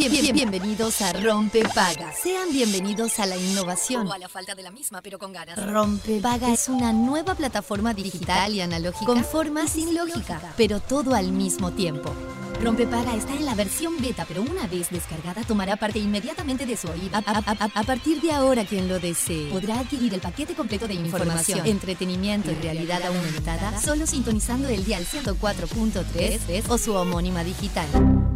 Bien- 0.00 0.12
bien- 0.12 0.34
bienvenidos 0.34 1.02
a 1.02 1.12
Rompe 1.12 1.62
Paga. 1.74 2.10
Sean 2.22 2.50
bienvenidos 2.52 3.18
a 3.18 3.26
la 3.26 3.36
innovación. 3.36 4.06
O 4.06 4.12
a 4.12 4.18
la 4.18 4.28
falta 4.30 4.54
de 4.54 4.62
la 4.62 4.70
misma, 4.70 5.02
pero 5.02 5.18
con 5.18 5.30
ganas. 5.32 5.62
Rompe 5.70 6.20
Paga 6.22 6.50
es 6.54 6.68
una 6.70 6.92
nueva 6.94 7.34
plataforma 7.34 7.92
digital 7.92 8.54
y 8.54 8.62
analógica 8.62 9.04
con 9.04 9.22
forma 9.24 9.66
sin 9.66 9.94
lógica, 9.94 10.40
pero 10.56 10.80
todo 10.80 11.14
al 11.14 11.32
mismo 11.32 11.72
tiempo. 11.72 12.14
Rompe 12.62 12.86
Paga 12.86 13.14
está 13.14 13.34
en 13.34 13.44
la 13.44 13.54
versión 13.54 14.00
beta, 14.00 14.24
pero 14.26 14.40
una 14.42 14.66
vez 14.68 14.88
descargada 14.90 15.42
tomará 15.44 15.76
parte 15.76 15.98
inmediatamente 15.98 16.64
de 16.64 16.76
su 16.78 16.88
oído. 16.88 17.10
A, 17.16 17.18
a- 17.18 17.44
a- 17.58 17.80
a 17.80 17.82
partir 17.82 18.22
de 18.22 18.32
ahora, 18.32 18.64
quien 18.64 18.88
lo 18.88 18.98
desee 19.00 19.50
podrá 19.50 19.80
adquirir 19.80 20.14
el 20.14 20.20
paquete 20.22 20.54
completo 20.54 20.88
de 20.88 20.94
información, 20.94 21.66
entretenimiento 21.66 22.50
y 22.50 22.54
realidad 22.54 23.02
aumentada 23.04 23.78
solo 23.80 24.06
sintonizando 24.06 24.68
el 24.68 24.82
dial 24.84 25.04
104.3 25.04 26.64
o 26.70 26.78
su 26.78 26.94
homónima 26.94 27.44
digital. 27.44 27.86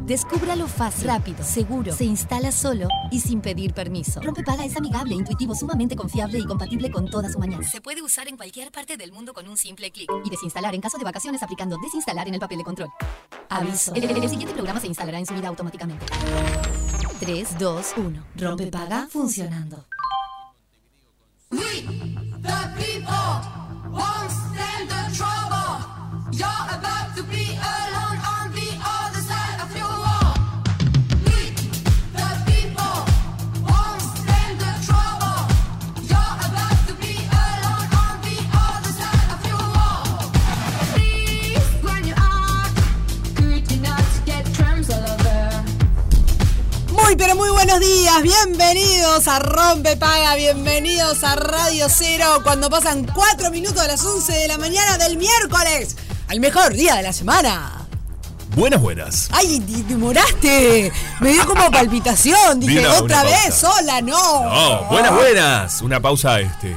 Descúbralo 0.06 0.68
fácil, 0.68 1.06
rápido, 1.06 1.42
seguro, 1.42 1.90
se 1.94 2.04
instala 2.04 2.52
solo 2.52 2.88
y 3.10 3.20
sin 3.20 3.40
pedir 3.40 3.72
permiso. 3.72 4.20
Rompepaga 4.20 4.62
es 4.64 4.76
amigable, 4.76 5.14
intuitivo, 5.14 5.54
sumamente 5.54 5.96
confiable 5.96 6.38
y 6.38 6.44
compatible 6.44 6.90
con 6.90 7.08
toda 7.08 7.30
su 7.32 7.38
mañana. 7.38 7.66
Se 7.66 7.80
puede 7.80 8.02
usar 8.02 8.28
en 8.28 8.36
cualquier 8.36 8.70
parte 8.70 8.98
del 8.98 9.12
mundo 9.12 9.32
con 9.32 9.48
un 9.48 9.56
simple 9.56 9.90
clic. 9.90 10.10
Y 10.24 10.28
desinstalar 10.28 10.74
en 10.74 10.82
caso 10.82 10.98
de 10.98 11.04
vacaciones 11.04 11.42
aplicando 11.42 11.78
desinstalar 11.82 12.28
en 12.28 12.34
el 12.34 12.40
papel 12.40 12.58
de 12.58 12.64
control. 12.64 12.90
Aviso. 13.48 13.94
El, 13.94 14.04
el- 14.04 14.22
el 14.22 14.28
siguiente 14.28 14.52
programa 14.54 14.78
se 14.78 14.88
instalará 14.88 15.18
en 15.18 15.24
su 15.24 15.32
vida 15.34 15.48
automáticamente. 15.48 16.04
3, 17.20 17.58
2, 17.58 17.94
1. 17.96 18.24
Rompepaga 18.36 19.08
funcionando. 19.10 19.86
We, 21.50 21.58
the 22.42 22.58
people, 22.76 23.40
won't 23.90 24.30
stand 24.30 24.88
the 24.90 25.16
trouble. 25.16 25.80
You're 26.32 26.46
about 26.74 27.16
to 27.16 27.22
be 27.24 27.43
Muy 47.04 47.16
pero 47.16 47.36
muy 47.36 47.50
buenos 47.50 47.80
días, 47.80 48.22
bienvenidos 48.22 49.28
a 49.28 49.38
Rompe 49.38 49.96
Paga, 49.96 50.34
bienvenidos 50.36 51.22
a 51.22 51.36
Radio 51.36 51.86
Cero 51.88 52.40
cuando 52.42 52.70
pasan 52.70 53.04
4 53.06 53.50
minutos 53.50 53.78
a 53.82 53.86
las 53.86 54.04
11 54.04 54.32
de 54.32 54.48
la 54.48 54.58
mañana 54.58 54.96
del 54.98 55.16
miércoles, 55.16 55.96
al 56.28 56.40
mejor 56.40 56.72
día 56.72 56.96
de 56.96 57.02
la 57.02 57.12
semana. 57.12 57.86
Buenas, 58.56 58.80
buenas. 58.80 59.28
¡Ay, 59.32 59.60
te 59.60 59.82
demoraste! 59.82 60.92
Me 61.20 61.32
dio 61.32 61.46
como 61.46 61.70
palpitación, 61.70 62.60
dije, 62.60 62.80
una- 62.80 62.92
otra 62.94 63.20
una 63.20 63.24
vez, 63.24 63.40
pausa. 63.50 63.72
sola, 63.72 64.00
no. 64.00 64.44
No, 64.44 64.84
buenas, 64.84 65.14
buenas. 65.14 65.82
Una 65.82 66.00
pausa, 66.00 66.40
este. 66.40 66.74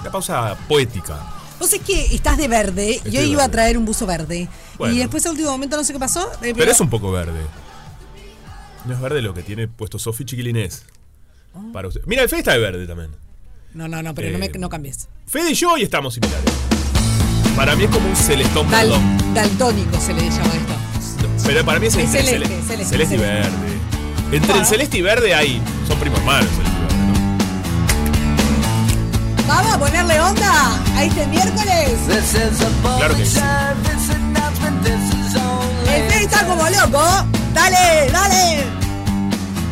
Una 0.00 0.10
pausa 0.10 0.56
poética. 0.68 1.18
Vos 1.60 1.72
es 1.72 1.80
que 1.82 2.14
estás 2.14 2.38
de 2.38 2.48
verde, 2.48 2.96
Estoy 2.96 3.12
yo 3.12 3.20
iba 3.22 3.44
a 3.44 3.48
traer 3.50 3.76
un 3.78 3.84
buzo 3.84 4.06
verde. 4.06 4.48
Bueno. 4.78 4.94
Y 4.94 4.98
después 4.98 5.24
al 5.26 5.32
último 5.32 5.50
momento 5.50 5.76
no 5.76 5.84
sé 5.84 5.92
qué 5.92 5.98
pasó. 5.98 6.28
eh, 6.42 6.54
Pero 6.56 6.70
es 6.72 6.80
un 6.80 6.88
poco 6.90 7.12
verde. 7.12 7.40
No 8.90 8.96
es 8.96 9.02
verde 9.02 9.22
lo 9.22 9.32
que 9.32 9.42
tiene 9.44 9.68
puesto 9.68 10.00
Sofi 10.00 10.24
Chiquilinés. 10.24 10.82
Para 11.72 11.86
usted. 11.86 12.00
Mira, 12.06 12.22
el 12.24 12.28
Fede 12.28 12.40
está 12.40 12.52
de 12.54 12.58
verde 12.58 12.88
también. 12.88 13.10
No, 13.72 13.86
no, 13.86 14.02
no, 14.02 14.12
pero 14.16 14.32
no, 14.32 14.38
me, 14.40 14.46
Eh, 14.46 14.52
no 14.58 14.68
cambies. 14.68 15.06
Fede 15.28 15.52
y 15.52 15.54
yo 15.54 15.70
hoy 15.74 15.82
estamos 15.82 16.14
similares. 16.14 16.42
Para 17.54 17.76
mí 17.76 17.84
es 17.84 17.90
como 17.90 18.08
un 18.08 18.16
celestón 18.16 18.68
Dal- 18.68 18.90
daltónico 19.32 19.96
se 20.00 20.12
le 20.12 20.22
llama 20.28 20.54
esto. 20.54 20.74
Pero 21.46 21.64
para 21.64 21.78
mí 21.78 21.86
es 21.86 21.94
Es 21.94 22.10
celeste, 22.10 22.32
cele- 22.38 22.46
celeste, 22.48 22.66
celeste 22.66 22.94
y 22.96 23.08
celeste. 23.08 23.16
verde. 23.18 24.36
Entre 24.36 24.54
el 24.54 24.60
Ah. 24.60 24.64
celeste 24.64 24.98
y 24.98 25.02
verde 25.02 25.34
hay. 25.36 25.62
Son 25.86 25.96
primos 26.00 26.18
hermanos, 26.18 26.50
celeste 26.50 26.76
y 26.76 26.80
verde, 26.82 26.96
¿no? 27.06 27.14
Vamos 29.46 29.72
a 29.72 29.78
ponerle 29.78 30.20
onda 30.20 30.80
a 30.96 31.04
este 31.04 31.26
miércoles. 31.28 31.98
Claro 32.98 33.16
que 33.16 33.24
sí. 33.24 33.38
El 35.94 36.10
Fede 36.10 36.24
está 36.24 36.44
como 36.44 36.68
loco. 36.68 37.26
Dale, 37.54 38.10
dale. 38.10 38.64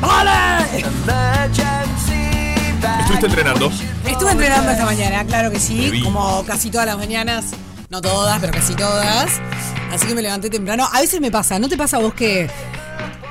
¡Dale! 0.01 0.85
¿Estuviste 3.01 3.27
entrenando? 3.27 3.73
Estuve 4.07 4.33
entrenando 4.33 4.71
esta 4.71 4.85
mañana, 4.85 5.25
claro 5.25 5.51
que 5.51 5.59
sí, 5.59 6.03
como 6.05 6.45
casi 6.45 6.71
todas 6.71 6.87
las 6.87 6.97
mañanas. 6.97 7.47
No 7.91 8.01
todas, 8.01 8.39
pero 8.41 8.53
casi 8.53 8.75
todas. 8.75 9.41
Así 9.93 10.07
que 10.07 10.15
me 10.15 10.23
levanté 10.23 10.51
temprano. 10.51 10.89
A 10.93 11.01
veces 11.01 11.21
me 11.21 11.31
pasa, 11.31 11.59
¿no 11.59 11.69
te 11.69 11.77
pasa 11.77 11.97
a 11.97 12.01
vos 12.01 12.15
que 12.15 12.49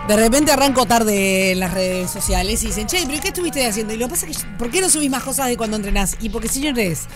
de 0.08 0.16
repente 0.16 0.52
arranco 0.52 0.86
tarde 0.86 1.52
en 1.52 1.60
las 1.60 1.74
redes 1.74 2.10
sociales 2.10 2.64
y 2.64 2.68
dicen, 2.68 2.88
che, 2.88 3.06
pero 3.06 3.22
¿qué 3.22 3.28
estuviste 3.28 3.68
haciendo? 3.68 3.94
Y 3.94 3.98
lo 3.98 4.08
que 4.08 4.12
pasa 4.12 4.26
es 4.28 4.38
que, 4.38 4.46
¿por 4.58 4.72
qué 4.72 4.82
no 4.82 4.90
subís 4.90 5.12
más 5.12 5.24
cosas 5.24 5.48
de 5.48 5.58
cuando 5.58 5.78
entrenás? 5.78 6.18
Y 6.22 6.30
porque, 6.30 6.48
señores, 6.48 7.08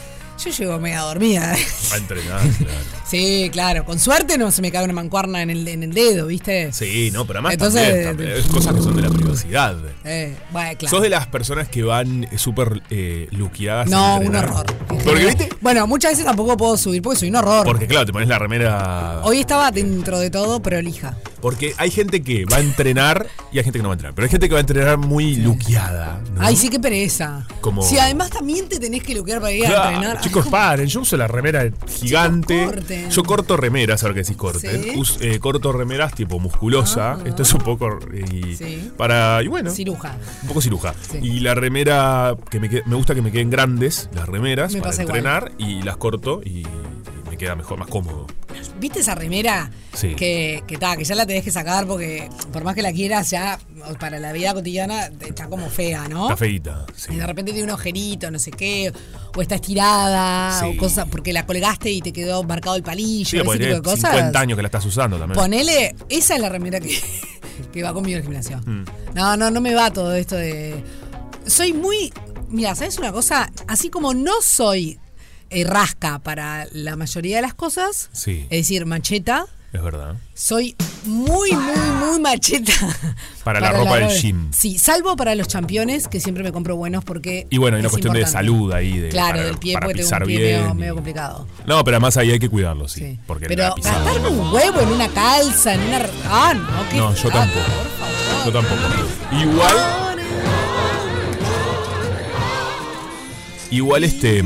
yo 0.44 0.50
llego 0.50 0.80
media 0.80 1.02
dormida. 1.02 1.54
A 1.92 1.98
entrenar, 1.98 2.42
claro. 2.42 2.80
sí, 3.06 3.50
claro, 3.52 3.86
con 3.86 4.00
suerte 4.00 4.38
no 4.38 4.52
se 4.52 4.62
me 4.62 4.72
cae 4.72 4.84
una 4.84 4.94
mancuerna 4.94 5.42
en 5.42 5.50
el, 5.50 5.68
en 5.68 5.84
el 5.84 5.94
dedo, 5.94 6.28
¿viste? 6.28 6.72
Sí, 6.74 7.12
no, 7.12 7.26
pero 7.26 7.40
además 7.40 7.54
Entonces, 7.54 8.06
también, 8.06 8.42
cosas 8.52 8.74
que 8.74 8.82
son 8.82 8.96
de 8.96 9.02
la 9.04 9.10
privacidad. 9.10 9.78
Eh, 10.04 10.36
bueno, 10.52 10.78
claro. 10.78 10.96
¿Sos 10.96 11.04
de 11.04 11.10
las 11.10 11.28
personas 11.28 11.68
que 11.70 11.84
van 11.84 12.24
eh, 12.24 12.38
súper 12.38 12.82
eh, 12.90 13.28
luqueadas? 13.32 13.90
No, 13.90 14.18
un 14.18 14.36
horror. 14.36 14.66
Porque, 14.88 15.26
¿viste? 15.26 15.50
Bueno, 15.62 15.86
muchas 15.88 16.14
veces 16.14 16.26
tampoco 16.26 16.58
puedo 16.58 16.78
subir 16.78 17.02
porque 17.02 17.20
soy 17.20 17.30
un 17.30 17.36
horror. 17.36 17.66
Porque, 17.66 17.88
claro, 17.88 18.06
te 18.06 18.14
pones 18.14 18.28
la 18.28 18.40
remera. 18.40 19.22
Hoy 19.24 19.40
estaba 19.40 19.72
dentro 19.72 20.20
de 20.20 20.30
todo 20.30 20.62
prolija. 20.62 21.18
Porque 21.42 21.74
hay 21.78 21.90
gente 21.92 22.22
que 22.22 22.46
va 22.46 22.58
a 22.58 22.60
entrenar 22.60 23.28
y 23.52 23.58
hay 23.58 23.64
gente 23.64 23.80
que 23.80 23.84
no 23.84 23.90
va 23.90 23.94
a 23.94 23.96
entrenar. 23.96 24.14
Pero 24.16 24.26
hay 24.26 24.32
gente 24.32 24.48
que 24.48 24.54
va 24.54 24.60
a 24.60 24.62
entrenar 24.62 24.98
muy 24.98 25.36
luqueada. 25.38 26.22
¿no? 26.36 26.42
Ay, 26.42 26.56
sí, 26.56 26.70
qué 26.70 26.80
pereza. 26.80 27.48
Como- 27.62 27.82
Si 27.82 27.98
además 27.98 28.30
también 28.30 28.70
te 28.70 28.80
tenés 28.80 29.04
que 29.04 29.16
luquear 29.16 29.40
para 29.42 29.52
ir 29.52 29.66
a 29.66 29.86
entrenar. 29.90 30.18
Ay, 30.18 30.24
chicos, 30.24 30.44
¿cómo? 30.44 30.52
paren. 30.52 30.88
Yo 30.88 31.02
uso 31.02 31.18
la 31.18 31.28
remera 31.28 31.70
gigante. 31.88 32.68
Chicos. 32.88 33.16
Yo 33.16 33.24
corto 33.24 33.58
remeras, 33.58 34.04
ahora 34.04 34.14
que 34.16 34.22
decís 34.22 34.38
corten. 34.38 34.84
Sí. 34.84 34.92
Us- 34.98 35.18
eh, 35.22 35.40
corto 35.40 35.72
remeras 35.72 36.14
tipo 36.14 36.40
musculosa. 36.40 37.14
Ah. 37.14 37.20
Esto 37.26 37.42
es 37.44 37.54
un 37.54 37.62
poco. 37.62 38.00
eh, 38.14 38.56
Sí. 38.58 38.92
Para. 38.98 39.42
Y 39.44 39.48
bueno. 39.48 39.72
Ciruja. 39.72 40.16
Un 40.44 40.48
poco 40.48 40.62
ciruja. 40.62 40.94
Sí. 41.12 41.18
Y 41.22 41.40
la 41.40 41.56
remera, 41.56 42.36
que 42.50 42.60
me, 42.60 42.70
me 42.86 42.96
gusta 42.96 43.16
que 43.16 43.22
me 43.22 43.32
queden 43.32 43.50
grandes, 43.50 44.10
las 44.14 44.28
remeras, 44.30 44.74
Me 44.74 44.80
para 44.82 44.94
igual. 44.94 45.08
entrenar, 45.08 45.52
y 45.58 45.82
las 45.82 45.98
corto 45.98 46.42
y, 46.46 46.66
queda 47.42 47.56
mejor, 47.56 47.80
más 47.80 47.88
cómodo. 47.88 48.28
¿Viste 48.80 49.00
esa 49.00 49.16
remera? 49.16 49.72
Sí. 49.94 50.14
Que, 50.16 50.64
que, 50.68 50.78
ta, 50.78 50.96
que 50.96 51.04
ya 51.04 51.16
la 51.16 51.26
tenés 51.26 51.44
que 51.44 51.50
sacar 51.50 51.88
porque 51.88 52.30
por 52.54 52.64
más 52.64 52.76
que 52.76 52.84
la 52.84 52.94
quieras, 52.94 53.32
ya 53.32 53.58
para 54.00 54.20
la 54.20 54.32
vida 54.32 54.54
cotidiana 54.54 55.10
está 55.26 55.48
como 55.48 55.68
fea, 55.70 56.08
¿no? 56.08 56.26
Está 56.26 56.38
feíta, 56.38 56.86
sí. 56.96 57.14
Y 57.14 57.16
de 57.16 57.26
repente 57.26 57.52
tiene 57.52 57.64
un 57.66 57.72
agujerito, 57.72 58.30
no 58.30 58.38
sé 58.38 58.52
qué, 58.52 58.94
o 59.36 59.42
está 59.42 59.56
estirada, 59.56 60.60
Sí. 60.60 60.66
o 60.68 60.78
cosas, 60.78 61.08
porque 61.10 61.34
la 61.34 61.48
colgaste 61.48 61.90
y 61.90 62.02
te 62.02 62.14
quedó 62.14 62.44
marcado 62.44 62.76
el 62.76 62.84
palillo, 62.84 63.28
Sí, 63.28 63.38
ese 63.38 63.58
tipo 63.60 63.74
de 63.76 63.82
cosas. 63.82 64.12
50 64.12 64.40
años 64.40 64.56
que 64.56 64.62
la 64.62 64.68
estás 64.68 64.86
usando 64.86 65.18
también. 65.18 65.40
Ponele, 65.40 65.96
esa 66.10 66.36
es 66.36 66.42
la 66.42 66.50
remera 66.50 66.80
que, 66.80 66.96
que 67.74 67.82
va 67.82 67.92
conmigo 67.92 68.18
al 68.18 68.24
gimnasio. 68.24 68.60
Mm. 68.66 68.84
No, 69.16 69.36
no, 69.36 69.50
no 69.50 69.62
me 69.62 69.74
va 69.74 69.92
todo 69.92 70.14
esto 70.14 70.36
de. 70.36 70.84
Soy 71.48 71.74
muy. 71.74 72.14
Mira, 72.50 72.76
¿sabes 72.76 73.00
una 73.00 73.12
cosa? 73.12 73.52
Así 73.68 73.90
como 73.90 74.14
no 74.14 74.34
soy 74.44 75.00
eh, 75.52 75.64
rasca 75.64 76.20
para 76.20 76.66
la 76.72 76.96
mayoría 76.96 77.36
de 77.38 77.42
las 77.44 77.54
cosas, 77.54 78.10
Sí. 78.14 78.48
es 78.50 78.60
decir, 78.62 78.86
macheta, 78.86 79.46
Es 79.74 79.82
verdad. 79.84 80.16
soy 80.34 80.76
muy, 81.06 81.52
muy, 81.52 81.90
muy 82.10 82.20
macheta. 82.20 82.74
Para 83.44 83.60
la 83.60 83.72
ropa 83.72 83.98
del 83.98 84.10
gym. 84.22 84.52
Sí, 84.54 84.78
salvo 84.78 85.16
para 85.16 85.34
los 85.34 85.48
championes, 85.48 86.08
que 86.08 86.20
siempre 86.20 86.44
me 86.44 86.52
compro 86.52 86.76
buenos 86.76 87.04
porque. 87.04 87.48
Y 87.50 87.58
bueno, 87.58 87.76
hay 87.78 87.80
una 87.82 87.88
es 87.88 87.92
cuestión 87.92 88.14
de 88.14 88.28
salud 88.28 88.72
ahí. 88.72 89.00
De, 89.00 89.10
Claro, 89.10 89.38
para- 89.38 89.44
del 89.46 89.58
pie, 89.58 89.74
para 89.74 89.86
porque 89.88 90.04
tengo 90.04 90.16
un 90.18 90.24
pie 90.28 90.38
bien 90.38 90.60
medio, 90.62 90.70
y- 90.72 90.74
medio 90.78 90.94
complicado. 90.96 91.48
No, 91.66 91.84
pero 91.84 91.96
además 91.98 92.18
ahí 92.18 92.30
hay 92.32 92.38
que 92.40 92.50
cuidarlo, 92.50 92.88
sí. 92.88 93.00
Sí. 93.00 93.20
Porque 93.26 93.48
Pero 93.48 93.74
gastarme 93.82 94.28
un 94.30 94.54
huevo 94.54 94.80
en 94.82 94.90
una 94.90 95.08
calza, 95.10 95.74
en 95.74 95.82
una. 95.82 96.06
Ah, 96.30 96.54
no, 96.54 96.90
qué 96.90 96.98
No, 96.98 97.16
yo 97.16 97.30
tampoco. 97.32 97.66
Yo 98.46 98.52
tampoco. 98.52 98.82
Igual. 99.32 99.78
Igual 103.72 104.04
este. 104.04 104.44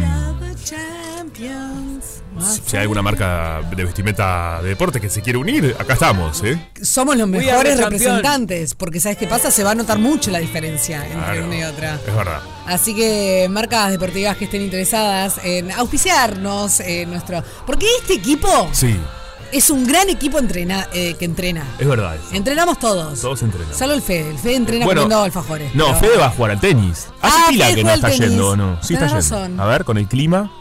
Si 2.42 2.76
hay 2.76 2.82
alguna 2.84 3.02
marca 3.02 3.62
de 3.76 3.84
vestimenta 3.86 4.62
de 4.62 4.70
deporte 4.70 5.00
que 5.00 5.10
se 5.10 5.22
quiere 5.22 5.38
unir, 5.40 5.76
acá 5.80 5.94
estamos, 5.94 6.44
¿eh? 6.44 6.60
Somos 6.82 7.16
los 7.16 7.30
We 7.30 7.38
are 7.50 7.64
mejores 7.70 7.78
representantes, 7.80 8.76
porque 8.76 9.00
¿sabes 9.00 9.18
qué 9.18 9.28
pasa? 9.28 9.52
Se 9.52 9.64
va 9.64 9.72
a 9.72 9.76
notar 9.76 10.00
mucho 10.00 10.32
la 10.32 10.40
diferencia 10.40 11.04
entre 11.06 11.20
Claro. 11.20 11.46
una 11.46 11.58
y 11.58 11.64
otra. 11.64 11.96
Es 12.06 12.16
verdad. 12.16 12.40
Así 12.68 12.96
que 12.96 13.48
marcas 13.50 13.92
deportivas 13.92 14.38
que 14.38 14.46
estén 14.46 14.62
interesadas 14.62 15.40
en 15.44 15.72
auspiciarnos 15.72 16.80
en 16.82 17.10
nuestro... 17.10 17.44
Porque 17.66 17.86
este 18.02 18.16
equipo 18.16 18.70
Sí, 18.74 18.96
es 19.52 19.70
un 19.70 19.86
gran 19.88 20.10
equipo 20.10 20.38
entrena, 20.40 20.88
eh, 20.94 21.16
que 21.18 21.26
entrena. 21.26 21.64
es 21.80 21.88
verdad. 21.88 22.16
eso. 22.16 22.34
Entrenamos 22.34 22.80
todos. 22.80 23.22
Todos 23.22 23.42
entrenamos. 23.44 23.78
Salvo 23.78 23.94
el 23.94 24.02
Fede. 24.02 24.30
El 24.32 24.38
Fede 24.40 24.56
entrena 24.56 24.86
Bueno, 24.86 25.02
comiendo 25.04 25.24
alfajores. 25.24 25.74
No, 25.76 25.86
pero- 25.88 26.00
Fede 26.00 26.18
va 26.18 26.26
a 26.26 26.30
jugar 26.32 26.52
al 26.52 26.60
tenis. 26.60 27.08
Hace 27.22 27.38
Ah, 27.40 27.46
pila 27.50 27.66
Fede 27.68 27.76
que 27.76 27.84
no 27.84 27.90
está 27.92 28.10
tenis. 28.10 28.28
yendo, 28.30 28.50
¿o 28.50 28.56
no? 28.56 28.84
Sí 28.84 28.94
está 28.94 29.08
Tenés 29.08 29.24
yendo. 29.30 29.38
razón. 29.46 29.60
A 29.60 29.66
ver, 29.66 29.86
con 29.86 29.98
el 29.98 30.08
clima. 30.08 30.52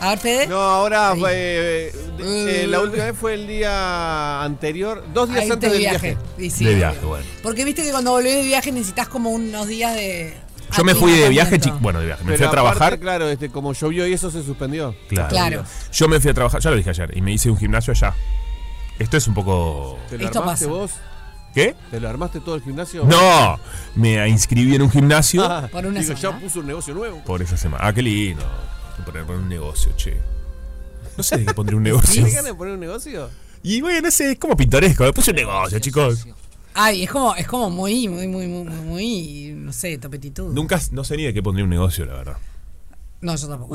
A 0.00 0.10
ver, 0.10 0.18
Fede. 0.18 0.46
No, 0.46 0.56
ahora 0.60 1.14
fue, 1.16 1.32
eh, 1.34 1.92
eh, 2.20 2.66
la 2.68 2.80
última 2.80 3.04
vez 3.04 3.16
fue 3.18 3.34
el 3.34 3.46
día 3.48 4.42
anterior, 4.42 5.04
dos 5.12 5.28
días 5.28 5.42
Ahí 5.42 5.50
antes 5.50 5.68
te 5.70 5.74
del 5.76 5.78
viaje. 5.90 6.16
Y 6.38 6.50
sí. 6.50 6.64
De 6.64 6.74
viaje, 6.76 7.00
bueno. 7.04 7.24
Porque 7.42 7.64
viste 7.64 7.82
que 7.82 7.90
cuando 7.90 8.12
volvés 8.12 8.36
de 8.36 8.42
viaje 8.42 8.70
necesitas 8.70 9.08
como 9.08 9.30
unos 9.30 9.66
días 9.66 9.94
de. 9.94 10.34
Yo 10.76 10.84
me 10.84 10.94
fui 10.94 11.12
de 11.12 11.28
viaje. 11.30 11.58
Bueno, 11.80 11.98
de 12.00 12.06
viaje. 12.06 12.22
Me 12.24 12.32
Pero 12.32 12.38
fui 12.38 12.46
a 12.46 12.48
aparte, 12.50 12.72
trabajar. 12.76 12.98
claro, 13.00 13.28
este, 13.28 13.48
como 13.48 13.72
llovió 13.72 14.06
y 14.06 14.12
eso 14.12 14.30
se 14.30 14.42
suspendió. 14.44 14.94
Claro. 15.08 15.28
Claro. 15.30 15.64
Yo 15.92 16.08
me 16.08 16.20
fui 16.20 16.30
a 16.30 16.34
trabajar, 16.34 16.60
ya 16.60 16.70
lo 16.70 16.76
dije 16.76 16.90
ayer, 16.90 17.16
y 17.16 17.20
me 17.22 17.32
hice 17.32 17.50
un 17.50 17.56
gimnasio 17.56 17.92
allá. 17.92 18.14
Esto 18.98 19.16
es 19.16 19.26
un 19.26 19.34
poco. 19.34 19.98
¿Te 20.10 20.18
lo 20.18 20.24
Esto 20.26 20.40
armaste 20.40 20.66
pasa. 20.66 20.78
vos? 20.78 20.90
¿Qué? 21.54 21.74
¿Te 21.90 21.98
lo 21.98 22.08
armaste 22.08 22.40
todo 22.40 22.54
el 22.56 22.62
gimnasio? 22.62 23.04
No, 23.04 23.58
me 23.94 24.28
inscribí 24.28 24.74
en 24.76 24.82
un 24.82 24.90
gimnasio 24.90 25.42
Ah, 25.42 25.68
Por 25.72 25.86
una 25.86 25.98
digo, 26.00 26.14
semana. 26.16 26.38
ya 26.38 26.44
puso 26.44 26.60
un 26.60 26.66
negocio 26.66 26.94
nuevo. 26.94 27.22
por 27.24 27.40
esa 27.42 27.56
semana. 27.56 27.84
Ah, 27.86 27.92
qué 27.92 28.02
lindo. 28.02 28.44
Poner, 29.04 29.24
poner 29.24 29.40
un 29.42 29.48
negocio, 29.48 29.92
che. 29.96 30.16
No 31.16 31.22
sé 31.22 31.38
de 31.38 31.46
qué 31.46 31.54
pondré 31.54 31.76
un 31.76 31.82
negocio. 31.84 32.12
¿Tienes 32.12 32.32
ganas 32.34 32.46
de 32.52 32.54
poner 32.54 32.74
un 32.74 32.80
negocio? 32.80 33.30
Y 33.62 33.80
bueno, 33.80 34.00
no 34.02 34.10
sé, 34.10 34.32
es 34.32 34.38
como 34.38 34.56
pintoresco. 34.56 35.04
Me 35.04 35.12
puse 35.12 35.30
un 35.30 35.36
negocio, 35.36 35.78
chicos. 35.78 36.26
Ay, 36.74 37.02
es 37.04 37.10
como, 37.10 37.34
es 37.34 37.46
como 37.48 37.70
muy, 37.70 38.06
muy, 38.06 38.28
muy, 38.28 38.46
muy, 38.46 38.64
muy, 38.64 39.52
no 39.56 39.72
sé, 39.72 39.98
topetitud. 39.98 40.52
Nunca, 40.52 40.80
no 40.92 41.02
sé 41.02 41.16
ni 41.16 41.24
de 41.24 41.34
qué 41.34 41.42
pondría 41.42 41.64
un 41.64 41.70
negocio, 41.70 42.04
la 42.06 42.14
verdad. 42.14 42.36
No, 43.20 43.34
yo 43.34 43.48
tampoco. 43.48 43.74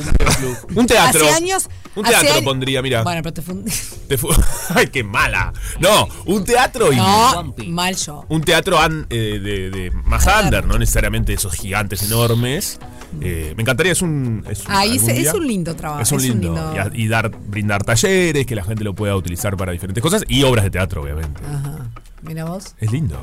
Un 0.74 0.88
teatro. 0.88 1.26
Hace 1.26 1.34
años. 1.36 1.69
Un 1.98 2.06
hace 2.06 2.14
teatro 2.14 2.31
años- 2.36 2.44
pondría, 2.46 2.81
mira. 2.81 3.04
Bueno, 3.04 3.22
pero 3.22 3.34
te 3.34 3.42
fundí. 3.42 3.69
Te 4.08 4.18
fu- 4.18 4.30
Ay, 4.69 4.88
qué 4.88 5.04
mala. 5.04 5.52
No, 5.81 6.08
un 6.28 6.46
teatro 6.46 6.94
y. 6.94 6.96
No, 6.96 7.54
mal 7.68 7.94
yo. 7.98 8.24
Un 8.30 8.42
teatro 8.42 8.80
an- 8.80 9.06
eh, 9.10 9.40
de, 9.44 9.69
de 9.69 9.92
más 9.92 10.26
under, 10.42 10.66
no 10.66 10.78
necesariamente 10.80 11.34
esos 11.34 11.54
gigantes 11.56 12.04
enormes. 12.04 12.80
Eh, 13.21 13.54
me 13.56 13.62
encantaría, 13.63 13.92
es 13.92 14.01
un. 14.01 14.44
Es 14.50 14.65
un, 14.65 14.71
Ahí 14.71 14.95
es, 14.98 15.06
día- 15.06 15.15
es 15.15 15.33
un 15.33 15.48
lindo 15.48 15.75
trabajo. 15.75 16.01
Es 16.01 16.12
un 16.12 16.21
lindo. 16.21 16.74
Y, 16.75 16.77
a- 16.77 16.92
y 16.94 17.07
dar, 17.07 17.30
brindar 17.30 17.83
talleres, 17.83 18.45
que 18.45 18.56
la 18.56 18.63
gente 18.63 18.83
lo 18.83 18.94
pueda 18.94 19.15
utilizar 19.15 19.56
para 19.57 19.71
diferentes 19.71 20.01
cosas. 20.01 20.24
Y 20.27 20.44
obras 20.44 20.65
de 20.65 20.71
teatro, 20.71 21.01
obviamente. 21.04 21.42
Ajá. 21.45 21.77
Mira 22.21 22.45
vos. 22.45 22.75
Es 22.80 22.92
lindo. 22.92 23.18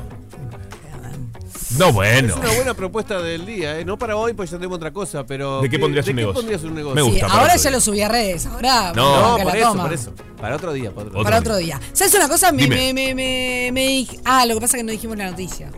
No, 1.79 1.93
bueno. 1.93 2.33
Es 2.33 2.35
una 2.39 2.51
buena 2.53 2.73
propuesta 2.73 3.21
del 3.21 3.45
día, 3.45 3.79
¿eh? 3.79 3.85
No 3.85 3.97
para 3.97 4.17
hoy, 4.17 4.33
pues 4.33 4.51
ya 4.51 4.57
tenemos 4.57 4.75
otra 4.75 4.91
cosa, 4.91 5.25
pero. 5.25 5.61
¿De 5.61 5.69
qué 5.69 5.79
pondrías 5.79 6.05
¿de 6.05 6.11
un 6.11 6.15
qué 6.17 6.21
negocio? 6.21 6.41
pondrías 6.41 6.63
un 6.63 6.75
negocio? 6.75 6.95
Me 6.95 7.01
Sí, 7.01 7.09
gusta, 7.11 7.27
para 7.27 7.39
ahora 7.41 7.55
ya 7.55 7.61
día. 7.61 7.71
lo 7.71 7.79
subí 7.81 8.01
a 8.01 8.09
redes. 8.09 8.45
Ahora. 8.45 8.91
No, 8.93 9.37
No, 9.37 9.43
la 9.45 9.51
eso, 9.57 9.73
por 9.77 9.93
eso. 9.93 10.13
Para 10.39 10.55
otro 10.57 10.73
día, 10.73 10.91
para 10.91 11.07
otro 11.07 11.19
día. 11.19 11.23
Para 11.23 11.39
otro 11.39 11.55
día. 11.57 11.79
¿Sabes 11.93 12.13
una 12.15 12.27
cosa? 12.27 12.51
Me, 12.51 12.63
Dime. 12.63 12.93
me, 12.93 13.15
me, 13.15 13.69
me, 13.71 14.07
Ah, 14.25 14.45
lo 14.45 14.55
que 14.55 14.61
pasa 14.61 14.75
es 14.75 14.81
que 14.81 14.85
no 14.85 14.91
dijimos 14.91 15.17
la 15.17 15.29
noticia. 15.31 15.71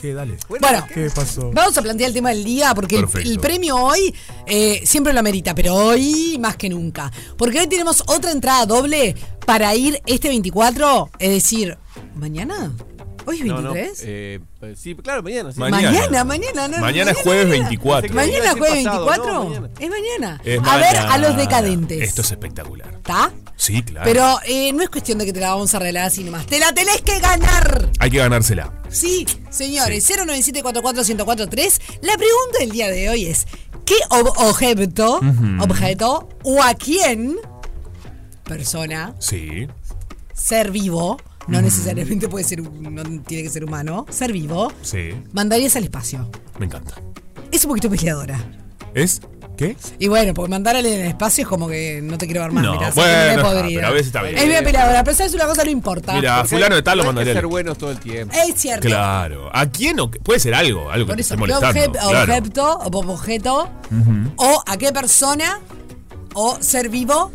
¿Qué? 0.00 0.14
Dale. 0.14 0.36
Bueno, 0.48 0.86
¿Qué 0.92 1.10
pasó? 1.14 1.50
vamos 1.52 1.76
a 1.76 1.82
plantear 1.82 2.08
el 2.08 2.14
tema 2.14 2.30
del 2.30 2.44
día 2.44 2.74
porque 2.74 3.04
el 3.24 3.38
premio 3.38 3.76
hoy 3.76 4.14
eh, 4.46 4.80
siempre 4.84 5.12
lo 5.12 5.20
amerita, 5.20 5.54
pero 5.54 5.74
hoy 5.74 6.38
más 6.40 6.56
que 6.56 6.68
nunca. 6.68 7.10
Porque 7.36 7.60
hoy 7.60 7.66
tenemos 7.66 8.02
otra 8.06 8.30
entrada 8.30 8.64
doble 8.66 9.14
para 9.44 9.74
ir 9.74 10.00
este 10.06 10.28
24, 10.28 11.10
es 11.18 11.30
decir, 11.30 11.76
mañana. 12.14 12.72
Hoy 13.28 13.40
es 13.40 13.44
No, 13.44 13.60
no. 13.60 13.72
23. 13.74 14.02
eh, 14.06 14.40
pues 14.58 14.78
sí, 14.80 14.94
claro, 14.94 15.22
mañana. 15.22 15.52
Sí. 15.52 15.58
Mañana. 15.60 15.90
Mañana, 15.90 16.24
mañana, 16.24 16.68
no, 16.68 16.78
Mañana 16.78 17.10
es 17.10 17.16
jueves 17.18 17.48
24. 17.48 18.14
Mañana. 18.14 18.38
Decir 18.44 18.58
jueves 18.58 18.84
pasado, 18.84 19.06
24. 19.06 19.32
no, 19.34 19.44
mañana. 19.44 19.68
Es 19.78 19.90
mañana. 19.90 20.40
Es 20.44 20.60
a 20.64 20.76
ver, 20.78 20.96
a 20.96 21.18
los 21.18 21.36
decadentes. 21.36 22.00
Esto 22.02 22.22
es 22.22 22.30
espectacular. 22.30 22.94
¿Está? 22.94 23.30
Sí, 23.56 23.82
claro. 23.82 24.04
Pero 24.04 24.38
eh, 24.46 24.72
no 24.72 24.82
es 24.82 24.88
cuestión 24.88 25.18
de 25.18 25.26
que 25.26 25.32
te 25.32 25.40
la 25.40 25.50
vamos 25.50 25.74
a 25.74 25.78
regalar 25.78 26.04
así 26.06 26.24
nomás. 26.24 26.46
¡Te 26.46 26.58
la 26.58 26.72
tenés 26.72 27.02
que 27.02 27.18
ganar! 27.20 27.90
Hay 27.98 28.10
que 28.10 28.18
ganársela. 28.18 28.72
Sí, 28.88 29.26
señores, 29.50 30.08
097-441-1043. 30.10 31.80
La 32.02 32.16
pregunta 32.16 32.58
del 32.60 32.70
día 32.70 32.88
de 32.90 33.08
hoy 33.10 33.26
es: 33.26 33.46
¿qué 33.84 33.96
ob- 34.10 34.32
objeto, 34.36 35.20
objeto 35.60 36.28
o 36.44 36.62
a 36.62 36.74
quién, 36.74 37.36
persona, 38.44 39.14
Sí. 39.18 39.66
ser 40.34 40.70
vivo, 40.70 41.18
no 41.48 41.60
necesariamente 41.62 42.28
puede 42.28 42.44
ser, 42.44 42.60
no 42.62 43.02
tiene 43.26 43.42
que 43.42 43.50
ser 43.50 43.64
humano, 43.64 44.06
ser 44.10 44.32
vivo, 44.32 44.72
Sí. 44.82 45.10
mandarías 45.32 45.74
al 45.76 45.84
espacio? 45.84 46.30
Me 46.58 46.66
encanta. 46.66 46.94
Es 47.50 47.64
un 47.64 47.70
poquito 47.70 47.88
peleadora. 47.90 48.38
¿Es? 48.94 49.20
¿Qué? 49.56 49.76
Y 49.98 50.06
bueno, 50.06 50.34
porque 50.34 50.50
mandar 50.50 50.76
al 50.76 50.86
espacio 50.86 51.42
es 51.42 51.48
como 51.48 51.66
que 51.66 52.00
no 52.00 52.16
te 52.16 52.26
quiero 52.26 52.42
ver 52.42 52.52
más. 52.52 52.62
No, 52.62 52.74
mirá, 52.74 52.90
bueno, 52.94 53.42
pero 53.74 53.86
a 53.88 53.90
veces 53.90 54.06
está 54.06 54.22
bien. 54.22 54.38
Es 54.38 54.46
bien 54.46 54.62
peleadora, 54.62 55.02
pero 55.02 55.16
sabes 55.16 55.34
una 55.34 55.46
cosa, 55.46 55.64
no 55.64 55.70
importa. 55.70 56.12
Mira, 56.14 56.44
fulano 56.44 56.76
de 56.76 56.82
tal 56.82 56.98
lo 56.98 57.02
que 57.02 57.06
mandaría. 57.08 57.32
ser 57.34 57.46
buenos 57.48 57.76
todo 57.76 57.90
el 57.90 57.98
tiempo. 57.98 58.32
Es 58.36 58.54
cierto. 58.54 58.86
Claro. 58.86 59.50
¿A 59.52 59.66
quién 59.66 59.98
o 59.98 60.12
qué? 60.12 60.20
Puede 60.20 60.38
ser 60.38 60.54
algo, 60.54 60.90
algo 60.92 61.06
que 61.06 61.10
Por 61.10 61.16
te 61.16 61.22
eso, 61.22 61.34
esté 61.34 61.46
¿qué 61.46 61.52
molestando. 61.54 61.92
claro. 61.92 62.20
objeto 62.22 62.78
o 62.78 62.98
objeto 63.12 63.70
o 64.36 64.62
a 64.64 64.76
qué 64.76 64.92
persona 64.92 65.58
o 66.34 66.56
ser 66.62 66.88
vivo 66.88 67.32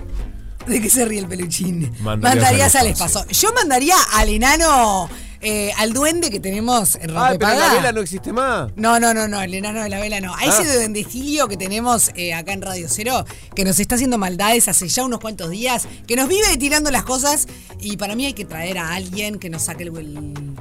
de 0.67 0.81
qué 0.81 0.89
se 0.89 1.05
ríe 1.05 1.19
el 1.19 1.27
peluchín 1.27 1.91
Mandarías 2.01 2.35
mandarías, 2.43 2.75
al 2.75 2.81
al 2.81 2.87
espacio. 2.93 3.25
Yo 3.29 3.53
mandaría 3.53 3.95
al 4.13 4.29
enano, 4.29 5.09
eh, 5.41 5.71
al 5.77 5.91
duende 5.93 6.29
que 6.29 6.39
tenemos 6.39 6.95
en 6.95 7.11
Ah, 7.17 7.33
pero 7.37 7.53
la 7.59 7.73
vela 7.73 7.91
no 7.91 8.01
existe 8.01 8.31
más. 8.31 8.71
No, 8.75 8.99
no, 8.99 9.13
no, 9.13 9.27
no, 9.27 9.41
el 9.41 9.53
enano 9.53 9.83
de 9.83 9.89
la 9.89 9.99
vela 9.99 10.21
no. 10.21 10.33
A 10.35 10.45
ese 10.45 10.73
duendecilio 10.73 11.47
que 11.47 11.57
tenemos 11.57 12.11
eh, 12.15 12.33
acá 12.33 12.53
en 12.53 12.61
Radio 12.61 12.87
Cero, 12.89 13.25
que 13.55 13.65
nos 13.65 13.79
está 13.79 13.95
haciendo 13.95 14.17
maldades 14.17 14.67
hace 14.67 14.87
ya 14.87 15.03
unos 15.03 15.19
cuantos 15.19 15.49
días, 15.49 15.85
que 16.07 16.15
nos 16.15 16.27
vive 16.29 16.55
tirando 16.57 16.91
las 16.91 17.03
cosas, 17.03 17.47
y 17.79 17.97
para 17.97 18.15
mí 18.15 18.25
hay 18.25 18.33
que 18.33 18.45
traer 18.45 18.77
a 18.77 18.93
alguien 18.93 19.39
que 19.39 19.49
nos 19.49 19.63
saque 19.63 19.83
el, 19.83 19.97
el- 19.97 20.53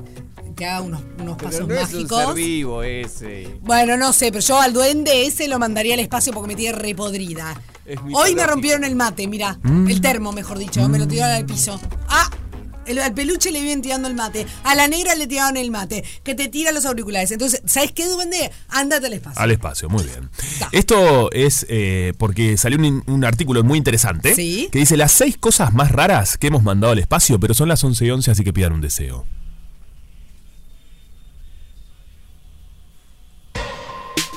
que 0.62 0.68
haga 0.68 0.80
unos, 0.82 1.02
unos 1.18 1.36
Pero 1.36 1.50
pasos 1.50 1.68
no 1.68 1.74
es 1.74 1.80
un 1.88 1.92
mágicos. 1.94 2.24
ser 2.26 2.34
vivo 2.34 2.82
ese. 2.84 3.48
Bueno, 3.62 3.96
no 3.96 4.12
sé, 4.12 4.30
pero 4.30 4.40
yo 4.44 4.60
al 4.60 4.72
duende 4.72 5.26
ese 5.26 5.48
lo 5.48 5.58
mandaría 5.58 5.94
al 5.94 6.00
espacio 6.00 6.32
porque 6.32 6.48
me 6.48 6.54
tiene 6.54 6.78
repodrida. 6.78 7.60
Hoy 8.14 8.34
me 8.36 8.46
rompieron 8.46 8.84
el 8.84 8.94
mate, 8.94 9.26
mira. 9.26 9.58
El 9.64 10.00
termo, 10.00 10.32
mejor 10.32 10.58
dicho. 10.58 10.88
Me 10.88 10.98
lo 11.00 11.08
tiraron 11.08 11.34
al 11.36 11.46
piso. 11.46 11.80
¡Ah! 12.08 12.30
El, 12.86 12.98
al 13.00 13.12
peluche 13.14 13.50
le 13.52 13.60
vienen 13.60 13.82
tirando 13.82 14.06
el 14.08 14.14
mate. 14.14 14.46
A 14.64 14.74
la 14.76 14.86
negra 14.88 15.14
le 15.16 15.26
tiraron 15.26 15.56
el 15.56 15.70
mate. 15.72 16.04
Que 16.22 16.34
te 16.36 16.46
tira 16.48 16.70
los 16.72 16.84
auriculares. 16.86 17.30
Entonces, 17.32 17.60
¿sabes 17.64 17.90
qué, 17.92 18.06
duende? 18.08 18.50
Ándate 18.68 19.06
al 19.06 19.12
espacio. 19.14 19.40
Al 19.42 19.50
espacio, 19.50 19.88
muy 19.88 20.04
bien. 20.04 20.30
Esto 20.70 21.30
es 21.32 21.66
eh, 21.68 22.12
porque 22.18 22.56
salió 22.56 22.78
un, 22.78 23.02
un 23.06 23.24
artículo 23.24 23.64
muy 23.64 23.78
interesante 23.78 24.34
Sí. 24.34 24.68
que 24.70 24.78
dice 24.78 24.96
las 24.96 25.10
seis 25.12 25.36
cosas 25.36 25.72
más 25.74 25.90
raras 25.90 26.36
que 26.38 26.46
hemos 26.48 26.62
mandado 26.62 26.92
al 26.92 26.98
espacio, 27.00 27.38
pero 27.40 27.52
son 27.54 27.68
las 27.68 27.82
11 27.82 28.04
y 28.06 28.10
11, 28.10 28.30
así 28.30 28.44
que 28.44 28.52
pidan 28.52 28.72
un 28.72 28.80
deseo. 28.80 29.26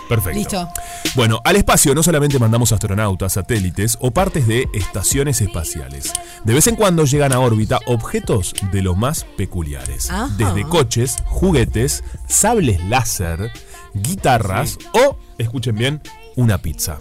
Perfecto. 0.09 0.37
Listo. 0.37 0.69
Bueno, 1.15 1.41
al 1.43 1.55
espacio 1.55 1.95
no 1.95 2.03
solamente 2.03 2.37
mandamos 2.39 2.71
astronautas, 2.71 3.33
satélites 3.33 3.97
o 4.01 4.11
partes 4.11 4.47
de 4.47 4.67
estaciones 4.73 5.41
espaciales. 5.41 6.13
De 6.43 6.53
vez 6.53 6.67
en 6.67 6.75
cuando 6.75 7.05
llegan 7.05 7.33
a 7.33 7.39
órbita 7.39 7.79
objetos 7.87 8.53
de 8.71 8.81
los 8.81 8.95
más 8.97 9.25
peculiares. 9.37 10.09
Ajá. 10.11 10.29
Desde 10.37 10.63
coches, 10.63 11.15
juguetes, 11.25 12.03
sables 12.27 12.83
láser, 12.85 13.51
guitarras 13.93 14.77
o, 14.93 15.17
escuchen 15.37 15.75
bien, 15.75 16.01
una 16.35 16.57
pizza. 16.59 16.99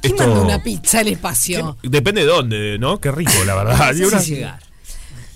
¿Quién 0.00 0.16
mandó 0.16 0.42
una 0.44 0.62
pizza 0.62 1.00
al 1.00 1.08
espacio? 1.08 1.76
Depende 1.82 2.22
de 2.22 2.26
dónde, 2.26 2.78
¿no? 2.78 3.00
Qué 3.00 3.10
rico, 3.10 3.32
la 3.46 3.54
verdad. 3.54 3.94
Y 3.94 4.02
una- 4.02 4.58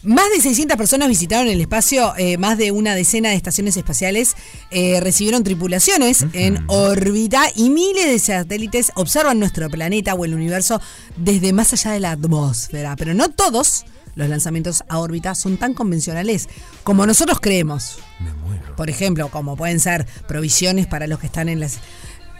Más 0.04 0.26
de 0.32 0.40
600 0.40 0.76
personas 0.76 1.08
visitaron 1.08 1.48
el 1.48 1.60
espacio, 1.60 2.14
eh, 2.16 2.38
más 2.38 2.56
de 2.56 2.70
una 2.70 2.94
decena 2.94 3.30
de 3.30 3.34
estaciones 3.34 3.76
espaciales 3.76 4.36
eh, 4.70 5.00
recibieron 5.00 5.42
tripulaciones 5.42 6.24
en 6.34 6.64
órbita 6.68 7.42
y 7.56 7.68
miles 7.68 8.06
de 8.06 8.18
satélites 8.20 8.92
observan 8.94 9.40
nuestro 9.40 9.68
planeta 9.68 10.14
o 10.14 10.24
el 10.24 10.34
universo 10.34 10.80
desde 11.16 11.52
más 11.52 11.72
allá 11.72 11.90
de 11.90 12.00
la 12.00 12.12
atmósfera. 12.12 12.94
Pero 12.94 13.12
no 13.12 13.28
todos 13.28 13.86
los 14.14 14.28
lanzamientos 14.28 14.84
a 14.88 14.98
órbita 14.98 15.34
son 15.34 15.56
tan 15.56 15.74
convencionales 15.74 16.48
como 16.84 17.04
nosotros 17.04 17.40
creemos. 17.40 17.98
Me 18.20 18.32
muero. 18.34 18.76
Por 18.76 18.90
ejemplo, 18.90 19.28
como 19.30 19.56
pueden 19.56 19.80
ser 19.80 20.06
provisiones 20.28 20.86
para 20.86 21.08
los 21.08 21.18
que 21.18 21.26
están 21.26 21.48
en 21.48 21.58
las... 21.58 21.78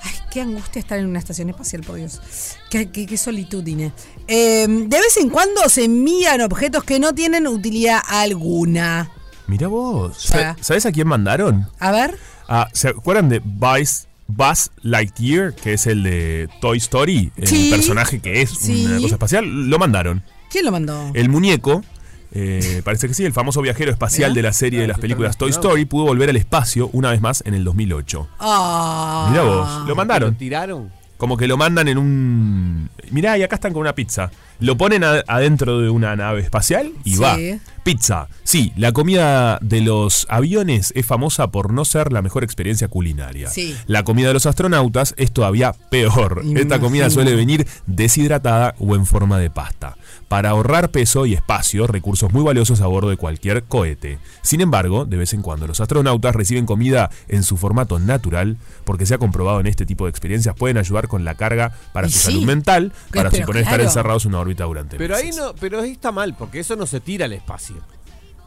Ay, 0.08 0.14
qué 0.30 0.40
angustia 0.40 0.80
estar 0.80 0.98
en 0.98 1.06
una 1.06 1.18
estación 1.18 1.50
espacial, 1.50 1.82
por 1.82 1.96
Dios. 1.96 2.20
Qué, 2.70 2.90
qué, 2.90 3.06
qué 3.06 3.16
solitud, 3.18 3.66
Ine. 3.66 3.92
Eh, 4.26 4.66
de 4.68 4.96
vez 5.00 5.16
en 5.18 5.28
cuando 5.28 5.68
se 5.68 5.84
envían 5.84 6.40
objetos 6.40 6.84
que 6.84 6.98
no 6.98 7.14
tienen 7.14 7.46
utilidad 7.46 8.00
alguna. 8.08 9.10
Mira 9.46 9.68
vos. 9.68 10.26
Ah. 10.32 10.54
Sa- 10.56 10.56
¿Sabes 10.62 10.86
a 10.86 10.92
quién 10.92 11.08
mandaron? 11.08 11.66
A 11.78 11.90
ver. 11.90 12.16
Ah, 12.48 12.68
¿Se 12.72 12.88
acuerdan 12.88 13.28
de 13.28 13.40
Buzz, 13.40 14.06
Buzz 14.26 14.70
Lightyear, 14.82 15.54
que 15.54 15.74
es 15.74 15.86
el 15.86 16.02
de 16.02 16.48
Toy 16.60 16.78
Story? 16.78 17.32
El 17.36 17.46
Sí. 17.48 17.68
personaje 17.70 18.20
que 18.20 18.42
es 18.42 18.50
Sí. 18.50 18.86
una 18.86 19.00
cosa 19.00 19.14
espacial. 19.14 19.44
Lo 19.68 19.78
mandaron. 19.78 20.22
¿Quién 20.50 20.64
lo 20.64 20.72
mandó? 20.72 21.10
El 21.14 21.28
muñeco, 21.28 21.82
eh, 22.32 22.82
parece 22.84 23.08
que 23.08 23.14
sí, 23.14 23.24
el 23.24 23.32
famoso 23.32 23.62
viajero 23.62 23.90
espacial 23.90 24.30
Mirá. 24.30 24.38
de 24.38 24.42
la 24.42 24.52
serie 24.52 24.80
de 24.80 24.86
las 24.86 24.98
películas 24.98 25.36
Toy 25.36 25.50
Story, 25.50 25.84
pudo 25.84 26.04
volver 26.04 26.28
al 26.30 26.36
espacio 26.36 26.90
una 26.92 27.10
vez 27.10 27.20
más 27.20 27.42
en 27.46 27.54
el 27.54 27.64
2008. 27.64 28.28
Ah. 28.38 29.28
Mirá 29.30 29.42
vos, 29.42 29.78
lo 29.80 29.86
¿Lo 29.86 29.94
mandaron. 29.96 30.34
tiraron? 30.34 30.90
Como 31.16 31.36
que 31.36 31.48
lo 31.48 31.56
mandan 31.56 31.88
en 31.88 31.98
un... 31.98 32.90
Mirá, 33.10 33.36
y 33.38 33.42
acá 33.42 33.56
están 33.56 33.72
con 33.72 33.80
una 33.80 33.94
pizza. 33.94 34.30
Lo 34.60 34.76
ponen 34.76 35.04
a- 35.04 35.22
adentro 35.26 35.80
de 35.80 35.90
una 35.90 36.14
nave 36.16 36.40
espacial 36.40 36.92
y 37.04 37.12
Sí. 37.14 37.18
va. 37.18 37.36
Pizza. 37.84 38.28
Sí, 38.44 38.72
la 38.76 38.92
comida 38.92 39.58
de 39.62 39.80
los 39.80 40.26
aviones 40.28 40.92
es 40.94 41.06
famosa 41.06 41.46
por 41.50 41.72
no 41.72 41.86
ser 41.86 42.12
la 42.12 42.20
mejor 42.20 42.44
experiencia 42.44 42.88
culinaria. 42.88 43.48
Sí. 43.48 43.74
La 43.86 44.02
comida 44.04 44.28
de 44.28 44.34
los 44.34 44.44
astronautas 44.44 45.14
es 45.16 45.32
todavía 45.32 45.72
peor. 45.90 46.42
Esta 46.54 46.80
comida 46.80 47.08
suele 47.08 47.34
venir 47.34 47.66
deshidratada 47.86 48.74
o 48.78 48.94
en 48.94 49.06
forma 49.06 49.38
de 49.38 49.48
pasta. 49.50 49.96
Para 50.28 50.50
ahorrar 50.50 50.90
peso 50.90 51.24
y 51.24 51.32
espacio, 51.32 51.86
recursos 51.86 52.30
muy 52.34 52.42
valiosos 52.42 52.82
a 52.82 52.86
bordo 52.86 53.08
de 53.08 53.16
cualquier 53.16 53.62
cohete. 53.64 54.18
Sin 54.42 54.60
embargo, 54.60 55.06
de 55.06 55.16
vez 55.16 55.32
en 55.32 55.40
cuando 55.40 55.66
los 55.66 55.80
astronautas 55.80 56.34
reciben 56.36 56.66
comida 56.66 57.08
en 57.28 57.42
su 57.42 57.56
formato 57.56 57.98
natural, 57.98 58.58
porque 58.84 59.06
se 59.06 59.14
ha 59.14 59.18
comprobado 59.18 59.60
en 59.60 59.66
este 59.66 59.86
tipo 59.86 60.04
de 60.04 60.10
experiencias 60.10 60.54
pueden 60.54 60.76
ayudar 60.76 61.08
con 61.08 61.24
la 61.24 61.34
carga 61.34 61.72
para 61.94 62.08
Y 62.08 62.10
su 62.10 62.18
sí. 62.18 62.24
salud 62.26 62.44
mental, 62.44 62.92
para 63.14 63.30
suponer 63.30 63.62
estar 63.62 63.80
encerrados 63.80 64.26
en 64.26 64.32
una 64.32 64.40
órbita 64.48 64.64
durante 64.64 64.96
Pero 64.96 65.16
ahí 65.16 65.30
no, 65.30 65.54
pero 65.54 65.80
ahí 65.80 65.92
está 65.92 66.10
mal, 66.10 66.34
porque 66.34 66.60
eso 66.60 66.76
no 66.76 66.86
se 66.86 67.00
tira 67.00 67.26
al 67.26 67.32
espacio. 67.32 67.76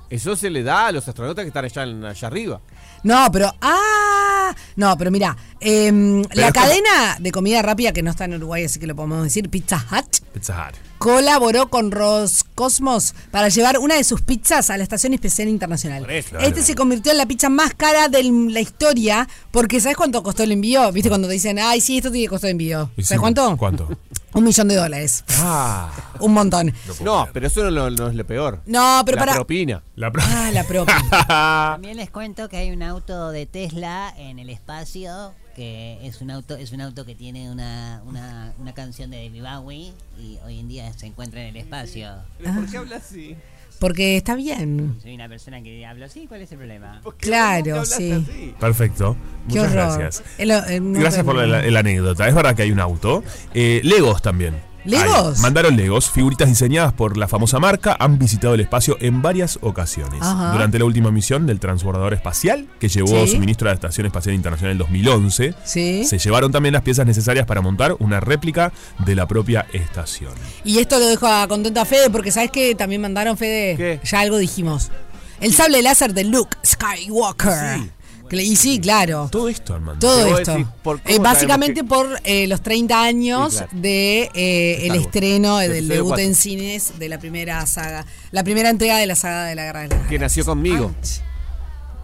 Eso 0.09 0.35
se 0.35 0.49
le 0.49 0.61
da 0.61 0.87
a 0.87 0.91
los 0.91 1.07
astronautas 1.07 1.43
que 1.43 1.47
están 1.47 1.63
allá, 1.65 2.09
allá 2.09 2.27
arriba. 2.27 2.59
No, 3.03 3.27
pero. 3.31 3.53
¡Ah! 3.61 4.53
No, 4.75 4.97
pero 4.97 5.09
mira, 5.09 5.37
em, 5.61 6.23
la 6.33 6.51
cadena 6.51 7.17
de 7.19 7.31
comida 7.31 7.61
rápida 7.61 7.93
que 7.93 8.01
no 8.03 8.11
está 8.11 8.25
en 8.25 8.33
Uruguay, 8.35 8.65
así 8.65 8.79
que 8.79 8.87
lo 8.87 8.95
podemos 8.95 9.23
decir, 9.23 9.49
Pizza 9.49 9.77
Hut, 9.91 10.17
Pizza 10.33 10.67
Hut. 10.69 10.75
colaboró 10.97 11.69
con 11.69 11.91
Roscosmos 11.91 13.13
para 13.31 13.49
llevar 13.49 13.77
una 13.77 13.95
de 13.95 14.03
sus 14.03 14.21
pizzas 14.21 14.69
a 14.69 14.77
la 14.77 14.83
Estación 14.83 15.13
Espacial 15.13 15.47
Internacional. 15.47 16.05
Este 16.09 16.63
se 16.63 16.75
convirtió 16.75 17.11
en 17.11 17.17
la 17.19 17.25
pizza 17.25 17.49
más 17.49 17.73
cara 17.75 18.07
de 18.09 18.23
la 18.23 18.59
historia, 18.59 19.27
porque 19.51 19.79
¿sabes 19.79 19.97
cuánto 19.97 20.23
costó 20.23 20.43
el 20.43 20.51
envío? 20.51 20.91
¿Viste 20.91 21.09
cuando 21.09 21.27
te 21.27 21.33
dicen, 21.35 21.59
ay, 21.59 21.79
sí, 21.81 21.97
esto 21.97 22.11
tiene 22.11 22.25
que 22.25 22.29
costar 22.29 22.49
envío? 22.49 22.89
¿Sabes 22.95 23.07
sí, 23.07 23.15
cuánto? 23.17 23.55
¿Cuánto? 23.57 23.87
Un 24.33 24.45
millón 24.45 24.69
de 24.69 24.75
dólares. 24.77 25.25
Ah. 25.39 25.91
Un 26.21 26.31
montón. 26.33 26.73
No, 27.03 27.27
pero 27.33 27.47
eso 27.47 27.69
no, 27.69 27.89
no 27.89 28.07
es 28.07 28.15
lo 28.15 28.25
peor. 28.25 28.61
No, 28.65 29.01
pero 29.05 29.17
la 29.17 29.21
para. 29.23 29.33
propina. 29.33 29.83
La 29.97 30.09
pro- 30.09 30.23
Ah, 30.25 30.51
la 30.53 30.63
propia. 30.63 30.95
También 31.27 31.97
les 31.97 32.09
cuento 32.11 32.47
que 32.47 32.55
hay 32.55 32.71
un 32.71 32.81
auto 32.81 33.31
de 33.31 33.45
Tesla 33.45 34.13
en 34.17 34.39
el 34.39 34.49
espacio 34.49 35.33
que 35.61 35.99
es 36.07 36.21
un 36.21 36.31
auto 36.31 36.55
es 36.55 36.71
un 36.71 36.81
auto 36.81 37.05
que 37.05 37.13
tiene 37.13 37.51
una, 37.51 38.01
una, 38.07 38.51
una 38.57 38.73
canción 38.73 39.11
de 39.11 39.17
David 39.25 39.43
Bowie 39.43 39.93
y 40.19 40.39
hoy 40.43 40.57
en 40.59 40.67
día 40.67 40.91
se 40.93 41.05
encuentra 41.05 41.39
en 41.41 41.49
el 41.49 41.57
espacio. 41.57 42.09
¿Por 42.43 42.65
qué 42.65 42.77
hablas 42.77 43.03
así? 43.03 43.35
Porque 43.79 44.17
está 44.17 44.33
bien. 44.35 44.97
Soy 45.03 45.13
una 45.13 45.29
persona 45.29 45.61
que 45.61 45.85
hablo 45.85 46.05
así, 46.05 46.25
¿cuál 46.25 46.41
es 46.41 46.51
el 46.51 46.57
problema? 46.57 46.99
Claro, 47.17 47.85
sí. 47.85 48.55
Perfecto. 48.59 49.15
Qué 49.49 49.59
Muchas 49.59 49.71
horror. 49.71 49.99
gracias. 49.99 50.23
El- 50.39 50.49
el- 50.51 50.91
no 50.93 50.99
Gracias 50.99 51.23
por 51.23 51.35
la, 51.35 51.61
la 51.61 51.79
anécdota. 51.79 52.27
Es 52.27 52.33
verdad 52.33 52.55
que 52.55 52.63
hay 52.63 52.71
un 52.71 52.79
auto. 52.79 53.23
Eh, 53.53 53.81
Legos 53.83 54.23
también. 54.23 54.55
¿Legos? 54.85 55.39
Mandaron 55.39 55.75
Legos, 55.77 56.09
figuritas 56.09 56.47
diseñadas 56.49 56.93
por 56.93 57.17
la 57.17 57.27
famosa 57.27 57.59
marca, 57.59 57.95
han 57.99 58.17
visitado 58.17 58.53
el 58.55 58.61
espacio 58.61 58.97
en 58.99 59.21
varias 59.21 59.59
ocasiones. 59.61 60.19
Ajá. 60.21 60.53
Durante 60.53 60.79
la 60.79 60.85
última 60.85 61.11
misión 61.11 61.45
del 61.45 61.59
transbordador 61.59 62.13
espacial, 62.13 62.67
que 62.79 62.87
llevó 62.89 63.25
Sí. 63.25 63.33
suministro 63.33 63.67
a 63.67 63.71
la 63.71 63.75
Estación 63.75 64.07
Espacial 64.07 64.33
Internacional 64.35 64.71
en 64.73 64.77
2011, 64.79 65.53
Sí. 65.63 66.03
se 66.05 66.17
llevaron 66.17 66.51
también 66.51 66.73
las 66.73 66.81
piezas 66.81 67.05
necesarias 67.05 67.45
para 67.45 67.61
montar 67.61 67.95
una 67.99 68.19
réplica 68.19 68.71
de 69.05 69.15
la 69.15 69.27
propia 69.27 69.65
estación. 69.73 70.33
Y 70.63 70.79
esto 70.79 70.97
lo 70.99 71.05
dejo 71.07 71.27
a 71.27 71.47
contento 71.47 71.79
a 71.81 71.85
Fede, 71.85 72.09
porque 72.09 72.31
¿sabes 72.31 72.51
qué? 72.51 72.73
También 72.75 73.01
mandaron 73.01 73.37
Fede. 73.37 73.75
¿Qué? 73.77 73.99
Ya 74.03 74.19
algo 74.21 74.37
dijimos. 74.37 74.91
El 75.39 75.53
sable 75.53 75.81
láser 75.81 76.13
de 76.13 76.23
Luke 76.23 76.55
Skywalker. 76.65 77.49
Que 77.49 77.77
le- 77.77 78.00
Y 78.31 78.55
sí, 78.55 78.79
claro. 78.79 79.27
Todo 79.31 79.49
esto 79.49 79.75
han 79.75 79.83
mandado. 79.83 79.99
Todo 80.15 80.37
esto. 80.37 80.51
decir, 80.51 80.67
¿por 80.83 81.01
cómo 81.01 81.15
Eh, 81.15 81.19
básicamente 81.19 81.81
que- 81.81 81.83
por 81.83 82.07
eh, 82.23 82.47
los 82.47 82.61
30 82.61 83.03
años 83.03 83.53
Sí, 83.53 83.57
claro. 83.59 83.71
de 83.73 84.29
eh, 84.33 84.87
el 84.87 84.95
estreno 84.95 85.57
Del 85.57 85.87
debut 85.87 86.17
en 86.19 86.35
cines 86.35 86.97
de 86.99 87.09
la 87.09 87.19
primera 87.19 87.65
saga. 87.65 88.05
La 88.31 88.43
primera 88.43 88.69
entrega 88.69 88.97
de 88.97 89.05
la 89.07 89.15
saga 89.15 89.45
de 89.45 89.55
la 89.55 89.63
Guerra 89.63 89.81
de 89.81 89.87
las 89.89 90.07
Que 90.07 90.17
nació 90.19 90.45
conmigo. 90.45 90.91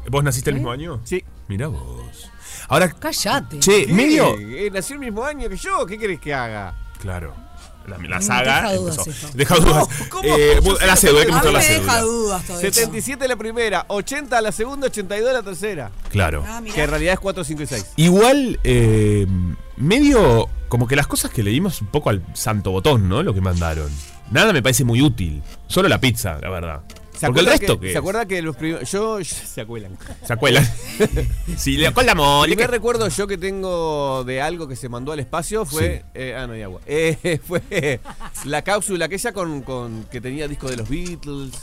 ¿Vos 0.09 0.23
naciste 0.23 0.49
el 0.49 0.55
mismo 0.55 0.71
año? 0.71 1.01
Sí. 1.03 1.23
Mirá 1.47 1.67
vos. 1.67 2.29
Ahora, 2.69 2.91
Cállate. 2.91 3.59
che, 3.59 3.85
¿Qué? 3.85 3.93
medio. 3.93 4.37
Eh, 4.37 4.69
nació 4.71 4.95
el 4.95 4.99
mismo 4.99 5.23
año 5.23 5.47
que 5.49 5.55
yo. 5.57 5.85
¿Qué 5.85 5.97
querés 5.97 6.19
que 6.19 6.33
haga? 6.33 6.75
Claro. 6.99 7.33
La, 7.87 7.97
la 7.97 8.19
Mm, 8.19 8.21
saga. 8.21 8.61
deja 8.63 8.75
dudas 8.75 8.97
empezó. 9.07 9.29
Deja 9.33 9.55
dudas. 9.55 9.87
¿Cómo? 10.09 10.23
Eh, 10.25 10.59
la 10.85 10.95
cédula, 10.95 11.21
hay 11.21 11.25
que 11.27 11.31
la 11.31 11.41
me 11.41 11.51
deja 11.59 11.61
cédula. 11.61 12.01
dudas 12.01 12.43
todo 12.45 12.59
eso. 12.59 12.73
77 12.73 13.27
la 13.27 13.35
primera, 13.35 13.85
80 13.87 14.41
la 14.41 14.51
segunda, 14.51 14.87
82 14.87 15.33
la 15.33 15.41
tercera. 15.43 15.91
Claro. 16.09 16.43
Ah. 16.45 16.61
Que 16.73 16.83
en 16.83 16.89
realidad 16.89 17.13
es 17.13 17.19
4, 17.19 17.43
5 17.43 17.63
y 17.63 17.65
6. 17.67 17.85
Igual, 17.95 18.59
eh, 18.63 19.25
medio. 19.77 20.49
Como 20.67 20.85
que 20.87 20.97
las 20.97 21.07
cosas 21.07 21.31
que 21.31 21.43
leímos 21.43 21.79
un 21.81 21.87
poco 21.87 22.09
al 22.09 22.21
santo 22.33 22.71
botón, 22.71 23.07
¿no? 23.07 23.23
Lo 23.23 23.33
que 23.33 23.39
mandaron. 23.39 23.89
Nada 24.31 24.51
me 24.51 24.61
parece 24.61 24.83
muy 24.83 25.01
útil. 25.01 25.41
Solo 25.67 25.87
la 25.87 25.99
pizza, 26.01 26.37
la 26.41 26.49
verdad. 26.49 26.81
Porque 27.25 27.39
el 27.41 27.45
resto 27.47 27.79
que. 27.79 27.91
¿Se 27.91 27.97
acuerda 27.97 28.25
que 28.27 28.41
los 28.41 28.55
primeros. 28.55 28.89
Yo. 28.91 29.17
Se 29.23 29.61
acuerdan. 29.61 29.97
¿Se 30.25 30.33
acuerdan? 30.33 30.65
sí, 31.57 31.77
le 31.77 31.91
con 31.91 32.05
la 32.05 32.11
El 32.11 32.17
mole. 32.17 32.53
primer 32.55 32.69
recuerdo 32.71 33.07
yo 33.07 33.25
que 33.27 33.37
tengo 33.37 34.23
de 34.23 34.41
algo 34.41 34.67
que 34.67 34.75
se 34.75 34.89
mandó 34.89 35.11
al 35.11 35.19
espacio 35.19 35.65
fue. 35.65 36.03
eh, 36.13 36.35
ah, 36.37 36.45
no 36.47 36.53
hay 36.53 36.61
agua. 36.61 36.81
Eh, 36.85 37.39
fue 37.47 37.99
la 38.45 38.61
cápsula 38.61 39.05
aquella 39.05 39.31
con, 39.31 39.61
con 39.61 40.03
que 40.11 40.21
tenía 40.21 40.47
disco 40.47 40.69
de 40.69 40.77
los 40.77 40.87
Beatles. 40.89 41.53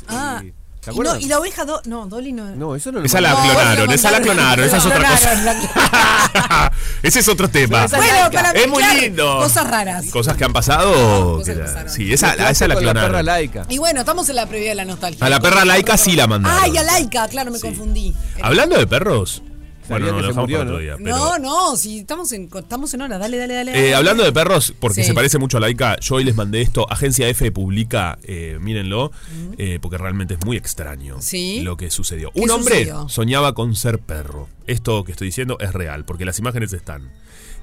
y- 0.45 0.53
¿Se 0.85 0.93
y, 0.93 0.99
no, 0.99 1.17
y 1.17 1.25
la 1.27 1.39
oveja 1.39 1.65
Do- 1.65 1.81
No, 1.87 2.07
Dolly 2.07 2.33
no. 2.33 2.45
No, 2.57 2.75
eso 2.77 2.93
no 2.93 2.99
lo 3.01 3.07
Esa 3.07 3.21
la 3.21 3.31
clonaron, 3.35 3.89
la 3.89 3.95
esa 3.95 4.11
la 4.11 4.21
clonaron, 4.21 4.65
esa 4.67 4.77
es 4.77 4.85
otra 4.87 4.99
La 4.99 5.09
cosa. 5.11 5.31
clonaron, 6.33 6.71
Ese 7.03 7.21
es 7.21 7.29
otro 7.29 7.49
tema. 7.49 7.85
Esa 7.85 7.97
Bueno, 7.97 8.31
para 8.33 8.51
Es 8.51 8.69
muy 8.69 8.83
lindo. 9.01 9.39
Cosas 9.39 9.67
raras. 9.69 10.05
Cosas 10.11 10.37
que 10.37 10.45
han 10.45 10.53
pasado. 10.53 11.39
Cosas 11.39 11.47
que 11.47 11.53
que 11.55 11.59
la- 11.59 11.65
pasaron. 11.67 11.91
sí, 11.91 12.13
esa, 12.13 12.27
Mezclaste 12.29 12.53
esa 12.53 12.69
la 12.69 12.75
con 12.75 12.85
la 12.85 12.93
perra 12.93 13.05
clonaron. 13.07 13.27
laica. 13.27 13.67
Y 13.69 13.79
bueno, 13.79 14.01
estamos 14.01 14.29
en 14.29 14.37
la 14.37 14.47
previa 14.47 14.69
de 14.71 14.75
la 14.75 14.85
nostalgia. 14.85 15.25
A 15.25 15.29
la 15.31 15.41
perra 15.41 15.65
laica 15.65 15.97
sí 15.97 16.13
la 16.17 16.27
mandaron. 16.27 16.59
Ay, 16.63 16.77
a 16.77 16.83
Laika, 16.83 17.29
claro, 17.29 17.51
me 17.51 17.59
Sí. 17.59 17.63
confundí. 17.67 18.15
Hablando 18.43 18.77
de 18.79 18.87
perros. 18.87 19.43
Bueno, 19.89 20.07
no, 20.13 20.17
que 20.19 20.33
se 20.35 20.41
murió, 20.41 20.59
para 20.59 20.71
otro 20.71 20.75
¿no? 20.77 20.83
día. 20.83 20.97
pero- 20.97 21.17
No, 21.17 21.39
no, 21.39 21.77
si 21.77 21.99
estamos 22.01 22.33
en, 22.33 22.49
estamos 22.55 22.95
en 22.95 23.03
hora, 23.03 23.19
dale, 23.19 23.37
dale, 23.37 23.55
dale. 23.55 23.71
Eh, 23.73 23.75
dale. 23.75 23.95
hablando 23.95 24.25
de 24.25 24.33
perros, 24.33 24.75
porque 24.81 25.03
Sí. 25.03 25.09
se 25.09 25.15
parece 25.15 25.39
mucho 25.39 25.59
a 25.59 25.61
Laika, 25.61 25.99
yo 26.01 26.15
hoy 26.17 26.25
les 26.25 26.35
mandé 26.35 26.63
esto. 26.63 26.87
Agencia 26.91 27.29
F 27.29 27.51
publica, 27.53 28.19
eh, 28.23 28.59
mírenlo, 28.61 29.13
eh, 29.59 29.79
porque 29.83 29.99
realmente 29.99 30.35
es 30.35 30.45
muy 30.45 30.57
extraño 30.57 31.17
Sí. 31.21 31.61
lo 31.61 31.77
que 31.77 31.91
sucedió. 31.91 32.31
¿Qué 32.33 32.41
Un 32.41 32.51
hombre 32.51 32.75
sucedió? 32.79 33.09
soñaba 33.09 33.55
con 33.55 33.75
ser 33.77 33.99
perro. 33.99 34.49
Esto 34.67 35.05
que 35.05 35.13
estoy 35.13 35.29
diciendo 35.29 35.59
es 35.61 35.73
real, 35.73 36.05
porque 36.05 36.25
las 36.25 36.39
imágenes 36.39 36.73
están. 36.73 37.11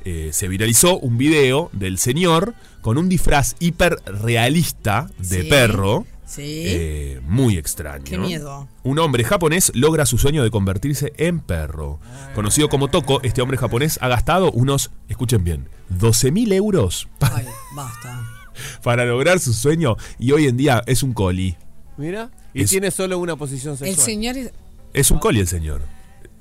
Eh, 0.04 0.30
se 0.34 0.48
viralizó 0.48 0.98
un 0.98 1.18
video 1.20 1.70
del 1.74 2.00
señor 2.00 2.56
con 2.82 2.98
un 2.98 3.08
disfraz 3.08 3.56
hiperrealista 3.60 5.10
de 5.20 5.44
Sí. 5.44 5.48
perro. 5.50 6.06
Sí. 6.32 6.64
Eh, 6.66 7.20
muy 7.24 7.58
extraño. 7.58 8.06
Qué 8.06 8.18
miedo. 8.18 8.70
Un 8.84 9.00
hombre 9.00 9.24
japonés 9.26 9.72
logra 9.76 10.06
su 10.06 10.18
sueño 10.18 10.44
de 10.44 10.50
convertirse 10.52 11.12
en 11.18 11.42
perro. 11.42 12.00
Conocido 12.36 12.70
como 12.70 12.88
Toko, 12.88 13.22
este 13.22 13.42
hombre 13.42 13.58
japonés 13.58 14.00
ha 14.02 14.08
gastado 14.08 14.50
unos, 14.52 14.92
escuchen 15.10 15.44
bien, 15.44 15.68
12.000 15.90 16.54
euros 16.54 17.10
Ay, 17.20 17.46
basta. 17.76 18.24
para 18.84 19.04
lograr 19.06 19.40
su 19.42 19.54
sueño 19.54 19.98
y 20.20 20.32
hoy 20.32 20.48
en 20.48 20.56
día 20.56 20.82
es 20.86 21.04
un 21.04 21.12
coli. 21.14 21.58
Mira. 21.98 22.32
Y 22.54 22.64
Es- 22.64 22.70
tiene 22.70 22.92
solo 22.92 23.20
una 23.20 23.36
posición 23.36 23.74
El 23.74 23.80
sexual. 23.80 24.06
señor 24.06 24.38
es- 24.38 24.52
Es 24.94 25.12
un 25.12 25.20
coli 25.20 25.42
el 25.42 25.48
señor. 25.50 25.82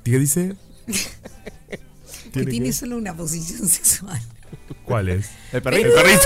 ¿Qué 0.05 0.19
dice? 0.21 0.55
que 1.67 2.31
¿Tiene 2.31 2.51
tiene 2.51 2.67
qué? 2.67 2.73
solo 2.73 2.97
una 2.97 3.15
posición 3.17 3.69
sexual. 3.69 4.21
¿Cuál 4.85 5.09
es? 5.09 5.31
El 5.53 5.63
perrito. 5.63 5.89
El 5.89 5.95
perrito. 5.95 6.23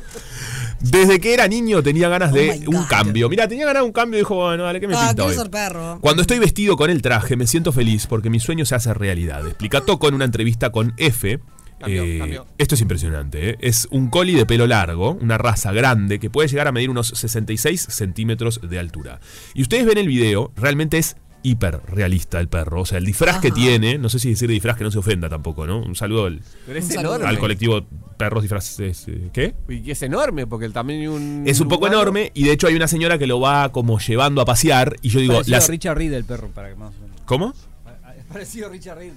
Desde 0.80 1.20
que 1.20 1.34
era 1.34 1.46
niño 1.46 1.82
tenía 1.82 2.08
ganas 2.08 2.32
Oh 2.32 2.34
de 2.36 2.58
my 2.60 2.66
un 2.74 2.84
cambio. 2.84 3.28
Mira, 3.28 3.46
tenía 3.46 3.66
ganas 3.66 3.82
de 3.82 3.86
un 3.86 3.92
cambio 3.92 4.18
y 4.18 4.22
dijo, 4.22 4.34
bueno, 4.34 4.64
dale, 4.64 4.80
¿qué 4.80 4.88
me 4.88 4.94
Ah, 4.96 5.08
pinta 5.08 5.24
hoy? 5.24 5.34
ser 5.34 5.50
perro. 5.50 5.98
Cuando 6.00 6.22
estoy 6.22 6.38
vestido 6.38 6.76
con 6.76 6.90
el 6.90 7.02
traje 7.02 7.36
me 7.36 7.46
siento 7.46 7.70
feliz 7.72 8.06
porque 8.06 8.30
mi 8.30 8.40
sueño 8.40 8.64
se 8.64 8.74
hace 8.74 8.94
realidad. 8.94 9.46
Explica 9.46 9.82
Toco 9.82 10.08
en 10.08 10.14
una 10.14 10.24
entrevista 10.24 10.70
con 10.70 10.94
F. 10.96 11.38
Cambió, 11.78 12.02
Eh, 12.02 12.18
cambió. 12.18 12.46
Esto 12.58 12.74
es 12.74 12.80
impresionante. 12.80 13.50
¿eh? 13.50 13.56
Es 13.60 13.88
un 13.90 14.08
collie 14.08 14.36
de 14.36 14.46
pelo 14.46 14.66
largo, 14.66 15.12
una 15.20 15.38
raza 15.38 15.72
grande 15.72 16.18
que 16.18 16.30
puede 16.30 16.48
llegar 16.48 16.66
a 16.68 16.72
medir 16.72 16.90
unos 16.90 17.08
66 17.08 17.86
centímetros 17.90 18.60
de 18.62 18.78
altura. 18.78 19.20
Y 19.54 19.62
ustedes 19.62 19.86
ven 19.86 19.98
el 19.98 20.06
video, 20.08 20.52
realmente 20.56 20.98
es 20.98 21.16
hiper 21.42 21.80
realista 21.86 22.38
el 22.40 22.48
perro. 22.48 22.82
O 22.82 22.86
sea, 22.86 22.98
el 22.98 23.04
disfraz 23.06 23.40
que 23.40 23.50
tiene, 23.50 23.96
no 23.98 24.08
sé 24.08 24.18
si 24.18 24.30
decir 24.30 24.48
disfraz 24.50 24.76
que 24.76 24.84
no 24.84 24.90
se 24.90 24.98
ofenda 24.98 25.28
tampoco, 25.28 25.66
¿no? 25.66 25.80
Un 25.82 25.94
saludo 25.96 26.26
al, 26.26 26.42
Pero 26.66 26.78
es 26.78 26.84
colectivo 27.38 27.86
Perros 28.18 28.42
Disfraces. 28.42 29.04
eh, 29.08 29.30
¿Qué? 29.32 29.54
Y 29.68 29.90
es 29.90 30.02
enorme 30.02 30.46
porque 30.46 30.66
el 30.66 30.72
tamaño 30.72 31.12
un. 31.14 31.44
Es 31.46 31.60
un 31.60 31.68
poco 31.68 31.86
humano- 31.86 32.00
enorme 32.02 32.30
y 32.34 32.44
de 32.44 32.52
hecho 32.52 32.66
hay 32.66 32.74
una 32.74 32.88
señora 32.88 33.16
que 33.18 33.26
lo 33.26 33.40
va 33.40 33.72
como 33.72 33.98
llevando 33.98 34.40
a 34.42 34.44
pasear 34.44 34.96
y 35.02 35.08
yo 35.08 35.20
digo, 35.20 35.34
parecido 35.34 35.56
las- 35.56 35.68
a 35.68 35.72
Richard 35.72 35.96
Reed 35.96 36.12
el 36.12 36.24
perro, 36.24 36.48
para 36.48 36.68
que 36.68 36.74
más 36.76 36.92
o 36.94 37.00
menos. 37.02 37.16
¿cómo? 37.24 37.54
Es 38.18 38.24
parecido 38.26 38.66
a 38.66 38.70
Richard 38.70 38.98
Reed. 38.98 39.12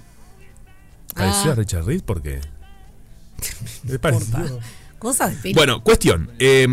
¿Pareció 1.14 1.50
Ah. 1.50 1.52
a 1.52 1.56
Richard 1.56 1.84
Reed? 1.84 2.02
¿Por 2.02 2.22
qué? 2.22 2.40
Es 3.88 3.98
parecido. 3.98 4.60
Cosas 5.04 5.30
de 5.30 5.36
peli. 5.36 5.54
Bueno, 5.54 5.82
cuestión. 5.84 6.30
eh, 6.40 6.66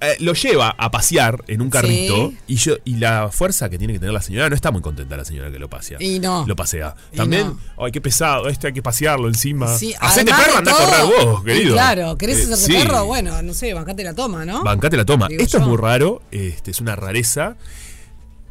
eh, 0.00 0.16
lo 0.20 0.32
lleva 0.32 0.74
a 0.78 0.90
pasear 0.90 1.44
en 1.46 1.60
un 1.60 1.68
carrito 1.68 2.30
Sí. 2.30 2.38
y 2.46 2.56
yo 2.56 2.76
y 2.86 2.96
la 2.96 3.28
fuerza 3.30 3.68
que 3.68 3.76
tiene 3.76 3.92
que 3.92 3.98
tener 3.98 4.14
la 4.14 4.22
señora 4.22 4.48
no 4.48 4.54
está 4.54 4.70
muy 4.70 4.80
contenta 4.80 5.16
la 5.16 5.24
señora 5.26 5.50
que 5.52 5.58
lo 5.58 5.68
pasea. 5.68 5.98
Y 6.00 6.18
no. 6.20 6.46
Lo 6.46 6.56
pasea. 6.56 6.94
Y 7.12 7.16
También, 7.16 7.52
ay, 7.76 7.92
qué 7.92 8.00
pesado, 8.00 8.48
este 8.48 8.68
hay 8.68 8.72
que 8.72 8.82
pasearlo 8.82 9.28
encima. 9.28 9.68
Sí, 9.76 9.94
Hacete 10.00 10.32
además 10.32 10.40
perro, 10.40 10.52
de 10.52 10.58
anda 10.58 10.72
a 10.72 10.76
todo- 10.76 10.86
correr 11.10 11.26
vos, 11.26 11.44
querido. 11.44 11.72
Claro, 11.74 12.16
¿querés 12.16 12.38
Eh, 12.38 12.42
hacerte 12.54 12.64
sí. 12.64 12.72
perro? 12.86 13.04
Bueno, 13.04 13.42
no 13.42 13.52
sé, 13.52 13.74
bancate 13.74 14.02
la 14.04 14.14
toma, 14.14 14.44
¿no? 14.46 14.62
Bancate 14.64 14.96
la 14.96 15.04
toma. 15.04 15.28
Digo 15.28 15.42
Esto 15.42 15.58
es 15.58 15.62
yo. 15.64 15.68
muy 15.68 15.76
raro, 15.76 16.22
este, 16.30 16.70
es 16.70 16.80
una 16.80 16.96
rareza. 16.96 17.56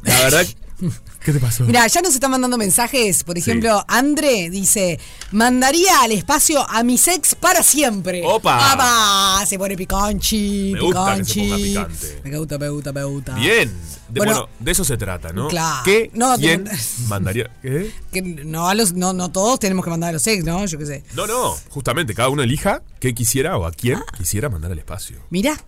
La 0.04 0.20
verdad. 0.20 0.46
¿Qué 1.24 1.34
te 1.34 1.40
pasó? 1.40 1.64
Mira, 1.66 1.86
ya 1.88 2.02
nos 2.02 2.14
están 2.14 2.32
mandando 2.32 2.58
mensajes. 2.58 3.24
Por 3.24 3.38
ejemplo, 3.38 3.84
André 3.88 4.50
dice: 4.50 5.00
Mandaría 5.32 6.02
al 6.02 6.12
espacio 6.14 6.68
a 6.70 6.82
mi 6.84 6.96
ex 6.96 7.36
para 7.36 7.62
siempre. 7.64 8.22
¡Opa! 8.26 8.72
¡Apa! 8.72 9.46
Se 9.46 9.58
pone 9.60 9.76
piconchi. 9.76 10.72
Me 10.74 10.80
gusta 10.82 11.16
que 11.18 11.26
se 11.26 11.40
ponga 11.42 11.56
picante. 11.58 12.22
Me 12.24 12.38
gusta, 12.38 12.58
me 12.58 12.70
gusta, 12.70 12.94
me 12.94 13.04
gusta. 13.04 13.36
Bien. 13.36 13.70
De, 14.10 14.20
Bueno, 14.22 14.32
bueno, 14.34 14.50
de 14.60 14.72
eso 14.72 14.84
se 14.84 14.98
trata, 14.98 15.32
¿no? 15.34 15.50
claro. 15.50 15.84
¿Qué? 15.86 16.10
No, 16.16 16.36
te 16.36 16.42
¿Quién 16.42 16.66
mand- 16.66 16.98
mandaría? 17.10 17.52
¿Qué? 17.62 17.92
Que 18.12 18.22
no, 18.24 18.68
a 18.68 18.74
los, 18.74 18.94
no, 18.94 19.14
no 19.14 19.30
todos 19.32 19.60
tenemos 19.60 19.84
que 19.86 19.92
mandar 19.92 20.10
a 20.10 20.14
los 20.14 20.26
ex, 20.26 20.44
¿no? 20.44 20.66
Yo 20.66 20.80
qué 20.80 20.86
sé. 20.88 21.04
No, 21.14 21.28
no, 21.28 21.56
justamente, 21.70 22.16
cada 22.16 22.30
uno 22.30 22.42
elija 22.42 22.82
qué 23.00 23.14
quisiera 23.14 23.56
o 23.58 23.66
a 23.68 23.72
quién 23.72 23.98
Ah. 23.98 24.06
quisiera 24.18 24.50
mandar 24.50 24.72
al 24.72 24.80
espacio. 24.80 25.18
Mirá, 25.30 25.62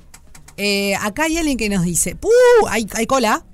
eh, 0.58 0.96
acá 0.96 1.25
hay 1.25 1.38
alguien 1.38 1.56
que 1.58 1.70
nos 1.70 1.84
dice, 1.84 2.15
¡Puh! 2.15 2.30
Hay, 2.68 2.88
hay 2.96 3.06
cola, 3.06 3.46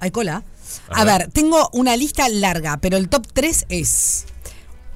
hay 0.00 0.10
cola. 0.10 0.42
A, 0.90 1.00
A 1.00 1.04
ver. 1.04 1.18
ver. 1.18 1.30
tengo 1.30 1.68
una 1.72 1.96
lista 1.96 2.28
larga, 2.28 2.76
pero 2.78 2.96
el 2.96 3.08
top 3.08 3.26
3 3.32 3.66
es... 3.68 4.24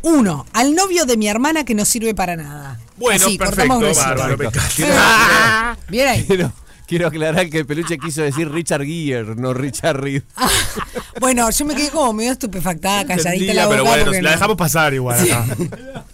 Uno, 0.03 0.47
al 0.53 0.75
novio 0.75 1.05
de 1.05 1.17
mi 1.17 1.27
hermana 1.27 1.65
que 1.65 1.75
no 1.75 1.85
sirve 1.85 2.15
para 2.15 2.37
nada. 2.37 2.79
Bueno, 2.97 3.27
Así, 3.27 3.37
perfecto, 3.39 3.75
cortamos 3.75 3.97
bárbaro, 3.97 4.37
me 4.39 4.45
Perfecto. 4.51 4.83
encanta. 4.85 5.79
Bien 5.89 6.07
ahí. 6.09 6.25
Quiero, 6.25 6.53
quiero 6.87 7.09
aclarar 7.09 7.51
que 7.51 7.59
el 7.59 7.67
peluche 7.67 7.99
quiso 7.99 8.23
decir 8.23 8.49
Richard 8.51 8.85
Gere, 8.85 9.35
no 9.35 9.53
Richard 9.53 10.01
Reed. 10.01 10.23
Bueno, 11.21 11.51
yo 11.51 11.65
me 11.65 11.75
quedé 11.75 11.89
como 11.91 12.13
medio 12.13 12.33
estupefactada, 12.33 13.05
calladita 13.07 13.55
la 13.55 13.63
Entendía, 13.63 13.65
boca. 13.65 13.77
pero 13.77 13.85
bueno, 13.87 14.13
la 14.13 14.21
no- 14.23 14.31
dejamos 14.31 14.57
pasar 14.57 14.95
igual 14.95 15.19
acá. 15.19 15.47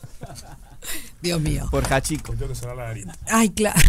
Dios 1.20 1.40
mío. 1.40 1.68
Por 1.70 1.92
Hachiko, 1.92 2.32
Tengo 2.32 2.48
que 2.48 2.54
sonar 2.54 2.76
la 2.76 2.84
nariz. 2.88 3.06
Ay, 3.28 3.50
claro. 3.50 3.80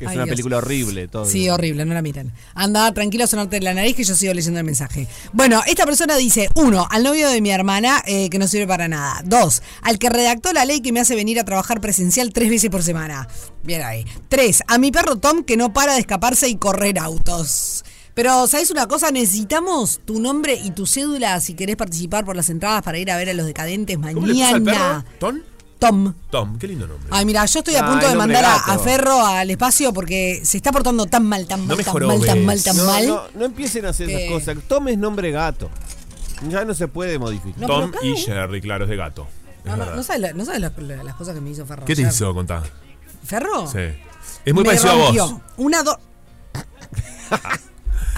Que 0.00 0.06
es 0.06 0.10
Ay, 0.10 0.16
una 0.16 0.24
Dios. 0.24 0.32
película 0.32 0.56
horrible. 0.56 1.06
Todo. 1.08 1.26
Sí, 1.26 1.48
horrible, 1.50 1.84
no 1.84 1.92
la 1.94 2.00
miren. 2.02 2.32
Anda 2.54 2.90
tranquilo 2.92 3.24
a 3.24 3.26
sonarte 3.26 3.56
de 3.56 3.62
la 3.62 3.74
nariz 3.74 3.94
que 3.94 4.02
yo 4.02 4.14
sigo 4.14 4.32
leyendo 4.34 4.58
el 4.58 4.64
mensaje. 4.64 5.06
Bueno, 5.34 5.60
esta 5.66 5.84
persona 5.84 6.16
dice, 6.16 6.48
uno, 6.56 6.88
al 6.90 7.02
novio 7.04 7.28
de 7.28 7.40
mi 7.42 7.50
hermana 7.50 8.02
eh, 8.06 8.30
que 8.30 8.38
no 8.38 8.48
sirve 8.48 8.66
para 8.66 8.88
nada. 8.88 9.20
Dos, 9.24 9.62
al 9.82 9.98
que 9.98 10.08
redactó 10.08 10.52
la 10.54 10.64
ley 10.64 10.80
que 10.80 10.90
me 10.92 11.00
hace 11.00 11.14
venir 11.14 11.38
a 11.38 11.44
trabajar 11.44 11.80
presencial 11.82 12.32
tres 12.32 12.48
veces 12.50 12.70
por 12.70 12.82
semana. 12.82 13.28
Bien 13.62 13.82
ahí. 13.82 14.06
Tres, 14.30 14.62
a 14.66 14.78
mi 14.78 14.90
perro 14.90 15.16
Tom 15.16 15.44
que 15.44 15.56
no 15.58 15.72
para 15.72 15.92
de 15.92 16.00
escaparse 16.00 16.48
y 16.48 16.56
correr 16.56 16.98
autos. 16.98 17.84
Pero, 18.14 18.46
¿sabes 18.46 18.70
una 18.70 18.88
cosa? 18.88 19.10
Necesitamos 19.10 20.00
tu 20.04 20.18
nombre 20.18 20.54
y 20.54 20.72
tu 20.72 20.86
cédula 20.86 21.40
si 21.40 21.54
querés 21.54 21.76
participar 21.76 22.24
por 22.24 22.36
las 22.36 22.48
entradas 22.50 22.82
para 22.82 22.98
ir 22.98 23.10
a 23.10 23.16
ver 23.16 23.28
a 23.30 23.34
los 23.34 23.46
decadentes 23.46 23.96
¿Cómo 23.96 24.08
le 24.08 24.14
puso 24.32 24.44
al 24.46 24.60
mañana. 24.62 25.04
perro? 25.04 25.16
¿Tom? 25.18 25.40
Tom. 25.80 26.14
Tom, 26.30 26.58
qué 26.58 26.68
lindo 26.68 26.86
nombre. 26.86 27.08
Ay, 27.10 27.24
mira, 27.24 27.44
yo 27.46 27.58
estoy 27.60 27.74
a 27.74 27.86
punto 27.86 28.06
de 28.08 28.14
mandar 28.14 28.44
a, 28.44 28.78
Ferro 28.78 29.24
al 29.26 29.50
espacio 29.50 29.92
porque 29.92 30.40
se 30.44 30.58
está 30.58 30.70
portando 30.70 31.06
tan 31.06 31.26
mal, 31.26 31.46
tan 31.46 31.66
No 31.66 31.74
mal, 31.74 31.78
me 31.78 31.84
tan 31.84 32.06
mal, 32.06 32.20
tan 32.26 32.44
mal, 32.44 32.62
tan 32.62 32.76
no, 32.76 32.84
mal. 32.84 33.06
no, 33.08 33.22
no 33.34 33.44
empiecen 33.46 33.86
a 33.86 33.88
hacer 33.88 34.06
Que- 34.06 34.26
esas 34.26 34.32
cosas. 34.54 34.64
Tome 34.68 34.92
es 34.92 34.98
nombre 34.98 35.30
gato. 35.30 35.70
Ya 36.48 36.64
no 36.64 36.74
se 36.74 36.86
puede 36.86 37.18
modificar. 37.18 37.60
No, 37.60 37.66
Tom 37.66 37.92
y 38.02 38.14
Jerry, 38.16 38.60
claro, 38.60 38.84
es 38.84 38.90
de 38.90 38.96
gato. 38.96 39.26
Es 39.64 39.70
No, 39.70 39.76
no, 39.76 39.94
no 39.96 40.02
sabes, 40.02 40.20
la- 40.22 40.32
no 40.34 40.44
sabes 40.44 40.60
la- 40.60 40.72
la- 40.76 41.02
las 41.02 41.14
cosas 41.16 41.34
que 41.34 41.40
me 41.40 41.50
hizo 41.50 41.64
Ferro. 41.66 41.84
¿Qué 41.86 41.94
te 41.96 42.02
ayer. 42.02 42.12
hizo 42.12 42.32
contar? 42.34 42.62
¿Ferro? 43.24 43.66
Sí. 43.66 43.78
Es 44.44 44.54
muy 44.54 44.62
Me 44.62 44.68
parecido 44.68 44.92
a 44.92 44.94
vos. 44.94 45.34
Una, 45.56 45.82
dos. 45.82 45.96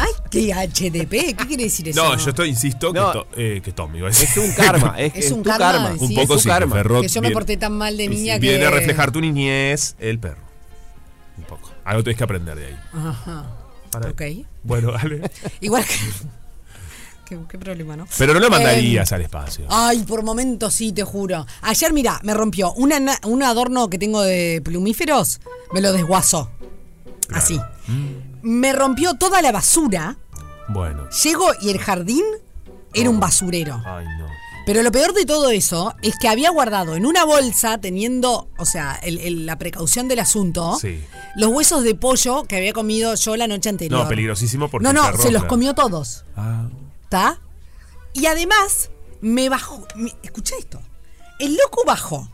Ay, 0.04 0.10
qué 0.30 0.52
HDP. 0.52 1.36
¿Qué 1.36 1.46
quiere 1.46 1.64
decir 1.64 1.88
eso? 1.88 2.02
No, 2.02 2.16
yo 2.16 2.30
estoy, 2.30 2.48
insisto, 2.48 2.92
No. 2.92 3.12
que, 3.12 3.18
to- 3.18 3.26
eh, 3.36 3.60
que 3.62 3.72
Tom 3.72 3.94
iba 3.94 4.08
a 4.08 4.10
decir. 4.10 4.28
Es 4.28 4.36
un 4.36 4.52
karma. 4.52 4.94
Es, 4.98 5.14
Es 5.14 5.26
es 5.26 5.32
un 5.32 5.42
tu 5.42 5.50
karma, 5.50 5.72
karma. 5.72 5.92
sí, 5.98 6.04
Un 6.04 6.12
es 6.12 6.18
poco 6.26 6.38
sí, 6.38 6.48
karma. 6.48 6.74
Ferro 6.76 7.00
Que 7.02 7.08
yo 7.08 7.20
me 7.20 7.28
viene- 7.28 7.34
porté 7.34 7.56
tan 7.56 7.72
mal 7.78 7.96
de 7.96 8.08
niña 8.08 8.34
que. 8.34 8.40
Viene 8.40 8.64
a 8.66 8.70
reflejar 8.70 9.12
tu 9.12 9.20
niñez, 9.20 9.94
el 9.98 10.18
perro. 10.18 10.42
Un 11.38 11.44
poco. 11.44 11.70
Algo 11.84 12.02
tenés 12.02 12.18
que 12.18 12.24
aprender 12.24 12.56
de 12.58 12.66
ahí. 12.66 12.76
Ajá. 12.92 13.46
Para- 13.90 14.10
Ok. 14.10 14.22
Bueno, 14.62 14.92
dale. 14.92 15.30
Igual 15.60 15.84
que. 15.84 15.94
¿Qué, 17.24 17.38
qué 17.48 17.58
problema, 17.58 17.96
¿no? 17.96 18.06
Pero 18.18 18.34
no 18.34 18.40
lo 18.40 18.46
Em, 18.46 18.52
mandarías 18.52 19.10
al 19.12 19.22
espacio. 19.22 19.64
Ay, 19.70 20.02
por 20.02 20.22
momentos 20.22 20.74
sí, 20.74 20.92
te 20.92 21.02
juro. 21.04 21.46
Ayer, 21.62 21.92
mira, 21.92 22.20
me 22.24 22.34
rompió 22.34 22.72
una 22.74 22.98
na- 23.00 23.18
un 23.24 23.42
adorno 23.42 23.88
que 23.88 23.98
tengo 23.98 24.20
de 24.22 24.60
plumíferos, 24.64 25.40
me 25.72 25.80
lo 25.80 25.92
desguazó. 25.92 26.50
Así. 27.30 27.58
Me 28.42 28.72
rompió 28.72 29.14
toda 29.14 29.40
la 29.42 29.52
basura. 29.52 30.16
Bueno. 30.68 31.08
Llego 31.22 31.46
y 31.60 31.70
el 31.70 31.78
jardín 31.78 32.24
era 32.94 33.08
un 33.10 33.20
basurero. 33.20 33.80
Ay, 33.84 34.04
no. 34.18 34.26
Pero 34.64 34.82
lo 34.84 34.92
peor 34.92 35.12
de 35.12 35.24
todo 35.26 35.50
eso 35.50 35.92
es 36.02 36.14
que 36.20 36.28
había 36.28 36.50
guardado 36.50 36.94
en 36.94 37.04
una 37.04 37.24
bolsa, 37.24 37.78
teniendo, 37.78 38.48
o 38.58 38.64
sea, 38.64 38.94
el- 39.02 39.18
el- 39.18 39.44
la 39.44 39.58
precaución 39.58 40.06
del 40.06 40.20
asunto, 40.20 40.78
Sí. 40.80 41.02
los 41.34 41.50
huesos 41.50 41.82
de 41.82 41.96
pollo 41.96 42.44
que 42.44 42.56
había 42.56 42.72
comido 42.72 43.14
yo 43.16 43.36
la 43.36 43.48
noche 43.48 43.70
anterior. 43.70 44.02
No, 44.04 44.08
peligrosísimo 44.08 44.68
porque 44.70 44.84
No, 44.84 44.92
no, 44.92 45.16
se 45.16 45.32
los 45.32 45.44
comió 45.46 45.74
todos. 45.74 46.24
Ah. 46.36 46.68
¿Está? 47.02 47.40
Y 48.12 48.26
además, 48.26 48.90
me 49.20 49.48
bajó. 49.48 49.84
me- 49.96 50.14
escucha 50.22 50.54
esto. 50.58 50.80
El 51.40 51.56
loco 51.56 51.82
bajó 51.84 52.30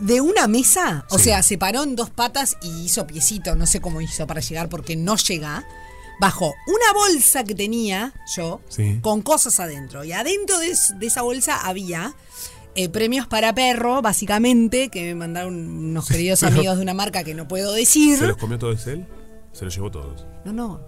de 0.00 0.20
una 0.20 0.46
mesa, 0.48 1.06
o 1.10 1.18
Sí. 1.18 1.24
sea, 1.24 1.42
se 1.42 1.58
paró 1.58 1.82
en 1.82 1.94
dos 1.96 2.10
patas 2.10 2.56
y 2.62 2.84
hizo 2.84 3.06
piecito, 3.06 3.54
no 3.54 3.66
sé 3.66 3.80
cómo 3.80 4.00
hizo 4.00 4.26
para 4.26 4.40
llegar 4.40 4.68
porque 4.68 4.96
no 4.96 5.16
llega. 5.16 5.64
Bajó 6.20 6.52
una 6.66 6.92
bolsa 6.94 7.44
que 7.44 7.54
tenía 7.54 8.12
yo 8.36 8.60
Sí. 8.68 8.98
con 9.00 9.22
cosas 9.22 9.58
adentro. 9.60 10.04
Y 10.04 10.12
adentro 10.12 10.58
de, 10.58 10.70
es- 10.70 10.94
de 10.98 11.06
esa 11.06 11.22
bolsa 11.22 11.56
había 11.66 12.14
eh, 12.76 12.88
premios 12.88 13.26
para 13.26 13.52
perro, 13.54 14.00
básicamente, 14.00 14.90
que 14.90 15.02
me 15.02 15.14
mandaron 15.16 15.54
unos 15.56 16.06
queridos 16.06 16.42
amigos 16.44 16.76
de 16.76 16.82
una 16.82 16.94
marca 16.94 17.24
que 17.24 17.34
no 17.34 17.48
puedo 17.48 17.72
decir. 17.72 18.18
¿Se 18.18 18.26
los 18.28 18.36
comió 18.36 18.58
todos 18.58 18.86
él? 18.86 19.06
Se 19.52 19.64
los 19.64 19.74
llevó 19.74 19.90
todos. 19.90 20.24
No, 20.44 20.52
no. 20.52 20.80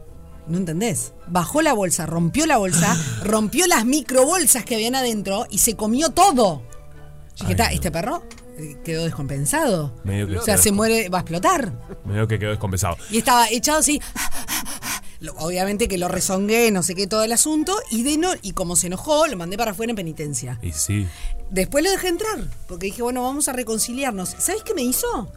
No 0.47 0.59
entendés. 0.59 1.13
Bajó 1.29 1.61
la 1.63 1.73
bolsa, 1.73 2.05
rompió 2.07 2.47
la 2.47 2.59
bolsa, 2.59 2.97
rompió 3.25 3.67
las 3.67 3.85
microbolsas 3.85 4.65
que 4.65 4.75
habían 4.77 4.95
adentro 4.95 5.47
y 5.51 5.59
se 5.59 5.75
comió 5.77 6.11
todo. 6.11 6.63
Yo 7.37 7.47
dije, 7.47 7.53
Ay, 7.53 7.55
"Ta, 7.57 7.65
no. 7.69 7.71
este 7.75 7.91
perro 7.91 8.23
quedó 8.85 9.05
descompensado. 9.05 9.95
Medio 10.05 10.29
que 10.29 10.39
O 10.39 10.43
sea, 10.43 10.57
se 10.59 10.73
muere, 10.73 11.09
va 11.09 11.19
a 11.19 11.21
explotar. 11.23 11.73
Medio 12.05 12.27
que 12.29 12.39
quedó 12.39 12.51
descompensado. 12.51 12.97
Y 13.11 13.19
estaba 13.19 13.49
echado 13.51 13.79
así. 13.79 14.01
Obviamente 15.39 15.87
que 15.87 15.99
lo 15.99 16.09
rezongué, 16.09 16.71
no 16.73 16.83
sé 16.83 16.95
qué, 16.97 17.07
todo 17.07 17.23
el 17.23 17.33
asunto. 17.33 17.77
Y 17.91 18.03
de 18.03 18.19
no, 18.19 18.31
y 18.43 18.53
como 18.53 18.75
se 18.75 18.89
enojó, 18.89 19.27
lo 19.29 19.37
mandé 19.37 19.57
para 19.57 19.71
afuera 19.71 19.91
en 19.91 19.97
penitencia. 19.97 20.59
Y 20.63 20.73
sí. 20.73 21.07
Después 21.51 21.85
lo 21.85 21.91
dejé 21.91 22.09
entrar, 22.09 22.39
porque 22.67 22.87
dije, 22.87 23.03
bueno, 23.03 23.23
vamos 23.23 23.47
a 23.49 23.53
reconciliarnos. 23.53 24.35
¿Sabes 24.39 24.63
qué 24.65 24.75
me 24.75 24.83
hizo? 24.83 25.31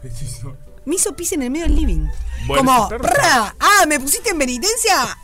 Me 0.84 0.96
hizo 0.96 1.14
pis 1.14 1.32
en 1.32 1.42
el 1.42 1.50
medio 1.50 1.66
del 1.66 1.76
living. 1.76 2.06
Bueno, 2.46 2.64
Como, 2.64 2.86
ese 2.86 2.88
perro 2.96 3.02
"Pra, 3.14 3.56
ah, 3.60 3.86
¿me 3.86 4.00
pusiste 4.00 4.30
en 4.30 4.38
penitencia? 4.38 5.16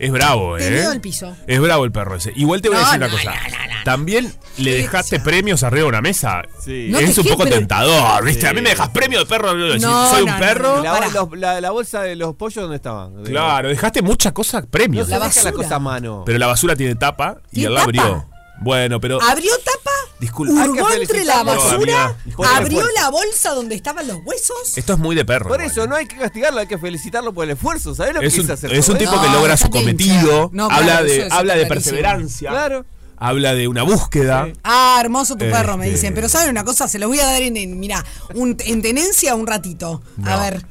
Es 0.00 0.10
bravo, 0.10 0.56
Te 0.56 0.66
¿eh? 0.80 0.84
el 0.92 1.00
piso. 1.00 1.36
Es 1.46 1.60
bravo 1.60 1.84
el 1.84 1.92
perro 1.92 2.16
ese. 2.16 2.32
Igual 2.34 2.62
te 2.62 2.68
voy 2.70 2.78
a 2.78 2.80
No, 2.80 2.86
decir 2.86 2.98
una 2.98 3.08
no, 3.08 3.12
cosa. 3.12 3.30
no, 3.34 3.50
no, 3.50 3.74
no. 3.74 3.84
También 3.84 4.32
le 4.56 4.74
dejaste 4.74 5.20
premios 5.20 5.62
arriba 5.62 5.82
de 5.82 5.88
una 5.90 6.00
mesa. 6.00 6.42
Sí. 6.64 6.88
No 6.90 6.98
es 6.98 7.16
un 7.18 7.24
dejé 7.24 7.30
poco 7.36 7.42
pre- 7.44 7.52
tentador, 7.52 8.24
¿viste? 8.24 8.46
A 8.48 8.52
mí 8.52 8.58
Sí. 8.58 8.62
me 8.64 8.70
dejas 8.70 8.88
premio 8.90 9.18
de 9.18 9.26
perro. 9.26 9.54
No, 9.54 9.68
soy 10.08 10.24
no, 10.24 10.24
un 10.24 10.24
no, 10.32 10.38
perro. 10.38 10.76
no, 10.78 10.82
La, 10.82 10.92
Pará. 10.92 11.08
los- 11.08 11.28
la- 11.38 11.60
la 11.60 11.70
bolsa 11.70 12.02
de 12.02 12.16
los 12.16 12.34
pollos, 12.34 12.62
¿dónde 12.62 12.76
estaban? 12.76 13.22
Claro, 13.24 13.68
dejaste 13.68 14.00
muchas 14.02 14.32
cosas 14.32 14.64
premios. 14.70 15.06
No 15.08 15.14
se 15.14 15.18
La 15.20 15.26
deja 15.26 15.40
la 15.44 15.50
basura. 15.50 15.64
cosa 15.64 15.76
a 15.76 15.78
mano. 15.80 16.22
Pero 16.24 16.38
la 16.38 16.46
basura 16.46 16.74
tiene 16.76 16.94
tapa 16.94 17.36
y 17.52 17.56
¿Tiene 17.56 17.68
él 17.68 17.74
la 17.74 17.80
tapa? 17.80 17.88
abrió. 17.90 18.26
Bueno, 18.62 19.00
pero. 19.00 19.20
Abrió 19.22 19.52
tapa, 19.58 19.90
Disculpa. 20.20 20.62
Hay 20.62 20.70
que 20.72 20.82
hurgó 20.82 20.92
entre 20.92 21.24
la 21.24 21.42
basura, 21.42 22.16
abrió 22.56 22.82
la 22.94 23.08
bolsa 23.08 23.50
donde 23.54 23.74
estaban 23.74 24.06
los 24.06 24.18
huesos. 24.24 24.76
Esto 24.76 24.92
es 24.92 24.98
muy 24.98 25.16
de 25.16 25.24
perro. 25.24 25.48
Por 25.48 25.62
eso 25.62 25.84
¿eh? 25.84 25.88
no 25.88 25.96
hay 25.96 26.06
que 26.06 26.16
castigarlo, 26.16 26.60
hay 26.60 26.66
que 26.66 26.76
felicitarlo 26.78 27.32
por 27.32 27.44
el 27.44 27.50
esfuerzo. 27.52 27.94
¿Sabes 27.94 28.14
lo 28.14 28.20
que 28.20 28.26
Es 28.26 28.38
un, 28.38 28.50
hacer? 28.50 28.72
es 28.72 28.88
un 28.88 28.98
tipo 28.98 29.12
que 29.20 29.28
logra 29.30 29.56
su 29.56 29.64
dejate 29.64 29.78
cometido. 29.78 30.50
No, 30.52 30.64
habla 30.66 30.78
claro, 30.82 31.04
de, 31.06 31.16
eso- 31.16 31.26
eso 31.26 31.34
habla 31.34 31.54
de 31.54 31.62
está 31.62 31.74
clarísimo. 31.74 31.94
perseverancia, 31.96 32.50
Claro. 32.50 32.84
habla 33.16 33.54
de 33.54 33.66
una 33.68 33.82
búsqueda. 33.82 34.44
Sí. 34.46 34.52
Ah, 34.62 34.98
hermoso 35.00 35.34
tu 35.36 35.46
perro, 35.50 35.76
me 35.78 35.86
Este- 35.86 35.96
dicen. 35.96 36.14
Pero 36.14 36.28
¿saben 36.28 36.50
una 36.50 36.64
cosa? 36.64 36.86
Se 36.86 36.98
los 36.98 37.08
voy 37.08 37.20
a 37.20 37.24
dar 37.26 37.40
en, 37.40 37.56
en 37.56 37.80
mira, 37.80 38.04
un- 38.34 38.56
en 38.60 38.82
tenencia 38.82 39.34
un 39.34 39.46
ratito. 39.46 40.02
A 40.26 40.36
ver, 40.38 40.62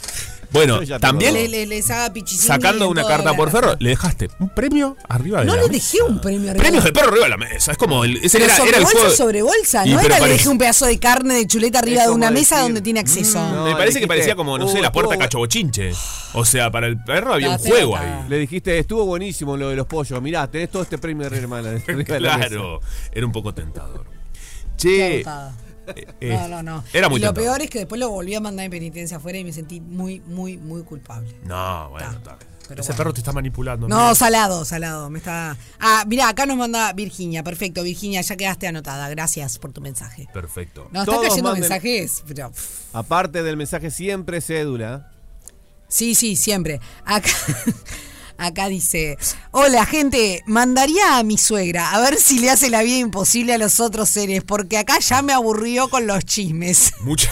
Bueno, 0.51 0.79
también 0.99 1.33
le, 1.35 1.47
le- 1.47 1.65
les 1.67 1.89
haga 1.91 2.11
pichichín 2.11 2.47
sacando 2.47 2.89
una 2.89 3.03
carta 3.05 3.33
por 3.35 3.51
ferro, 3.51 3.75
le 3.79 3.89
dejaste 3.91 4.29
un 4.39 4.49
premio 4.49 4.97
arriba 5.07 5.41
de 5.41 5.45
No 5.45 5.55
la 5.55 5.61
le 5.63 5.69
mesa. 5.69 5.91
dejé 5.91 6.01
un 6.03 6.19
premio 6.19 6.49
arriba. 6.49 6.63
Premios 6.63 6.83
de 6.83 6.91
perro 6.91 7.09
arriba 7.09 7.23
de 7.25 7.29
la 7.29 7.37
mesa. 7.37 7.71
Es 7.71 7.77
como 7.77 8.03
el, 8.03 8.17
ese 8.17 8.43
era, 8.43 8.55
sobre 8.55 8.69
era 8.69 8.77
el 8.79 8.83
bolsa 8.85 8.99
juego. 8.99 9.15
sobre 9.15 9.41
bolsa, 9.43 9.85
Y 9.85 9.91
no 9.93 9.99
era 9.99 10.19
le 10.19 10.27
dejé 10.29 10.49
un 10.49 10.57
pedazo 10.57 10.85
de 10.87 10.97
carne 10.99 11.35
de 11.35 11.45
chuleta 11.47 11.79
arriba 11.79 12.03
de 12.03 12.09
una 12.09 12.31
mesa 12.31 12.61
donde 12.61 12.81
tiene 12.81 12.99
acceso. 12.99 13.39
mm, 13.39 13.63
Me 13.63 13.71
No, 13.71 13.77
parece 13.77 13.99
que 13.99 14.07
parecía 14.07 14.35
como, 14.35 14.57
no 14.57 14.67
sé, 14.67 14.79
uh, 14.79 14.81
la 14.81 14.91
puerta 14.91 15.13
estuvo- 15.13 15.23
cachabochinche. 15.23 15.91
O 16.33 16.43
sea, 16.45 16.71
para 16.71 16.87
el 16.87 16.97
perro 17.03 17.33
había 17.35 17.49
La 17.49 17.55
un 17.57 17.59
juego 17.61 17.95
ahí. 17.97 18.25
Le 18.27 18.37
dijiste, 18.39 18.77
estuvo 18.79 19.05
buenísimo 19.05 19.55
lo 19.55 19.69
de 19.69 19.75
los 19.75 19.85
pollos. 19.87 20.19
Mirá, 20.21 20.49
tenés 20.49 20.69
todo 20.71 20.81
este 20.81 20.97
premio 20.97 21.29
de 21.29 21.37
hermana. 21.37 21.69
arriba 21.87 22.03
de 22.15 22.19
la 22.19 22.37
mesa. 22.37 22.49
Claro, 22.49 22.81
era 23.11 23.25
un 23.25 23.31
poco 23.31 23.53
tentador. 23.53 24.05
Che. 24.77 25.23
Eh, 26.21 26.29
No, 26.37 26.47
no, 26.47 26.63
no. 26.63 26.83
Era 26.93 27.09
muy 27.09 27.19
y 27.19 27.21
lo 27.23 27.27
tentador. 27.33 27.33
peor 27.57 27.61
es 27.61 27.69
que 27.69 27.79
después 27.79 27.99
lo 27.99 28.09
volví 28.09 28.35
a 28.35 28.39
mandar 28.39 28.65
en 28.65 28.71
penitencia 28.71 29.17
afuera 29.17 29.37
y 29.37 29.43
me 29.43 29.53
sentí 29.53 29.79
muy, 29.81 30.19
muy, 30.21 30.57
muy 30.57 30.83
culpable. 30.83 31.33
No, 31.45 31.89
bueno, 31.91 32.11
está. 32.11 32.37
pero 32.67 32.81
Ese 32.81 32.91
bueno. 32.91 32.97
perro 32.97 33.13
te 33.13 33.19
está 33.21 33.31
manipulando. 33.31 33.87
No, 33.87 34.13
salado, 34.15 34.65
salado. 34.65 35.09
Me 35.09 35.19
está. 35.19 35.57
Ah, 35.79 36.03
mira, 36.07 36.29
acá 36.29 36.45
nos 36.45 36.57
manda 36.57 36.93
Virginia. 36.93 37.43
Perfecto, 37.43 37.83
Virginia, 37.83 38.21
ya 38.21 38.35
quedaste 38.35 38.67
anotada. 38.67 39.09
Gracias 39.09 39.57
por 39.59 39.71
tu 39.73 39.81
mensaje. 39.81 40.27
Perfecto. 40.33 40.87
No, 40.91 41.01
están 41.01 41.15
Todos 41.15 41.27
cayendo 41.29 41.49
manden- 41.53 41.59
mensajes, 41.61 42.23
pero. 42.27 42.51
Aparte 42.93 43.43
del 43.43 43.57
mensaje 43.57 43.89
siempre 43.91 44.41
cédula. 44.41 45.11
Sí, 45.87 46.13
sí, 46.13 46.35
siempre. 46.35 46.79
Acá, 47.03 47.29
acá 48.39 48.67
dice: 48.67 49.17
Hola, 49.51 49.85
gente, 49.85 50.43
mandaría 50.45 51.17
a 51.17 51.23
mi 51.23 51.37
suegra 51.37 51.91
a 51.91 52.01
ver 52.01 52.17
si 52.17 52.39
le 52.39 52.49
hace 52.49 52.69
la 52.69 52.81
vida 52.81 52.97
imposible 52.97 53.53
a 53.53 53.57
los 53.57 53.79
otros 53.79 54.09
seres, 54.09 54.43
porque 54.43 54.77
acá 54.77 54.99
ya 54.99 55.21
me 55.21 55.33
aburrió 55.33 55.89
con 55.89 56.07
los 56.07 56.25
chismes. 56.25 56.93
Mucha, 57.01 57.29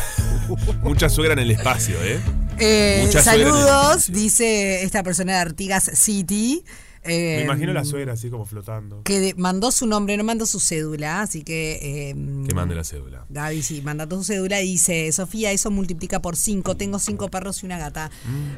mucha 0.84 1.10
suegra 1.10 1.34
en 1.34 1.40
el 1.40 1.52
espacio, 1.52 2.02
¿eh? 2.04 2.20
Eh, 2.60 3.10
el 3.12 3.22
saludos, 3.22 4.12
dice 4.12 4.84
esta 4.84 5.04
persona 5.04 5.34
de 5.34 5.40
Artigas 5.40 5.92
City. 5.94 6.64
Eh, 7.08 7.38
Me 7.38 7.44
imagino 7.46 7.74
la 7.74 7.84
suegra 7.86 8.14
así 8.14 8.30
como 8.30 8.46
flotando. 8.46 9.02
Que 9.04 9.20
de- 9.20 9.34
mandó 9.36 9.72
su 9.72 9.88
nombre, 9.88 10.18
no 10.18 10.24
mandó 10.24 10.46
su 10.46 10.60
cédula, 10.60 11.22
así 11.22 11.44
que. 11.44 11.80
eh, 11.82 12.16
Que 12.48 12.54
mande 12.54 12.76
la 12.76 12.84
cédula. 12.84 13.26
Gaby, 13.30 13.62
sí, 13.64 13.82
manda 13.82 14.08
tu 14.08 14.24
cédula 14.24 14.62
y 14.62 14.68
dice, 14.74 15.12
Sofía, 15.12 15.52
eso 15.52 15.72
multiplica 15.72 16.22
por 16.22 16.36
cinco, 16.36 16.76
tengo 16.78 17.00
cinco 17.00 17.30
perros 17.30 17.64
y 17.64 17.66
una 17.66 17.78
gata. 17.78 18.10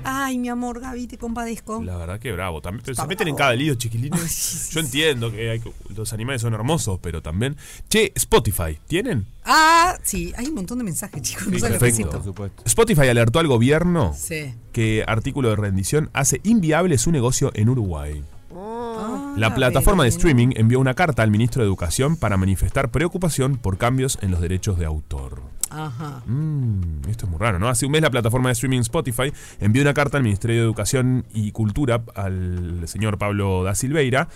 Ay, 0.03 0.37
mi 0.37 0.49
amor, 0.49 0.79
Gaby, 0.79 1.07
te 1.07 1.17
compadezco. 1.17 1.81
Mm. 1.81 1.85
La 1.85 1.97
verdad 1.97 2.19
que 2.19 2.31
bravo. 2.31 2.61
También, 2.61 2.83
pero 2.85 2.95
se 2.95 3.07
meten 3.07 3.27
en 3.27 3.35
cada 3.35 3.53
lío, 3.53 3.75
chiquilines. 3.75 4.69
Yo 4.73 4.79
entiendo 4.79 5.31
que 5.31 5.49
hay- 5.49 5.61
los 5.95 6.13
animales 6.13 6.41
son 6.41 6.53
hermosos, 6.53 6.99
pero 7.01 7.21
también. 7.21 7.55
Che, 7.89 8.11
Spotify, 8.15 8.77
¿tienen? 8.87 9.25
Ah, 9.45 9.97
sí, 10.03 10.31
hay 10.37 10.47
un 10.47 10.55
montón 10.55 10.77
de 10.77 10.83
mensajes, 10.83 11.21
chicos, 11.23 11.47
no 11.47 11.55
Sí, 11.57 11.61
perfecto. 11.61 12.09
Por 12.11 12.23
supuesto. 12.23 12.63
Spotify 12.65 13.07
alertó 13.07 13.39
al 13.39 13.47
gobierno 13.47 14.13
Sí. 14.15 14.53
que 14.71 15.03
artículo 15.07 15.49
de 15.49 15.55
rendición 15.55 16.09
hace 16.13 16.39
inviable 16.43 16.97
su 16.97 17.11
negocio 17.11 17.51
en 17.55 17.69
Uruguay. 17.69 18.23
Ah, 18.55 19.33
La 19.37 19.53
plataforma 19.53 20.03
de 20.03 20.09
streaming 20.09 20.49
envió 20.55 20.79
una 20.79 20.93
carta 20.93 21.23
al 21.23 21.31
ministro 21.31 21.61
de 21.61 21.67
Educación 21.67 22.17
para 22.17 22.37
manifestar 22.37 22.89
preocupación 22.89 23.57
por 23.57 23.77
cambios 23.77 24.17
en 24.21 24.31
los 24.31 24.41
derechos 24.41 24.77
de 24.79 24.85
autor. 24.85 25.41
Ajá. 25.69 26.23
Mm, 26.25 27.07
esto 27.09 27.25
es 27.25 27.31
muy 27.31 27.39
raro, 27.39 27.59
¿no? 27.59 27.69
Hace 27.69 27.85
un 27.85 27.91
mes 27.91 28.01
la 28.01 28.09
plataforma 28.09 28.49
de 28.49 28.53
streaming 28.53 28.79
Spotify 28.79 29.31
envió 29.59 29.83
una 29.83 29.93
carta 29.93 30.17
al 30.17 30.23
Ministerio 30.23 30.57
de 30.57 30.63
Educación 30.63 31.25
y 31.31 31.51
Cultura, 31.51 32.01
al 32.15 32.87
señor 32.87 33.17
Pablo 33.17 33.63
da 33.63 33.75
Silveira, 33.75 34.29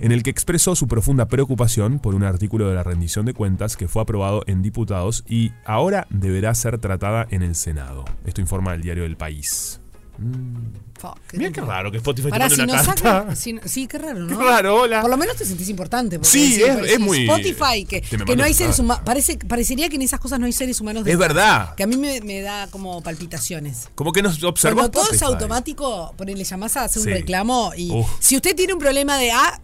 en 0.00 0.12
el 0.12 0.22
que 0.22 0.30
expresó 0.30 0.74
su 0.74 0.88
profunda 0.88 1.28
preocupación 1.28 1.98
por 1.98 2.14
un 2.14 2.24
artículo 2.24 2.68
de 2.68 2.74
la 2.74 2.82
rendición 2.82 3.26
de 3.26 3.34
cuentas 3.34 3.76
que 3.76 3.88
fue 3.88 4.02
aprobado 4.02 4.44
en 4.46 4.62
diputados 4.62 5.24
y 5.28 5.52
ahora 5.66 6.06
deberá 6.10 6.54
ser 6.54 6.78
tratada 6.78 7.26
en 7.30 7.42
el 7.42 7.54
Senado. 7.54 8.04
Esto 8.24 8.40
informa 8.40 8.72
el 8.72 8.80
diario 8.80 9.04
El 9.04 9.16
País. 9.16 9.80
Fa, 10.98 11.14
Mira 11.32 11.50
qué 11.52 11.60
raro 11.60 11.90
que 11.92 11.98
Spotify 11.98 12.28
Pará, 12.30 12.48
te 12.48 12.54
si 12.56 12.60
mande 12.60 12.72
nos 12.74 12.82
una 12.84 12.94
carta. 12.94 13.20
saca- 13.24 13.36
si- 13.36 13.58
sí, 13.66 13.86
qué 13.86 13.98
raro, 13.98 14.18
¿no? 14.20 14.36
Qué 14.38 14.44
raro, 14.44 14.74
hola. 14.82 15.00
Por 15.00 15.10
lo 15.10 15.16
menos 15.16 15.36
te 15.36 15.44
sentís 15.44 15.68
importante. 15.68 16.18
Sí, 16.22 16.60
es- 16.62 16.76
es 16.84 16.92
si 16.96 16.98
muy- 16.98 17.28
Spotify, 17.28 17.84
que, 17.84 18.00
que 18.00 18.36
no 18.36 18.42
hay 18.44 18.52
seres 18.54 18.78
humanos. 18.80 19.02
Parece, 19.04 19.38
parecería 19.38 19.88
que 19.88 19.96
en 19.96 20.02
esas 20.02 20.18
cosas 20.20 20.40
no 20.40 20.46
hay 20.46 20.52
seres 20.52 20.80
humanos. 20.80 21.00
Es 21.02 21.06
detrás, 21.06 21.28
verdad. 21.28 21.74
Que 21.76 21.84
a 21.84 21.86
mí 21.86 21.96
me, 21.96 22.20
me 22.22 22.40
da 22.40 22.66
como 22.68 23.00
palpitaciones. 23.02 23.88
Como 23.94 24.12
que 24.12 24.22
nos 24.22 24.42
observó 24.42 24.78
Cuando 24.80 25.00
todo 25.00 25.12
es 25.12 25.22
automático, 25.22 26.12
ponele, 26.16 26.42
llamás 26.44 26.76
a 26.76 26.84
hacer 26.84 27.02
Sí. 27.02 27.08
un 27.08 27.14
reclamo 27.14 27.72
y 27.76 27.90
Uf. 27.92 28.06
si 28.18 28.34
usted 28.36 28.56
tiene 28.56 28.72
un 28.72 28.78
problema 28.80 29.16
de 29.18 29.30
A, 29.30 29.60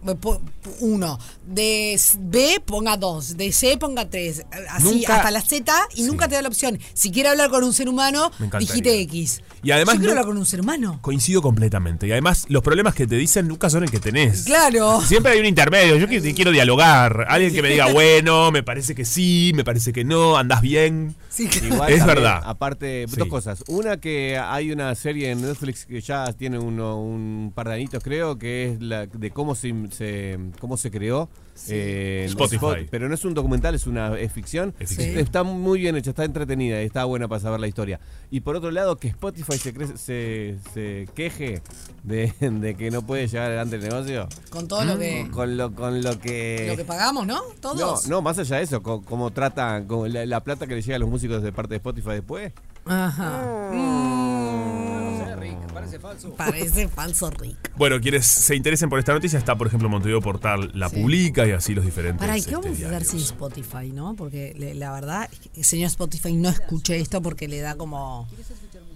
uno, 0.79 1.19
de 1.45 1.99
B 2.19 2.61
ponga 2.65 2.97
dos, 2.97 3.37
de 3.37 3.51
C 3.51 3.77
ponga 3.77 4.09
tres, 4.09 4.43
así 4.69 4.83
Nunca- 4.83 5.17
hasta 5.17 5.31
la 5.31 5.41
Z 5.41 5.73
y 5.93 5.97
Sí. 5.97 6.03
nunca 6.03 6.27
te 6.27 6.35
da 6.35 6.41
la 6.41 6.47
opción. 6.47 6.79
Si 6.93 7.11
quiere 7.11 7.29
hablar 7.29 7.49
con 7.49 7.63
un 7.63 7.73
ser 7.73 7.89
humano, 7.89 8.31
digite 8.59 8.99
X. 9.01 9.41
Y 9.63 9.71
además 9.71 9.95
Yo 9.95 9.99
quiero 10.01 10.13
no- 10.13 10.19
hablar 10.19 10.25
con 10.33 10.37
un 10.37 10.45
ser 10.45 10.61
humano. 10.61 10.99
Coincido 11.25 11.41
completamente. 11.41 12.05
Y 12.05 12.11
además, 12.11 12.45
los 12.49 12.61
problemas 12.61 12.93
que 12.93 13.07
te 13.07 13.15
dicen 13.15 13.47
nunca 13.47 13.67
son 13.71 13.81
el 13.83 13.89
que 13.89 13.99
tenés. 13.99 14.43
Claro. 14.43 15.01
Siempre 15.01 15.31
hay 15.31 15.39
un 15.39 15.47
intermedio. 15.47 15.95
Yo 15.97 16.07
quiero 16.07 16.51
dialogar. 16.51 17.25
Alguien 17.27 17.51
que 17.51 17.63
me 17.63 17.69
diga, 17.69 17.87
bueno, 17.93 18.51
me 18.51 18.61
parece 18.61 18.93
que 18.93 19.05
sí, 19.05 19.51
me 19.55 19.63
parece 19.63 19.91
que 19.91 20.03
no, 20.03 20.37
andás 20.37 20.61
bien. 20.61 21.15
Sí, 21.29 21.47
claro. 21.47 21.65
Igual 21.73 21.91
Es 21.93 21.97
también, 21.99 22.15
verdad. 22.17 22.41
Aparte, 22.45 23.05
Sí. 23.09 23.15
dos 23.17 23.27
cosas. 23.27 23.63
Una 23.67 23.97
que 23.97 24.37
hay 24.37 24.71
una 24.71 24.93
serie 24.93 25.31
en 25.31 25.41
Netflix 25.41 25.87
que 25.87 25.99
ya 25.99 26.31
tiene 26.33 26.59
uno- 26.59 27.01
un 27.01 27.51
par 27.55 27.69
de 27.69 27.73
añitos, 27.73 28.03
creo, 28.03 28.37
que 28.37 28.73
es 28.73 28.79
la 28.81 29.07
de 29.07 29.31
cómo 29.31 29.55
se, 29.55 29.73
se- 29.89 30.37
cómo 30.59 30.77
se 30.77 30.91
creó. 30.91 31.27
Eh, 31.69 32.25
Spotify. 32.27 32.55
Spot- 32.65 32.87
pero 32.89 33.07
no 33.09 33.15
es 33.15 33.23
un 33.25 33.33
documental, 33.33 33.75
es 33.75 33.87
una 33.87 34.17
es 34.19 34.31
ficción. 34.31 34.73
Es 34.79 34.89
ficción. 34.89 35.17
Está 35.17 35.43
muy 35.43 35.79
bien 35.79 35.95
hecha, 35.95 36.09
está 36.11 36.23
entretenida 36.25 36.81
y 36.81 36.85
está 36.85 37.05
buena 37.05 37.27
para 37.27 37.39
saber 37.41 37.59
la 37.59 37.67
historia. 37.67 37.99
Y 38.31 38.41
por 38.41 38.55
otro 38.55 38.71
lado, 38.71 38.97
que 38.97 39.07
Spotify 39.09 39.57
se, 39.57 39.73
cre- 39.73 39.95
se, 39.97 40.57
se 40.73 41.07
queje 41.15 41.61
de, 42.03 42.33
de 42.39 42.75
que 42.75 42.91
no 42.91 43.01
puede 43.05 43.27
llegar 43.27 43.47
adelante 43.47 43.75
el 43.77 43.81
negocio. 43.83 44.27
Con 44.49 44.67
todo 44.67 44.83
lo 44.85 44.97
que 44.97 45.27
Con 45.31 45.57
lo, 45.57 45.73
con 45.73 46.01
lo 46.01 46.19
que... 46.19 46.65
lo 46.69 46.77
que 46.77 46.85
pagamos, 46.85 47.25
¿no? 47.27 47.35
no, 47.35 47.53
Todos. 47.61 48.07
no, 48.07 48.21
más 48.21 48.37
allá 48.39 48.57
de 48.57 48.63
eso, 48.63 48.81
co- 48.83 49.01
cómo 49.03 49.31
tratan 49.31 49.85
con 49.85 50.11
la, 50.11 50.25
la 50.25 50.43
plata 50.43 50.67
que 50.67 50.75
le 50.75 50.81
llega 50.81 50.95
a 50.95 50.99
los 50.99 51.09
músicos 51.09 51.41
de 51.41 51.51
parte 51.51 51.71
de 51.71 51.77
Spotify 51.77 52.09
después. 52.11 52.51
Ajá. 52.85 53.41
Parece 53.71 55.35
Rick, 55.37 55.57
parece 55.73 55.99
falso. 55.99 56.33
Parece 56.35 56.87
falso 56.87 57.29
Rick. 57.31 57.71
Bueno, 57.77 57.99
quienes 57.99 58.25
se 58.25 58.55
interesen 58.55 58.89
por 58.89 58.99
esta 58.99 59.13
noticia, 59.13 59.39
está, 59.39 59.55
por 59.55 59.67
ejemplo, 59.67 59.89
Montevideo 59.89 60.21
Portal 60.21 60.71
la 60.73 60.89
Sí. 60.89 61.01
publica 61.01 61.47
y 61.47 61.51
así 61.51 61.73
los 61.73 61.83
diferentes. 61.85 62.19
Para, 62.19 62.35
¿y 62.37 62.39
este, 62.39 62.51
qué 62.51 62.55
vamos 62.57 62.81
a 62.81 62.87
hacer 62.87 63.05
sin 63.05 63.19
Spotify, 63.19 63.91
no? 63.91 64.15
Porque 64.15 64.53
le- 64.57 64.75
la 64.75 64.91
verdad, 64.91 65.29
que, 65.53 65.63
señor 65.63 65.87
Spotify, 65.87 66.33
no 66.33 66.49
escuche 66.49 66.99
esto 66.99 67.21
porque 67.21 67.47
le 67.47 67.59
da 67.61 67.75
como. 67.75 68.27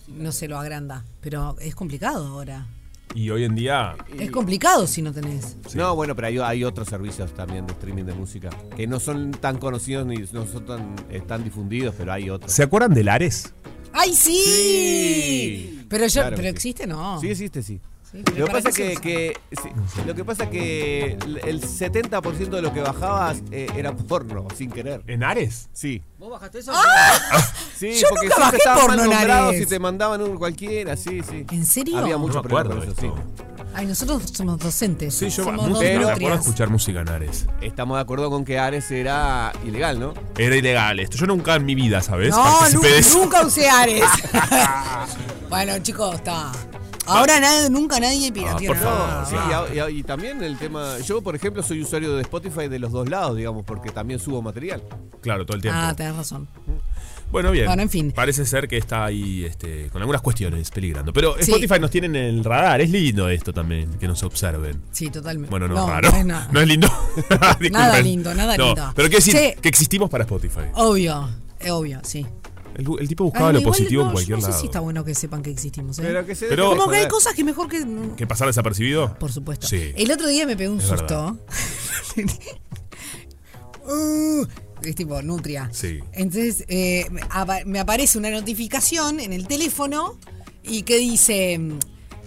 No 0.07 0.31
se 0.31 0.47
lo 0.47 0.57
agranda. 0.57 1.03
Pero 1.21 1.55
es 1.59 1.75
complicado 1.75 2.25
ahora. 2.27 2.65
Y 3.15 3.31
hoy 3.31 3.43
en 3.43 3.55
día, 3.55 3.95
Es 4.19 4.29
complicado 4.29 4.85
si 4.85 5.01
no 5.01 5.11
tenés. 5.11 5.57
No, 5.73 5.95
bueno, 5.95 6.15
pero 6.15 6.27
hay, 6.27 6.37
hay 6.37 6.63
otros 6.63 6.87
servicios 6.87 7.33
también 7.33 7.65
de 7.65 7.73
streaming 7.73 8.03
de 8.03 8.13
música 8.13 8.51
que 8.77 8.85
no 8.85 8.99
son 8.99 9.31
tan 9.31 9.57
conocidos 9.57 10.05
ni 10.05 10.17
no 10.31 10.45
son 10.45 10.63
tan, 10.67 10.95
tan 11.27 11.43
difundidos, 11.43 11.95
pero 11.97 12.13
hay 12.13 12.29
otros. 12.29 12.51
¿se 12.51 12.61
acuerdan 12.61 12.93
de 12.93 13.03
Lares? 13.03 13.55
¡Ay, 13.93 14.13
sí! 14.13 14.43
Sí. 14.45 15.85
Pero 15.89 16.07
yo, 16.07 16.21
Claro 16.21 16.35
pero 16.35 16.47
sí. 16.49 16.55
existe, 16.55 16.87
no. 16.87 17.19
Sí 17.19 17.29
existe, 17.29 17.63
sí. 17.63 17.79
Sí, 18.11 18.23
Lo 18.37 18.47
que 18.47 18.51
pasa 18.51 18.71
que, 18.71 18.95
que 18.97 19.37
sí, 19.51 19.69
lo 20.03 20.15
que 20.15 20.25
pasa 20.25 20.49
que 20.49 21.11
el 21.23 21.39
el 21.45 21.61
70% 21.61 22.49
de 22.49 22.61
lo 22.63 22.73
que 22.73 22.81
bajabas 22.81 23.43
eh, 23.51 23.67
era 23.75 23.95
porno, 23.95 24.47
sin 24.57 24.71
querer. 24.71 25.03
¿En 25.05 25.23
Ares? 25.23 25.69
Sí. 25.73 26.01
¿Vos 26.17 26.31
bajaste 26.31 26.57
eso? 26.59 26.73
Sí, 27.77 27.93
Yo 28.01 28.07
porque 28.09 28.25
nunca 28.29 28.35
siempre 28.35 28.41
bajé 28.45 28.57
estaban 28.57 28.79
porno 28.81 28.95
mal 28.97 29.05
en 29.05 29.11
nombrados 29.11 29.49
Ares. 29.49 29.61
y 29.61 29.65
te 29.67 29.79
mandaban 29.79 30.21
un 30.23 30.37
cualquiera, 30.37 30.97
sí, 30.97 31.21
sí. 31.21 31.45
¿En 31.51 31.65
serio? 31.67 31.99
Había 31.99 32.13
No 32.13 32.19
mucho 32.19 32.41
me 32.41 32.47
acuerdo 32.47 32.71
problema 32.71 32.95
de 32.95 32.95
con 32.95 33.05
eso, 33.05 33.15
esto. 33.15 33.45
sí. 33.57 33.58
Ay, 33.73 33.85
nosotros 33.85 34.23
somos 34.33 34.57
docentes. 34.57 35.13
Sí, 35.13 35.29
yo 35.29 35.43
somos 35.43 35.67
música, 35.69 35.93
dos 35.93 36.05
me 36.05 36.11
acuerdo 36.11 36.29
de 36.35 36.41
escuchar 36.41 36.69
música 36.69 37.01
en 37.01 37.09
Ares. 37.09 37.45
Estamos 37.61 37.97
de 37.97 38.01
acuerdo 38.01 38.29
con 38.29 38.43
que 38.43 38.57
Ares 38.59 38.89
era 38.91 39.53
ilegal, 39.65 39.99
¿no? 39.99 40.13
Era 40.37 40.55
ilegal 40.55 40.99
esto. 40.99 41.17
Yo 41.17 41.27
nunca 41.27 41.55
en 41.55 41.65
mi 41.65 41.75
vida, 41.75 42.01
¿sabes? 42.01 42.31
No, 42.31 42.61
de 42.67 43.01
nunca 43.13 43.45
usé 43.45 43.69
Ares. 43.69 44.03
bueno, 45.49 45.77
chicos, 45.79 46.15
está. 46.15 46.51
Ahora 47.05 47.39
nadie, 47.39 47.69
nunca 47.71 47.99
nadie 47.99 48.31
pirateó 48.31 48.71
Ah, 48.71 48.75
por 48.75 48.77
nada. 48.83 49.25
favor, 49.25 49.27
Sí, 49.27 49.35
y 49.49 49.53
a- 49.53 49.75
y, 49.75 49.79
a- 49.79 49.89
y 49.89 50.03
también 50.03 50.43
el 50.43 50.57
tema. 50.57 50.99
Yo, 50.99 51.21
por 51.23 51.35
ejemplo, 51.35 51.63
soy 51.63 51.81
usuario 51.81 52.15
de 52.15 52.21
Spotify 52.21 52.67
de 52.67 52.77
los 52.79 52.91
dos 52.91 53.09
lados, 53.09 53.35
digamos, 53.35 53.63
porque 53.65 53.89
también 53.91 54.19
subo 54.19 54.41
material. 54.43 54.83
Claro, 55.21 55.43
todo 55.45 55.55
el 55.55 55.61
tiempo. 55.61 55.79
Ah, 55.81 55.93
tenés 55.95 56.15
razón. 56.15 56.47
Bueno, 57.31 57.51
bien. 57.51 57.67
Bueno, 57.67 57.81
en 57.83 57.89
fin. 57.89 58.11
Parece 58.11 58.45
ser 58.45 58.67
que 58.67 58.77
está 58.77 59.05
ahí 59.05 59.45
este, 59.45 59.89
con 59.89 60.01
algunas 60.01 60.21
cuestiones 60.21 60.71
peligrando. 60.71 61.13
Pero 61.13 61.35
Sí. 61.35 61.51
Spotify 61.51 61.79
nos 61.79 61.91
tiene 61.91 62.07
en 62.07 62.15
el 62.15 62.43
radar. 62.43 62.81
Es 62.81 62.89
lindo 62.89 63.29
esto 63.29 63.53
también, 63.53 63.89
que 63.99 64.07
nos 64.07 64.23
observen. 64.23 64.81
Sí, 64.91 65.09
totalmente. 65.09 65.49
Bueno, 65.51 65.67
no, 65.67 65.75
no 65.75 65.83
es 65.85 65.89
raro. 65.89 66.11
No 66.11 66.17
es 66.17 66.25
nada. 66.25 66.49
No 66.51 66.59
es 66.61 66.67
lindo. 66.67 66.87
Nada 67.71 67.99
lindo, 68.01 68.33
nada 68.33 68.57
No, 68.57 68.65
lindo. 68.67 68.91
Pero 68.95 69.09
quiero 69.09 69.23
decir 69.25 69.55
que 69.61 69.69
existimos 69.69 70.09
para 70.09 70.23
Spotify. 70.23 70.61
Obvio, 70.73 71.29
es 71.59 71.69
obvio, 71.71 71.99
sí. 72.03 72.25
El, 72.75 72.87
el 72.99 73.07
tipo 73.09 73.25
buscaba 73.25 73.51
lo 73.51 73.61
positivo 73.61 74.03
no, 74.03 74.09
en 74.09 74.13
cualquier 74.13 74.37
yo 74.37 74.41
no 74.41 74.45
sé 74.45 74.49
lado. 74.51 74.61
si 74.61 74.67
está 74.67 74.79
bueno 74.79 75.03
que 75.03 75.13
sepan 75.13 75.43
que 75.43 75.51
existimos. 75.51 75.99
¿eh? 75.99 76.03
Pero 76.05 76.25
que 76.25 76.33
se 76.33 76.47
Pero- 76.47 76.69
Como 76.77 76.89
que 76.89 76.97
hay 76.97 77.07
cosas 77.09 77.33
que 77.35 77.43
mejor 77.43 77.67
que. 77.67 77.85
¿Que 78.15 78.25
pasar 78.25 78.47
desapercibido? 78.47 79.15
Por 79.19 79.31
supuesto. 79.33 79.67
Sí. 79.67 79.91
El 79.97 80.09
otro 80.11 80.27
día 80.27 80.45
me 80.47 80.55
pegó 80.55 80.73
un 80.73 80.79
Es 80.79 80.85
susto. 80.87 81.37
Uh, 83.85 84.45
es 84.83 84.95
tipo 84.95 85.21
nutria. 85.21 85.69
Sí. 85.73 85.99
Entonces 86.13 86.63
eh, 86.67 87.05
me 87.11 87.21
apa- 87.29 87.63
me 87.65 87.79
aparece 87.79 88.17
una 88.17 88.29
notificación 88.31 89.19
en 89.19 89.33
el 89.33 89.47
teléfono 89.47 90.17
y 90.63 90.83
que 90.83 90.97
dice 90.97 91.57
mm, 91.59 91.79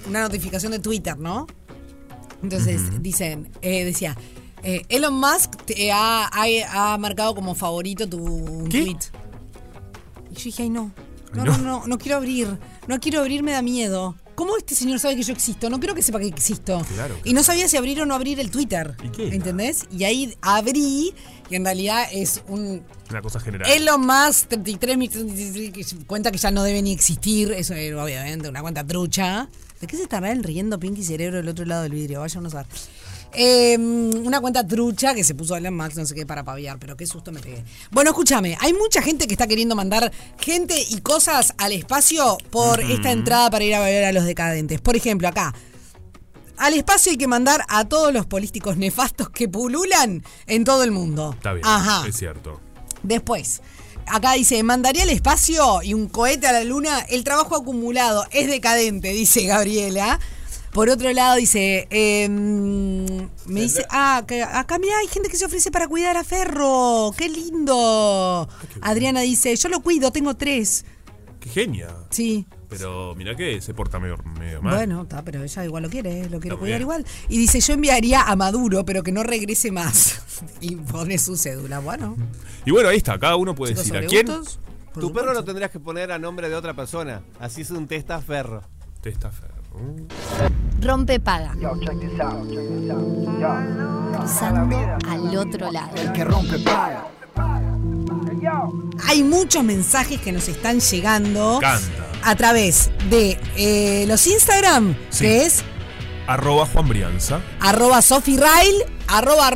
una 0.08 0.22
notificación 0.22 0.72
de 0.72 0.78
Twitter, 0.78 1.18
¿no? 1.18 1.46
Entonces 2.42 2.80
dicen, 3.02 3.50
eh, 3.62 3.84
decía, 3.84 4.16
eh, 4.64 4.82
Elon 4.88 5.14
Musk 5.14 5.56
te 5.64 5.92
ha, 5.92 6.26
ha- 6.26 6.92
ha 6.94 6.98
marcado 6.98 7.34
como 7.34 7.54
favorito 7.54 8.08
tu 8.08 8.66
tweet. 8.68 8.96
Y 10.30 10.34
yo 10.34 10.44
dije, 10.44 10.62
ay 10.64 10.70
no. 10.70 10.92
No, 11.34 11.44
no. 11.44 11.56
no, 11.58 11.86
no 11.86 11.98
quiero 11.98 12.18
abrir. 12.18 12.58
No 12.88 12.98
quiero 13.00 13.20
abrir, 13.20 13.42
me 13.42 13.52
da 13.52 13.62
miedo. 13.62 14.16
¿Cómo 14.42 14.56
este 14.56 14.74
señor 14.74 14.98
sabe 14.98 15.14
que 15.14 15.22
yo 15.22 15.32
existo? 15.32 15.70
No 15.70 15.78
creo 15.78 15.94
que 15.94 16.02
sepa 16.02 16.18
que 16.18 16.26
existo. 16.26 16.84
Claro, 16.94 17.16
Y 17.22 17.32
no 17.32 17.44
sabía 17.44 17.68
si 17.68 17.76
abrir 17.76 18.00
o 18.00 18.06
no 18.06 18.16
abrir 18.16 18.40
el 18.40 18.50
Twitter. 18.50 18.96
¿Y 19.04 19.08
qué? 19.10 19.28
¿Entendés? 19.28 19.86
Y 19.96 20.02
ahí 20.02 20.36
abrí, 20.42 21.14
que 21.48 21.54
en 21.54 21.64
realidad 21.64 22.08
es 22.10 22.42
un 22.48 22.82
Una 23.08 23.22
cosa 23.22 23.38
general. 23.38 23.70
Elon 23.70 24.04
Musk 24.04 24.48
33 24.48 24.98
mil 24.98 25.08
33, 25.08 25.70
que 25.70 25.84
se 25.84 25.96
cuenta 25.98 26.32
que 26.32 26.38
ya 26.38 26.50
no 26.50 26.64
debe 26.64 26.82
ni 26.82 26.90
existir. 26.90 27.52
Eso 27.52 27.74
es 27.74 27.94
obviamente 27.94 28.48
una 28.48 28.62
cuenta 28.62 28.84
trucha. 28.84 29.48
¿De 29.80 29.86
qué 29.86 29.96
se 29.96 30.02
estarán 30.02 30.42
riendo 30.42 30.80
Pinky 30.80 31.04
Cerebro 31.04 31.36
del 31.36 31.48
otro 31.48 31.64
lado 31.64 31.84
del 31.84 31.92
vidrio? 31.92 32.18
Vaya 32.18 32.40
uno 32.40 32.48
a 32.48 32.50
saber. 32.50 32.66
Eh, 33.34 33.78
una 33.78 34.40
cuenta 34.40 34.66
trucha 34.66 35.14
que 35.14 35.24
se 35.24 35.34
puso 35.34 35.56
Elon 35.56 35.74
Musk, 35.74 35.96
no 35.96 36.04
sé 36.04 36.14
qué, 36.14 36.26
para 36.26 36.44
paviar, 36.44 36.78
pero 36.78 36.96
qué 36.96 37.06
susto 37.06 37.32
me 37.32 37.40
pegué. 37.40 37.64
Bueno, 37.90 38.10
escúchame, 38.10 38.56
hay 38.60 38.72
mucha 38.74 39.00
gente 39.00 39.26
que 39.26 39.34
está 39.34 39.46
queriendo 39.46 39.74
mandar 39.74 40.12
gente 40.38 40.74
y 40.90 41.00
cosas 41.00 41.54
al 41.56 41.72
espacio 41.72 42.36
por 42.50 42.80
esta 42.80 43.10
entrada 43.10 43.50
para 43.50 43.64
ir 43.64 43.74
a 43.74 43.80
ver 43.80 44.04
a 44.04 44.12
los 44.12 44.24
decadentes. 44.24 44.80
Por 44.80 44.96
ejemplo, 44.96 45.28
acá, 45.28 45.54
al 46.58 46.74
espacio 46.74 47.10
hay 47.10 47.18
que 47.18 47.26
mandar 47.26 47.64
a 47.68 47.88
todos 47.88 48.12
los 48.12 48.26
políticos 48.26 48.76
nefastos 48.76 49.30
que 49.30 49.48
pululan 49.48 50.22
en 50.46 50.64
todo 50.64 50.84
el 50.84 50.90
mundo. 50.90 51.32
Está 51.34 51.54
bien, 51.54 51.66
Ajá. 51.66 52.06
es 52.06 52.16
cierto. 52.16 52.60
Después, 53.02 53.62
acá 54.06 54.34
dice, 54.34 54.62
mandaría 54.62 55.04
al 55.04 55.10
espacio 55.10 55.82
y 55.82 55.94
un 55.94 56.08
cohete 56.08 56.46
a 56.46 56.52
la 56.52 56.64
luna, 56.64 57.00
el 57.08 57.24
trabajo 57.24 57.56
acumulado 57.56 58.26
es 58.30 58.46
decadente, 58.46 59.08
dice 59.08 59.46
Gabriela. 59.46 60.20
Por 60.72 60.88
otro 60.88 61.12
lado 61.12 61.36
dice, 61.36 61.86
eh, 61.90 62.28
me 62.30 63.60
dice, 63.60 63.84
ah, 63.90 64.24
que 64.26 64.42
acá 64.42 64.78
mira, 64.78 64.96
hay 64.98 65.06
gente 65.06 65.28
que 65.28 65.36
se 65.36 65.44
ofrece 65.44 65.70
para 65.70 65.86
cuidar 65.86 66.16
a 66.16 66.24
Ferro, 66.24 67.12
qué 67.16 67.28
lindo. 67.28 68.48
Adriana 68.80 69.20
dice, 69.20 69.54
yo 69.54 69.68
lo 69.68 69.80
cuido, 69.80 70.10
tengo 70.12 70.34
tres. 70.34 70.86
Qué 71.40 71.50
genia. 71.50 71.88
Sí. 72.10 72.46
Pero 72.70 73.14
mira 73.14 73.36
que 73.36 73.60
se 73.60 73.74
porta 73.74 73.98
medio, 73.98 74.16
medio 74.38 74.62
mal. 74.62 74.76
Bueno, 74.76 75.02
está, 75.02 75.22
pero 75.22 75.42
ella 75.44 75.64
igual 75.66 75.82
lo 75.82 75.90
quiere, 75.90 76.22
lo 76.30 76.40
quiere 76.40 76.54
Está 76.54 76.60
cuidar 76.60 76.78
bien. 76.78 76.80
igual. 76.82 77.06
Y 77.28 77.36
dice, 77.36 77.60
yo 77.60 77.74
enviaría 77.74 78.22
a 78.22 78.34
Maduro, 78.34 78.86
pero 78.86 79.02
que 79.02 79.12
no 79.12 79.22
regrese 79.22 79.70
más. 79.70 80.22
y 80.62 80.76
pone 80.76 81.18
su 81.18 81.36
cédula. 81.36 81.80
Bueno, 81.80 82.16
Y 82.64 82.70
bueno, 82.70 82.88
ahí 82.88 82.96
está. 82.96 83.18
Cada 83.18 83.36
uno 83.36 83.54
puede 83.54 83.74
chicos, 83.74 83.88
decir 83.92 84.02
a 84.02 84.06
quién 84.08 84.26
gustos, 84.26 84.58
Tu 84.94 85.12
perro 85.12 85.34
lo 85.34 85.44
tendrías 85.44 85.70
que 85.70 85.80
poner 85.80 86.12
a 86.12 86.18
nombre 86.18 86.48
de 86.48 86.54
otra 86.54 86.72
persona. 86.72 87.22
Así 87.38 87.60
es 87.60 87.70
un 87.70 87.86
testaferro. 87.86 88.62
te 89.02 89.10
está 89.10 89.30
feo. 89.30 89.50
Rompe 90.80 91.20
paga. 91.20 91.54
Cruzando 94.18 94.76
al 95.08 95.36
otro 95.36 95.70
lado. 95.70 95.90
Hay 99.08 99.22
muchos 99.22 99.62
mensajes 99.64 100.20
que 100.20 100.32
nos 100.32 100.48
están 100.48 100.80
llegando 100.80 101.60
a 102.22 102.34
través 102.36 102.90
de 103.10 103.38
eh, 103.56 104.04
los 104.08 104.26
Instagram, 104.26 104.96
Sí. 105.10 105.24
que 105.24 105.46
es 105.46 105.62
Arroba 106.26 106.66
Juan 106.66 106.88
Brianza. 106.88 107.40
arroba 107.60 108.00
sofirail, 108.00 108.74
arroba. 109.08 109.50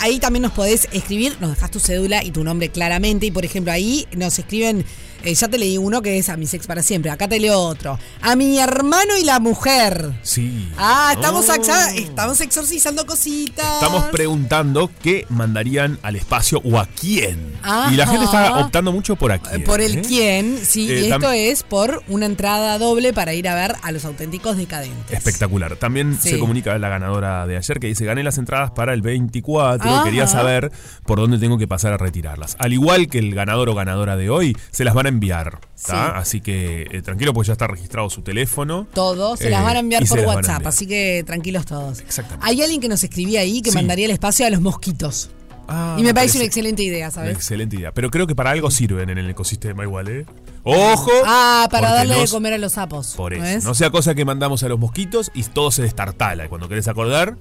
Ahí 0.00 0.18
también 0.18 0.42
nos 0.42 0.52
podés 0.52 0.88
escribir, 0.92 1.36
nos 1.40 1.50
dejas 1.50 1.70
tu 1.70 1.78
cédula 1.78 2.24
y 2.24 2.30
tu 2.30 2.42
nombre 2.42 2.70
claramente. 2.70 3.26
Y 3.26 3.30
por 3.30 3.44
ejemplo, 3.44 3.72
ahí 3.72 4.06
nos 4.16 4.38
escriben, 4.38 4.84
eh, 5.24 5.34
ya 5.34 5.48
te 5.48 5.58
leí 5.58 5.78
uno 5.78 6.02
que 6.02 6.18
es 6.18 6.28
a 6.28 6.36
mi 6.36 6.46
sex 6.46 6.66
para 6.66 6.82
siempre. 6.82 7.10
Acá 7.10 7.28
te 7.28 7.38
leo 7.40 7.58
otro. 7.58 7.98
A 8.20 8.36
mi 8.36 8.58
hermano 8.58 9.16
y 9.20 9.24
la 9.24 9.40
mujer. 9.40 10.12
Sí. 10.22 10.68
Ah, 10.76 11.12
estamos, 11.14 11.48
Oh. 11.48 11.54
estamos 11.94 12.40
exorcizando 12.40 13.06
cositas. 13.06 13.74
Estamos 13.74 14.04
preguntando 14.06 14.90
qué 15.02 15.26
mandarían 15.28 15.98
al 16.02 16.16
espacio 16.16 16.60
o 16.64 16.78
a 16.78 16.86
quién. 16.86 17.52
Y 17.90 17.94
la 17.96 18.06
gente 18.06 18.24
está 18.24 18.58
optando 18.58 18.92
mucho 18.92 19.16
por 19.16 19.32
a 19.32 19.36
Eh. 19.36 19.60
Por 19.64 19.80
el 19.80 19.98
¿eh? 19.98 20.02
quién, 20.06 20.58
sí, 20.62 20.90
Eh, 20.90 21.00
y 21.06 21.10
tam- 21.10 21.16
esto 21.16 21.32
es 21.32 21.62
por 21.62 22.02
una 22.08 22.26
entrada 22.26 22.78
doble 22.78 23.12
para 23.12 23.34
ir 23.34 23.48
a 23.48 23.54
ver 23.54 23.76
a 23.82 23.92
los 23.92 24.04
auténticos 24.04 24.56
decadentes. 24.56 25.16
Espectacular. 25.16 25.76
También 25.76 26.18
Sí. 26.20 26.30
se 26.30 26.38
comunica 26.38 26.76
la 26.78 26.88
ganadora 26.88 27.46
de 27.46 27.56
ayer 27.56 27.78
que 27.80 27.86
dice, 27.88 28.04
gané 28.04 28.22
las 28.22 28.38
entradas 28.38 28.70
para 28.72 28.94
el 28.94 29.02
24, 29.02 29.88
Ajá. 29.90 30.04
quería 30.04 30.26
saber 30.26 30.70
por 31.04 31.18
dónde 31.18 31.38
tengo 31.38 31.58
que 31.58 31.68
pasar 31.68 31.92
a 31.92 31.96
retirarlas. 31.96 32.56
Al 32.58 32.72
igual 32.72 33.08
que 33.08 33.18
el 33.18 33.34
ganador 33.34 33.68
o 33.68 33.74
ganadora 33.74 34.16
de 34.16 34.30
hoy, 34.30 34.56
se 34.70 34.84
las 34.84 34.94
van 34.94 35.06
a 35.06 35.08
enviar. 35.12 35.60
Sí. 35.74 35.92
Así 35.94 36.40
que 36.40 36.86
eh, 36.90 37.02
tranquilo, 37.02 37.32
pues 37.32 37.46
ya 37.46 37.52
está 37.52 37.66
registrado 37.66 38.10
su 38.10 38.22
teléfono. 38.22 38.86
Todos 38.92 39.38
se 39.38 39.48
Eh, 39.48 39.50
las 39.50 39.62
van 39.62 39.76
a 39.76 39.80
enviar 39.80 40.04
por 40.06 40.18
WhatsApp, 40.20 40.56
enviar. 40.56 40.68
así 40.68 40.86
que 40.86 41.22
tranquilos 41.26 41.64
todos. 41.66 42.00
Exactamente. 42.00 42.46
Hay 42.48 42.60
alguien 42.62 42.80
que 42.80 42.88
nos 42.88 43.02
escribía 43.04 43.40
ahí 43.40 43.62
que 43.62 43.70
Sí. 43.70 43.76
mandaría 43.76 44.04
el 44.06 44.10
espacio 44.12 44.46
a 44.46 44.50
los 44.50 44.60
mosquitos. 44.60 45.30
Ah, 45.68 45.96
y 45.98 46.02
me 46.02 46.12
parece 46.12 46.38
una 46.38 46.44
excelente 46.44 46.82
idea, 46.82 47.06
Una 47.06 47.10
¿sabes? 47.12 47.36
excelente 47.36 47.76
idea. 47.76 47.92
Pero 47.92 48.10
creo 48.10 48.26
que 48.26 48.34
para 48.34 48.50
algo 48.50 48.70
sirven 48.70 49.08
en 49.10 49.18
el 49.18 49.30
ecosistema 49.30 49.84
igual, 49.84 50.08
¿eh? 50.08 50.26
¡Ojo! 50.64 51.10
Ah, 51.24 51.68
para 51.70 51.92
darle 51.92 52.16
de 52.16 52.28
comer 52.28 52.52
a 52.54 52.58
los 52.58 52.72
sapos. 52.72 53.14
Por 53.16 53.36
¿no 53.36 53.44
eso. 53.44 53.58
es? 53.58 53.64
No 53.64 53.74
sea 53.74 53.90
cosa 53.90 54.14
que 54.14 54.24
mandamos 54.24 54.62
a 54.64 54.68
los 54.68 54.78
mosquitos 54.78 55.30
y 55.34 55.42
todo 55.44 55.70
se 55.70 55.82
destartala. 55.82 56.44
Y 56.46 56.48
cuando 56.48 56.68
querés 56.68 56.88
acordar, 56.88 57.36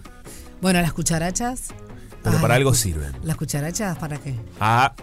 Bueno, 0.62 0.82
las 0.82 0.94
cucharachas. 0.94 1.70
pero 2.24 2.40
para 2.40 2.54
algo 2.56 2.74
sirven. 2.76 3.12
¿Las 3.24 3.36
cucharachas 3.38 3.98
para 3.98 4.18
qué? 4.18 4.36
Ah, 4.60 4.94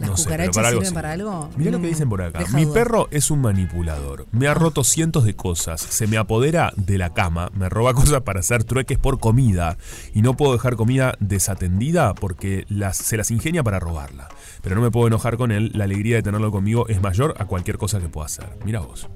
¿Las 0.00 0.10
no 0.10 0.16
sé, 0.16 0.24
cucarachas 0.24 0.56
para 0.56 0.68
algo 0.68 0.80
sirven 0.80 0.94
para 0.94 1.12
algo? 1.12 1.50
Mirá 1.56 1.70
lo 1.70 1.78
que 1.80 1.86
Mm, 1.86 1.90
dicen 1.90 2.08
por 2.08 2.22
acá. 2.22 2.44
Mi 2.54 2.66
perro 2.66 3.06
es 3.10 3.30
un 3.30 3.40
manipulador. 3.42 4.26
Me 4.32 4.48
ha 4.48 4.54
roto 4.54 4.82
cientos 4.82 5.24
de 5.24 5.36
cosas. 5.36 5.80
Se 5.80 6.06
me 6.06 6.16
apodera 6.16 6.72
de 6.76 6.98
la 6.98 7.12
cama. 7.12 7.50
Me 7.54 7.68
roba 7.68 7.92
cosas 7.94 8.22
para 8.22 8.40
hacer 8.40 8.64
trueques 8.64 8.98
por 8.98 9.20
comida. 9.20 9.76
Y 10.14 10.22
no 10.22 10.36
puedo 10.36 10.52
dejar 10.54 10.76
comida 10.76 11.14
desatendida 11.20 12.14
porque 12.14 12.64
las, 12.68 12.96
se 12.96 13.16
las 13.16 13.30
ingenia 13.30 13.62
para 13.62 13.78
robarla. 13.78 14.28
Pero 14.62 14.74
no 14.74 14.80
me 14.82 14.90
puedo 14.90 15.06
enojar 15.06 15.36
con 15.36 15.52
él. 15.52 15.70
La 15.74 15.84
alegría 15.84 16.16
de 16.16 16.22
tenerlo 16.22 16.50
conmigo 16.50 16.88
es 16.88 17.00
mayor 17.02 17.34
a 17.38 17.44
cualquier 17.44 17.76
cosa 17.78 18.00
que 18.00 18.08
pueda 18.08 18.26
hacer. 18.26 18.56
Mira 18.64 18.80
vos. 18.80 19.08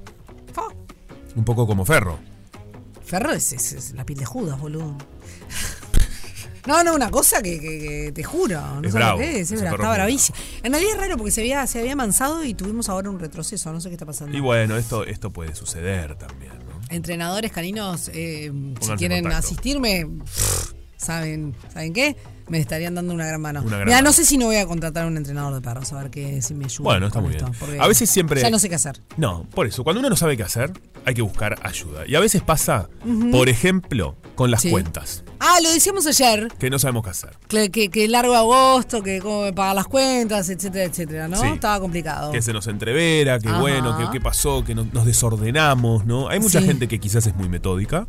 Un 1.36 1.44
poco 1.44 1.66
como 1.66 1.84
Ferro. 1.84 2.18
Ferro 3.04 3.32
es, 3.32 3.52
es- 3.52 3.72
es 3.72 3.92
la 3.94 4.04
piel 4.06 4.18
de 4.20 4.24
Judas, 4.24 4.58
boludo. 4.60 4.96
No, 6.66 6.82
no, 6.82 6.94
una 6.94 7.10
cosa 7.10 7.42
que, 7.42 7.60
que- 7.60 7.78
que 7.78 8.12
te 8.14 8.22
juro. 8.24 8.60
No 8.60 8.80
Es 8.86 8.92
sé 8.92 8.98
bravo, 8.98 9.18
que 9.18 9.40
es, 9.40 9.52
es 9.52 9.60
está 9.60 9.70
es 9.70 9.76
bravísimo. 9.78 10.38
En 10.62 10.72
realidad 10.72 10.94
es 10.94 11.00
raro 11.00 11.16
porque 11.18 11.30
se 11.30 11.40
había, 11.42 11.66
se 11.66 11.80
había 11.80 11.92
amansado 11.92 12.42
y 12.44 12.54
tuvimos 12.54 12.88
ahora 12.88 13.10
un 13.10 13.18
retroceso. 13.20 13.70
No 13.72 13.80
sé 13.80 13.88
qué 13.90 13.94
está 13.96 14.06
pasando. 14.06 14.36
Y 14.36 14.40
bueno, 14.40 14.76
esto, 14.76 15.04
esto 15.04 15.30
puede 15.30 15.54
suceder 15.54 16.16
también, 16.16 16.52
¿no? 16.66 16.80
Entrenadores 16.90 17.52
caninos, 17.52 18.10
eh, 18.14 18.50
si 18.80 18.90
quieren 18.92 19.26
asistirme, 19.26 20.06
¿saben, 20.96 21.54
¿saben 21.72 21.92
qué? 21.92 22.16
Me 22.48 22.58
estarían 22.58 22.94
dando 22.94 23.14
una 23.14 23.26
gran 23.26 23.40
mano. 23.40 23.62
Mira, 23.62 24.02
no 24.02 24.12
sé 24.12 24.24
si 24.26 24.36
no 24.36 24.46
voy 24.46 24.56
a 24.56 24.66
contratar 24.66 25.04
a 25.04 25.06
un 25.06 25.16
entrenador 25.16 25.54
de 25.54 25.60
perros, 25.62 25.90
a 25.94 26.02
ver 26.02 26.10
que, 26.10 26.42
si 26.42 26.52
me 26.54 26.66
ayuda. 26.66 26.84
Bueno, 26.84 27.06
está 27.06 27.20
muy 27.22 27.32
esto, 27.34 27.50
bien. 27.68 27.80
A 27.80 27.88
veces 27.88 28.10
siempre- 28.10 28.40
Ya 28.42 28.50
no 28.50 28.58
sé 28.58 28.68
qué 28.68 28.74
hacer. 28.74 29.00
No, 29.16 29.46
por 29.54 29.66
eso, 29.66 29.82
cuando 29.82 30.00
uno 30.00 30.10
no 30.10 30.16
sabe 30.16 30.36
qué 30.36 30.42
hacer, 30.42 30.70
hay 31.06 31.14
que 31.14 31.22
buscar 31.22 31.58
ayuda. 31.62 32.06
Y 32.06 32.14
a 32.16 32.20
veces 32.20 32.42
pasa, 32.42 32.88
por 33.32 33.48
ejemplo, 33.48 34.16
con 34.34 34.50
las 34.50 34.60
Sí. 34.62 34.70
cuentas, 34.70 35.24
Ah, 35.40 35.58
lo 35.62 35.70
decíamos 35.72 36.06
ayer, 36.06 36.48
que 36.58 36.70
no 36.70 36.78
sabemos 36.78 37.04
qué 37.04 37.10
hacer. 37.10 37.30
que, 37.48 37.70
que, 37.70 37.88
que 37.90 38.08
largo 38.08 38.34
agosto, 38.34 39.02
que 39.02 39.20
cómo 39.20 39.52
pagar 39.54 39.74
las 39.74 39.86
cuentas, 39.86 40.48
etcétera, 40.48 40.84
etcétera, 40.84 41.28
¿no? 41.28 41.36
Sí. 41.40 41.46
Estaba 41.48 41.80
complicado. 41.80 42.32
Que 42.32 42.40
se 42.42 42.52
nos 42.52 42.66
entrevera, 42.66 43.38
que 43.38 43.48
Ajá. 43.48 43.60
bueno, 43.60 43.98
que 43.98 44.06
qué 44.12 44.20
pasó, 44.20 44.64
que 44.64 44.74
no- 44.74 44.86
nos 44.92 45.04
desordenamos, 45.04 46.04
¿no? 46.06 46.28
Hay 46.28 46.40
mucha 46.40 46.60
Sí. 46.60 46.66
gente 46.66 46.88
que 46.88 46.98
quizás 47.00 47.26
es 47.26 47.34
muy 47.36 47.48
metódica, 47.48 48.06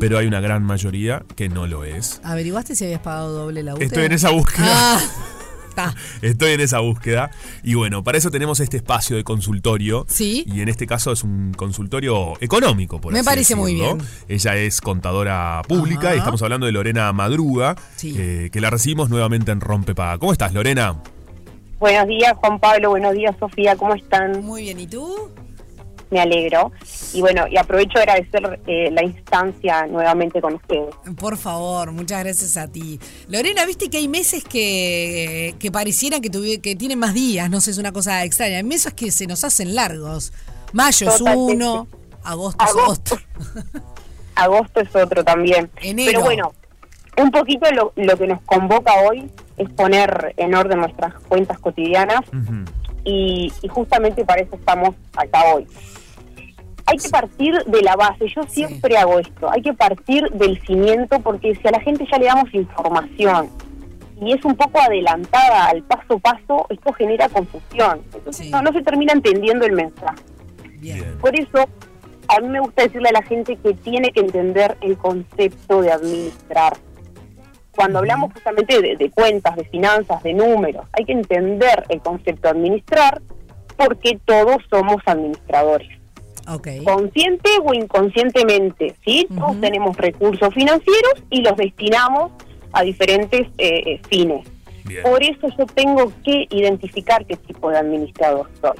pero 0.00 0.18
hay 0.18 0.26
una 0.26 0.40
gran 0.40 0.62
mayoría 0.62 1.24
que 1.36 1.48
no 1.48 1.66
lo 1.66 1.84
es. 1.84 2.20
¿Averiguaste 2.24 2.74
si 2.76 2.84
habías 2.84 3.00
pagado 3.00 3.32
doble 3.32 3.62
la 3.62 3.74
UTE? 3.74 3.84
Estoy 3.84 4.04
en 4.04 4.12
esa 4.12 4.30
búsqueda. 4.30 4.66
Ah, 4.68 5.00
está. 5.74 5.94
Estoy 6.22 6.52
en 6.52 6.60
esa 6.60 6.78
búsqueda. 6.80 7.30
Y 7.62 7.74
bueno, 7.74 8.02
para 8.04 8.18
eso 8.18 8.30
tenemos 8.30 8.60
este 8.60 8.76
espacio 8.76 9.16
de 9.16 9.24
consultorio. 9.24 10.06
Sí. 10.08 10.44
Y 10.46 10.60
en 10.60 10.68
este 10.68 10.86
caso 10.86 11.12
es 11.12 11.22
un 11.24 11.52
consultorio 11.54 12.34
económico, 12.40 13.00
por 13.00 13.12
Me 13.12 13.20
así 13.20 13.26
parece 13.26 13.54
muy 13.56 13.74
bien. 13.74 13.98
Ella 14.28 14.56
es 14.56 14.80
contadora 14.80 15.60
pública 15.68 16.08
Ajá. 16.08 16.14
y 16.14 16.18
estamos 16.18 16.42
hablando 16.42 16.66
de 16.66 16.72
Lorena 16.72 17.12
Madruga, 17.12 17.74
Sí. 17.96 18.14
eh, 18.16 18.50
que 18.52 18.60
la 18.60 18.70
recibimos 18.70 19.10
nuevamente 19.10 19.52
en 19.52 19.60
Rompepaga. 19.60 20.18
¿Cómo 20.18 20.32
estás, 20.32 20.54
Lorena? 20.54 20.96
Buenos 21.78 22.06
días, 22.06 22.32
Juan 22.36 22.58
Pablo. 22.60 22.90
Buenos 22.90 23.12
días, 23.14 23.34
Sofía. 23.38 23.76
¿Cómo 23.76 23.94
están? 23.94 24.42
Muy 24.44 24.62
bien, 24.62 24.80
¿y 24.80 24.86
tú? 24.86 25.30
Me 26.10 26.20
alegro. 26.20 26.70
Y 27.12 27.20
bueno, 27.20 27.46
y 27.48 27.56
aprovecho 27.56 27.94
de 27.98 28.00
agradecer 28.02 28.60
eh, 28.66 28.90
la 28.92 29.02
instancia 29.02 29.86
nuevamente 29.86 30.40
con 30.40 30.54
ustedes. 30.54 30.94
Por 31.18 31.36
favor, 31.36 31.90
muchas 31.92 32.22
gracias 32.22 32.56
a 32.56 32.68
ti. 32.68 33.00
Lorena, 33.28 33.64
viste 33.66 33.88
que 33.90 33.96
hay 33.98 34.06
meses 34.08 34.44
que, 34.44 35.54
que 35.58 35.72
parecieran 35.72 36.20
que, 36.20 36.30
tuvi- 36.30 36.60
que 36.60 36.76
tienen 36.76 36.98
más 36.98 37.14
días, 37.14 37.50
no 37.50 37.60
sé, 37.60 37.70
es 37.72 37.78
una 37.78 37.92
cosa 37.92 38.22
extraña. 38.24 38.58
Hay 38.58 38.62
meses 38.64 38.92
que 38.94 39.10
se 39.10 39.26
nos 39.26 39.42
hacen 39.44 39.74
largos. 39.74 40.32
Mayo 40.72 41.08
es 41.08 41.20
uno, 41.20 41.86
agosto 42.22 42.64
es 42.64 42.70
Agosto. 42.70 43.14
otro. 43.14 43.82
Agosto 44.36 44.80
es 44.80 44.94
otro 44.96 45.24
también. 45.24 45.70
Enero. 45.80 46.10
Pero 46.12 46.24
bueno, 46.24 46.52
un 47.16 47.30
poquito 47.30 47.70
lo, 47.72 47.92
lo 47.96 48.16
que 48.18 48.26
nos 48.26 48.40
convoca 48.42 48.92
hoy 49.08 49.30
es 49.56 49.70
poner 49.70 50.34
en 50.36 50.54
orden 50.54 50.80
nuestras 50.80 51.14
cuentas 51.28 51.58
cotidianas. 51.60 52.20
Y, 53.04 53.52
y 53.62 53.68
justamente 53.68 54.24
para 54.24 54.42
eso 54.42 54.56
estamos 54.56 54.90
acá 55.16 55.44
hoy. 55.54 55.66
Hay 56.86 56.98
que 56.98 57.08
partir 57.08 57.54
de 57.64 57.82
la 57.82 57.96
base, 57.96 58.26
yo 58.34 58.42
siempre 58.46 58.96
hago 58.98 59.18
esto, 59.18 59.50
hay 59.50 59.62
que 59.62 59.72
partir 59.72 60.28
del 60.32 60.60
cimiento 60.66 61.18
porque 61.20 61.54
si 61.54 61.66
a 61.66 61.70
la 61.70 61.80
gente 61.80 62.06
ya 62.10 62.18
le 62.18 62.26
damos 62.26 62.52
información 62.52 63.48
y 64.20 64.32
es 64.32 64.44
un 64.44 64.54
poco 64.54 64.80
adelantada 64.80 65.66
al 65.70 65.82
paso 65.82 66.14
a 66.14 66.18
paso, 66.18 66.66
esto 66.68 66.92
genera 66.92 67.28
confusión. 67.30 68.00
Entonces 68.14 68.36
Sí. 68.46 68.50
no, 68.50 68.60
no 68.62 68.72
se 68.72 68.82
termina 68.82 69.12
entendiendo 69.14 69.64
el 69.64 69.72
mensaje. 69.72 70.22
Bien. 70.78 71.16
Por 71.20 71.34
eso 71.38 71.66
a 72.28 72.40
mí 72.40 72.48
me 72.48 72.60
gusta 72.60 72.82
decirle 72.82 73.08
a 73.08 73.12
la 73.12 73.22
gente 73.22 73.56
que 73.56 73.72
tiene 73.74 74.10
que 74.12 74.20
entender 74.20 74.76
el 74.82 74.96
concepto 74.98 75.80
de 75.80 75.90
administrar. 75.92 76.74
Cuando 77.74 77.98
hablamos 77.98 78.32
justamente 78.32 78.80
de, 78.80 78.96
de 78.96 79.10
cuentas, 79.10 79.56
de 79.56 79.64
finanzas, 79.64 80.22
de 80.22 80.34
números, 80.34 80.86
hay 80.92 81.04
que 81.04 81.12
entender 81.12 81.84
el 81.88 82.00
concepto 82.00 82.48
de 82.48 82.50
administrar 82.50 83.20
porque 83.76 84.18
todos 84.24 84.58
somos 84.70 84.96
administradores. 85.06 85.88
Ok. 86.48 86.68
Consciente 86.84 87.50
o 87.64 87.72
inconscientemente, 87.72 88.94
¿sí? 89.04 89.26
Todos 89.34 89.60
tenemos 89.60 89.96
recursos 89.96 90.52
financieros 90.52 91.14
y 91.30 91.40
los 91.42 91.56
destinamos 91.56 92.32
a 92.72 92.82
diferentes 92.82 93.42
eh, 93.58 93.82
eh, 93.86 94.00
fines. 94.08 94.46
Bien. 94.84 95.02
Por 95.02 95.22
eso 95.22 95.48
yo 95.58 95.64
tengo 95.66 96.12
que 96.22 96.46
identificar 96.50 97.24
qué 97.24 97.36
tipo 97.36 97.70
de 97.70 97.78
administrador 97.78 98.50
soy. 98.60 98.76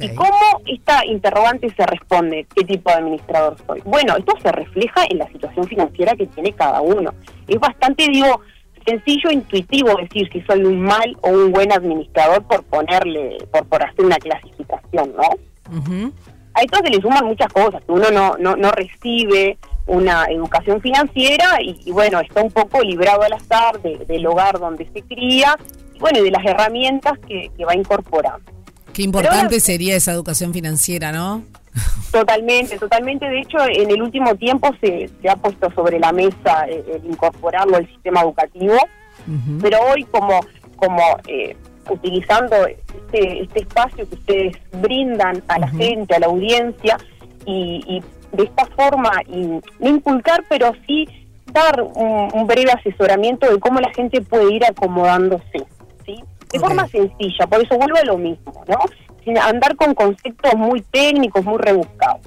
¿Y 0.00 0.14
cómo 0.14 0.36
esta 0.66 1.04
interrogante 1.06 1.68
se 1.74 1.84
responde? 1.86 2.46
¿Qué 2.54 2.64
tipo 2.64 2.90
de 2.90 2.96
administrador 2.98 3.56
soy? 3.66 3.80
Bueno, 3.84 4.16
esto 4.16 4.34
se 4.42 4.52
refleja 4.52 5.04
en 5.08 5.18
la 5.18 5.28
situación 5.28 5.66
financiera 5.66 6.14
que 6.16 6.26
tiene 6.26 6.52
cada 6.52 6.80
uno. 6.80 7.12
Es 7.48 7.58
bastante, 7.58 8.06
digo, 8.08 8.40
sencillo, 8.86 9.30
intuitivo 9.30 9.94
decir 9.96 10.28
si 10.32 10.40
soy 10.42 10.64
un 10.64 10.80
mal 10.82 11.16
o 11.22 11.28
un 11.30 11.52
buen 11.52 11.72
administrador 11.72 12.42
por 12.44 12.62
ponerle, 12.64 13.38
por, 13.52 13.66
por 13.66 13.82
hacer 13.82 14.04
una 14.04 14.16
clasificación, 14.18 15.12
¿no? 15.16 15.76
Ujú. 15.78 16.12
A 16.54 16.62
esto 16.62 16.78
se 16.84 16.90
le 16.90 17.00
suman 17.00 17.24
muchas 17.26 17.52
cosas, 17.52 17.80
uno 17.86 18.10
no, 18.10 18.36
no, 18.38 18.56
no 18.56 18.72
recibe 18.72 19.56
una 19.86 20.24
educación 20.26 20.80
financiera 20.80 21.60
y, 21.62 21.80
y, 21.84 21.92
bueno, 21.92 22.20
está 22.20 22.42
un 22.42 22.50
poco 22.50 22.80
librado 22.82 23.22
al 23.22 23.32
azar 23.32 23.80
de- 23.82 23.98
del 24.06 24.26
hogar 24.26 24.58
donde 24.58 24.86
se 24.92 25.02
cría 25.02 25.56
y 25.94 25.98
bueno, 25.98 26.18
y 26.20 26.22
de 26.24 26.30
las 26.32 26.44
herramientas 26.44 27.18
que, 27.26 27.50
que 27.56 27.64
va 27.64 27.74
incorporando. 27.74 28.50
Qué 28.92 29.02
importante 29.02 29.60
sería 29.60 29.96
esa 29.96 30.12
educación 30.12 30.52
financiera, 30.52 31.12
¿no? 31.12 31.44
Totalmente, 32.10 32.76
totalmente. 32.76 33.28
De 33.28 33.40
hecho, 33.40 33.58
en 33.68 33.90
el 33.90 34.02
último 34.02 34.34
tiempo 34.34 34.70
se, 34.80 35.08
se 35.22 35.28
ha 35.28 35.36
puesto 35.36 35.70
sobre 35.72 36.00
la 36.00 36.12
mesa 36.12 36.66
eh, 36.68 36.84
el 36.94 37.10
incorporarlo 37.10 37.76
al 37.76 37.86
sistema 37.86 38.22
educativo, 38.22 38.76
pero 39.62 39.78
hoy 39.92 40.04
como, 40.04 40.40
como 40.74 41.02
eh, 41.28 41.56
utilizando 41.88 42.56
este, 42.66 43.42
este 43.42 43.60
espacio 43.60 44.08
que 44.08 44.14
ustedes 44.16 44.56
brindan 44.72 45.42
a 45.46 45.60
la 45.60 45.68
gente, 45.68 46.16
a 46.16 46.18
la 46.18 46.26
audiencia, 46.26 46.98
y, 47.46 47.80
y 47.86 48.02
de 48.36 48.44
esta 48.44 48.66
forma, 48.66 49.10
y, 49.28 49.60
no 49.78 49.88
inculcar, 49.88 50.44
pero 50.48 50.72
sí 50.86 51.06
dar 51.52 51.80
un, 51.82 52.28
un 52.32 52.46
breve 52.46 52.72
asesoramiento 52.72 53.50
de 53.50 53.58
cómo 53.60 53.80
la 53.80 53.92
gente 53.92 54.20
puede 54.20 54.54
ir 54.54 54.64
acomodándose, 54.64 55.64
¿sí? 56.04 56.22
De 56.52 56.58
forma 56.58 56.86
sencilla, 56.88 57.46
por 57.46 57.62
eso 57.62 57.76
vuelvo 57.76 57.96
a 57.96 58.04
lo 58.04 58.18
mismo, 58.18 58.64
¿no? 58.66 58.78
Sin 59.24 59.38
andar 59.38 59.76
con 59.76 59.94
conceptos 59.94 60.54
muy 60.56 60.80
técnicos, 60.82 61.44
muy 61.44 61.58
rebuscados. 61.58 62.26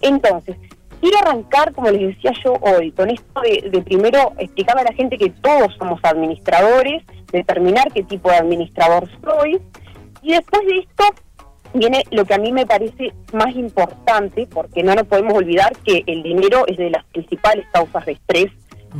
Entonces, 0.00 0.56
quiero 1.00 1.18
arrancar, 1.18 1.72
como 1.72 1.90
les 1.90 2.14
decía 2.14 2.32
yo 2.44 2.54
hoy, 2.60 2.92
con 2.92 3.10
esto 3.10 3.40
de, 3.40 3.68
de 3.70 3.82
primero 3.82 4.32
explicarle 4.38 4.82
a 4.82 4.84
la 4.84 4.92
gente 4.92 5.18
que 5.18 5.30
todos 5.30 5.74
somos 5.78 5.98
administradores, 6.02 7.02
determinar 7.32 7.92
qué 7.92 8.02
tipo 8.04 8.30
de 8.30 8.36
administrador 8.36 9.08
soy, 9.22 9.60
y 10.22 10.32
después 10.32 10.66
de 10.66 10.78
esto 10.78 11.04
viene 11.74 12.04
lo 12.10 12.24
que 12.24 12.34
a 12.34 12.38
mí 12.38 12.52
me 12.52 12.66
parece 12.66 13.12
más 13.32 13.54
importante, 13.56 14.46
porque 14.46 14.82
no 14.82 14.94
nos 14.94 15.04
podemos 15.04 15.34
olvidar 15.34 15.72
que 15.84 16.04
el 16.06 16.22
dinero 16.22 16.64
es 16.66 16.76
de 16.76 16.90
las 16.90 17.04
principales 17.06 17.66
causas 17.72 18.06
de 18.06 18.12
estrés, 18.12 18.52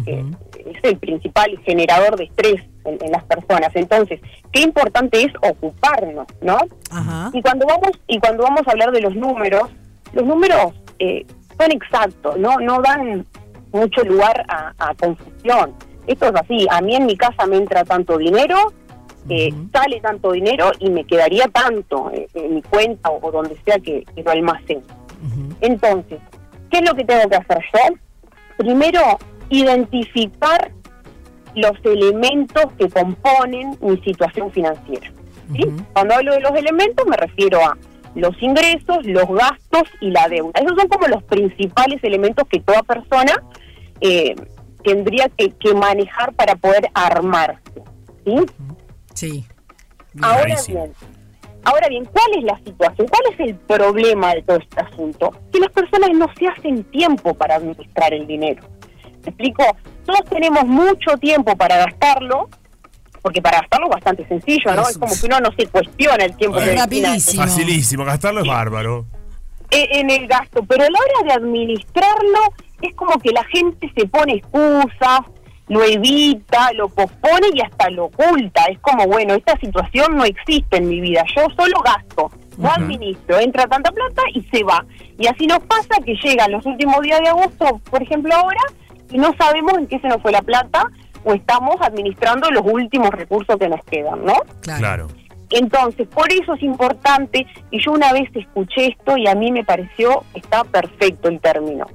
eh, 0.07 0.25
es 0.67 0.83
el 0.83 0.99
principal 0.99 1.57
generador 1.65 2.17
de 2.17 2.25
estrés 2.25 2.63
en, 2.85 2.99
en 3.03 3.13
las 3.13 3.25
personas. 3.25 3.71
Entonces, 3.75 4.21
qué 4.53 4.63
importante 4.63 5.23
es 5.23 5.33
ocuparnos, 5.43 6.27
¿no? 6.41 6.59
Ajá. 6.91 7.31
Y 7.33 7.43
cuando 7.43 7.67
vamos 7.67 7.91
y 8.07 8.19
cuando 8.19 8.43
vamos 8.45 8.63
a 8.67 8.71
hablar 8.71 8.91
de 8.93 9.01
los 9.01 9.15
números, 9.15 9.71
los 10.13 10.25
números 10.25 10.73
eh, 10.99 11.27
son 11.59 11.73
exactos, 11.73 12.37
no 12.39 12.59
no 12.61 12.81
dan 12.83 13.27
mucho 13.73 14.05
lugar 14.05 14.45
a, 14.49 14.73
a 14.79 14.95
confusión. 14.95 15.75
Esto 16.07 16.27
es 16.27 16.35
así. 16.35 16.67
A 16.71 16.81
mí 16.81 16.95
en 16.95 17.07
mi 17.07 17.17
casa 17.17 17.47
me 17.47 17.57
entra 17.57 17.85
tanto 17.85 18.19
dinero, 18.19 18.73
eh, 19.29 19.53
sale 19.73 20.01
tanto 20.01 20.33
dinero 20.33 20.71
y 20.79 20.91
me 20.91 21.05
quedaría 21.05 21.47
tanto 21.49 22.11
eh, 22.13 22.29
en 22.35 22.57
mi 22.57 22.63
cuenta 22.63 23.11
o, 23.11 23.27
o 23.27 23.33
donde 23.33 23.57
sea 23.65 23.79
que, 23.79 24.05
que 24.15 24.23
lo 24.23 24.31
almacene. 24.31 24.83
Entonces, 25.63 26.21
¿qué 26.71 26.79
es 26.79 26.89
lo 26.89 26.95
que 26.95 27.05
tengo 27.05 27.27
que 27.31 27.37
hacer 27.37 27.59
yo? 27.73 27.97
Primero, 28.59 29.01
identificar 29.49 30.71
los 31.55 31.73
elementos 31.85 32.67
que 32.79 32.89
componen 32.89 33.77
mi 33.81 33.97
situación 33.99 34.51
financiera. 34.51 35.11
Cuando 35.93 36.15
hablo 36.15 36.33
de 36.33 36.41
los 36.41 36.53
elementos 36.53 37.07
me 37.07 37.17
refiero 37.17 37.61
a 37.65 37.77
los 38.15 38.41
ingresos, 38.43 39.05
los 39.05 39.29
gastos 39.29 39.83
y 40.01 40.11
la 40.11 40.29
deuda. 40.29 40.53
Esos 40.61 40.79
son 40.79 40.89
como 40.89 41.09
los 41.09 41.23
principales 41.25 42.03
elementos 42.03 42.47
que 42.49 42.61
toda 42.61 42.83
persona 42.83 43.43
eh, 44.01 44.35
tendría 44.83 45.29
que, 45.37 45.51
que 45.51 45.75
manejar 45.75 46.33
para 46.35 46.55
poder 46.55 46.89
armarse. 46.95 47.83
¿sí? 48.25 48.37
Sí. 49.15 49.45
Ahora 50.23 50.57
bien, 50.69 50.93
ahora 51.65 51.89
bien, 51.89 52.05
¿cuál 52.05 52.39
es 52.39 52.45
la 52.45 52.59
situación? 52.59 53.09
¿Cuál 53.09 53.33
es 53.33 53.41
el 53.41 53.57
problema 53.57 54.35
de 54.35 54.43
todo 54.43 54.59
este 54.59 54.81
asunto? 54.81 55.33
Que 55.53 55.59
las 55.59 55.73
personas 55.73 56.11
no 56.15 56.29
se 56.39 56.47
hacen 56.47 56.85
tiempo 56.85 57.35
para 57.35 57.57
administrar 57.57 58.15
el 58.15 58.27
dinero. 58.27 58.63
¿Me 59.25 59.31
explico? 59.31 59.65
Todos 60.05 60.25
tenemos 60.31 60.65
mucho 60.67 61.17
tiempo 61.19 61.57
para 61.57 61.77
gastarlo, 61.79 62.49
porque 63.23 63.41
para 63.41 63.61
gastarlo 63.61 63.87
es 63.87 63.93
bastante 63.93 64.27
sencillo, 64.29 64.75
¿no? 64.75 64.83
Es 64.89 64.99
como 64.99 65.13
que 65.19 65.27
uno 65.27 65.41
no 65.41 65.51
se 65.57 65.67
cuestiona 65.67 66.25
el 66.25 66.37
tiempo 66.37 66.59
Es 66.59 66.79
rapidísimo. 66.79 67.43
Facilísimo, 67.43 68.05
gastarlo 68.05 68.41
es 68.43 68.47
bárbaro. 68.49 69.07
e- 69.71 69.89
en 70.01 70.11
el 70.11 70.27
gasto, 70.29 70.63
pero 70.65 70.85
a 70.85 70.89
la 70.91 70.99
hora 70.99 71.29
de 71.29 71.33
administrarlo 71.43 72.39
es 72.83 72.95
como 72.95 73.19
que 73.19 73.31
la 73.31 73.45
gente 73.45 73.91
se 73.97 74.07
pone 74.07 74.35
excusas, 74.35 75.21
lo 75.69 75.83
evita, 75.83 76.71
lo 76.75 76.89
pospone 76.91 77.49
y 77.55 77.61
hasta 77.63 77.89
lo 77.91 78.05
oculta. 78.07 78.65
Es 78.71 78.79
como, 78.81 79.07
bueno, 79.07 79.35
esta 79.35 79.59
situación 79.59 80.17
no 80.17 80.25
existe 80.25 80.77
en 80.77 80.89
mi 80.89 81.01
vida, 81.01 81.25
yo 81.35 81.47
solo 81.57 81.81
gasto, 81.81 82.31
no 82.59 82.71
administro, 82.71 83.39
entra 83.41 83.67
tanta 83.67 83.91
plata 83.91 84.23
y 84.35 84.43
se 84.43 84.63
va. 84.63 84.85
Y 85.19 85.27
así 85.27 85.47
nos 85.47 85.61
pasa 85.61 85.97
que 86.05 86.15
llegan 86.23 86.53
los 86.53 86.65
últimos 86.67 87.01
días 87.01 87.21
de 87.21 87.29
agosto, 87.29 87.81
por 87.91 88.03
ejemplo 88.03 88.35
ahora, 88.35 88.61
y 89.11 89.19
no 89.19 89.35
sabemos 89.39 89.79
en 89.79 89.87
qué 89.87 89.99
se 90.01 90.09
nos 90.09 90.21
fue 90.23 90.33
la 90.33 90.43
plata 90.43 90.91
o 91.25 91.35
estamos 91.35 91.77
administrando 91.81 92.51
los 92.51 92.63
últimos 92.65 93.11
recursos 93.11 93.57
que 93.59 93.69
nos 93.69 93.83
quedan, 93.85 94.25
¿no? 94.25 94.35
Claro. 94.61 95.09
Entonces, 95.51 96.09
por 96.09 96.33
eso 96.33 96.55
es 96.55 96.63
importante, 96.63 97.47
y 97.71 97.81
yo 97.81 97.93
una 97.93 98.13
vez 98.13 98.29
escuché 98.35 98.89
esto 98.89 99.17
y 99.17 99.27
a 99.29 99.35
mí 99.35 99.53
me 99.53 99.65
pareció, 99.65 100.25
está 100.35 100.65
perfecto 100.65 101.29
el 101.29 101.41
término. 101.41 101.87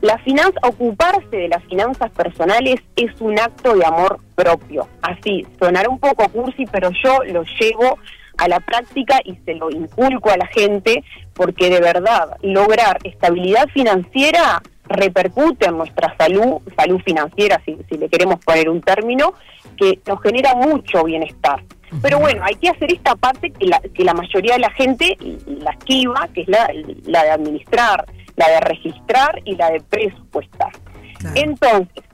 La 0.00 0.18
finanza, 0.18 0.60
ocuparse 0.62 1.36
de 1.36 1.48
las 1.48 1.64
finanzas 1.64 2.10
personales 2.10 2.76
es 2.94 3.20
un 3.20 3.38
acto 3.38 3.74
de 3.74 3.86
amor 3.86 4.20
propio. 4.34 4.86
Así, 5.00 5.46
sonará 5.58 5.88
un 5.88 5.98
poco 5.98 6.28
cursi, 6.28 6.66
pero 6.66 6.90
yo 7.02 7.18
lo 7.24 7.42
llevo 7.58 7.98
a 8.36 8.48
la 8.48 8.60
práctica 8.60 9.20
y 9.24 9.34
se 9.44 9.54
lo 9.54 9.70
inculco 9.70 10.30
a 10.30 10.36
la 10.36 10.46
gente, 10.48 11.02
porque 11.32 11.70
de 11.70 11.80
verdad, 11.80 12.36
lograr 12.42 12.98
estabilidad 13.04 13.66
financiera 13.68 14.62
repercute 14.86 15.66
en 15.66 15.78
nuestra 15.78 16.14
salud, 16.16 16.60
salud 16.76 17.00
financiera, 17.04 17.60
si, 17.64 17.76
si 17.88 17.96
le 17.96 18.08
queremos 18.08 18.38
poner 18.44 18.68
un 18.68 18.80
término, 18.80 19.34
que 19.76 20.00
nos 20.06 20.20
genera 20.22 20.54
mucho 20.54 21.04
bienestar. 21.04 21.62
Pero 22.02 22.18
bueno, 22.18 22.42
hay 22.44 22.56
que 22.56 22.68
hacer 22.68 22.92
esta 22.92 23.14
parte 23.14 23.50
que 23.50 23.66
la, 23.66 23.80
que 23.80 24.04
la 24.04 24.14
mayoría 24.14 24.54
de 24.54 24.60
la 24.60 24.70
gente 24.70 25.16
la 25.46 25.70
esquiva, 25.70 26.28
que 26.34 26.42
es 26.42 26.48
la, 26.48 26.68
la 27.04 27.22
de 27.22 27.30
administrar, 27.30 28.04
la 28.36 28.48
de 28.48 28.60
registrar 28.60 29.40
y 29.44 29.54
la 29.54 29.70
de 29.70 29.80
presupuestar. 29.80 30.72
Claro. 31.18 31.36
Entonces, 31.36 32.04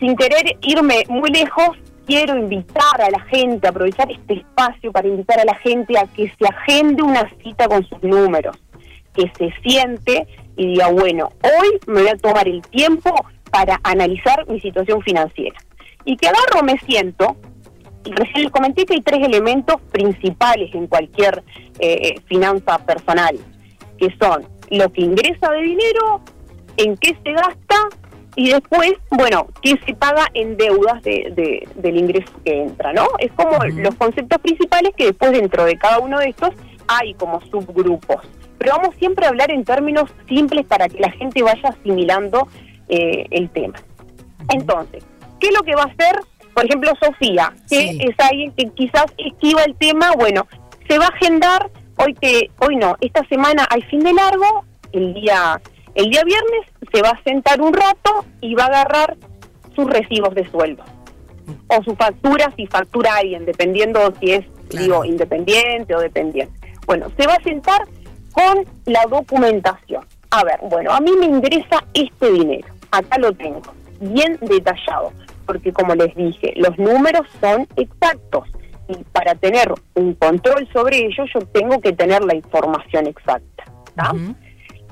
sin 0.00 0.16
querer 0.16 0.56
irme 0.62 1.04
muy 1.08 1.30
lejos, 1.30 1.76
quiero 2.06 2.36
invitar 2.36 3.00
a 3.00 3.10
la 3.10 3.20
gente, 3.20 3.68
aprovechar 3.68 4.10
este 4.10 4.34
espacio 4.34 4.90
para 4.92 5.08
invitar 5.08 5.40
a 5.40 5.44
la 5.44 5.54
gente 5.56 5.98
a 5.98 6.06
que 6.06 6.32
se 6.38 6.46
agende 6.46 7.02
una 7.02 7.30
cita 7.42 7.68
con 7.68 7.86
sus 7.86 8.02
números, 8.02 8.56
que 9.14 9.30
se 9.36 9.52
siente 9.62 10.26
y 10.56 10.66
diga, 10.68 10.88
bueno, 10.88 11.30
hoy 11.42 11.78
me 11.86 12.02
voy 12.02 12.08
a 12.10 12.16
tomar 12.16 12.46
el 12.48 12.62
tiempo 12.62 13.14
para 13.50 13.80
analizar 13.84 14.46
mi 14.48 14.60
situación 14.60 15.00
financiera. 15.02 15.56
Y 16.04 16.16
que 16.16 16.28
agarro, 16.28 16.62
me 16.64 16.78
siento, 16.80 17.36
y 18.04 18.12
recién 18.12 18.42
les 18.44 18.50
comenté 18.52 18.84
que 18.84 18.94
hay 18.94 19.00
tres 19.02 19.24
elementos 19.26 19.76
principales 19.92 20.74
en 20.74 20.86
cualquier 20.86 21.42
eh, 21.78 22.14
finanza 22.26 22.78
personal, 22.84 23.38
que 23.98 24.08
son 24.20 24.44
lo 24.70 24.90
que 24.92 25.02
ingresa 25.02 25.52
de 25.52 25.62
dinero, 25.62 26.20
en 26.76 26.96
qué 26.96 27.16
se 27.22 27.32
gasta 27.32 27.76
y 28.34 28.50
después, 28.50 28.92
bueno, 29.10 29.46
qué 29.60 29.78
se 29.86 29.94
paga 29.94 30.26
en 30.32 30.56
deudas 30.56 31.02
de, 31.02 31.30
de- 31.36 31.68
del 31.76 31.98
ingreso 31.98 32.32
que 32.44 32.62
entra, 32.62 32.92
¿no? 32.94 33.06
Es 33.18 33.30
como 33.32 33.62
los 33.64 33.94
conceptos 33.96 34.40
principales 34.40 34.92
que 34.96 35.06
después 35.06 35.32
dentro 35.32 35.64
de 35.66 35.76
cada 35.76 35.98
uno 35.98 36.18
de 36.18 36.30
estos 36.30 36.50
hay 36.88 37.12
como 37.14 37.40
subgrupos. 37.42 38.22
Pero 38.62 38.76
vamos 38.76 38.94
siempre 39.00 39.26
a 39.26 39.30
hablar 39.30 39.50
en 39.50 39.64
términos 39.64 40.08
simples 40.28 40.64
para 40.66 40.88
que 40.88 41.00
la 41.00 41.10
gente 41.10 41.42
vaya 41.42 41.68
asimilando 41.68 42.46
eh, 42.88 43.26
el 43.30 43.50
tema. 43.50 43.74
Entonces, 44.54 45.02
¿qué 45.40 45.48
es 45.48 45.52
lo 45.54 45.62
que 45.64 45.74
va 45.74 45.82
a 45.82 45.86
hacer, 45.86 46.20
por 46.54 46.64
ejemplo, 46.64 46.92
Sofía? 47.02 47.52
Que 47.68 47.88
Sí. 47.88 47.98
es 48.00 48.14
alguien 48.24 48.52
que 48.52 48.66
quizás 48.68 49.06
esquiva 49.18 49.64
el 49.64 49.74
tema, 49.74 50.12
bueno, 50.16 50.46
se 50.88 50.96
va 50.96 51.06
a 51.06 51.08
agendar, 51.08 51.70
hoy 51.98 52.14
que 52.14 52.50
hoy 52.60 52.76
no, 52.76 52.96
esta 53.00 53.26
semana 53.26 53.66
hay 53.68 53.82
fin 53.82 53.98
de 54.00 54.12
largo, 54.12 54.64
el 54.92 55.12
día 55.14 55.60
El 55.94 56.08
día 56.08 56.22
viernes 56.24 56.60
se 56.90 57.02
va 57.02 57.10
a 57.10 57.22
sentar 57.22 57.60
un 57.60 57.72
rato 57.74 58.24
y 58.40 58.54
va 58.54 58.64
a 58.64 58.68
agarrar 58.68 59.14
sus 59.76 59.90
recibos 59.90 60.34
de 60.34 60.48
sueldo 60.50 60.82
o 61.68 61.82
sus 61.82 61.94
facturas 61.98 62.48
y 62.56 62.66
factura 62.66 63.12
a 63.12 63.18
alguien, 63.18 63.44
dependiendo 63.44 64.10
si 64.20 64.32
es 64.32 64.44
Claro. 64.70 64.84
digo, 64.86 65.04
independiente 65.04 65.94
o 65.94 66.00
dependiente. 66.00 66.54
Bueno, 66.86 67.08
se 67.18 67.26
va 67.26 67.34
a 67.34 67.42
sentar 67.42 67.82
con 68.32 68.64
la 68.86 69.04
documentación. 69.08 70.04
A 70.30 70.44
ver, 70.44 70.58
bueno, 70.62 70.92
a 70.92 71.00
mí 71.00 71.12
me 71.18 71.26
interesa 71.26 71.84
este 71.94 72.32
dinero. 72.32 72.68
Acá 72.90 73.18
lo 73.18 73.32
tengo, 73.32 73.62
bien 74.00 74.38
detallado, 74.40 75.12
porque 75.46 75.72
como 75.72 75.94
les 75.94 76.14
dije, 76.14 76.54
los 76.56 76.76
números 76.78 77.26
son 77.40 77.66
exactos. 77.76 78.48
Y 78.88 78.96
para 79.12 79.34
tener 79.34 79.72
un 79.94 80.14
control 80.14 80.68
sobre 80.72 81.06
ello, 81.06 81.24
yo 81.32 81.40
tengo 81.52 81.80
que 81.80 81.92
tener 81.92 82.22
la 82.24 82.34
información 82.34 83.06
exacta. 83.06 83.64
Ujú. 84.12 84.34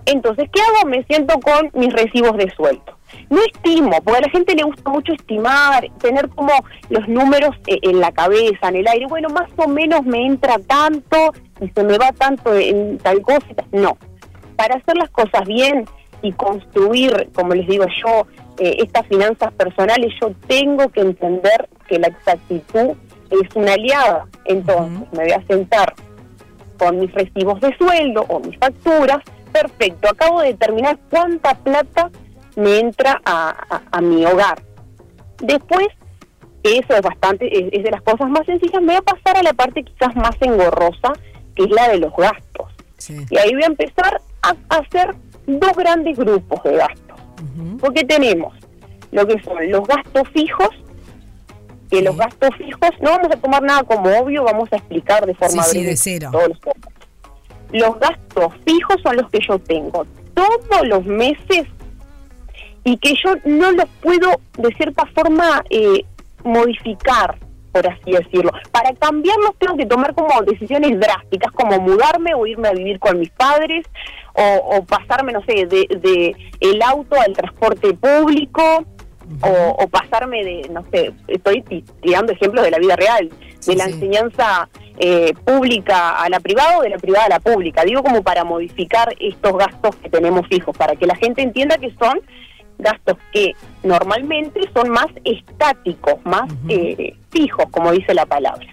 Entonces, 0.07 0.49
¿qué 0.53 0.61
hago? 0.61 0.89
Me 0.89 1.05
siento 1.05 1.39
con 1.41 1.71
mis 1.75 1.93
recibos 1.93 2.37
de 2.37 2.51
sueldo. 2.51 3.00
No 3.29 3.41
estimo, 3.43 3.91
porque 4.03 4.19
a 4.19 4.23
la 4.23 4.31
gente 4.31 4.55
le 4.55 4.63
gusta 4.63 4.91
mucho 4.91 5.13
estimar, 5.13 5.85
tener 6.01 6.29
como 6.31 6.53
los 6.89 7.07
números 7.09 7.55
eh, 7.67 7.79
en 7.83 8.01
la 8.01 8.13
cabeza, 8.13 8.69
en 8.69 8.77
el 8.77 8.89
aire. 8.89 9.07
Bueno, 9.09 9.29
más 9.29 9.51
o 9.57 9.69
menos 9.69 10.05
me 10.05 10.27
entra 10.27 10.57
tanto 10.67 11.33
y 11.61 11.69
se 11.69 11.85
me 11.85 11.99
va 11.99 12.13
tanto 12.13 12.55
en 12.57 12.99
tal 12.99 13.21
cosa. 13.23 13.47
No. 13.73 13.97
Para 14.57 14.77
hacer 14.77 14.97
las 14.97 15.11
cosas 15.11 15.47
bien 15.47 15.85
y 16.23 16.33
construir, 16.33 17.31
como 17.35 17.55
les 17.55 17.67
digo 17.67 17.87
yo, 18.03 18.27
eh, 18.59 18.77
estas 18.81 19.07
finanzas 19.07 19.53
personales, 19.55 20.13
yo 20.21 20.33
tengo 20.47 20.89
que 20.89 21.01
entender 21.01 21.69
que 21.89 21.99
la 21.99 22.09
exactitud 22.09 22.97
es 23.31 23.57
una 23.57 23.75
aliada. 23.75 24.27
Entonces, 24.45 25.09
me 25.13 25.25
voy 25.25 25.33
a 25.33 25.47
sentar 25.47 25.95
con 26.79 26.99
mis 26.99 27.13
recibos 27.13 27.61
de 27.61 27.77
sueldo 27.77 28.25
o 28.29 28.41
mis 28.41 28.59
facturas, 28.59 29.19
perfecto, 29.53 30.09
acabo 30.09 30.41
de 30.41 30.49
determinar 30.49 30.99
cuánta 31.11 31.55
plata 31.55 32.11
me 32.57 32.79
entra 32.79 33.21
a, 33.25 33.51
a- 33.71 33.83
a 33.91 34.01
mi 34.01 34.25
hogar. 34.27 34.63
Después, 35.39 35.87
eso 36.63 36.95
es 36.95 37.03
bastante, 37.03 37.47
es, 37.59 37.73
es 37.73 37.83
de 37.85 37.91
las 37.91 38.03
cosas 38.03 38.29
más 38.29 38.45
sencillas, 38.47 38.81
me 38.83 38.89
voy 38.89 38.97
a 38.97 39.03
pasar 39.03 39.37
a 39.39 39.43
la 39.43 39.53
parte 39.53 39.83
quizás 39.83 40.15
más 40.17 40.37
engorrosa, 40.41 41.13
que 41.55 41.65
es 41.65 41.71
la 41.71 41.89
de 41.89 41.99
los 41.99 42.15
gastos. 42.17 42.67
Sí. 42.99 43.17
Y 43.31 43.39
ahí 43.39 43.53
voy 43.55 43.63
a 43.63 43.67
empezar 43.67 44.21
a, 44.43 44.55
a 44.69 44.77
hacer 44.79 45.15
dos 45.47 45.73
grandes 45.77 46.19
grupos 46.19 46.63
de 46.65 46.77
gastos. 46.77 47.21
Porque 47.81 48.05
tenemos 48.05 48.55
lo 49.13 49.27
que 49.27 49.41
son 49.43 49.71
los 49.71 49.87
gastos 49.89 50.29
fijos, 50.29 50.69
que 51.91 52.03
los 52.03 52.17
gastos 52.17 52.51
fijos 52.59 52.91
no 53.01 53.11
vamos 53.11 53.29
a 53.33 53.37
tomar 53.41 53.63
nada 53.63 53.83
como 53.83 54.11
obvio, 54.19 54.45
vamos 54.45 54.69
a 54.73 54.77
explicar 54.77 55.25
de 55.27 55.35
forma 55.35 55.63
Sí, 55.65 55.79
breve 55.79 55.91
de 55.91 55.97
cero. 55.97 56.29
todos 56.31 56.49
los. 56.51 56.59
Los 57.73 57.99
gastos 57.99 58.53
fijos 58.67 58.97
son 59.03 59.17
los 59.17 59.31
que 59.31 59.39
yo 59.49 59.59
tengo 59.61 60.07
todos 60.35 60.87
los 60.89 61.05
meses 61.07 61.67
y 62.85 62.97
que 62.99 63.15
yo 63.23 63.35
no 63.45 63.73
los 63.73 63.87
puedo 64.03 64.41
de 64.59 64.75
cierta 64.75 65.05
forma 65.15 65.63
eh, 65.71 66.05
modificar, 66.45 67.37
por 67.73 67.87
así 67.87 68.11
decirlo. 68.13 68.51
Para 68.73 68.93
cambiarlos 68.95 69.55
tengo 69.59 69.77
que 69.77 69.87
tomar 69.87 70.15
como 70.15 70.41
decisiones 70.43 70.99
drásticas, 70.99 71.53
como 71.53 71.79
mudarme 71.81 72.35
o 72.35 72.47
irme 72.47 72.69
a 72.69 72.73
vivir 72.73 72.99
con 72.99 73.19
mis 73.19 73.31
padres 73.31 73.87
o, 74.35 74.77
o 74.77 74.85
pasarme, 74.85 75.33
no 75.33 75.43
sé, 75.45 75.67
de, 75.67 75.87
de 75.99 76.35
el 76.61 76.83
auto 76.83 77.17
al 77.21 77.33
transporte 77.35 77.95
público 77.95 78.85
o, 79.43 79.77
o 79.79 79.89
pasarme 79.89 80.45
de, 80.45 80.69
no 80.73 80.85
sé, 80.91 81.13
estoy 81.29 81.63
ti- 81.63 81.85
tirando 82.03 82.33
ejemplos 82.33 82.65
de 82.65 82.71
la 82.71 82.79
vida 82.79 82.97
real, 82.97 83.31
Sí, 83.61 83.73
de 83.73 83.77
la 83.77 83.85
sí. 83.85 83.93
enseñanza 83.93 84.69
eh, 84.99 85.35
pública 85.45 86.17
a 86.23 86.29
la 86.31 86.41
privada 86.41 86.79
o 86.79 86.83
de 86.83 86.89
la 86.89 86.97
privada 86.97 87.27
a 87.27 87.29
la 87.29 87.41
pública. 87.41 87.85
Digo 87.85 88.03
como 88.03 88.23
para 88.23 88.43
modificar 88.43 89.15
estos 89.21 89.53
gastos 89.57 89.97
que 89.97 90.09
tenemos 90.09 90.47
fijos, 90.49 90.75
para 90.77 90.97
que 90.97 91.07
la 91.07 91.15
gente 91.15 91.43
entienda 91.43 91.77
que 91.77 91.93
son 91.99 92.21
gastos 92.81 93.17
que 93.33 93.53
normalmente 93.83 94.61
son 94.75 94.91
más 94.91 95.07
estáticos, 95.25 96.15
más 96.25 96.51
eh, 96.69 97.15
fijos, 97.31 97.67
como 97.71 97.93
dice 97.93 98.15
la 98.15 98.27
palabra. 98.27 98.67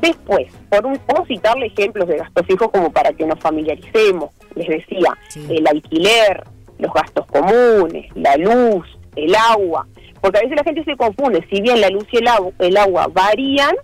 Después, 0.00 0.46
por 0.68 0.84
un, 0.86 0.98
puedo 0.98 1.24
citarle 1.26 1.66
ejemplos 1.66 2.06
de 2.08 2.18
gastos 2.18 2.46
fijos 2.46 2.70
como 2.70 2.90
para 2.92 3.12
que 3.12 3.24
nos 3.26 3.38
familiaricemos. 3.40 4.30
Les 4.54 4.68
decía, 4.68 5.16
Sí. 5.28 5.46
el 5.48 5.66
alquiler, 5.66 6.44
los 6.78 6.92
gastos 6.92 7.26
comunes, 7.26 8.06
la 8.14 8.36
luz, 8.36 8.86
el 9.16 9.34
agua. 9.34 9.86
Porque 10.20 10.38
a 10.38 10.42
veces 10.42 10.56
la 10.56 10.64
gente 10.64 10.84
se 10.84 10.96
confunde, 10.96 11.46
si 11.50 11.60
bien 11.60 11.80
la 11.80 11.88
luz 11.90 12.06
y 12.12 12.18
el, 12.18 12.26
agu- 12.26 12.52
el 12.58 12.76
agua 12.76 13.08
varían, 13.12 13.74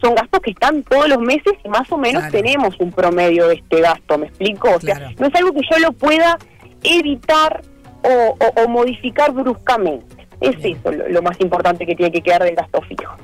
son 0.00 0.14
gastos 0.14 0.40
que 0.40 0.50
están 0.50 0.82
todos 0.84 1.08
los 1.08 1.18
meses 1.20 1.54
y 1.64 1.68
más 1.68 1.90
o 1.90 1.96
menos 1.96 2.22
Claro. 2.24 2.32
tenemos 2.32 2.78
un 2.80 2.92
promedio 2.92 3.48
de 3.48 3.54
este 3.54 3.80
gasto, 3.80 4.18
¿me 4.18 4.26
explico? 4.26 4.70
O 4.74 4.80
sea, 4.80 5.12
no 5.18 5.26
es 5.26 5.34
algo 5.34 5.52
que 5.52 5.60
yo 5.70 5.78
lo 5.78 5.92
pueda 5.92 6.36
evitar 6.82 7.62
o, 8.04 8.36
o- 8.38 8.62
o 8.64 8.68
modificar 8.68 9.32
bruscamente. 9.32 10.26
Es 10.40 10.56
Bien. 10.62 10.76
eso 10.78 10.92
lo, 10.92 11.08
lo 11.08 11.22
más 11.22 11.40
importante 11.40 11.86
que 11.86 11.94
tiene 11.94 12.12
que 12.12 12.20
quedar 12.20 12.42
del 12.42 12.54
gasto 12.54 12.80
fijo. 12.82 13.14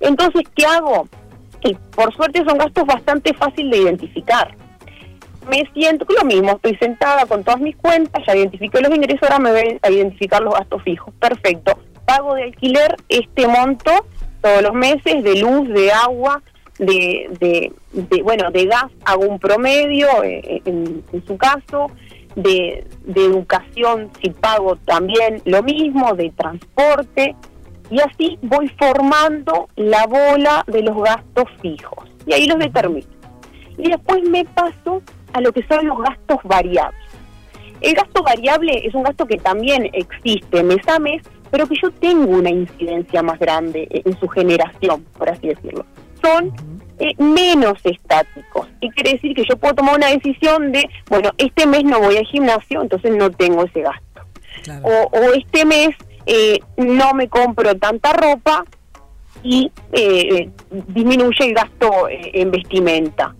Entonces, 0.00 0.42
¿qué 0.54 0.64
hago? 0.66 1.08
Y 1.62 1.74
por 1.96 2.14
suerte 2.14 2.44
son 2.44 2.58
gastos 2.58 2.84
bastante 2.86 3.34
fáciles 3.34 3.70
de 3.72 3.78
identificar. 3.78 4.54
Me 5.50 5.64
siento 5.72 6.06
lo 6.16 6.24
mismo, 6.24 6.52
estoy 6.52 6.76
sentada 6.76 7.24
con 7.26 7.42
todas 7.42 7.60
mis 7.60 7.74
cuentas, 7.76 8.22
ya 8.26 8.36
identifiqué 8.36 8.80
los 8.80 8.94
ingresos, 8.94 9.22
ahora 9.22 9.38
me 9.38 9.50
voy 9.52 9.78
a 9.80 9.90
identificar 9.90 10.42
los 10.42 10.52
gastos 10.54 10.82
fijos. 10.82 11.12
Perfecto. 11.18 11.78
Pago 12.04 12.34
de 12.34 12.44
alquiler 12.44 12.94
este 13.08 13.48
monto 13.48 13.90
todos 14.42 14.62
los 14.62 14.74
meses, 14.74 15.24
de 15.24 15.36
luz, 15.40 15.68
de 15.68 15.90
agua, 15.90 16.42
de, 16.78 17.28
de, 17.40 17.72
de, 17.92 18.22
bueno, 18.22 18.50
de 18.50 18.66
gas 18.66 18.86
hago 19.04 19.22
un 19.26 19.38
promedio 19.38 20.06
eh, 20.22 20.60
en, 20.64 21.02
en 21.12 21.26
su 21.26 21.36
caso, 21.36 21.90
de, 22.36 22.86
de 23.04 23.24
educación 23.24 24.10
si 24.22 24.30
pago 24.30 24.76
también 24.76 25.42
lo 25.44 25.62
mismo, 25.62 26.14
de 26.14 26.30
transporte, 26.30 27.34
y 27.90 28.00
así 28.00 28.38
voy 28.42 28.68
formando 28.78 29.68
la 29.76 30.06
bola 30.06 30.64
de 30.66 30.82
los 30.82 30.96
gastos 31.02 31.46
fijos. 31.60 32.08
Y 32.26 32.34
ahí 32.34 32.46
los 32.46 32.58
determino. 32.58 33.06
Y 33.78 33.90
después 33.90 34.22
me 34.28 34.44
paso 34.44 35.02
a 35.32 35.40
lo 35.40 35.52
que 35.52 35.62
son 35.66 35.86
los 35.86 35.98
gastos 35.98 36.38
variables. 36.44 37.00
El 37.80 37.94
gasto 37.94 38.22
variable 38.22 38.86
es 38.86 38.94
un 38.94 39.04
gasto 39.04 39.26
que 39.26 39.36
también 39.36 39.88
existe 39.92 40.62
mes 40.62 40.86
a 40.88 40.98
mes, 40.98 41.22
pero 41.50 41.66
que 41.66 41.76
yo 41.80 41.90
tengo 41.92 42.36
una 42.36 42.50
incidencia 42.50 43.22
más 43.22 43.38
grande 43.38 43.86
en 43.90 44.18
su 44.18 44.28
generación, 44.28 45.04
por 45.16 45.30
así 45.30 45.48
decirlo. 45.48 45.86
Son 46.20 46.52
eh, 47.00 47.14
menos 47.18 47.78
estáticos. 47.84 48.68
Y 48.80 48.90
quiere 48.90 49.12
decir 49.12 49.34
que 49.34 49.44
yo 49.48 49.56
puedo 49.56 49.74
tomar 49.74 49.96
una 49.96 50.08
decisión 50.08 50.72
de, 50.72 50.88
bueno, 51.08 51.30
este 51.38 51.66
mes 51.66 51.84
no 51.84 52.00
voy 52.00 52.16
al 52.16 52.26
gimnasio, 52.26 52.82
entonces 52.82 53.14
no 53.16 53.30
tengo 53.30 53.64
ese 53.64 53.82
gasto 53.82 54.02
Claro. 54.64 54.82
o, 54.84 55.08
o 55.16 55.32
este 55.34 55.64
mes 55.64 55.90
eh, 56.26 56.58
no 56.76 57.14
me 57.14 57.28
compro 57.28 57.74
tanta 57.76 58.12
ropa 58.12 58.64
y 59.42 59.70
eh, 59.92 60.50
disminuye 60.88 61.46
el 61.46 61.54
gasto 61.54 62.08
eh, 62.08 62.30
en 62.34 62.50
vestimenta. 62.50 63.34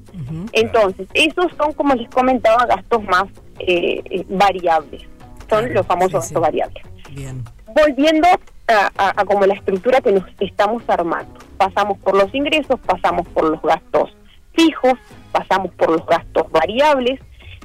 Entonces, 0.53 1.07
esos 1.15 1.47
son, 1.57 1.73
como 1.73 1.95
les 1.95 2.09
comentaba, 2.11 2.67
gastos 2.67 3.03
más 3.05 3.25
eh, 3.61 4.25
variables. 4.29 5.03
Son 5.49 5.61
Claro, 5.61 5.75
los 5.75 5.87
famosos 5.87 6.11
sí, 6.11 6.35
gastos 6.35 6.37
sí. 6.37 6.41
variables. 6.41 6.85
Bien. 7.19 7.45
Volviendo 7.75 8.29
a, 8.69 8.91
a- 8.97 9.21
a 9.21 9.25
como 9.25 9.45
la 9.47 9.55
estructura 9.55 10.01
que 10.01 10.13
nos 10.13 10.25
estamos 10.41 10.83
armando. 10.89 11.35
Pasamos 11.57 11.99
por 11.99 12.17
los 12.17 12.33
ingresos, 12.35 12.79
pasamos 12.87 13.27
por 13.29 13.45
los 13.51 13.61
gastos 13.63 14.11
fijos, 14.53 14.95
pasamos 15.33 15.73
por 15.75 15.91
los 15.91 16.07
gastos 16.07 16.51
variables 16.51 17.21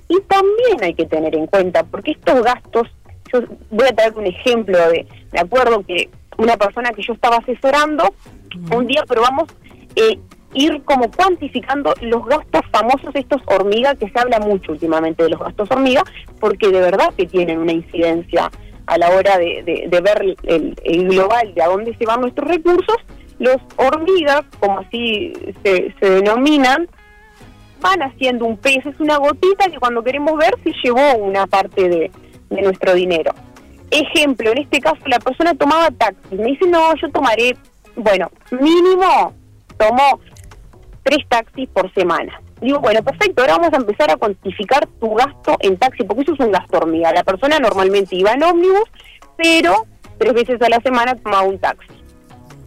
y 0.09 0.19
también 0.21 0.83
hay 0.83 0.93
que 0.93 1.05
tener 1.05 1.35
en 1.35 1.47
cuenta, 1.47 1.83
porque 1.83 2.11
estos 2.11 2.43
gastos, 2.43 2.87
yo 3.31 3.41
voy 3.71 3.87
a 3.87 3.95
traer 3.95 4.13
un 4.15 4.25
ejemplo 4.27 4.77
de, 4.89 5.07
me 5.31 5.39
acuerdo 5.39 5.83
que 5.85 6.09
una 6.37 6.57
persona 6.57 6.91
que 6.91 7.01
yo 7.03 7.13
estaba 7.13 7.37
asesorando, 7.37 8.13
un 8.75 8.85
día 8.87 9.03
probamos 9.07 9.45
eh, 9.95 10.19
ir 10.53 10.83
como 10.83 11.09
cuantificando 11.09 11.93
los 12.01 12.25
gastos 12.25 12.61
famosos 12.71 13.15
estos 13.15 13.41
hormiga, 13.47 13.95
que 13.95 14.09
se 14.09 14.19
habla 14.19 14.39
mucho 14.39 14.71
últimamente 14.73 15.23
de 15.23 15.29
los 15.29 15.39
gastos 15.39 15.69
hormiga, 15.71 16.03
porque 16.39 16.67
de 16.69 16.79
verdad 16.81 17.11
que 17.17 17.25
tienen 17.25 17.57
una 17.59 17.71
incidencia 17.71 18.51
a 18.86 18.97
la 18.97 19.09
hora 19.11 19.38
de, 19.38 19.88
de- 19.89 20.01
ver 20.01 20.36
el, 20.43 20.75
el 20.84 21.07
global 21.07 21.53
de 21.53 21.61
a 21.61 21.67
dónde 21.67 21.95
se 21.97 22.05
van 22.05 22.21
nuestros 22.21 22.47
recursos, 22.47 22.97
los 23.39 23.57
hormigas, 23.77 24.43
como 24.59 24.79
así 24.79 25.34
se, 25.63 25.93
se 25.99 26.09
denominan, 26.09 26.88
van 27.81 28.01
haciendo 28.01 28.45
un 28.45 28.57
peso, 28.57 28.89
es 28.89 28.99
una 28.99 29.17
gotita 29.17 29.69
que 29.69 29.79
cuando 29.79 30.03
queremos 30.03 30.38
ver 30.38 30.53
se 30.63 30.71
llevó 30.84 31.15
una 31.15 31.47
parte 31.47 31.89
de, 31.89 32.11
de 32.49 32.61
nuestro 32.61 32.93
dinero. 32.93 33.34
Ejemplo, 33.91 34.51
en 34.51 34.59
este 34.59 34.79
caso 34.79 34.97
la 35.05 35.19
persona 35.19 35.53
tomaba 35.53 35.89
taxi, 35.91 36.36
me 36.36 36.45
dice, 36.45 36.67
no, 36.67 36.95
yo 36.95 37.09
tomaré, 37.11 37.55
bueno, 37.95 38.29
mínimo 38.51 39.34
tomo 39.77 40.19
tres 41.03 41.19
taxis 41.27 41.67
por 41.69 41.93
semana. 41.93 42.39
Digo, 42.64 42.80
bueno, 42.80 43.03
perfecto, 43.03 43.41
ahora 43.41 43.57
vamos 43.57 43.74
a 43.74 43.76
empezar 43.76 44.09
a 44.09 44.16
cuantificar 44.16 44.88
tu 45.01 45.14
gasto 45.16 45.57
en 45.59 45.76
taxi, 45.76 46.05
porque 46.05 46.22
eso 46.22 46.34
es 46.34 46.39
un 46.39 46.51
gasto 46.53 46.78
hormiga. 46.78 47.11
La 47.11 47.26
persona 47.26 47.59
normalmente 47.59 48.16
iba 48.16 48.32
en 48.32 48.41
ómnibus, 48.41 48.89
pero 49.36 49.86
tres 50.18 50.34
veces 50.34 50.61
a 50.61 50.70
la 50.70 50.80
semana 50.80 51.14
tomaba 51.16 51.43
un 51.43 51.59
taxi. 51.59 51.93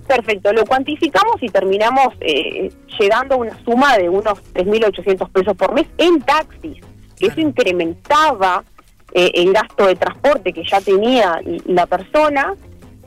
Perfecto, 0.07 0.53
lo 0.53 0.67
cuantificamos 0.67 1.37
y 1.41 1.49
terminamos 1.49 2.09
eh, 2.21 2.71
llegando 3.01 3.37
a 3.37 3.39
una 3.39 3.65
suma 3.65 3.97
de 3.97 4.11
unos 4.11 4.35
3.800 4.53 5.31
pesos 5.31 5.57
por 5.57 5.73
mes 5.73 5.87
en 5.97 6.21
taxis, 6.21 6.77
que 7.19 7.29
eso 7.29 7.41
incrementaba 7.41 8.65
eh, 9.15 9.31
el 9.33 9.55
gasto 9.55 9.87
de 9.87 9.97
transporte 9.97 10.53
que 10.53 10.63
ya 10.63 10.79
tenía 10.83 11.41
la 11.65 11.87
persona. 11.87 12.55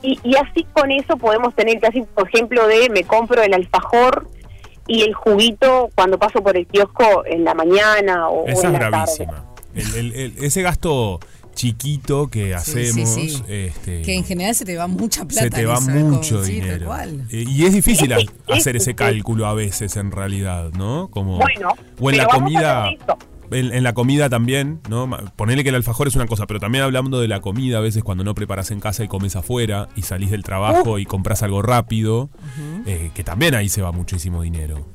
Y, 0.02 0.18
y 0.24 0.34
así 0.34 0.66
con 0.72 0.90
eso 0.90 1.16
podemos 1.16 1.54
tener 1.54 1.78
casi, 1.78 2.02
por 2.02 2.26
ejemplo, 2.26 2.66
de 2.66 2.90
me 2.90 3.04
compro 3.04 3.42
el 3.42 3.54
alfajor 3.54 4.26
y 4.90 5.02
el 5.02 5.14
juguito 5.14 5.90
cuando 5.94 6.18
paso 6.18 6.42
por 6.42 6.56
el 6.56 6.66
kiosco 6.66 7.24
en 7.26 7.44
la 7.44 7.54
mañana 7.54 8.28
o, 8.28 8.42
o 8.44 8.46
Esa 8.48 8.68
en 8.68 8.74
es 8.74 8.80
la 8.80 8.90
tarde. 8.90 8.90
gravísima. 9.24 9.44
El- 9.74 9.94
el- 9.94 10.12
el- 10.14 10.44
ese 10.44 10.62
gasto 10.62 11.20
chiquito 11.54 12.28
que 12.28 12.56
Sí, 12.60 12.72
sí, 12.72 12.80
hacemos, 12.90 13.08
sí. 13.10 13.42
este, 13.48 14.02
Que 14.02 14.14
en 14.14 14.24
general 14.24 14.54
se 14.54 14.64
te 14.64 14.76
va 14.76 14.86
mucha 14.86 15.24
plata. 15.26 15.42
se 15.42 15.50
te 15.50 15.66
va 15.66 15.74
eso, 15.74 15.86
como- 15.86 16.10
mucho 16.10 16.42
dinero. 16.42 16.86
cual. 16.86 17.26
Eh, 17.30 17.44
y 17.46 17.64
es 17.66 17.72
difícil 17.74 18.14
hacer 18.48 18.76
ese 18.76 18.94
cálculo 18.94 19.46
a 19.46 19.54
veces 19.54 19.96
en 19.96 20.10
realidad, 20.10 20.70
¿no? 20.72 21.08
Como 21.10 21.38
Bueno, 21.38 21.68
o 22.00 22.10
en 22.10 22.16
la 22.16 22.26
pero 22.26 22.38
vamos 22.40 22.54
a 22.56 22.84
comida. 22.84 22.90
En, 23.50 23.72
en 23.72 23.82
la 23.82 23.92
comida 23.94 24.28
también, 24.28 24.80
¿no? 24.88 25.08
Ponele 25.36 25.62
que 25.62 25.68
el 25.70 25.74
alfajor 25.74 26.08
es 26.08 26.16
una 26.16 26.26
cosa, 26.26 26.46
pero 26.46 26.60
también 26.60 26.84
hablando 26.84 27.20
de 27.20 27.28
la 27.28 27.40
comida, 27.40 27.78
a 27.78 27.80
veces 27.80 28.02
cuando 28.04 28.24
no 28.24 28.34
preparas 28.34 28.70
en 28.70 28.80
casa 28.80 29.04
y 29.04 29.08
comes 29.08 29.36
afuera 29.36 29.88
y 29.96 30.02
salís 30.02 30.30
del 30.30 30.42
trabajo 30.42 30.98
y 30.98 31.04
compras 31.06 31.42
algo 31.42 31.62
rápido, 31.62 32.30
eh, 32.86 33.10
que 33.14 33.24
también 33.24 33.54
ahí 33.54 33.68
se 33.68 33.82
va 33.82 33.92
muchísimo 33.92 34.42
dinero. 34.42 34.86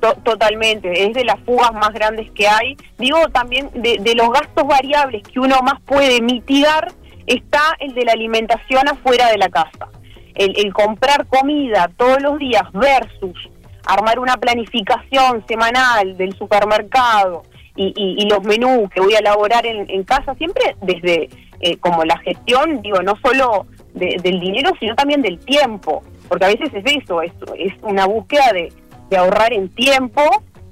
To- 0.00 0.16
totalmente, 0.22 1.06
es 1.06 1.14
de 1.14 1.24
las 1.24 1.40
fugas 1.40 1.72
más 1.72 1.90
grandes 1.94 2.30
que 2.32 2.46
hay. 2.46 2.76
Digo 2.98 3.18
también 3.32 3.70
de, 3.74 3.98
de 4.00 4.14
los 4.14 4.30
gastos 4.30 4.66
variables 4.66 5.22
que 5.22 5.40
uno 5.40 5.60
más 5.62 5.80
puede 5.86 6.20
mitigar, 6.20 6.92
está 7.26 7.74
el 7.80 7.94
de 7.94 8.04
la 8.04 8.12
alimentación 8.12 8.86
afuera 8.88 9.30
de 9.30 9.38
la 9.38 9.48
casa. 9.48 9.88
El, 10.34 10.52
el 10.58 10.72
comprar 10.74 11.26
comida 11.26 11.88
todos 11.96 12.20
los 12.20 12.38
días 12.38 12.64
versus 12.74 13.48
armar 13.86 14.18
una 14.18 14.36
planificación 14.36 15.44
semanal 15.48 16.16
del 16.16 16.34
supermercado 16.36 17.44
y, 17.76 17.86
y- 17.96 18.22
y 18.22 18.28
los 18.28 18.42
menús 18.44 18.88
que 18.90 19.00
voy 19.00 19.14
a 19.14 19.18
elaborar 19.18 19.66
en, 19.66 19.88
en 19.90 20.04
casa, 20.04 20.34
siempre 20.34 20.76
desde 20.82 21.28
eh, 21.60 21.76
como 21.78 22.04
la 22.04 22.18
gestión, 22.18 22.82
digo, 22.82 23.02
no 23.02 23.14
solo 23.24 23.66
de- 23.94 24.16
del 24.22 24.40
dinero, 24.40 24.70
sino 24.80 24.94
también 24.94 25.22
del 25.22 25.38
tiempo, 25.38 26.02
porque 26.28 26.44
a 26.44 26.48
veces 26.48 26.70
es 26.72 26.84
eso, 27.02 27.22
es, 27.22 27.32
es 27.58 27.72
una 27.82 28.06
búsqueda 28.06 28.52
de, 28.52 28.72
de 29.10 29.16
ahorrar 29.16 29.52
en 29.52 29.68
tiempo, 29.70 30.22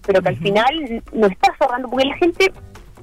pero 0.07 0.20
que 0.22 0.28
al 0.30 0.36
final 0.36 1.03
no 1.12 1.26
estás 1.28 1.50
ahorrando, 1.61 1.88
porque 1.88 2.05
la 2.07 2.16
gente, 2.16 2.53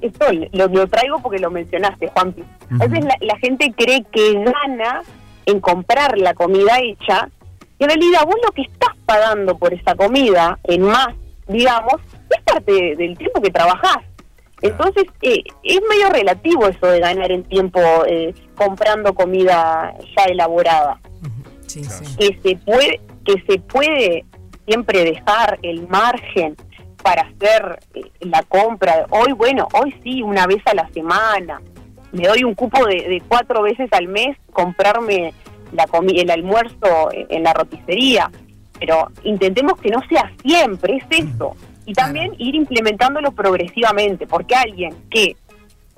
esto 0.00 0.26
lo, 0.52 0.68
lo 0.68 0.86
traigo 0.88 1.18
porque 1.20 1.38
lo 1.38 1.50
mencionaste, 1.50 2.08
Juanpi, 2.08 2.42
a 2.80 2.86
veces 2.86 3.04
la, 3.04 3.16
la 3.20 3.36
gente 3.38 3.72
cree 3.76 4.04
que 4.12 4.34
gana 4.34 5.02
en 5.46 5.60
comprar 5.60 6.16
la 6.18 6.34
comida 6.34 6.78
hecha, 6.80 7.28
y 7.78 7.84
en 7.84 7.88
realidad 7.90 8.20
vos 8.26 8.36
lo 8.44 8.52
que 8.52 8.62
estás 8.62 8.94
pagando 9.06 9.56
por 9.56 9.72
esa 9.72 9.94
comida 9.94 10.58
en 10.64 10.82
más, 10.82 11.08
digamos, 11.48 11.94
es 12.36 12.42
parte 12.44 12.72
de- 12.72 12.96
del 12.96 13.16
tiempo 13.18 13.40
que 13.40 13.50
trabajás. 13.50 13.98
Entonces, 14.62 15.04
eh, 15.22 15.42
es 15.64 15.80
medio 15.88 16.10
relativo 16.10 16.66
eso 16.68 16.86
de 16.86 17.00
ganar 17.00 17.32
en 17.32 17.44
tiempo 17.44 17.80
eh, 18.06 18.34
comprando 18.54 19.14
comida 19.14 19.94
ya 20.16 20.24
elaborada. 20.24 21.00
Sí, 21.66 21.84
sí. 21.84 22.16
que 22.16 22.38
se 22.42 22.56
puede 22.56 23.00
que 23.24 23.34
se 23.46 23.58
puede 23.60 24.24
siempre 24.66 25.04
dejar 25.04 25.58
el 25.62 25.86
margen 25.88 26.56
para 27.02 27.22
hacer 27.22 27.78
eh, 27.94 28.02
la 28.20 28.42
compra. 28.42 29.06
Hoy 29.10 29.32
bueno 29.32 29.68
hoy 29.72 29.94
sí 30.02 30.20
una 30.22 30.46
vez 30.46 30.58
a 30.66 30.74
la 30.74 30.88
semana. 30.90 31.62
Me 32.12 32.26
doy 32.26 32.42
un 32.44 32.54
cupo 32.54 32.84
de, 32.86 32.96
de 33.08 33.22
cuatro 33.28 33.62
veces 33.62 33.88
al 33.92 34.08
mes 34.08 34.36
comprarme 34.52 35.32
la 35.72 35.86
comi 35.86 36.18
el 36.18 36.28
almuerzo 36.30 37.10
en, 37.12 37.26
en 37.30 37.42
la 37.44 37.52
roticería. 37.54 38.30
Pero 38.80 39.08
intentemos 39.22 39.80
que 39.80 39.90
no 39.90 40.00
sea 40.08 40.30
siempre 40.42 40.96
es 40.96 41.04
eso 41.26 41.54
y 41.90 41.92
también 41.92 42.32
ir 42.38 42.54
implementándolo 42.54 43.32
progresivamente 43.32 44.24
porque 44.28 44.54
alguien 44.54 44.94
que 45.10 45.34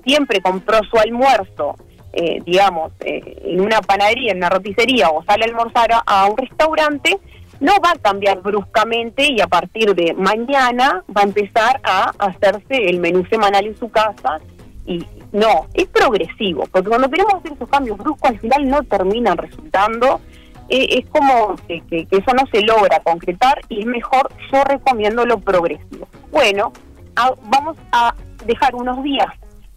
siempre 0.03 0.41
compró 0.41 0.79
su 0.89 0.97
almuerzo, 0.97 1.75
eh, 2.13 2.41
digamos, 2.43 2.93
eh, 3.01 3.43
en 3.45 3.61
una 3.61 3.79
panadería, 3.79 4.31
en 4.31 4.37
una 4.37 4.49
roticería 4.49 5.11
o 5.11 5.23
sale 5.23 5.45
a 5.45 5.47
almorzar 5.49 5.91
a, 5.93 5.99
a 5.99 6.25
un 6.25 6.35
restaurante, 6.35 7.19
no 7.59 7.73
va 7.73 7.91
a 7.91 7.99
cambiar 7.99 8.41
bruscamente 8.41 9.31
y 9.31 9.39
a 9.39 9.45
partir 9.45 9.93
de 9.93 10.15
mañana 10.15 11.03
va 11.15 11.21
a 11.21 11.25
empezar 11.25 11.79
a 11.83 12.11
hacerse 12.17 12.89
el 12.89 12.99
menú 12.99 13.23
semanal 13.27 13.67
en 13.67 13.77
su 13.77 13.89
casa. 13.89 14.39
Y 14.87 15.05
no, 15.31 15.67
es 15.75 15.85
progresivo, 15.89 16.67
porque 16.71 16.89
cuando 16.89 17.07
queremos 17.07 17.35
hacer 17.35 17.51
esos 17.53 17.69
cambios 17.69 17.99
bruscos 17.99 18.31
al 18.31 18.39
final 18.39 18.67
no 18.67 18.81
terminan 18.81 19.37
resultando. 19.37 20.21
Eh, 20.69 20.99
es 20.99 21.09
como 21.09 21.55
que, 21.67 21.81
que- 21.89 22.05
que 22.05 22.17
eso 22.17 22.31
no 22.33 22.45
se 22.51 22.61
logra 22.61 22.99
concretar 23.01 23.59
y 23.69 23.81
es 23.81 23.85
mejor, 23.85 24.29
yo 24.51 24.63
recomiendo 24.63 25.25
lo 25.25 25.37
progresivo. 25.39 26.07
Bueno, 26.31 26.71
a- 27.15 27.33
vamos 27.43 27.77
a 27.91 28.13
dejar 28.45 28.73
unos 28.75 29.03
días 29.03 29.27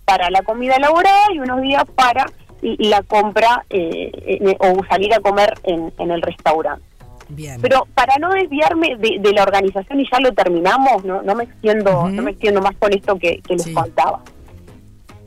para 0.05 0.30
la 0.30 0.43
comida 0.43 0.76
elaborada 0.76 1.24
y 1.34 1.39
unos 1.41 1.61
días 1.62 1.84
para 1.97 2.26
la 2.62 3.03
compra 3.03 3.64
eh, 3.70 4.11
eh, 4.14 4.57
o 4.61 4.84
salir 4.89 5.12
a 5.14 5.20
comer 5.20 5.53
en, 5.64 5.93
en 5.99 6.11
el 6.11 6.22
restaurante. 6.22 6.84
Bien. 7.28 7.61
Pero 7.61 7.87
para 7.95 8.16
no 8.18 8.30
desviarme 8.30 8.95
de, 8.97 9.18
de 9.20 9.32
la 9.32 9.43
organización 9.43 9.99
y 10.01 10.09
ya 10.11 10.20
lo 10.20 10.32
terminamos, 10.32 11.05
no, 11.05 11.22
no 11.22 11.34
me 11.34 11.45
extiendo, 11.45 12.09
no 12.09 12.22
me 12.22 12.30
extiendo 12.30 12.62
más 12.62 12.76
con 12.76 12.93
esto 12.93 13.18
que, 13.18 13.41
que 13.43 13.55
les 13.55 13.64
Sí. 13.64 13.74
contaba. 13.74 14.22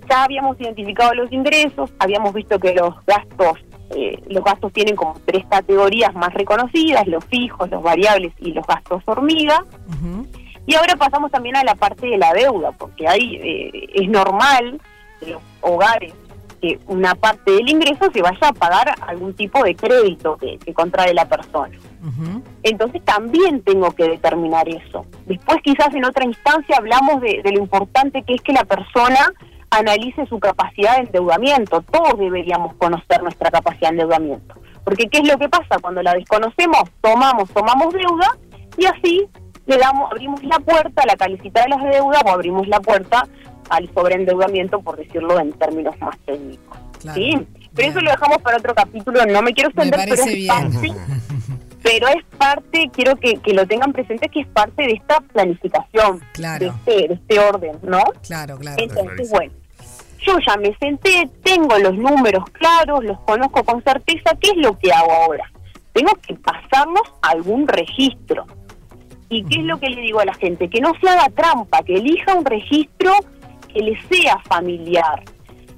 Ya 0.10 0.24
habíamos 0.24 0.60
identificado 0.60 1.14
los 1.14 1.32
ingresos, 1.32 1.92
habíamos 2.00 2.34
visto 2.34 2.58
que 2.58 2.74
los 2.74 2.96
gastos, 3.06 3.60
eh, 3.96 4.22
los 4.28 4.44
gastos 4.44 4.72
tienen 4.72 4.96
como 4.96 5.16
tres 5.26 5.46
categorías 5.50 6.14
más 6.14 6.34
reconocidas, 6.34 7.08
los 7.08 7.26
fijos, 7.26 7.70
los 7.70 7.82
variables 7.82 8.34
y 8.40 8.54
los 8.54 8.66
gastos 8.66 9.02
hormiga. 9.06 9.66
Y 10.66 10.76
ahora 10.76 10.96
pasamos 10.96 11.32
también 11.32 11.56
a 11.56 11.64
la 11.64 11.76
parte 11.76 12.08
de 12.08 12.18
la 12.18 12.32
deuda, 12.34 12.72
porque 12.74 13.08
ahí 13.08 13.36
eh, 13.42 13.90
es 13.96 14.10
normal 14.10 14.80
en 15.22 15.32
los 15.32 15.42
hogares 15.62 16.14
que 16.62 16.78
una 16.88 17.16
parte 17.16 17.52
del 17.52 17.70
ingreso 17.70 18.12
se 18.14 18.22
vaya 18.22 18.50
a 18.50 18.54
pagar 18.54 18.94
algún 19.08 19.34
tipo 19.34 19.64
de 19.64 19.76
crédito 19.76 20.38
que, 20.38 20.58
que 20.58 20.74
contrae 20.74 21.14
la 21.14 21.28
persona. 21.28 21.78
Entonces 22.64 23.04
también 23.04 23.62
tengo 23.62 23.92
que 23.92 24.04
determinar 24.10 24.68
eso. 24.68 25.06
Después 25.26 25.60
quizás 25.64 25.94
en 25.94 26.06
otra 26.06 26.26
instancia 26.26 26.78
hablamos 26.78 27.22
de, 27.22 27.42
de 27.44 27.52
lo 27.52 27.60
importante 27.60 28.24
que 28.24 28.36
es 28.36 28.42
que 28.42 28.54
la 28.54 28.66
persona 28.66 29.34
analice 29.72 30.26
su 30.28 30.40
capacidad 30.40 30.98
de 30.98 31.04
endeudamiento. 31.04 31.82
Todos 31.82 32.18
deberíamos 32.20 32.76
conocer 32.76 33.22
nuestra 33.22 33.52
capacidad 33.52 33.90
de 33.90 34.02
endeudamiento. 34.02 34.56
Porque 34.84 35.08
¿qué 35.08 35.20
es 35.20 35.28
lo 35.28 35.38
que 35.38 35.50
pasa? 35.50 35.78
Cuando 35.82 36.02
la 36.02 36.14
desconocemos, 36.14 36.84
tomamos, 37.02 37.50
tomamos 37.52 37.94
deuda 37.94 38.38
y 38.78 38.86
así 38.86 39.28
le 39.68 39.78
damos, 39.78 40.12
abrimos 40.12 40.44
la 40.44 40.60
puerta 40.60 41.04
a 41.04 41.06
la 41.06 41.16
calicita 41.16 41.62
de 41.64 41.70
las 41.70 41.84
deudas 41.84 42.22
o 42.26 42.30
abrimos 42.30 42.68
la 42.68 42.80
puerta 42.80 43.28
al 43.70 43.88
sobreendeudamiento, 43.94 44.80
por 44.82 44.98
decirlo 44.98 45.40
en 45.40 45.52
términos 45.54 45.96
más 46.00 46.18
técnicos. 46.26 46.78
Claro. 47.00 47.16
¿sí? 47.20 47.32
Pero 47.36 47.70
Bien. 47.76 47.92
eso 47.92 48.02
lo 48.02 48.10
dejamos 48.12 48.38
para 48.40 48.58
otro 48.58 48.74
capítulo, 48.74 49.26
no 49.28 49.42
me 49.44 49.54
quiero 49.54 49.70
extender, 49.70 50.00
pero 50.10 50.16
es 50.24 50.34
bien. 50.34 50.48
parte 50.48 50.92
pero 51.84 52.08
es 52.08 52.24
parte, 52.38 52.90
quiero 52.92 53.16
que, 53.16 53.36
que 53.36 53.54
lo 53.54 53.66
tengan 53.68 53.94
presente, 53.94 54.28
que 54.30 54.42
es 54.42 54.48
parte 54.48 54.84
de 54.84 54.94
esta 54.94 55.20
planificación, 55.22 56.20
Claro. 56.34 56.66
de, 56.66 56.72
este, 56.72 57.08
de 57.10 57.14
este 57.14 57.40
orden, 57.40 57.78
¿no? 57.84 58.02
Claro, 58.28 58.58
claro. 58.58 58.78
Entonces, 58.82 59.30
bueno, 59.32 59.54
yo 60.26 60.38
ya 60.46 60.58
me 60.58 60.76
senté, 60.78 61.30
tengo 61.44 61.78
los 61.78 61.96
números 61.96 62.44
claros, 62.52 63.04
los 63.04 63.20
conozco 63.22 63.64
con 63.64 63.84
certeza, 63.84 64.36
¿qué 64.40 64.50
es 64.52 64.58
lo 64.58 64.78
que 64.78 64.92
hago 64.92 65.12
ahora? 65.12 65.50
Tengo 65.94 66.12
que 66.26 66.36
pasarlos 66.36 67.04
algún 67.22 67.68
registro. 67.68 68.46
¿Y 69.30 69.44
qué 69.44 69.60
es 69.60 69.66
lo 69.66 69.80
que 69.80 69.90
le 69.90 70.02
digo 70.02 70.20
a 70.20 70.26
la 70.26 70.34
gente? 70.34 70.70
Que 70.70 70.82
no 70.82 70.94
se 71.00 71.08
haga 71.08 71.30
trampa, 71.30 71.84
que 71.84 71.96
elija 71.96 72.34
un 72.34 72.46
registro 72.46 73.14
que 73.72 73.80
le 73.80 74.00
sea 74.10 74.40
familiar. 74.48 75.24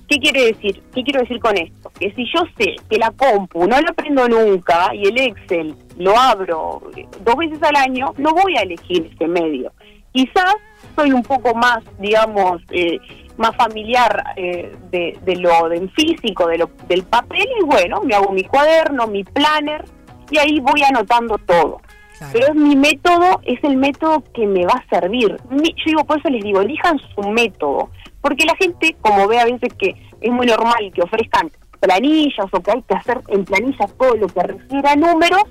¿Qué 0.07 0.17
quiere 0.19 0.47
decir? 0.47 0.81
¿Qué 0.93 1.03
quiero 1.03 1.21
decir 1.21 1.39
con 1.39 1.57
esto? 1.57 1.91
Que 1.97 2.11
si 2.13 2.25
yo 2.33 2.43
sé 2.57 2.75
que 2.89 2.97
la 2.97 3.11
compu 3.11 3.65
no 3.65 3.79
la 3.79 3.89
aprendo 3.89 4.27
nunca 4.27 4.93
y 4.93 5.05
el 5.07 5.17
Excel 5.17 5.75
lo 5.97 6.17
abro 6.17 6.81
dos 7.23 7.35
veces 7.37 7.63
al 7.63 7.75
año, 7.75 8.13
no 8.17 8.33
voy 8.33 8.57
a 8.57 8.61
elegir 8.61 9.09
ese 9.13 9.27
medio. 9.27 9.71
Quizás 10.11 10.55
soy 10.95 11.11
un 11.11 11.23
poco 11.23 11.53
más, 11.55 11.79
digamos, 11.99 12.61
eh, 12.71 12.99
más 13.37 13.55
familiar 13.55 14.23
eh, 14.35 14.75
de, 14.91 15.17
de 15.23 15.35
lo 15.37 15.67
del 15.69 15.89
físico, 15.91 16.47
de 16.47 16.57
lo, 16.59 16.69
del 16.87 17.03
papel, 17.03 17.47
y 17.59 17.63
bueno, 17.65 18.01
me 18.01 18.13
hago 18.15 18.31
mi 18.31 18.43
cuaderno, 18.43 19.07
mi 19.07 19.23
planner, 19.23 19.85
y 20.29 20.37
ahí 20.37 20.59
voy 20.59 20.83
anotando 20.83 21.37
todo. 21.39 21.81
Claro. 22.17 22.33
Pero 22.33 22.47
es 22.49 22.55
mi 22.55 22.75
método, 22.75 23.41
es 23.43 23.63
el 23.63 23.77
método 23.77 24.23
que 24.33 24.45
me 24.45 24.65
va 24.65 24.73
a 24.73 24.85
servir. 24.99 25.35
Mi- 25.49 25.69
yo 25.77 25.83
digo, 25.85 26.03
por 26.05 26.19
eso 26.19 26.29
les 26.29 26.43
digo, 26.43 26.61
elijan 26.61 26.99
su 27.15 27.21
método. 27.29 27.89
Porque 28.21 28.45
la 28.45 28.55
gente, 28.57 28.95
como 29.01 29.27
ve 29.27 29.39
a 29.39 29.45
veces 29.45 29.73
que 29.73 29.95
es 30.21 30.31
muy 30.31 30.45
normal 30.45 30.91
que 30.93 31.01
ofrezcan 31.01 31.49
planillas 31.79 32.45
o 32.51 32.59
que 32.61 32.71
hay 32.71 32.81
que 32.83 32.93
hacer 32.93 33.19
en 33.29 33.43
planillas 33.43 33.91
todo 33.97 34.15
lo 34.15 34.27
que 34.27 34.43
refiere 34.43 34.87
a 34.87 34.95
números, 34.95 35.41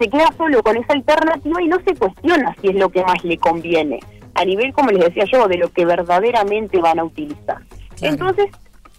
se 0.00 0.08
queda 0.08 0.26
solo 0.36 0.60
con 0.64 0.76
esa 0.76 0.92
alternativa 0.94 1.62
y 1.62 1.68
no 1.68 1.76
se 1.86 1.94
cuestiona 1.94 2.54
si 2.60 2.68
es 2.68 2.74
lo 2.74 2.88
que 2.88 3.04
más 3.04 3.22
le 3.22 3.38
conviene. 3.38 4.00
A 4.34 4.44
nivel, 4.44 4.72
como 4.72 4.90
les 4.90 5.04
decía 5.06 5.24
yo, 5.32 5.48
de 5.48 5.58
lo 5.58 5.70
que 5.72 5.84
verdaderamente 5.84 6.80
van 6.80 6.98
a 6.98 7.04
utilizar. 7.04 7.58
Claro. 7.96 8.14
Entonces, 8.14 8.46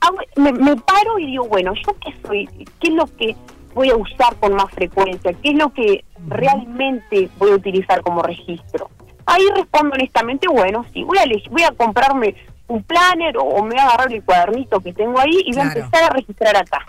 hago- 0.02 0.20
me, 0.36 0.52
me 0.52 0.76
paro 0.78 1.18
y 1.20 1.28
digo, 1.28 1.48
bueno, 1.48 1.74
¿yo 1.76 1.96
qué 2.04 2.14
soy? 2.26 2.46
¿Qué 2.80 2.88
es 2.90 2.94
lo 2.94 3.06
que 3.18 3.36
voy 3.74 3.90
a 3.90 3.96
usar 3.96 4.36
con 4.40 4.54
más 4.56 4.70
frecuencia? 4.72 5.32
¿Qué 5.42 5.50
es 5.52 5.56
lo 5.56 5.72
que 5.74 6.04
realmente 6.28 7.30
voy 7.38 7.52
a 7.52 7.56
utilizar 7.56 8.02
como 8.02 8.22
registro? 8.22 8.90
Ahí 9.26 9.44
respondo 9.56 9.94
honestamente, 9.96 10.48
bueno, 10.48 10.86
sí, 10.94 11.04
voy 11.04 11.18
a, 11.20 11.24
voy 11.52 11.64
a 11.64 11.72
comprarme 11.72 12.36
un 12.68 12.84
planner 12.84 13.38
o, 13.38 13.44
o 13.44 13.64
me 13.64 13.72
voy 13.72 13.80
a 13.80 13.84
agarrar 13.88 14.12
el 14.14 14.24
cuadernito 14.24 14.80
que 14.80 14.92
tengo 14.94 15.20
ahí 15.20 15.42
y 15.46 15.52
voy 15.54 15.62
a 15.62 15.66
empezar 15.74 16.04
a 16.04 16.10
registrar 16.10 16.56
acá. 16.58 16.86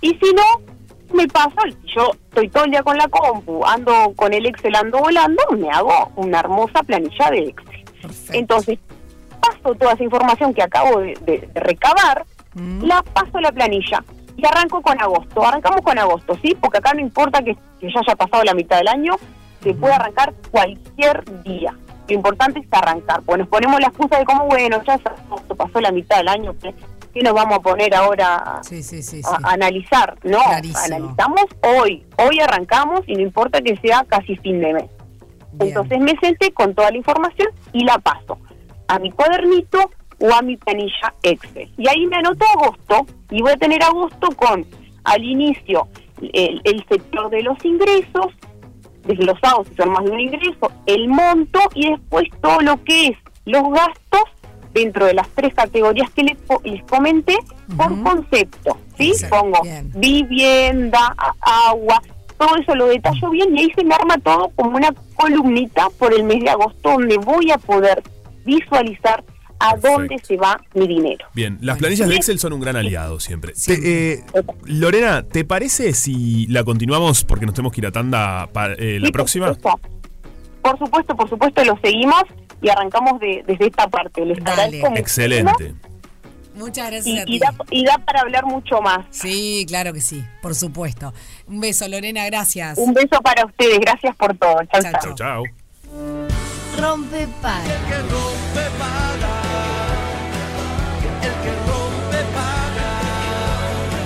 Y 0.00 0.10
si 0.10 0.32
no, 0.34 0.42
me 1.14 1.26
pasa, 1.28 1.56
yo 1.94 2.10
estoy 2.28 2.48
todo 2.48 2.64
el 2.64 2.70
día 2.70 2.82
con 2.82 2.96
la 2.96 3.08
compu, 3.08 3.64
ando 3.64 4.12
con 4.16 4.32
el 4.32 4.46
Excel, 4.46 4.74
ando 4.76 4.98
volando, 4.98 5.42
me 5.56 5.70
hago 5.70 6.10
una 6.16 6.40
hermosa 6.40 6.82
planilla 6.82 7.30
de 7.30 7.38
Excel. 7.48 7.84
Perfecto. 8.02 8.32
Entonces, 8.38 8.78
paso 9.40 9.74
toda 9.74 9.92
esa 9.92 10.02
información 10.04 10.52
que 10.54 10.62
acabo 10.62 11.00
de, 11.00 11.14
de- 11.22 11.48
de 11.52 11.60
recabar, 11.60 12.24
Mm. 12.54 12.84
la 12.84 13.02
paso 13.02 13.36
a 13.36 13.40
la 13.42 13.52
planilla 13.52 14.02
y 14.34 14.46
arranco 14.46 14.80
con 14.80 14.98
agosto. 14.98 15.44
Arrancamos 15.46 15.82
con 15.82 15.98
agosto, 15.98 16.38
¿sí? 16.42 16.56
Porque 16.58 16.78
acá 16.78 16.94
no 16.94 17.00
importa 17.00 17.42
que, 17.42 17.54
que 17.78 17.92
ya 17.92 18.00
haya 18.00 18.16
pasado 18.16 18.42
la 18.44 18.54
mitad 18.54 18.78
del 18.78 18.88
año, 18.88 19.12
se 19.62 19.74
puede 19.74 19.92
arrancar 19.92 20.32
cualquier 20.50 21.22
día. 21.42 21.74
Lo 22.08 22.14
importante 22.14 22.60
es 22.60 22.66
arrancar. 22.70 23.20
Pues 23.26 23.38
nos 23.40 23.48
ponemos 23.48 23.78
la 23.78 23.88
excusa 23.88 24.18
de 24.18 24.24
como, 24.24 24.46
bueno, 24.46 24.80
ya 24.86 24.94
es 24.94 25.02
agosto, 25.06 25.54
pasó 25.54 25.80
la 25.82 25.90
mitad 25.92 26.16
del 26.16 26.28
año, 26.28 26.54
¿qué, 27.16 27.22
nos 27.22 27.34
vamos 27.34 27.58
a 27.58 27.62
poner 27.62 27.94
ahora 27.94 28.60
Sí, 28.62 28.82
sí, 28.82 29.02
sí, 29.02 29.22
sí. 29.22 29.28
a, 29.42 29.48
a 29.48 29.52
analizar? 29.54 30.18
No, 30.24 30.38
Clarísimo. 30.38 30.96
analizamos 30.96 31.44
hoy. 31.62 32.04
Hoy 32.18 32.40
arrancamos 32.40 33.00
y 33.06 33.14
no 33.14 33.20
importa 33.22 33.60
que 33.60 33.76
sea 33.78 34.04
casi 34.08 34.36
fin 34.36 34.60
de 34.60 34.72
mes. 34.74 34.90
Bien. 35.52 35.68
Entonces 35.68 35.98
me 36.00 36.14
senté 36.20 36.52
con 36.52 36.74
toda 36.74 36.90
la 36.90 36.96
información 36.98 37.48
y 37.72 37.84
la 37.84 37.98
paso 37.98 38.38
a 38.88 38.98
mi 38.98 39.10
cuadernito 39.10 39.90
o 40.20 40.32
a 40.32 40.42
mi 40.42 40.56
planilla 40.56 41.14
Excel. 41.22 41.70
Y 41.76 41.88
ahí 41.88 42.06
me 42.06 42.16
anoto 42.16 42.44
agosto 42.58 43.06
y 43.30 43.42
voy 43.42 43.52
a 43.52 43.56
tener 43.56 43.82
agosto 43.82 44.28
con 44.36 44.64
al 45.04 45.24
inicio 45.24 45.88
el, 46.32 46.60
el 46.64 46.84
sector 46.88 47.30
de 47.30 47.42
los 47.42 47.62
ingresos, 47.64 48.26
desglosados 49.04 49.68
si 49.68 49.74
son 49.76 49.90
más 49.90 50.04
de 50.04 50.10
un 50.10 50.20
ingreso, 50.20 50.70
el 50.86 51.08
monto 51.08 51.60
y 51.74 51.90
después 51.90 52.24
todo 52.40 52.60
lo 52.60 52.82
que 52.84 53.08
es 53.08 53.16
los 53.44 53.62
gastos 53.62 54.22
dentro 54.76 55.06
de 55.06 55.14
las 55.14 55.28
tres 55.30 55.52
categorías 55.54 56.10
que 56.10 56.22
les, 56.22 56.36
les 56.64 56.82
comenté 56.84 57.36
por 57.76 58.00
concepto. 58.02 58.78
¿sí? 58.98 59.08
Exacto, 59.10 59.36
Pongo 59.40 59.62
bien. 59.62 59.90
vivienda, 59.94 61.14
agua, 61.40 62.02
todo 62.38 62.56
eso 62.56 62.74
lo 62.74 62.86
detallo 62.88 63.30
bien 63.30 63.56
y 63.56 63.60
ahí 63.62 63.72
se 63.74 63.82
me 63.84 63.94
arma 63.94 64.18
todo 64.18 64.50
como 64.54 64.76
una 64.76 64.92
columnita 65.14 65.88
por 65.98 66.12
el 66.14 66.24
mes 66.24 66.42
de 66.44 66.50
agosto 66.50 66.90
donde 66.90 67.16
voy 67.16 67.50
a 67.50 67.58
poder 67.58 68.02
visualizar 68.44 69.24
a 69.58 69.70
Perfecto. 69.70 69.88
dónde 69.98 70.18
se 70.22 70.36
va 70.36 70.60
mi 70.74 70.86
dinero. 70.86 71.24
Bien, 71.34 71.56
las 71.62 71.78
planillas 71.78 72.08
de 72.08 72.16
Excel 72.16 72.38
son 72.38 72.52
un 72.52 72.60
gran 72.60 72.76
aliado 72.76 73.18
siempre. 73.20 73.54
Te- 73.54 74.12
eh, 74.14 74.22
Lorena, 74.66 75.22
¿te 75.22 75.46
parece 75.46 75.94
si 75.94 76.46
la 76.48 76.62
continuamos 76.62 77.24
porque 77.24 77.46
nos 77.46 77.54
tenemos 77.54 77.72
que 77.72 77.80
ir 77.80 77.86
a 77.86 77.90
tanda 77.92 78.48
para, 78.52 78.74
eh, 78.74 78.98
la 79.00 79.06
Sí, 79.06 79.12
próxima? 79.12 79.56
Por 80.66 80.78
supuesto, 80.78 81.16
por 81.16 81.28
supuesto, 81.28 81.64
lo 81.64 81.78
seguimos 81.82 82.22
y 82.60 82.68
arrancamos 82.68 83.20
de, 83.20 83.44
desde 83.46 83.66
esta 83.66 83.86
parte. 83.88 84.24
Les 84.24 84.42
Dale. 84.42 84.62
agradezco 84.80 84.96
Excelente. 84.96 85.74
Muchas 86.54 86.88
Y, 86.88 86.90
gracias 86.90 87.18
a 87.18 87.22
y 87.22 87.24
ti. 87.24 87.38
da, 87.38 87.54
y 87.70 87.84
da 87.84 87.98
para 87.98 88.20
hablar 88.22 88.46
mucho 88.46 88.80
más. 88.80 89.00
Sí, 89.10 89.64
claro 89.68 89.92
que 89.92 90.00
sí, 90.00 90.24
por 90.42 90.54
supuesto. 90.54 91.12
Un 91.46 91.60
beso, 91.60 91.86
Lorena, 91.86 92.24
gracias. 92.26 92.78
Un 92.78 92.94
beso 92.94 93.20
para 93.22 93.44
ustedes. 93.44 93.78
Gracias 93.78 94.16
por 94.16 94.36
todo. 94.38 94.56
Chau, 94.72 94.80
Chau, 94.82 94.92
chau. 94.92 95.00
Chao, 95.00 95.14
chao. 95.14 95.42
Rompe 96.80 97.28
para. 97.42 97.62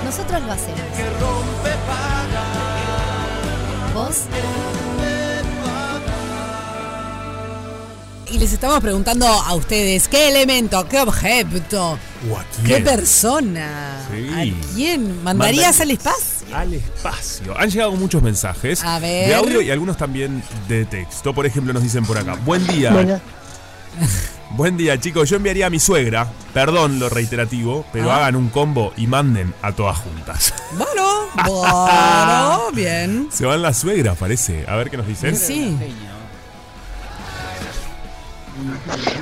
Nosotros 0.05 0.41
lo 0.43 0.51
hacemos. 0.51 0.81
¿Vos? 3.93 4.25
Y 8.31 8.39
les 8.39 8.53
estamos 8.53 8.79
preguntando 8.79 9.27
a 9.27 9.53
ustedes, 9.55 10.07
¿qué 10.07 10.29
elemento, 10.29 10.87
qué 10.87 10.99
objeto, 11.01 11.97
¿O 12.31 12.37
a 12.37 12.45
qué 12.65 12.77
persona, 12.79 14.07
Sí. 14.09 14.29
a 14.29 14.73
quién 14.75 15.23
mandarías 15.23 15.77
Mandaría- 15.77 15.81
al 15.81 15.91
espacio? 15.91 16.55
Al 16.55 16.73
espacio. 16.73 17.57
Han 17.59 17.69
llegado 17.69 17.91
muchos 17.93 18.21
mensajes 18.23 18.83
A 18.83 18.99
ver. 18.99 19.27
de 19.29 19.35
audio 19.35 19.61
y 19.61 19.69
algunos 19.71 19.97
también 19.97 20.41
de 20.69 20.85
texto. 20.85 21.33
Por 21.33 21.45
ejemplo, 21.45 21.73
nos 21.73 21.83
dicen 21.83 22.05
por 22.05 22.17
acá. 22.17 22.35
Buen 22.45 22.65
día. 22.67 22.91
Bueno, 22.91 23.19
Buen 24.51 24.75
día, 24.77 24.99
chicos. 24.99 25.29
Yo 25.29 25.37
enviaría 25.37 25.67
a 25.67 25.69
mi 25.69 25.79
suegra. 25.79 26.27
Perdón 26.53 26.99
lo 26.99 27.07
reiterativo, 27.09 27.85
pero 27.93 28.11
Ah. 28.11 28.17
hagan 28.17 28.35
un 28.35 28.49
combo 28.49 28.93
y 28.97 29.07
manden 29.07 29.53
a 29.61 29.71
todas 29.73 29.97
juntas. 29.97 30.53
Bueno, 30.77 31.27
bueno, 31.45 32.71
bien. 32.73 33.27
Se 33.31 33.45
van 33.45 33.61
las 33.61 33.77
suegras, 33.77 34.17
parece. 34.17 34.65
A 34.67 34.75
ver 34.75 34.89
qué 34.89 34.97
nos 34.97 35.07
dicen. 35.07 35.35
Sí. 35.37 35.77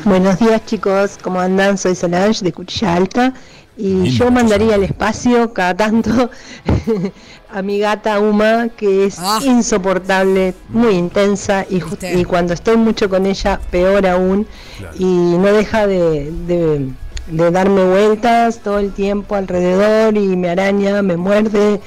Buenos 0.06 0.40
días 0.40 0.66
chicos, 0.66 1.18
¿cómo 1.22 1.40
andan? 1.40 1.78
Soy 1.78 1.96
Solange 1.96 2.44
de 2.44 2.52
Cuchilla 2.54 2.96
Alta 2.96 3.34
y 3.78 4.10
yo 4.10 4.30
mandaría 4.32 4.76
al 4.76 4.84
espacio 4.84 5.54
cada 5.54 5.76
tanto 5.76 6.30
a 7.54 7.62
mi 7.62 7.80
gata 7.80 8.20
Uma, 8.20 8.68
que 8.76 9.06
es 9.06 9.18
Ah. 9.20 9.40
insoportable, 9.44 10.54
muy 10.70 10.94
intensa 10.96 11.66
y, 11.70 11.80
cuando 12.26 12.54
estoy 12.54 12.78
mucho 12.78 13.10
con 13.10 13.26
ella, 13.26 13.60
peor 13.72 14.06
aún, 14.08 14.46
Claro. 14.78 14.96
y 15.00 15.06
no 15.06 15.46
deja 15.54 15.88
de, 15.88 16.32
de- 16.48 16.90
de 17.28 17.52
darme 17.52 17.84
vueltas 17.84 18.58
todo 18.64 18.80
el 18.80 18.92
tiempo 18.92 19.36
alrededor 19.36 20.18
y 20.18 20.36
me 20.36 20.50
araña, 20.50 21.02
me 21.04 21.16
muerde. 21.16 21.80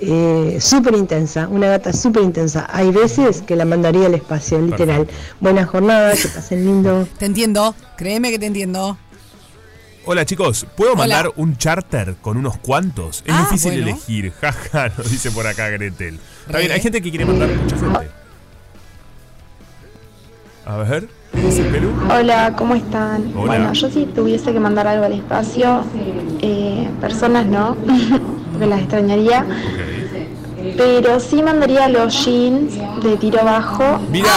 Eh, 0.00 0.58
súper 0.60 0.94
intensa, 0.94 1.48
una 1.48 1.68
gata 1.68 1.92
súper 1.92 2.22
intensa. 2.22 2.66
Hay 2.70 2.90
veces 2.90 3.40
que 3.42 3.56
la 3.56 3.64
mandaría 3.64 4.06
al 4.06 4.14
espacio, 4.14 4.60
literal. 4.60 5.08
Buena 5.40 5.64
jornada, 5.66 6.12
que 6.14 6.28
pasen 6.28 6.64
lindo. 6.66 7.08
Te 7.18 7.26
entiendo, 7.26 7.74
créeme 7.96 8.30
que 8.30 8.38
te 8.38 8.46
entiendo. 8.46 8.98
Hola, 10.04 10.24
chicos. 10.24 10.66
¿Puedo 10.76 10.92
Hola. 10.92 10.98
mandar 11.00 11.32
un 11.36 11.56
charter 11.56 12.16
con 12.20 12.36
unos 12.36 12.58
cuantos? 12.58 13.24
Es 13.26 13.32
Ah, 13.34 13.48
difícil 13.50 13.72
bueno. 13.72 13.88
elegir. 13.88 14.32
Jaja, 14.40 14.90
nos 14.96 15.10
dice 15.10 15.30
por 15.32 15.46
acá 15.46 15.68
Gretel. 15.70 16.20
Está 16.46 16.58
bien, 16.58 16.70
hay 16.72 16.80
gente 16.80 17.00
que 17.02 17.10
quiere 17.10 17.24
mandar 17.24 17.48
mucha 17.48 17.76
gente. 17.76 18.08
A 20.66 20.76
ver. 20.78 21.08
Hola, 22.10 22.54
¿cómo 22.56 22.74
están? 22.74 23.32
Hola. 23.34 23.46
Bueno, 23.46 23.72
yo 23.74 23.90
si 23.90 24.06
tuviese 24.06 24.52
que 24.52 24.60
mandar 24.60 24.86
algo 24.86 25.04
al 25.04 25.12
espacio, 25.12 25.82
eh, 26.40 26.88
personas 27.00 27.46
no, 27.46 27.76
porque 28.52 28.66
las 28.66 28.80
extrañaría, 28.80 29.44
pero 30.76 31.20
sí 31.20 31.42
mandaría 31.42 31.88
los 31.88 32.24
jeans 32.24 32.74
de 33.02 33.16
tiro 33.18 33.44
bajo 33.44 33.98
Mira, 34.10 34.28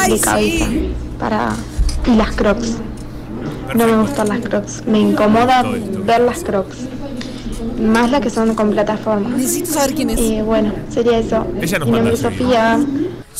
¡Ay, 0.00 0.12
de 0.12 0.20
cabeza 0.20 0.66
sí! 0.66 0.94
para 1.18 1.50
y 2.06 2.16
las 2.16 2.30
crocs. 2.32 2.76
No 3.74 3.86
me 3.86 3.96
gustan 3.98 4.28
las 4.28 4.40
crocs, 4.40 4.82
me 4.86 4.98
incomoda 4.98 5.62
ver 6.04 6.22
las 6.22 6.42
crocs, 6.42 6.76
más 7.80 8.10
las 8.10 8.20
que 8.22 8.30
son 8.30 8.54
con 8.54 8.70
plataformas. 8.70 9.32
Necesito 9.32 9.72
saber 9.72 9.94
quién 9.94 10.10
es. 10.10 10.18
Eh, 10.20 10.42
bueno, 10.44 10.72
sería 10.88 11.18
eso. 11.18 11.46
Ella 11.60 11.78
nos 11.78 11.88
Mi 11.88 11.94
nombre 11.96 12.14
es. 12.14 12.20
Sofía. 12.20 12.80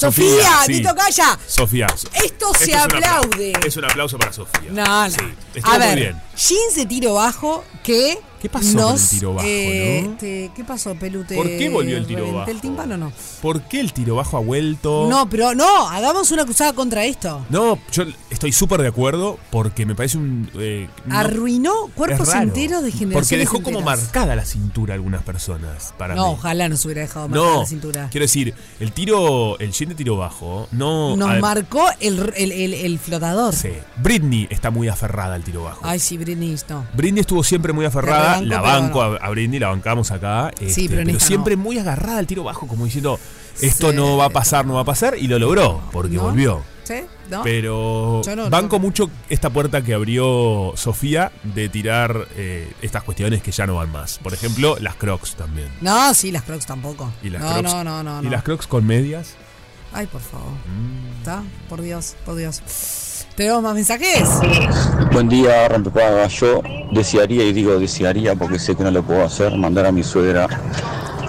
Sofía, 0.01 0.51
sí. 0.67 0.73
Tito 0.75 0.95
Calla. 0.95 1.39
Sofía. 1.47 1.87
Esto 2.25 2.55
se 2.55 2.65
es 2.65 2.69
un 2.71 2.75
apla- 2.77 3.17
aplaude. 3.19 3.53
Es 3.67 3.77
un 3.77 3.85
aplauso 3.85 4.19
para 4.19 4.33
Sofía. 4.33 4.71
No, 4.71 5.05
no. 5.09 5.11
Sí, 5.11 5.17
a 5.63 5.69
muy 5.71 5.79
ver, 5.79 5.97
bien. 5.99 6.23
jeans 6.37 6.75
de 6.77 6.87
tiro 6.87 7.15
bajo 7.15 7.65
que. 7.83 8.19
¿Qué 8.41 8.49
pasó 8.49 8.79
con 8.79 8.95
el 8.95 9.09
tiro 9.09 9.35
bajo, 9.35 9.47
eh, 9.49 10.03
no? 10.07 10.19
¿Qué 10.19 10.65
pasó, 10.67 10.95
Pelute? 10.95 11.35
¿Por 11.37 11.47
qué 11.47 11.69
volvió 11.69 11.97
el 11.97 12.07
tiro 12.07 12.21
¿Reventé 12.21 12.39
bajo? 12.39 12.51
el 12.51 12.61
tímpano 12.61 12.97
no? 12.97 13.13
¿Por 13.43 13.63
qué 13.63 13.81
el 13.81 13.93
tiro 13.93 14.15
bajo 14.17 14.37
ha 14.37 14.41
vuelto? 14.41 15.07
No, 15.09 15.29
pero 15.29 15.55
no, 15.55 15.89
hagamos 15.89 16.31
una 16.31 16.45
cruzada 16.45 16.73
contra 16.73 17.05
esto. 17.05 17.45
No, 17.51 17.79
yo 17.93 18.05
estoy 18.31 18.53
súper 18.53 18.81
de 18.83 18.89
acuerdo 18.89 19.39
porque 19.51 19.85
me 19.85 19.95
parece 19.95 20.17
un. 20.19 20.51
eh, 20.59 20.89
no- 21.07 21.19
Arruinó 21.19 21.73
cuerpos 21.95 22.33
enteros 22.35 22.83
de 22.83 22.91
generaciones 22.93 23.13
Porque 23.29 23.37
dejó 23.37 23.63
como 23.63 23.83
marcada 23.83 24.35
la 24.35 24.45
cintura 24.45 24.95
a 24.95 24.97
algunas 24.97 25.23
personas. 25.23 25.93
Para 25.99 26.15
No, 26.15 26.29
mí. 26.29 26.33
ojalá 26.39 26.69
nos 26.69 26.85
hubiera 26.85 27.03
dejado 27.03 27.29
marcada 27.29 27.53
No, 27.55 27.61
la 27.61 27.67
cintura. 27.67 28.09
quiero 28.11 28.25
decir, 28.25 28.55
el 28.81 28.93
tiro, 28.93 29.59
el 29.59 29.73
jean 29.73 29.91
de 29.91 29.95
tiro 29.97 30.17
bajo, 30.17 30.67
no. 30.73 31.17
Nos 31.17 31.39
marcó 31.41 31.85
el, 32.01 32.33
el, 32.37 32.53
el- 32.53 32.75
el 32.75 32.99
flotador. 32.99 33.55
sí. 33.55 33.69
Britney 34.03 34.47
está 34.51 34.71
muy 34.71 34.89
aferrada 34.89 35.35
al 35.35 35.43
tiro 35.45 35.65
bajo. 35.65 35.81
Ay, 35.83 35.99
sí, 35.99 36.17
Britney, 36.17 36.57
no. 36.71 36.87
Britney 36.95 37.21
estuvo 37.21 37.45
siempre 37.45 37.73
muy 37.75 37.85
aferrada, 37.85 38.30
la 38.41 38.61
banco 38.61 39.05
no. 39.05 39.15
a, 39.15 39.17
a 39.17 39.31
Britney, 39.31 39.59
la 39.59 39.69
bancamos 39.69 40.11
acá, 40.11 40.51
este, 40.61 40.89
pero 40.89 41.19
siempre 41.21 41.57
no. 41.57 41.63
muy 41.63 41.79
agarrada 41.79 42.19
al 42.19 42.27
tiro 42.27 42.45
bajo, 42.45 42.67
como 42.67 42.85
diciendo, 42.85 43.19
esto 43.61 43.91
Sí. 43.91 43.97
no 43.97 44.17
va 44.17 44.27
a 44.27 44.31
pasar, 44.31 44.67
no 44.67 44.75
va 44.75 44.81
a 44.83 44.85
pasar, 44.85 45.17
y 45.19 45.27
lo 45.29 45.39
logró, 45.39 45.81
porque 45.93 46.17
¿No? 46.17 46.23
volvió. 46.23 46.63
¿Sí? 46.85 47.03
¿No? 47.31 47.43
Pero 47.45 48.21
no, 48.35 48.51
banco 48.51 48.81
mucho 48.81 49.09
esta 49.29 49.51
puerta 49.51 49.81
que 49.83 49.95
abrió 49.95 50.73
Sofía 50.75 51.31
de 51.45 51.69
tirar 51.69 52.27
eh, 52.35 52.73
estas 52.83 53.05
cuestiones 53.05 53.43
que 53.43 53.53
ya 53.53 53.65
no 53.67 53.77
van 53.77 53.93
más. 53.93 54.19
Por 54.19 54.35
ejemplo, 54.35 54.77
las 54.81 54.97
crocs 54.97 55.37
también. 55.37 55.69
No, 55.81 56.13
sí, 56.15 56.33
las 56.33 56.43
crocs 56.43 56.67
tampoco. 56.67 57.13
Y 57.23 57.31
las 57.31 57.43
no, 57.43 57.53
crocs, 57.53 57.75
no, 57.75 57.85
no, 57.85 58.03
no, 58.03 58.23
Y 58.27 58.31
las 58.31 58.43
crocs 58.43 58.67
con 58.67 58.85
medias. 58.85 59.37
Ay, 59.93 60.07
por 60.09 60.21
favor. 60.21 60.49
Mm. 60.67 61.19
¿Está? 61.19 61.43
Por 61.69 61.81
Dios, 61.83 62.17
por 62.25 62.35
Dios. 62.35 62.61
¿Tenemos 63.41 63.63
más 63.63 63.75
mensajes? 63.75 64.29
Buen 65.13 65.27
día, 65.31 65.67
Rompepaga. 65.67 66.27
Yo 66.27 66.61
desearía, 66.93 67.43
y 67.43 67.55
digo 67.55 67.79
desearía 67.79 68.35
porque 68.35 68.59
sé 68.59 68.77
que 68.77 68.85
no 68.85 68.91
lo 68.91 69.03
puedo 69.03 69.25
hacer, 69.25 69.57
mandar 69.57 69.87
a 69.87 69.93
mi 69.93 70.03
suegra 70.03 70.47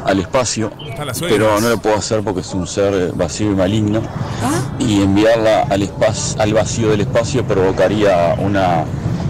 al 0.04 0.20
espacio, 0.20 0.74
pero 1.22 1.62
no 1.62 1.70
lo 1.70 1.78
puedo 1.78 1.96
hacer 1.96 2.22
porque 2.22 2.42
es 2.42 2.54
un 2.54 2.68
ser 2.68 3.14
vacío 3.14 3.54
y 3.54 3.56
maligno. 3.56 4.02
¿Ah? 4.44 4.76
Y 4.78 5.02
enviarla 5.02 5.62
al, 5.70 5.84
espacio, 5.84 6.42
al 6.42 6.54
vacío 6.54 6.90
del 6.90 7.00
espacio 7.00 7.48
provocaría 7.48 8.36
una 8.40 8.84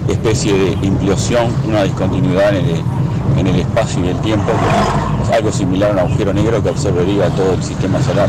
especie 0.07 0.51
de 0.51 0.87
implosión, 0.87 1.53
una 1.67 1.83
discontinuidad 1.83 2.55
en 2.55 2.65
el, 2.65 2.83
en 3.37 3.45
el 3.45 3.59
espacio 3.59 4.03
y 4.03 4.07
el 4.07 4.19
tiempo, 4.21 4.51
es 5.23 5.29
algo 5.29 5.51
similar 5.51 5.91
a 5.91 5.93
un 5.93 5.99
agujero 5.99 6.33
negro 6.33 6.63
que 6.63 6.69
absorbería 6.69 7.29
todo 7.29 7.53
el 7.53 7.61
sistema 7.61 8.01
solar. 8.01 8.27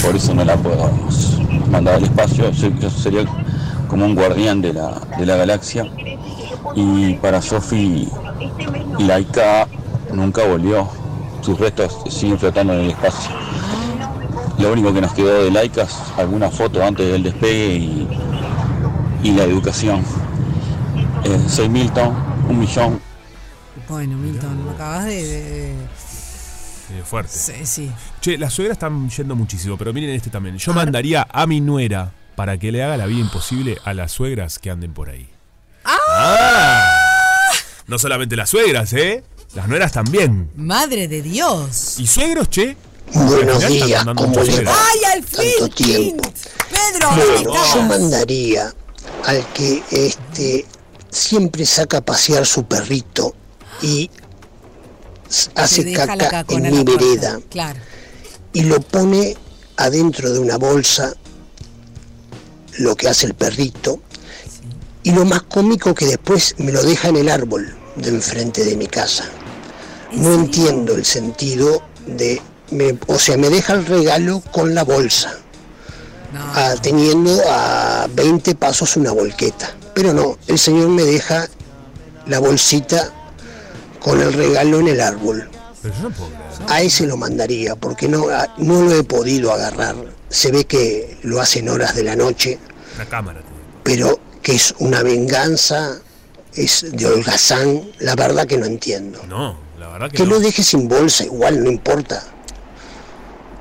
Por 0.00 0.14
eso 0.14 0.32
no 0.32 0.44
la 0.44 0.56
podemos 0.56 1.41
mandar 1.72 1.94
al 1.94 2.04
espacio, 2.04 2.50
yo 2.50 2.90
sería 2.90 3.24
como 3.88 4.04
un 4.04 4.14
guardián 4.14 4.60
de 4.60 4.74
la, 4.74 5.00
de 5.18 5.26
la 5.26 5.36
galaxia. 5.36 5.90
Y 6.76 7.14
para 7.14 7.40
Sophie, 7.40 8.06
Laika 8.98 9.66
nunca 10.12 10.44
volvió, 10.44 10.88
sus 11.40 11.58
restos 11.58 11.98
siguen 12.10 12.38
flotando 12.38 12.74
en 12.74 12.80
el 12.80 12.90
espacio. 12.90 13.30
Lo 14.58 14.72
único 14.72 14.92
que 14.92 15.00
nos 15.00 15.12
quedó 15.14 15.42
de 15.42 15.50
Laika 15.50 15.82
es 15.82 15.96
alguna 16.18 16.50
foto 16.50 16.84
antes 16.84 17.10
del 17.10 17.22
despegue 17.22 18.06
y, 19.22 19.30
la 19.32 19.44
educación. 19.44 20.02
Eh, 21.24 21.40
soy 21.48 21.68
Milton, 21.68 22.14
un 22.50 22.60
millón. 22.60 23.00
Bueno, 23.88 24.16
Milton, 24.18 24.68
acabas 24.74 25.06
de- 25.06 25.61
fuerte. 27.04 27.36
Sí, 27.36 27.66
sí. 27.66 27.92
Che, 28.20 28.38
las 28.38 28.52
suegras 28.52 28.76
están 28.76 29.08
yendo 29.10 29.36
muchísimo, 29.36 29.76
pero 29.76 29.92
miren 29.92 30.10
este 30.10 30.30
también. 30.30 30.58
Yo 30.58 30.72
mandaría 30.72 31.26
a 31.30 31.46
mi 31.46 31.60
nuera 31.60 32.12
para 32.36 32.58
que 32.58 32.72
le 32.72 32.82
haga 32.82 32.96
la 32.96 33.06
vida 33.06 33.20
imposible 33.20 33.78
a 33.84 33.94
las 33.94 34.12
suegras 34.12 34.58
que 34.58 34.70
anden 34.70 34.92
por 34.92 35.10
ahí. 35.10 35.28
¡Ah! 35.84 36.82
No 37.86 37.98
solamente 37.98 38.36
las 38.36 38.50
suegras, 38.50 38.92
¿eh? 38.92 39.24
Las 39.54 39.68
nueras 39.68 39.92
también. 39.92 40.50
Madre 40.56 41.08
de 41.08 41.22
Dios. 41.22 41.98
¿Y 41.98 42.06
suegros, 42.06 42.48
che? 42.48 42.76
Buenos 43.12 43.66
días, 43.66 44.04
¿cómo 44.04 44.34
va? 44.34 44.42
¡Ay, 44.42 45.00
al 45.14 45.22
fin! 45.22 45.50
Tanto 45.58 45.74
tiempo. 45.74 46.32
Pedro, 46.70 47.54
yo 47.74 47.82
mandaría 47.82 48.72
al 49.26 49.46
que 49.52 49.82
este 49.90 50.64
siempre 51.10 51.66
saca 51.66 51.98
a 51.98 52.00
pasear 52.00 52.46
su 52.46 52.64
perrito 52.64 53.34
y 53.82 54.10
hace 55.54 55.92
caca 55.92 56.44
en 56.48 56.62
mi 56.62 56.84
puerta. 56.84 57.04
vereda 57.04 57.40
Claro. 57.50 57.80
y 58.52 58.62
lo 58.62 58.80
pone 58.80 59.36
adentro 59.76 60.30
de 60.32 60.38
una 60.38 60.58
bolsa, 60.58 61.14
lo 62.78 62.94
que 62.96 63.08
hace 63.08 63.26
el 63.26 63.34
perrito, 63.34 64.00
y 65.02 65.12
lo 65.12 65.24
más 65.24 65.42
cómico 65.42 65.94
que 65.94 66.06
después 66.06 66.54
me 66.58 66.72
lo 66.72 66.82
deja 66.82 67.08
en 67.08 67.16
el 67.16 67.28
árbol 67.28 67.74
de 67.96 68.08
enfrente 68.10 68.64
de 68.64 68.76
mi 68.76 68.86
casa. 68.86 69.24
No 70.12 70.32
entiendo 70.34 70.94
el 70.94 71.04
sentido 71.04 71.82
de, 72.06 72.40
me- 72.70 72.98
o 73.06 73.18
sea, 73.18 73.36
me 73.36 73.48
deja 73.50 73.72
el 73.74 73.86
regalo 73.86 74.40
con 74.52 74.74
la 74.74 74.84
bolsa, 74.84 75.38
teniendo 76.82 77.40
a 77.48 78.08
20 78.14 78.54
pasos 78.54 78.96
una 78.96 79.12
volqueta. 79.12 79.74
Pero 79.94 80.12
no, 80.14 80.38
el 80.46 80.58
señor 80.58 80.88
me 80.88 81.02
deja 81.02 81.48
la 82.26 82.38
bolsita 82.38 83.12
con 84.02 84.20
el 84.20 84.32
regalo 84.32 84.80
en 84.80 84.88
el 84.88 85.00
árbol. 85.00 85.48
Pero 85.80 85.94
yo 85.94 86.02
no 86.02 86.10
puedo 86.10 86.30
creer. 86.30 86.42
A 86.70 86.82
ese 86.82 87.06
lo 87.06 87.16
mandaría, 87.16 87.74
porque 87.76 88.08
no, 88.08 88.26
no 88.58 88.82
lo 88.82 88.92
he 88.94 89.02
podido 89.04 89.52
agarrar. 89.52 89.96
Se 90.28 90.50
ve 90.52 90.64
que 90.64 91.18
lo 91.22 91.40
hacen 91.40 91.68
horas 91.68 91.94
de 91.94 92.04
la 92.04 92.16
noche, 92.16 92.58
Una 92.96 93.08
cámara. 93.08 93.40
tío. 93.40 93.48
pero 93.82 94.20
que 94.42 94.54
es 94.54 94.74
una 94.78 95.02
venganza, 95.02 96.00
es 96.54 96.86
de 96.92 97.06
holgazán, 97.06 97.82
la 97.98 98.14
verdad 98.14 98.46
que 98.46 98.58
no 98.58 98.66
entiendo. 98.66 99.20
No, 99.28 99.56
la 99.78 99.88
verdad 99.88 100.10
que, 100.10 100.18
Que 100.18 100.24
no. 100.24 100.30
lo 100.30 100.40
deje 100.40 100.62
sin 100.62 100.88
bolsa, 100.88 101.24
igual, 101.24 101.62
no 101.62 101.70
importa. 101.70 102.22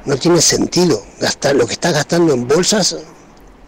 No 0.06 0.18
tiene 0.18 0.42
sentido 0.42 1.04
gastar 1.20 1.56
lo 1.56 1.68
que 1.68 1.74
está 1.74 1.92
gastando 1.92 2.34
en 2.34 2.48
bolsas 2.48 2.96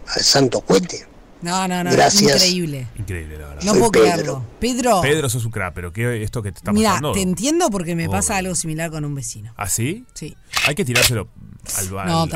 al 0.08 0.22
santo 0.22 0.60
cuete. 0.60 1.06
No, 1.44 1.68
no, 1.68 1.84
no. 1.84 1.90
Gracias. 1.92 2.22
Increíble. 2.44 2.86
Increíble, 2.98 3.38
la 3.38 3.48
verdad. 3.48 3.62
No 3.62 3.70
Soy 3.72 3.78
puedo 3.80 3.92
Pedro. 3.92 4.04
creerlo. 4.12 4.46
Pedro. 4.60 5.00
Pedro, 5.02 5.28
sos 5.28 5.44
un 5.44 5.50
crack, 5.52 5.74
pero 5.74 5.92
¿qué 5.92 6.22
esto 6.22 6.42
que 6.42 6.50
te 6.52 6.58
está 6.58 6.72
Mira, 6.72 6.90
pasando? 6.90 7.12
te 7.12 7.20
entiendo 7.22 7.70
porque 7.70 7.94
me 7.94 8.08
Oh. 8.08 8.10
pasa 8.10 8.36
algo 8.36 8.54
similar 8.54 8.90
con 8.90 9.04
un 9.04 9.14
vecino. 9.14 9.52
¿Ah, 9.56 9.68
sí? 9.68 10.04
Sí. 10.14 10.36
Hay 10.66 10.74
que 10.74 10.84
tirárselo 10.84 11.28
al, 11.76 11.84
al- 11.98 12.06
No, 12.08 12.22
al- 12.22 12.32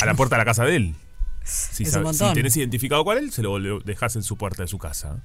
a 0.00 0.06
la 0.06 0.14
puerta 0.14 0.36
de 0.36 0.38
la 0.40 0.44
casa 0.44 0.64
de 0.64 0.76
él. 0.76 0.94
Si, 1.44 1.82
Es 1.82 1.90
sabe- 1.90 2.06
un 2.06 2.14
si 2.14 2.20
montón. 2.20 2.34
tenés 2.34 2.56
identificado 2.56 3.04
cuál 3.04 3.18
es, 3.18 3.34
se 3.34 3.42
lo 3.42 3.58
dejas 3.80 4.16
en 4.16 4.22
su 4.22 4.36
puerta 4.36 4.62
de 4.62 4.68
su 4.68 4.78
casa. 4.78 5.22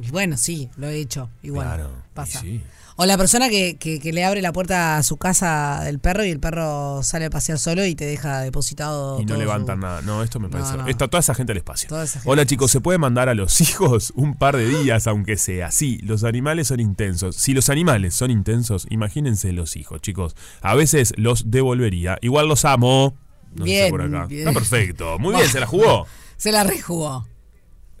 Y 0.00 0.10
Bueno, 0.10 0.36
sí, 0.36 0.70
lo 0.76 0.88
he 0.88 0.96
hecho. 0.98 1.28
Igual. 1.42 1.66
Claro. 1.66 1.90
Pasa. 2.14 2.38
y 2.40 2.58
sí. 2.58 2.62
O 2.96 3.06
la 3.06 3.16
persona 3.16 3.48
que, 3.48 3.76
que- 3.78 3.98
que 4.00 4.12
le 4.12 4.24
abre 4.24 4.42
la 4.42 4.52
puerta 4.52 4.98
a 4.98 5.02
su 5.02 5.16
casa 5.16 5.80
del 5.84 5.98
perro 5.98 6.24
y 6.24 6.30
el 6.30 6.40
perro 6.40 7.02
sale 7.02 7.24
a 7.26 7.30
pasear 7.30 7.58
solo 7.58 7.84
y 7.86 7.94
te 7.94 8.04
deja 8.04 8.40
depositado. 8.40 9.20
Y 9.20 9.24
no 9.24 9.36
levantan 9.36 9.76
su- 9.78 9.82
nada. 9.86 10.02
No, 10.02 10.22
esto 10.22 10.38
me 10.40 10.48
parece. 10.48 10.76
no. 10.76 10.86
Está 10.86 11.08
toda 11.08 11.20
esa 11.20 11.34
gente 11.34 11.52
al 11.52 11.58
espacio. 11.58 11.88
Gente 11.88 12.20
Hola 12.28 12.44
chicos, 12.46 12.70
¿se 12.70 12.80
puede 12.80 12.98
mandar 12.98 13.28
a 13.28 13.34
los 13.34 13.60
hijos 13.60 14.12
un 14.16 14.34
par 14.34 14.56
de 14.56 14.66
días, 14.68 15.06
aunque 15.06 15.36
sea? 15.36 15.70
Sí, 15.70 15.98
los 16.02 16.22
animales 16.24 16.68
son 16.68 16.80
intensos. 16.80 17.36
Si 17.36 17.54
los 17.54 17.70
animales 17.70 18.14
son 18.14 18.30
intensos, 18.30 18.86
imagínense 18.90 19.52
los 19.52 19.76
hijos, 19.76 20.00
chicos. 20.02 20.36
A 20.60 20.74
veces 20.74 21.14
los 21.16 21.50
devolvería. 21.50 22.18
Igual 22.20 22.46
los 22.48 22.64
amo. 22.64 23.16
No 23.54 23.64
sé 23.64 23.70
Bien, 23.70 23.90
por 23.90 24.02
acá. 24.02 24.26
bien. 24.26 24.40
Está 24.48 24.52
perfecto. 24.58 25.18
Muy 25.18 25.34
bien, 25.34 25.48
se 25.48 25.60
la 25.60 25.66
jugó. 25.68 26.06
Se 26.36 26.52
la 26.52 26.64
rejugó. 26.64 27.26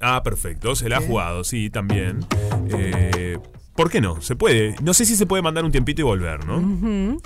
Ah, 0.00 0.22
perfecto, 0.24 0.74
se 0.74 0.88
la 0.88 0.98
ha 0.98 1.00
jugado, 1.00 1.44
sí, 1.44 1.70
también. 1.70 2.26
Eh, 2.70 3.38
¿Por 3.74 3.90
qué 3.90 4.00
no? 4.02 4.20
Se 4.20 4.36
puede. 4.36 4.76
No 4.82 4.92
sé 4.92 5.06
si 5.06 5.16
se 5.16 5.24
puede 5.24 5.42
mandar 5.42 5.64
un 5.64 5.72
tiempito 5.72 6.02
y 6.02 6.04
volver, 6.04 6.44
¿no? 6.44 7.18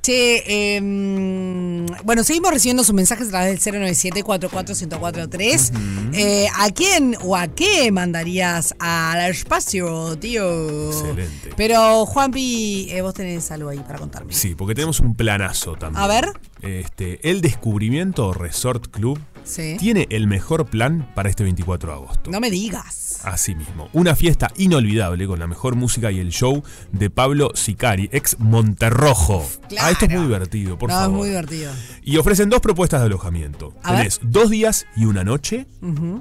Che, 0.00 0.76
em, 0.76 1.84
bueno, 2.04 2.24
seguimos 2.24 2.50
recibiendo 2.52 2.82
sus 2.84 2.94
mensajes 2.94 3.28
a 3.28 3.30
través 3.30 3.62
del 3.62 3.74
097-44-1043. 3.74 5.72
Eh, 6.14 6.46
¿A 6.56 6.70
quién 6.70 7.16
o 7.22 7.36
a 7.36 7.48
qué 7.48 7.92
mandarías 7.92 8.74
al 8.78 9.30
espacio, 9.30 10.16
tío? 10.18 10.88
Excelente. 10.90 11.50
Pero, 11.54 12.06
Juanpi, 12.06 12.86
eh, 12.90 13.02
vos 13.02 13.12
tenés 13.12 13.50
algo 13.50 13.68
ahí 13.68 13.80
para 13.80 13.98
contarme. 13.98 14.32
Sí, 14.32 14.54
porque 14.54 14.74
tenemos 14.74 15.00
un 15.00 15.14
planazo 15.14 15.76
también. 15.76 16.02
A 16.02 16.06
ver. 16.06 16.32
Este, 16.62 17.20
el 17.28 17.42
Descubrimiento 17.42 18.32
Resort 18.32 18.88
Club 18.90 19.18
Sí. 19.44 19.76
tiene 19.78 20.06
el 20.10 20.26
mejor 20.26 20.66
plan 20.66 21.10
para 21.14 21.28
este 21.28 21.42
24 21.42 21.88
de 21.90 21.94
agosto. 21.96 22.30
No 22.30 22.40
me 22.40 22.50
digas. 22.50 23.20
Así 23.24 23.54
mismo, 23.54 23.88
una 23.92 24.14
fiesta 24.16 24.50
inolvidable 24.56 25.26
con 25.26 25.38
la 25.38 25.46
mejor 25.46 25.74
música 25.76 26.10
y 26.10 26.18
el 26.20 26.30
show 26.30 26.62
de 26.92 27.10
Pablo 27.10 27.50
Sicari, 27.54 28.08
ex 28.12 28.38
Monterrojo. 28.38 29.46
Claro. 29.68 29.86
Ah, 29.86 29.90
esto 29.90 30.04
es 30.06 30.10
muy 30.12 30.22
divertido, 30.22 30.78
por 30.78 30.88
no, 30.90 30.94
favor. 30.96 31.10
es 31.10 31.16
muy 31.18 31.28
divertido. 31.28 31.72
Y 32.02 32.16
ofrecen 32.16 32.48
dos 32.48 32.60
propuestas 32.60 33.00
de 33.00 33.06
alojamiento. 33.06 33.74
A 33.82 33.90
ver. 33.92 33.98
Tenés 34.00 34.20
dos 34.22 34.50
días 34.50 34.86
y 34.96 35.04
una 35.04 35.24
noche, 35.24 35.66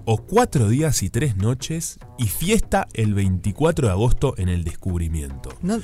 o 0.06 0.18
cuatro 0.18 0.68
días 0.68 1.04
y 1.04 1.10
tres 1.10 1.38
noches, 1.38 2.00
y 2.18 2.26
fiesta 2.28 2.88
el 2.94 3.14
24 3.14 3.88
de 3.88 3.94
agosto 3.94 4.34
en 4.38 4.50
el 4.50 4.64
Descubrimiento. 4.64 5.50
No- 5.62 5.80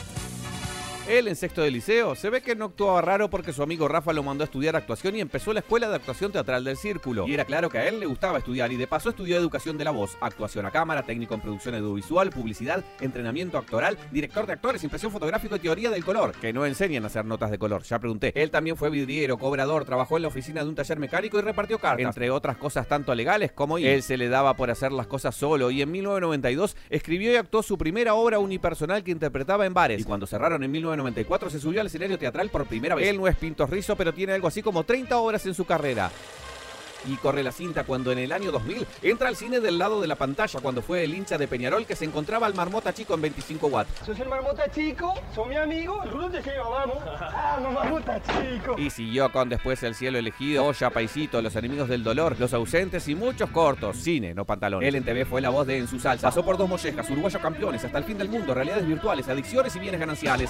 Él 1.07 1.27
en 1.27 1.35
sexto 1.35 1.61
de 1.61 1.69
liceo 1.69 2.15
se 2.15 2.31
ve 2.31 2.41
que 2.41 2.55
no 2.55 2.65
actuaba 2.65 2.99
raro 2.99 3.29
porque 3.29 3.53
su 3.53 3.61
amigo 3.61 3.87
Rafa 3.87 4.11
lo 4.11 4.23
mandó 4.23 4.43
a 4.43 4.45
estudiar 4.45 4.75
actuación 4.75 5.15
y 5.15 5.21
empezó 5.21 5.53
la 5.53 5.59
escuela 5.59 5.87
de 5.87 5.95
actuación 5.95 6.31
teatral 6.31 6.63
del 6.63 6.77
círculo. 6.77 7.27
Y 7.27 7.33
era 7.35 7.45
claro 7.45 7.69
que 7.69 7.77
a 7.77 7.87
él 7.87 7.99
le 7.99 8.07
gustaba 8.07 8.39
estudiar 8.39 8.71
y 8.71 8.75
de 8.75 8.87
paso 8.87 9.09
estudió 9.09 9.37
educación 9.37 9.77
de 9.77 9.83
la 9.83 9.91
voz, 9.91 10.17
actuación 10.19 10.65
a 10.65 10.71
cámara, 10.71 11.03
técnico 11.03 11.35
en 11.35 11.41
producción 11.41 11.75
audiovisual, 11.75 12.31
publicidad, 12.31 12.83
entrenamiento 13.01 13.59
actoral, 13.59 13.99
director 14.11 14.47
de 14.47 14.53
actores, 14.53 14.83
impresión 14.83 15.11
fotográfica 15.11 15.57
y 15.57 15.59
teoría 15.59 15.91
del 15.91 16.03
color. 16.03 16.31
Que 16.41 16.51
no 16.51 16.65
enseñan 16.65 17.03
a 17.03 17.07
hacer 17.07 17.23
notas 17.23 17.51
de 17.51 17.59
color, 17.59 17.83
ya 17.83 17.99
pregunté. 17.99 18.33
Él 18.35 18.49
también 18.49 18.75
fue 18.75 18.89
vidriero, 18.89 19.37
cobrador, 19.37 19.85
trabajó 19.85 20.17
en 20.17 20.23
la 20.23 20.29
oficina 20.29 20.63
de 20.63 20.69
un 20.69 20.75
taller 20.75 20.97
mecánico 20.97 21.37
y 21.37 21.41
repartió 21.41 21.77
cartas. 21.77 22.03
Entre 22.03 22.31
otras 22.31 22.57
cosas 22.57 22.87
tanto 22.87 23.13
legales 23.13 23.51
como 23.51 23.77
él 23.77 24.01
se 24.01 24.17
le 24.17 24.27
daba 24.27 24.55
por 24.55 24.71
hacer 24.71 24.91
las 24.91 25.05
cosas 25.05 25.35
solo 25.35 25.69
y 25.69 25.83
en 25.83 25.91
1992 25.91 26.75
escribió 26.89 27.31
y 27.31 27.35
actuó 27.35 27.61
su 27.61 27.77
primera 27.77 28.15
obra 28.15 28.39
unipersonal 28.39 29.03
que 29.03 29.11
interpretaba 29.11 29.67
en 29.67 29.75
bares. 29.75 30.01
Y 30.01 30.03
cuando 30.03 30.25
cerraron 30.25 30.63
en 30.63 30.71
1994 30.95 31.49
se 31.49 31.59
subió 31.59 31.81
al 31.81 31.87
escenario 31.87 32.17
teatral 32.17 32.49
por 32.49 32.65
primera 32.65 32.95
vez. 32.95 33.07
Él 33.07 33.17
no 33.17 33.27
es 33.27 33.35
Pintos 33.35 33.69
Rizo, 33.69 33.95
pero 33.95 34.13
tiene 34.13 34.33
algo 34.33 34.47
así 34.47 34.61
como 34.61 34.83
30 34.83 35.17
obras 35.17 35.45
en 35.45 35.53
su 35.53 35.65
carrera. 35.65 36.11
Y 37.07 37.15
corre 37.17 37.43
la 37.43 37.51
cinta 37.51 37.83
cuando 37.83 38.11
en 38.11 38.19
el 38.19 38.31
año 38.31 38.51
2000 38.51 38.85
entra 39.01 39.29
al 39.29 39.35
cine 39.35 39.59
del 39.59 39.77
lado 39.77 40.01
de 40.01 40.07
la 40.07 40.15
pantalla 40.15 40.59
cuando 40.59 40.81
fue 40.81 41.03
el 41.03 41.13
hincha 41.13 41.37
de 41.37 41.47
Peñarol 41.47 41.85
que 41.85 41.95
se 41.95 42.05
encontraba 42.05 42.47
al 42.47 42.53
marmota 42.53 42.93
chico 42.93 43.13
en 43.13 43.21
25 43.21 43.67
watts. 43.67 44.05
¿Sos 44.05 44.19
el 44.19 44.27
marmota 44.27 44.69
chico? 44.71 45.13
¿Sos 45.33 45.47
mi 45.47 45.55
amigo? 45.55 46.01
El 46.03 46.11
rulo 46.11 46.29
te 46.29 46.41
lleva, 46.41 46.69
vamos. 46.69 46.97
¡Vamos, 47.19 47.73
marmota 47.73 48.21
chico! 48.21 48.75
Y 48.77 48.89
siguió 48.89 49.31
con 49.31 49.49
después 49.49 49.81
El 49.83 49.95
cielo 49.95 50.17
elegido, 50.17 50.65
Olla, 50.65 50.89
Paisito, 50.89 51.41
Los 51.41 51.55
enemigos 51.55 51.89
del 51.89 52.03
dolor, 52.03 52.35
Los 52.39 52.53
ausentes 52.53 53.07
y 53.07 53.15
muchos 53.15 53.49
cortos. 53.49 53.97
Cine, 53.97 54.33
no 54.33 54.45
pantalones. 54.45 54.87
Él 54.87 54.95
en 54.95 55.03
TV 55.03 55.25
fue 55.25 55.41
la 55.41 55.49
voz 55.49 55.67
de 55.67 55.77
En 55.77 55.87
su 55.87 55.99
salsa. 55.99 56.27
Pasó 56.27 56.43
por 56.43 56.57
dos 56.57 56.69
mollejas, 56.69 57.09
uruguayos 57.09 57.41
campeones, 57.41 57.83
hasta 57.83 57.97
el 57.97 58.03
fin 58.03 58.17
del 58.17 58.29
mundo, 58.29 58.53
realidades 58.53 58.87
virtuales, 58.87 59.27
adicciones 59.27 59.75
y 59.75 59.79
bienes 59.79 59.99
gananciales. 59.99 60.49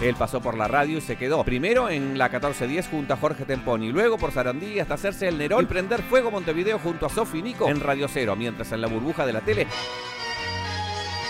Él 0.00 0.14
pasó 0.18 0.40
por 0.40 0.56
la 0.56 0.66
radio 0.66 0.98
y 0.98 1.00
se 1.02 1.16
quedó. 1.16 1.44
Primero 1.44 1.90
en 1.90 2.16
la 2.16 2.26
1410 2.26 2.88
junto 2.88 3.12
a 3.12 3.16
Jorge 3.18 3.44
Temponi, 3.44 3.92
luego 3.92 4.16
por 4.16 4.32
Sarandí 4.32 4.80
hasta 4.80 4.94
hacerse 4.94 5.28
el 5.28 5.36
Nerón 5.36 5.66
prender 5.66 6.02
fuego 6.02 6.30
Montevideo 6.30 6.78
junto 6.78 7.06
a 7.06 7.10
Sofi 7.10 7.42
Nico 7.42 7.68
en 7.68 7.80
Radio 7.80 8.08
Cero, 8.08 8.34
mientras 8.34 8.72
en 8.72 8.80
la 8.80 8.86
burbuja 8.86 9.26
de 9.26 9.32
la 9.34 9.42
tele 9.42 9.66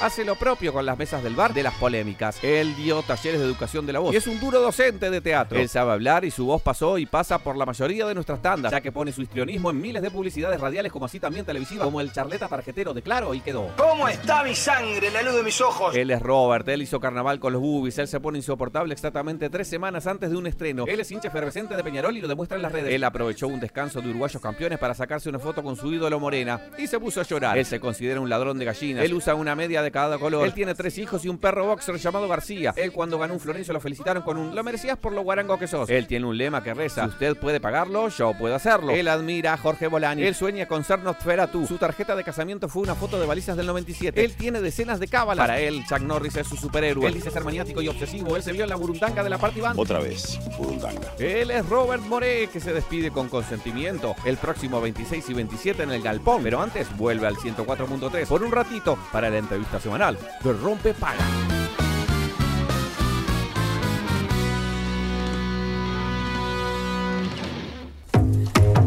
hace 0.00 0.24
lo 0.24 0.36
propio 0.36 0.72
con 0.72 0.86
las 0.86 0.98
mesas 0.98 1.22
del 1.22 1.34
bar 1.34 1.52
de 1.52 1.62
las 1.62 1.74
polémicas. 1.74 2.42
Él 2.42 2.74
dio 2.76 3.02
talleres 3.02 3.40
de 3.40 3.46
educación 3.46 3.86
de 3.86 3.92
la 3.92 3.98
voz 3.98 4.14
y 4.14 4.16
es 4.16 4.26
un 4.26 4.40
duro 4.40 4.60
docente 4.60 5.10
de 5.10 5.20
teatro. 5.20 5.58
Él 5.58 5.68
sabe 5.68 5.92
hablar 5.92 6.24
y 6.24 6.30
su 6.30 6.46
voz 6.46 6.62
pasó 6.62 6.98
y 6.98 7.06
pasa 7.06 7.38
por 7.38 7.56
la 7.56 7.66
mayoría 7.66 8.06
de 8.06 8.14
nuestras 8.14 8.40
tandas, 8.40 8.72
ya 8.72 8.80
que 8.80 8.92
pone 8.92 9.12
su 9.12 9.22
histrionismo 9.22 9.70
en 9.70 9.80
miles 9.80 10.02
de 10.02 10.10
publicidades 10.10 10.60
radiales 10.60 10.92
como 10.92 11.06
así 11.06 11.20
también 11.20 11.44
televisivas, 11.44 11.84
como 11.84 12.00
el 12.00 12.12
charleta 12.12 12.48
tarjetero 12.48 12.94
de 12.94 13.02
Claro 13.02 13.34
y 13.34 13.40
quedó. 13.40 13.68
¿Cómo 13.76 14.08
está 14.08 14.42
mi 14.42 14.54
sangre, 14.54 15.10
la 15.10 15.22
luz 15.22 15.34
de 15.34 15.42
mis 15.42 15.60
ojos? 15.60 15.94
Él 15.94 16.10
es 16.10 16.20
Robert, 16.20 16.66
él 16.68 16.82
hizo 16.82 17.00
carnaval 17.00 17.38
con 17.38 17.52
los 17.52 17.62
boobies, 17.62 17.98
él 17.98 18.08
se 18.08 18.20
pone 18.20 18.38
insoportable 18.38 18.92
exactamente 18.92 19.50
tres 19.50 19.68
semanas 19.68 20.06
antes 20.06 20.30
de 20.30 20.36
un 20.36 20.46
estreno. 20.46 20.84
Él 20.86 21.00
es 21.00 21.10
hincha 21.10 21.28
efervescente 21.28 21.76
de 21.76 21.84
Peñarol 21.84 22.16
y 22.16 22.20
lo 22.20 22.28
demuestra 22.28 22.56
en 22.56 22.62
las 22.62 22.72
redes. 22.72 22.92
Él 22.92 23.04
aprovechó 23.04 23.48
un 23.48 23.60
descanso 23.60 24.00
de 24.00 24.10
uruguayos 24.10 24.40
campeones 24.40 24.78
para 24.78 24.94
sacarse 24.94 25.28
una 25.28 25.38
foto 25.38 25.62
con 25.62 25.76
su 25.76 25.92
ídolo 25.92 26.18
Morena 26.20 26.60
y 26.78 26.86
se 26.86 26.98
puso 26.98 27.20
a 27.20 27.24
llorar. 27.24 27.58
Él 27.58 27.66
se 27.66 27.80
considera 27.80 28.20
un 28.20 28.28
ladrón 28.28 28.58
de 28.58 28.64
gallinas. 28.64 29.04
Él 29.04 29.14
usa 29.14 29.34
una 29.34 29.54
media 29.54 29.82
de 29.82 29.89
cada 29.90 30.18
color. 30.18 30.46
Él 30.46 30.54
tiene 30.54 30.74
tres 30.74 30.98
hijos 30.98 31.24
y 31.24 31.28
un 31.28 31.38
perro 31.38 31.66
boxer 31.66 31.96
llamado 31.96 32.28
García. 32.28 32.72
Él 32.76 32.92
cuando 32.92 33.18
ganó 33.18 33.34
un 33.34 33.40
Florencio 33.40 33.72
lo 33.72 33.80
felicitaron 33.80 34.22
con 34.22 34.36
un 34.36 34.54
lo 34.54 34.64
merecías 34.64 34.98
por 34.98 35.12
lo 35.12 35.22
guarango 35.22 35.58
que 35.58 35.66
sos. 35.66 35.88
Él 35.88 36.06
tiene 36.06 36.26
un 36.26 36.36
lema 36.36 36.62
que 36.62 36.74
reza, 36.74 37.04
si 37.04 37.10
usted 37.10 37.36
puede 37.36 37.60
pagarlo, 37.60 38.08
yo 38.08 38.32
puedo 38.38 38.54
hacerlo. 38.54 38.92
Él 38.92 39.08
admira 39.08 39.54
a 39.54 39.56
Jorge 39.56 39.86
Bolani. 39.86 40.22
Él 40.22 40.34
sueña 40.34 40.66
con 40.66 40.84
ser 40.84 41.00
Nosferatu. 41.00 41.66
Su 41.66 41.78
tarjeta 41.78 42.16
de 42.16 42.24
casamiento 42.24 42.68
fue 42.68 42.82
una 42.82 42.94
foto 42.94 43.20
de 43.20 43.26
balizas 43.26 43.56
del 43.56 43.66
97. 43.66 44.22
Él 44.24 44.34
tiene 44.36 44.60
decenas 44.60 45.00
de 45.00 45.08
cábalas. 45.08 45.42
Para 45.42 45.60
él, 45.60 45.82
Chuck 45.88 46.00
Norris 46.00 46.36
es 46.36 46.46
su 46.46 46.56
superhéroe. 46.56 47.06
Él 47.06 47.14
dice 47.14 47.30
ser 47.30 47.44
maniático 47.44 47.82
y 47.82 47.88
obsesivo. 47.88 48.36
Él 48.36 48.42
se 48.42 48.52
vio 48.52 48.64
en 48.64 48.70
la 48.70 48.76
burundanga 48.76 49.22
de 49.22 49.30
la 49.30 49.38
Party 49.38 49.60
Band. 49.60 49.78
Otra 49.78 49.98
vez, 49.98 50.38
Burundanga. 50.58 51.12
Él 51.18 51.50
es 51.50 51.68
Robert 51.68 52.02
Moré, 52.04 52.48
que 52.52 52.60
se 52.60 52.72
despide 52.72 53.10
con 53.10 53.28
consentimiento 53.28 54.14
el 54.24 54.36
próximo 54.36 54.80
26 54.80 55.28
y 55.30 55.34
27 55.34 55.82
en 55.82 55.90
el 55.90 56.02
Galpón. 56.02 56.42
Pero 56.42 56.60
antes 56.60 56.94
vuelve 56.96 57.26
al 57.26 57.36
104.3 57.36 58.26
por 58.26 58.42
un 58.42 58.52
ratito 58.52 58.98
para 59.12 59.30
la 59.30 59.38
entrevista 59.38 59.79
semanal 59.80 60.18
de 60.42 60.52
Rompe 60.52 60.94
Paga. 60.94 61.24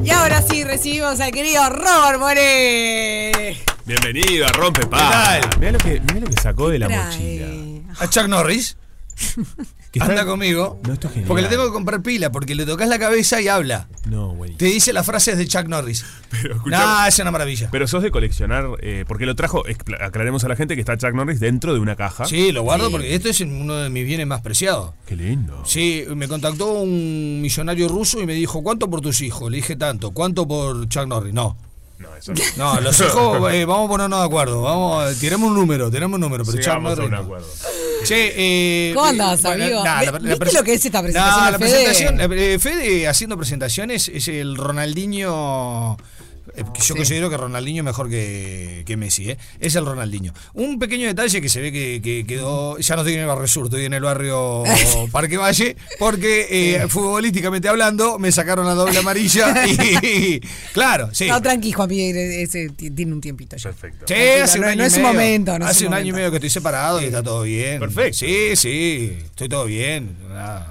Y 0.04 0.10
ahora 0.12 0.42
sí 0.42 0.64
recibimos 0.64 1.20
al 1.20 1.32
querido 1.32 1.68
Robert 1.70 2.20
More. 2.20 3.58
Bienvenido 3.86 4.46
a 4.46 4.50
Rompe 4.50 4.86
Paga. 4.86 5.40
Mira 5.60 5.72
lo, 5.74 5.78
que, 5.78 6.00
mirá 6.02 6.20
lo 6.20 6.28
que 6.28 6.42
sacó 6.42 6.70
de 6.70 6.80
la 6.80 6.88
Trae. 6.88 7.06
mochila. 7.06 7.96
A 8.00 8.10
Chuck 8.10 8.28
Norris. 8.28 8.78
Anda 10.00 10.26
conmigo. 10.26 10.80
No, 10.88 10.94
esto 10.94 11.08
es 11.08 11.14
genial. 11.14 11.28
Porque 11.28 11.44
le 11.44 11.50
tengo 11.50 11.66
que 11.66 11.72
comprar 11.72 12.02
pila, 12.02 12.32
porque 12.32 12.56
le 12.56 12.66
tocas 12.66 12.88
la 12.88 12.98
cabeza 13.00 13.42
y 13.42 13.48
habla. 13.48 13.88
No, 14.08 14.30
güey. 14.30 14.56
Te 14.56 14.66
dice 14.66 14.92
las 14.94 15.06
frases 15.06 15.38
de 15.38 15.48
Chuck 15.48 15.68
Norris. 15.68 16.04
Pero 16.30 16.62
Nah, 16.66 17.08
es 17.08 17.20
una 17.20 17.32
maravilla. 17.32 17.70
Pero 17.72 17.88
sos 17.88 18.02
de 18.04 18.12
coleccionar, 18.12 18.66
eh, 18.82 19.06
porque 19.08 19.26
lo 19.26 19.36
trajo, 19.36 19.64
aclaremos 20.02 20.44
a 20.44 20.48
la 20.48 20.56
gente 20.56 20.76
que 20.76 20.82
está 20.82 20.98
Chuck 20.98 21.14
Norris 21.14 21.40
dentro 21.40 21.74
de 21.74 21.80
una 21.80 21.96
caja. 21.96 22.26
Sí, 22.26 22.52
lo 22.52 22.64
guardo 22.64 22.90
porque 22.92 23.14
esto 23.16 23.30
es 23.30 23.40
uno 23.42 23.76
de 23.76 23.90
mis 23.90 24.06
bienes 24.06 24.28
más 24.28 24.42
preciados. 24.42 24.94
Qué 25.06 25.16
lindo. 25.16 25.64
Sí, 25.66 26.06
me 26.16 26.28
contactó 26.28 26.82
un 26.82 27.42
millonario 27.42 27.88
ruso 27.88 28.20
y 28.20 28.26
me 28.26 28.34
dijo, 28.34 28.64
¿cuánto 28.64 28.90
por 28.90 29.02
tus 29.02 29.22
hijos? 29.22 29.50
Le 29.52 29.58
dije 29.58 29.76
tanto. 29.76 30.12
¿Cuánto 30.12 30.48
por 30.48 30.88
Chuck 30.90 31.08
Norris? 31.08 31.34
No. 31.34 31.58
No, 32.00 32.16
eso 32.16 32.34
no. 32.34 32.42
No, 32.76 32.82
los 32.82 33.00
hijos, 33.02 33.54
eh, 33.54 33.66
vamos 33.66 33.86
a 33.86 33.90
ponernos 33.90 34.20
de 34.20 34.26
acuerdo. 34.26 34.62
Vamos, 34.62 35.18
tiremos 35.20 35.50
un 35.50 35.56
número, 35.56 35.90
tiremos 35.90 36.16
un 36.16 36.22
número. 36.22 36.44
Pero 36.44 36.58
Llegamos 36.58 37.00
a 37.00 37.04
un 37.04 37.14
acuerdo. 37.14 37.48
Che, 38.04 38.34
eh, 38.36 38.94
¿Cómo 38.94 39.06
andás, 39.08 39.42
bueno, 39.44 39.64
amigo? 39.64 39.84
nah, 39.86 40.02
la- 40.04 40.12
la 40.12 40.20
¿Viste 40.20 40.38
presen- 40.40 40.54
lo 40.58 40.64
que 40.64 40.74
es 40.74 40.86
esta 40.86 41.02
presentación 41.02 41.40
No, 41.40 41.46
de 41.46 41.52
la 41.52 41.60
Fede? 41.60 41.84
presentación, 41.86 42.18
la- 42.18 42.36
eh, 42.36 42.60
Fede 42.60 43.08
haciendo 43.08 43.38
presentaciones 43.38 44.10
es 44.10 44.28
el 44.28 44.58
Ronaldinho. 44.58 45.98
Eh, 46.56 46.64
Yo 46.86 46.96
considero 46.96 47.30
que 47.30 47.38
Ronaldinho 47.38 47.82
es 47.82 47.86
mejor 47.86 48.10
que, 48.10 48.84
que 48.86 48.98
Messi, 48.98 49.32
¿eh? 49.32 49.38
Es 49.60 49.76
el 49.76 49.86
Ronaldinho. 49.86 50.34
Un 50.54 50.80
pequeño 50.80 51.08
detalle 51.08 51.42
que 51.42 51.50
se 51.50 51.62
ve 51.62 51.72
que, 51.72 52.02
que 52.04 52.26
quedó. 52.26 52.78
Ya 52.78 52.96
no 52.96 53.02
estoy 53.02 53.16
en 53.16 53.22
el 53.22 53.28
barrio 53.28 53.48
sur, 53.48 53.66
estoy 53.66 53.86
en 53.86 53.94
el 53.94 54.04
barrio 54.04 54.64
Parque 55.12 55.38
Valle, 55.38 55.76
porque 56.00 56.48
eh, 56.50 56.88
futbolísticamente 56.88 57.68
hablando 57.68 58.20
me 58.20 58.32
sacaron 58.32 58.66
la 58.66 58.74
doble 58.74 58.98
amarilla 59.00 59.66
y. 59.68 60.40
Claro, 60.74 61.10
sí. 61.14 61.28
No, 61.28 61.42
tranqui, 61.42 61.72
Juan 61.72 61.92
ese 61.92 62.70
tiene 62.70 63.14
un 63.14 63.22
tiempito 63.22 63.56
ya. 63.56 63.70
Perfecto. 63.72 64.06
Sí, 64.08 64.14
hace 64.14 64.60
un 64.60 64.66
año 64.66 64.78
no 64.78 64.84
es 64.84 64.94
medio. 64.94 65.08
momento, 65.08 65.60
no 65.60 65.66
es 65.66 65.72
hace 65.72 65.88
un 65.88 65.94
año 65.94 66.10
y 66.10 66.14
medio 66.14 66.30
que 66.32 66.38
estoy 66.38 66.50
separado 66.50 67.02
y 67.02 67.06
está 67.06 67.24
todo 67.24 67.44
bien. 67.44 67.80
Perfecto. 67.80 68.20
Sí, 68.20 68.56
sí, 68.56 69.18
estoy 69.26 69.50
todo 69.50 69.66
bien. 69.66 70.18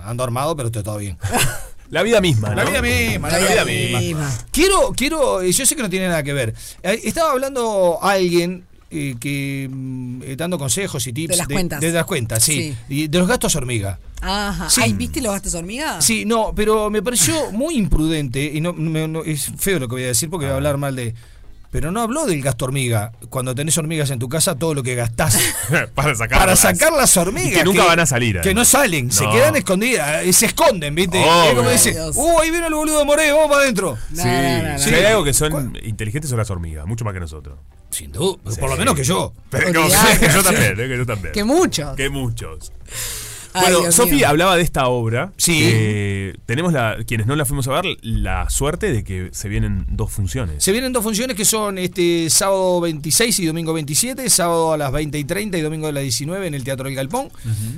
Ando 0.05 0.25
armado, 0.25 0.57
pero 0.57 0.69
estoy 0.69 0.83
todo 0.83 0.99
bien. 0.99 1.19
La 1.93 2.03
vida 2.03 2.23
misma, 2.23 2.55
La 2.55 2.65
¿no? 2.65 2.71
vida 2.71 2.81
misma, 2.81 3.29
la, 3.29 3.39
vida, 3.39 3.65
misma. 3.67 4.31
Quiero, 4.51 4.93
quiero, 4.97 5.43
eh, 5.43 5.53
yo 5.53 5.67
sé 5.67 5.77
que 5.77 5.83
no 5.83 5.91
tiene 5.91 6.09
nada 6.09 6.23
que 6.23 6.33
ver. 6.33 6.55
Eh, 6.83 7.01
Estaba 7.05 7.33
hablando 7.33 7.99
alguien 8.01 8.65
eh, 8.91 9.15
que 9.21 9.69
mm, 9.71 10.23
eh, 10.23 10.37
dando 10.37 10.57
consejos 10.59 11.07
y 11.07 11.13
tips 11.13 11.33
De 11.33 11.37
las 11.37 11.47
cuentas. 11.47 11.81
de 11.83 11.93
las 11.93 12.07
cuentas, 12.07 12.43
sí, 12.43 12.75
y 12.89 13.09
de 13.09 13.19
los 13.19 13.29
gastos 13.29 13.55
hormiga. 13.57 13.99
Ajá. 14.23 14.71
Sí. 14.71 14.81
Ay, 14.83 14.95
¿viste 14.95 15.21
los 15.21 15.33
gastos 15.33 15.55
hormiga? 15.55 16.01
Sí, 16.01 16.25
no, 16.25 16.55
pero 16.57 16.89
me 16.89 17.03
pareció 17.03 17.53
muy 17.53 17.75
imprudente 17.77 18.43
y 18.43 18.63
no, 18.63 18.73
no- 18.73 19.07
no- 19.09 19.23
es 19.25 19.53
feo 19.59 19.79
lo 19.79 19.87
que 19.87 19.97
voy 19.97 20.05
a 20.05 20.09
decir 20.09 20.31
porque 20.31 20.47
voy 20.47 20.53
a 20.55 20.57
hablar 20.57 20.79
mal 20.79 20.97
de. 20.97 21.15
Pero 21.73 21.91
no 21.91 22.03
habló 22.03 22.27
del 22.27 22.43
gasto 22.43 22.67
hormiga. 22.67 23.13
Cuando 23.31 23.55
tenés 23.55 23.79
hormigas 23.79 24.11
en 24.11 24.19
tu 24.19 24.29
casa, 24.29 24.57
todo 24.57 24.75
lo 24.75 24.83
que 24.83 24.95
gastás 24.95 25.39
para 25.95 26.15
sacar 26.15 26.39
para 26.39 26.55
sacar 26.55 26.93
las 26.93 27.17
hormigas. 27.17 27.51
Y 27.51 27.55
que 27.55 27.65
nunca 27.65 27.87
van 27.87 27.99
a 27.99 28.05
salir, 28.05 28.43
Que 28.43 28.53
no 28.53 28.67
salen, 28.67 29.11
se 29.11 29.27
quedan 29.31 29.57
escondidas, 29.57 30.23
eh, 30.23 30.33
se 30.35 30.47
esconden, 30.47 30.95
¿viste? 30.95 31.19
Obvio. 31.19 31.45
es 31.49 31.55
como 31.55 31.71
dice, 31.71 31.97
uh, 32.15 32.41
ahí 32.41 32.51
viene 32.51 32.67
el 32.67 32.75
boludo 32.75 32.99
de 32.99 33.05
Moré, 33.07 33.33
vamos 33.33 33.49
para 33.49 33.63
adentro. 33.63 33.97
Sí, 34.15 34.23
no, 34.23 34.91
no. 34.91 34.97
hay 34.97 35.05
algo 35.07 35.25
que 35.25 35.33
son 35.33 35.79
inteligentes 35.83 36.29
son 36.29 36.39
las 36.39 36.51
hormigas, 36.51 36.87
mucho 36.87 37.07
más 37.07 37.15
que 37.15 37.21
nosotros. 37.21 37.59
Sin 37.89 38.13
duda, 38.13 38.39
Sí. 38.51 38.61
por 38.61 38.69
lo 38.69 38.77
menos 38.77 38.95
que 38.95 39.05
yo. 39.05 39.33
Pero, 39.49 39.67
que 40.21 40.29
yo 40.29 40.43
también, 40.43 40.73
eh, 40.73 40.89
que 40.89 40.97
yo 40.99 41.07
también. 41.07 41.33
Que 41.33 41.43
muchos. 41.43 41.97
Que 41.97 42.11
muchos. 42.11 42.71
Ay, 43.55 43.73
Bueno, 43.75 43.93
Sofi 43.93 44.25
hablaba 44.25 44.57
de 44.57 44.63
esta 44.63 44.87
obra. 44.89 45.33
Sí. 45.37 45.59
que 45.61 46.37
tenemos 46.47 46.73
la, 46.73 46.97
quienes 47.07 47.27
no 47.27 47.37
la 47.37 47.45
fuimos 47.45 47.69
a 47.69 47.81
ver, 47.81 47.97
la 48.03 48.49
suerte 48.51 48.93
de 48.93 49.05
que 49.05 49.29
se 49.33 49.49
vienen 49.49 49.85
dos 49.89 50.11
funciones. 50.13 50.63
Se 50.65 50.73
vienen 50.73 50.93
dos 50.93 51.03
funciones 51.03 51.37
que 51.37 51.45
son 51.45 51.79
este 51.79 52.29
sábado 52.31 52.81
26 52.81 53.39
y 53.41 53.47
domingo 53.47 53.73
27, 53.73 54.29
sábado 54.31 54.73
a 54.73 54.77
las 54.77 54.91
20 54.93 55.19
y 55.19 55.25
30 55.25 55.59
y 55.59 55.61
domingo 55.61 55.87
a 55.89 55.93
las 55.93 56.03
19 56.03 56.47
en 56.47 56.55
el 56.55 56.65
Teatro 56.65 56.89
El 56.89 56.95
Galpón, 56.95 57.29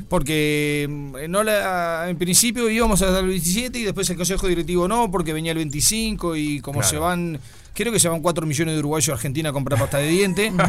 porque 0.09 0.87
mm, 0.89 1.31
no 1.31 1.43
la, 1.43 2.07
en 2.09 2.17
principio 2.19 2.69
íbamos 2.71 3.03
hasta 3.03 3.21
el 3.21 3.29
27 3.29 3.79
y 3.79 3.83
después 3.85 4.09
el 4.11 4.17
Consejo 4.17 4.47
Directivo 4.49 4.89
no, 4.89 5.11
porque 5.11 5.33
venía 5.33 5.53
el 5.53 5.59
25 5.59 6.37
y 6.37 6.61
como 6.61 6.81
Claro. 6.81 6.91
se 6.91 6.99
van, 6.99 7.41
creo 7.75 7.93
que 7.93 8.01
se 8.01 8.09
van 8.09 8.23
4 8.23 8.47
millones 8.47 8.75
de 8.75 8.79
uruguayos 8.79 9.09
a 9.11 9.13
Argentina 9.13 9.51
a 9.51 9.53
comprar 9.53 9.79
pasta 9.79 9.99
de 9.99 10.09
diente. 10.09 10.51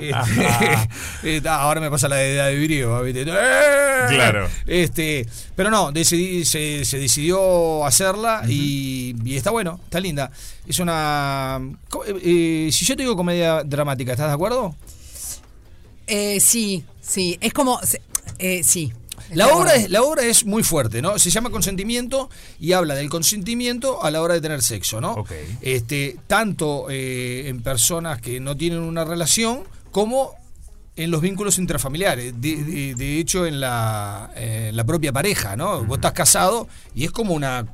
Este, 0.00 1.48
ahora 1.48 1.80
me 1.80 1.90
pasa 1.90 2.08
la 2.08 2.22
edad 2.24 2.46
de 2.48 2.56
¿viste? 3.02 3.22
¡Eh! 3.22 4.06
Claro. 4.08 4.48
Este, 4.66 5.26
pero 5.54 5.70
no, 5.70 5.92
decidí- 5.92 6.44
se, 6.44 6.84
se 6.84 6.98
decidió 6.98 7.84
hacerla 7.84 8.42
y, 8.48 9.14
y 9.24 9.36
está 9.36 9.50
bueno, 9.50 9.78
está 9.84 10.00
linda. 10.00 10.30
Es 10.66 10.78
una. 10.78 11.60
eh, 12.06 12.66
eh, 12.68 12.68
si 12.72 12.84
yo 12.84 12.96
te 12.96 13.02
digo 13.02 13.16
comedia 13.16 13.62
dramática, 13.64 14.12
¿estás 14.12 14.28
de 14.28 14.34
acuerdo? 14.34 14.74
Eh, 16.06 16.40
sí, 16.40 16.84
sí. 17.00 17.38
Es 17.40 17.52
como. 17.52 17.78
eh, 18.38 18.62
sí. 18.64 18.92
La 19.34 19.48
obra, 19.54 19.74
es, 19.74 19.90
la 19.90 20.02
obra 20.02 20.24
es 20.24 20.44
muy 20.44 20.62
fuerte, 20.62 21.00
¿no? 21.02 21.18
Se 21.18 21.30
llama 21.30 21.50
consentimiento 21.50 22.28
y 22.60 22.72
habla 22.72 22.94
del 22.94 23.08
consentimiento 23.08 24.02
a 24.04 24.10
la 24.10 24.20
hora 24.22 24.34
de 24.34 24.40
tener 24.40 24.62
sexo, 24.62 25.00
¿no? 25.00 25.12
Ok. 25.14 25.30
Este, 25.60 26.16
tanto 26.26 26.86
eh, 26.90 27.48
en 27.48 27.62
personas 27.62 28.20
que 28.20 28.40
no 28.40 28.56
tienen 28.56 28.80
una 28.80 29.04
relación 29.04 29.62
como 29.90 30.34
en 30.96 31.10
los 31.10 31.20
vínculos 31.22 31.58
intrafamiliares. 31.58 32.40
De, 32.40 32.56
de- 32.56 32.94
de 32.94 33.18
hecho, 33.18 33.46
en 33.46 33.60
la, 33.60 34.30
la 34.72 34.84
propia 34.84 35.12
pareja, 35.12 35.56
¿no? 35.56 35.84
Vos 35.84 35.98
estás 35.98 36.12
casado 36.12 36.68
y 36.94 37.04
es 37.04 37.10
como 37.10 37.32
una 37.34 37.66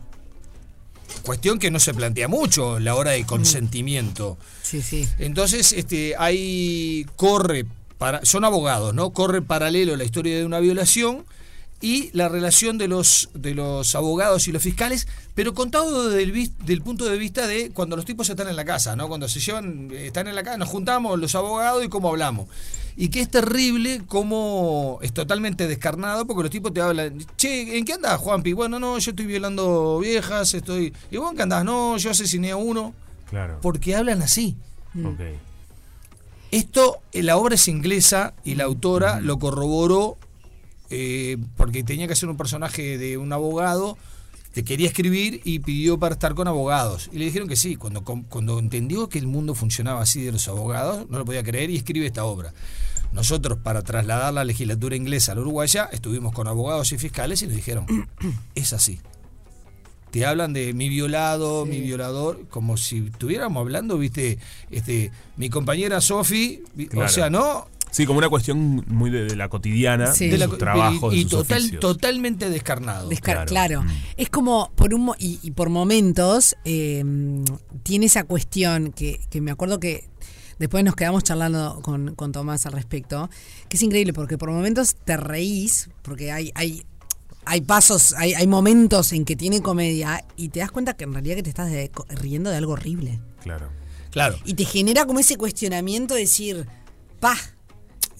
cuestión 1.22 1.58
que 1.58 1.70
no 1.70 1.80
se 1.80 1.94
plantea 1.94 2.28
mucho 2.28 2.78
la 2.78 2.94
hora 2.94 3.12
de 3.12 3.24
consentimiento. 3.24 4.38
Sí, 4.62 4.82
sí. 4.82 5.08
Entonces, 5.18 5.72
este, 5.72 6.14
ahí 6.18 7.06
corre, 7.16 7.64
para, 7.98 8.24
son 8.24 8.44
abogados, 8.44 8.94
¿no? 8.94 9.10
Corre 9.10 9.42
paralelo 9.42 9.96
la 9.96 10.04
historia 10.04 10.36
de 10.36 10.44
una 10.44 10.60
violación 10.60 11.24
y 11.80 12.10
la 12.12 12.28
relación 12.28 12.76
de 12.76 12.88
los, 12.88 13.30
de 13.34 13.54
los 13.54 13.94
abogados 13.94 14.48
y 14.48 14.52
los 14.52 14.62
fiscales, 14.62 15.06
pero 15.34 15.54
contado 15.54 16.08
desde 16.08 16.22
el, 16.24 16.52
del 16.64 16.82
punto 16.82 17.04
de 17.04 17.16
vista 17.18 17.46
de 17.46 17.70
cuando 17.70 17.94
los 17.96 18.04
tipos 18.04 18.28
están 18.28 18.48
en 18.48 18.56
la 18.56 18.64
casa, 18.64 18.96
¿no? 18.96 19.08
Cuando 19.08 19.28
se 19.28 19.38
llevan, 19.38 19.90
eh, 19.92 20.06
están 20.08 20.26
en 20.26 20.34
la 20.34 20.42
casa, 20.42 20.58
nos 20.58 20.68
juntamos 20.68 21.18
los 21.18 21.34
abogados 21.34 21.84
y 21.84 21.88
cómo 21.88 22.08
hablamos. 22.08 22.48
Y 22.96 23.10
que 23.10 23.20
es 23.20 23.30
terrible 23.30 24.02
cómo 24.08 24.98
es 25.02 25.12
totalmente 25.12 25.68
descarnado, 25.68 26.26
porque 26.26 26.42
los 26.42 26.50
tipos 26.50 26.72
te 26.72 26.80
hablan, 26.80 27.24
che, 27.36 27.78
¿en 27.78 27.84
qué 27.84 27.92
andás, 27.92 28.18
Juanpi? 28.20 28.52
Bueno, 28.54 28.80
no, 28.80 28.98
yo 28.98 29.10
estoy 29.10 29.26
violando 29.26 30.00
viejas, 30.00 30.52
estoy... 30.54 30.92
¿Y 31.12 31.16
vos 31.16 31.30
en 31.30 31.36
qué 31.36 31.42
andás? 31.44 31.64
No, 31.64 31.96
yo 31.96 32.10
asesiné 32.10 32.50
a 32.50 32.56
uno. 32.56 32.92
Claro. 33.30 33.58
Porque 33.62 33.94
hablan 33.94 34.22
así. 34.22 34.56
Ok. 34.96 35.20
Esto, 36.50 36.98
eh, 37.12 37.22
la 37.22 37.36
obra 37.36 37.54
es 37.54 37.68
inglesa 37.68 38.34
y 38.42 38.56
la 38.56 38.64
autora 38.64 39.20
lo 39.20 39.38
corroboró 39.38 40.16
eh, 40.90 41.36
porque 41.56 41.82
tenía 41.82 42.08
que 42.08 42.16
ser 42.16 42.28
un 42.28 42.36
personaje 42.36 42.98
de 42.98 43.18
un 43.18 43.32
abogado 43.32 43.96
que 44.54 44.64
quería 44.64 44.88
escribir 44.88 45.40
y 45.44 45.60
pidió 45.60 45.98
para 45.98 46.14
estar 46.14 46.34
con 46.34 46.48
abogados. 46.48 47.10
Y 47.12 47.18
le 47.18 47.26
dijeron 47.26 47.48
que 47.48 47.56
sí. 47.56 47.76
Cuando, 47.76 48.02
cuando 48.02 48.58
entendió 48.58 49.08
que 49.08 49.18
el 49.18 49.26
mundo 49.26 49.54
funcionaba 49.54 50.00
así 50.00 50.22
de 50.22 50.32
los 50.32 50.48
abogados, 50.48 51.08
no 51.10 51.18
lo 51.18 51.24
podía 51.24 51.42
creer 51.42 51.70
y 51.70 51.76
escribe 51.76 52.06
esta 52.06 52.24
obra. 52.24 52.52
Nosotros, 53.12 53.58
para 53.62 53.82
trasladar 53.82 54.34
la 54.34 54.44
legislatura 54.44 54.96
inglesa 54.96 55.32
a 55.32 55.34
la 55.34 55.42
uruguaya, 55.42 55.88
estuvimos 55.92 56.32
con 56.34 56.46
abogados 56.48 56.92
y 56.92 56.98
fiscales 56.98 57.42
y 57.42 57.46
nos 57.46 57.56
dijeron, 57.56 57.86
es 58.54 58.72
así. 58.72 59.00
Te 60.10 60.24
hablan 60.24 60.54
de 60.54 60.72
mi 60.72 60.88
violado, 60.88 61.66
mi 61.66 61.80
violador, 61.80 62.48
como 62.48 62.78
si 62.78 63.08
estuviéramos 63.08 63.60
hablando, 63.60 63.98
viste, 63.98 64.38
este, 64.70 65.12
mi 65.36 65.50
compañera 65.50 66.00
Sofi, 66.00 66.62
o 66.96 67.08
sea, 67.08 67.28
no, 67.28 67.68
Sí, 67.98 68.06
como 68.06 68.18
una 68.18 68.28
cuestión 68.28 68.84
muy 68.86 69.10
de, 69.10 69.24
de 69.24 69.34
la 69.36 69.48
cotidiana, 69.48 70.12
Sí. 70.14 70.26
de, 70.26 70.32
de 70.32 70.38
la- 70.38 70.46
sus 70.46 70.58
trabajos, 70.58 71.12
y, 71.12 71.16
de 71.16 71.20
y 71.22 71.24
sus 71.24 71.30
total, 71.32 71.58
oficios. 71.58 71.80
totalmente 71.80 72.48
descarnado. 72.48 73.10
Descar- 73.10 73.44
Claro. 73.46 73.46
claro. 73.48 73.82
Mm. 73.82 73.88
Es 74.16 74.30
como 74.30 74.70
por 74.76 74.94
un 74.94 75.12
y, 75.18 75.40
y 75.42 75.50
por 75.50 75.68
momentos 75.68 76.54
eh, 76.64 77.04
tiene 77.82 78.06
esa 78.06 78.22
cuestión 78.24 78.92
que, 78.92 79.20
que 79.30 79.40
me 79.40 79.50
acuerdo 79.50 79.80
que 79.80 80.08
después 80.60 80.84
nos 80.84 80.94
quedamos 80.94 81.24
charlando 81.24 81.80
con, 81.82 82.14
con 82.14 82.30
Tomás 82.32 82.66
al 82.66 82.72
respecto, 82.72 83.28
que 83.68 83.76
es 83.76 83.82
increíble 83.82 84.12
porque 84.12 84.38
por 84.38 84.50
momentos 84.50 84.94
te 85.04 85.16
reís, 85.16 85.90
porque 86.02 86.30
hay, 86.32 86.52
hay, 86.54 86.84
hay 87.46 87.60
pasos, 87.62 88.14
hay, 88.16 88.34
hay 88.34 88.46
momentos 88.46 89.12
en 89.12 89.24
que 89.24 89.34
tiene 89.36 89.60
comedia 89.60 90.24
y 90.36 90.50
te 90.50 90.60
das 90.60 90.70
cuenta 90.70 90.94
que 90.94 91.02
en 91.04 91.12
realidad 91.14 91.34
que 91.36 91.42
te 91.42 91.50
estás 91.50 91.68
de- 91.70 91.90
riendo 92.10 92.50
de 92.50 92.56
algo 92.58 92.74
horrible. 92.74 93.18
Claro. 93.42 93.70
Claro. 94.10 94.36
Y 94.44 94.54
te 94.54 94.64
genera 94.64 95.04
como 95.04 95.18
ese 95.20 95.36
cuestionamiento 95.36 96.14
de 96.14 96.20
decir, 96.20 96.66
pa, 97.20 97.34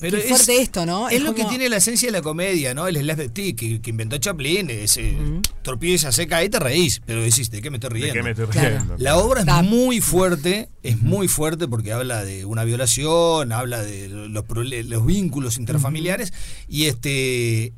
Pero 0.01 0.19
qué 0.19 0.25
fuerte 0.29 0.61
esto, 0.63 0.87
¿no? 0.87 1.09
Es, 1.09 1.17
Es 1.17 1.23
lo 1.23 1.35
que 1.35 1.45
tiene 1.47 1.69
la 1.69 1.79
esencia 1.79 2.09
de 2.09 2.13
la 2.13 2.23
comedia, 2.23 2.73
¿no? 2.75 2.87
El 2.87 2.97
slapstick 2.99 3.57
que, 3.59 3.81
que 3.81 3.91
inventó 3.91 4.17
Chaplin, 4.19 4.71
ese 4.71 5.15
tropieza 5.63 6.13
seca 6.13 6.43
y 6.45 6.49
te 6.49 6.59
reís, 6.59 7.01
pero 7.05 7.23
decís, 7.23 7.51
¿de 7.51 7.61
qué 7.61 7.71
me 7.71 7.77
estoy 7.79 7.91
riendo? 7.91 8.13
¿De 8.15 8.19
qué 8.19 8.23
me 8.23 8.31
estoy 8.31 8.47
Claro. 8.47 8.69
riendo? 8.69 8.95
La 8.99 9.17
obra 9.19 9.43
es 9.43 9.65
muy 9.69 10.01
fuerte, 10.01 10.69
es 10.83 11.01
muy 11.03 11.29
fuerte 11.29 11.69
porque 11.69 11.93
habla 11.93 12.25
de 12.25 12.45
una 12.45 12.65
violación, 12.65 13.53
habla 13.53 13.83
de 13.83 14.09
los 14.09 15.07
vínculos 15.07 15.59
interfamiliares 15.59 16.33
y 16.69 16.85
este 16.87 17.73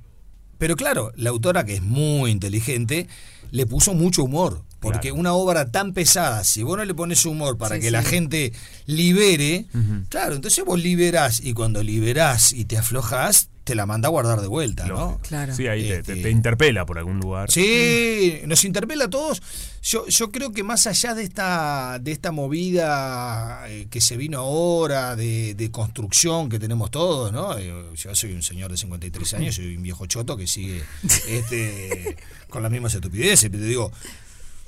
pero 0.59 0.77
claro, 0.77 1.11
la 1.17 1.31
autora 1.31 1.65
que 1.65 1.75
es 1.77 1.83
muy 1.83 2.31
inteligente 2.31 3.09
le 3.51 3.65
puso 3.65 3.95
mucho 3.95 4.25
humor, 4.25 4.63
porque 4.81 5.09
Claro. 5.09 5.21
una 5.21 5.33
obra 5.35 5.71
tan 5.71 5.93
pesada, 5.93 6.43
si 6.45 6.63
vos 6.63 6.77
no 6.77 6.85
le 6.85 6.95
pones 6.95 7.25
humor 7.27 7.59
para 7.59 7.77
Sí, 7.77 7.81
que 7.83 7.87
sí. 7.89 7.93
la 7.93 8.03
gente 8.03 8.53
libere, 8.87 9.67
claro, 10.09 10.35
entonces 10.35 10.65
vos 10.65 10.81
liberás 10.83 11.41
y 11.41 11.53
cuando 11.53 11.83
liberás 11.83 12.53
y 12.53 12.65
te 12.65 12.77
aflojás, 12.79 13.49
te 13.65 13.75
la 13.75 13.87
manda 13.87 14.09
a 14.09 14.11
guardar 14.11 14.41
de 14.41 14.49
vuelta, 14.49 14.87
¿no? 14.87 15.21
Claro. 15.23 15.55
Sí, 15.55 15.69
ahí 15.69 15.83
te, 15.87 15.99
Este- 15.99 16.15
te- 16.17 16.23
te 16.23 16.31
interpela 16.31 16.87
por 16.87 16.99
algún 16.99 17.21
lugar. 17.21 17.51
Sí, 17.51 18.41
nos 18.47 18.65
interpela 18.65 19.05
a 19.05 19.11
todos. 19.11 19.43
Yo, 19.83 20.07
yo 20.09 20.33
creo 20.33 20.51
que 20.53 20.65
más 20.65 20.87
allá 20.89 21.15
de 21.15 21.23
esta, 21.23 21.99
de 22.01 22.11
esta 22.11 22.33
movida 22.33 23.63
eh, 23.69 23.87
que 23.91 24.01
se 24.01 24.17
vino 24.17 24.39
ahora, 24.39 25.15
de, 25.15 25.55
de 25.55 25.71
construcción 25.71 26.49
que 26.49 26.59
tenemos 26.59 26.91
todos, 26.91 27.33
¿no? 27.33 27.57
Eh, 27.59 27.73
Yo 27.95 28.15
soy 28.15 28.33
un 28.33 28.43
señor 28.43 28.71
de 28.73 28.77
53 28.79 29.35
años, 29.35 29.55
soy 29.55 29.77
un 29.77 29.83
viejo 29.83 30.07
choto 30.07 30.37
que 30.37 30.47
sigue 30.49 30.83
este, 31.29 32.17
con 32.49 32.63
las 32.63 32.73
mismas 32.73 32.95
estupideces, 32.95 33.51
pero 33.51 33.63
te 33.63 33.69
digo, 33.69 33.93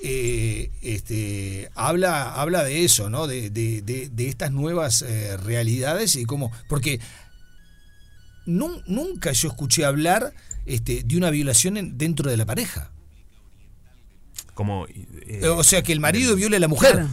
eh, 0.03 0.71
este, 0.83 1.71
habla, 1.75 2.35
habla 2.35 2.65
de 2.65 2.85
eso, 2.85 3.09
¿no? 3.09 3.27
De, 3.27 3.51
de- 3.51 3.83
de- 3.83 4.09
de 4.09 4.29
estas 4.29 4.51
nuevas 4.51 5.03
eh, 5.03 5.37
realidades 5.37 6.17
y 6.17 6.25
cómo. 6.25 6.51
Porque 6.69 6.99
nun- 8.47 8.83
nunca 8.87 9.33
yo 9.33 9.49
escuché 9.49 9.85
hablar 9.85 10.33
este, 10.67 11.03
de 11.05 11.17
una 11.17 11.31
violación 11.31 11.77
en- 11.77 11.99
dentro 11.99 12.31
de 12.31 12.37
la 12.37 12.47
pareja. 12.47 12.91
Como, 14.55 14.87
eh, 14.87 15.41
Eh, 15.43 15.49
o 15.49 15.63
sea, 15.65 15.83
que 15.83 15.93
el 15.93 16.01
marido 16.01 16.37
viole 16.37 16.57
a 16.57 16.61
la 16.61 16.69
mujer. 16.69 16.93
Claro. 16.93 17.09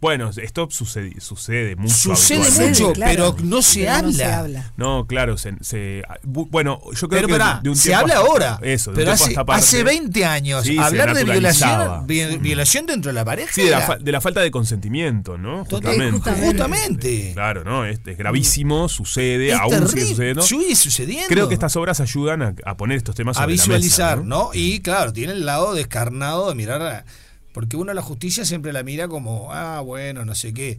Bueno, 0.00 0.30
esto 0.36 0.68
sucede, 0.70 1.20
sucede 1.20 1.74
mucho. 1.76 1.94
Sucede 2.14 2.68
mucho, 2.68 2.92
claro. 2.92 3.34
pero 3.34 3.36
no 3.48 3.62
se 3.62 3.80
Pero 3.80 3.92
habla. 3.92 4.06
no 4.08 4.12
se 4.12 4.24
habla. 4.24 4.72
No, 4.76 5.06
claro, 5.06 5.36
se, 5.36 5.54
se- 5.60 6.02
bu- 6.22 6.48
bueno, 6.50 6.80
yo 6.92 7.08
creo 7.08 7.22
Pero 7.22 7.26
que 7.26 7.32
pará, 7.32 7.60
de 7.62 7.70
un 7.70 7.76
se 7.76 7.94
habla 7.94 8.14
hasta- 8.18 8.26
ahora. 8.28 8.58
Eso, 8.62 8.90
de 8.92 8.94
un 8.94 8.98
pero 8.98 9.12
hace, 9.12 9.24
a 9.24 9.28
esta 9.28 9.44
parte- 9.44 9.62
hace 9.64 9.82
20 9.82 10.24
años 10.24 10.64
Sí, 10.64 10.78
hablar 10.78 11.14
de 11.14 11.24
violación, 11.24 12.06
vi- 12.06 12.36
violación 12.38 12.86
dentro 12.86 13.08
de 13.10 13.14
la 13.14 13.24
pareja. 13.24 13.52
Sí, 13.52 13.62
de 13.62 13.70
la, 13.70 13.98
de 14.00 14.12
la 14.12 14.20
falta 14.20 14.40
de 14.40 14.50
consentimiento, 14.50 15.36
¿no? 15.36 15.64
Total- 15.64 16.12
justamente. 16.12 17.32
Claro, 17.34 17.64
¿no? 17.64 17.84
Es, 17.84 18.00
es 18.06 18.16
gravísimo, 18.18 18.88
sucede, 18.88 19.48
Es 19.48 19.54
aún 19.54 19.70
sigue 19.72 19.86
terrible, 19.86 20.06
sucediendo. 20.10 20.42
sigue 20.42 20.76
sucediendo. 20.76 21.28
Creo 21.28 21.48
que 21.48 21.54
estas 21.54 21.74
obras 21.76 22.00
ayudan 22.00 22.42
a, 22.42 22.54
a 22.64 22.76
poner 22.76 22.98
estos 22.98 23.14
temas 23.14 23.36
a 23.36 23.40
sobre 23.42 23.56
la 23.56 23.62
visualizar, 23.62 24.18
mesa, 24.18 24.28
¿no? 24.28 24.50
Y 24.54 24.80
claro, 24.80 25.12
tiene 25.12 25.32
el 25.32 25.44
lado 25.46 25.74
descarnado 25.74 26.48
de 26.48 26.54
mirar 26.54 26.82
a- 26.82 27.04
porque 27.52 27.76
uno 27.76 27.90
a 27.90 27.94
la 27.94 28.02
justicia 28.02 28.44
siempre 28.44 28.72
la 28.72 28.82
mira 28.82 29.08
como, 29.08 29.52
ah, 29.52 29.80
bueno, 29.80 30.24
no 30.24 30.34
sé 30.34 30.52
qué. 30.54 30.78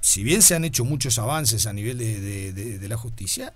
Si 0.00 0.22
bien 0.22 0.42
se 0.42 0.54
han 0.54 0.64
hecho 0.64 0.84
muchos 0.84 1.18
avances 1.18 1.66
a 1.66 1.72
nivel 1.72 1.98
de, 1.98 2.20
de- 2.20 2.52
de- 2.52 2.78
de 2.78 2.88
la 2.88 2.96
justicia, 2.96 3.52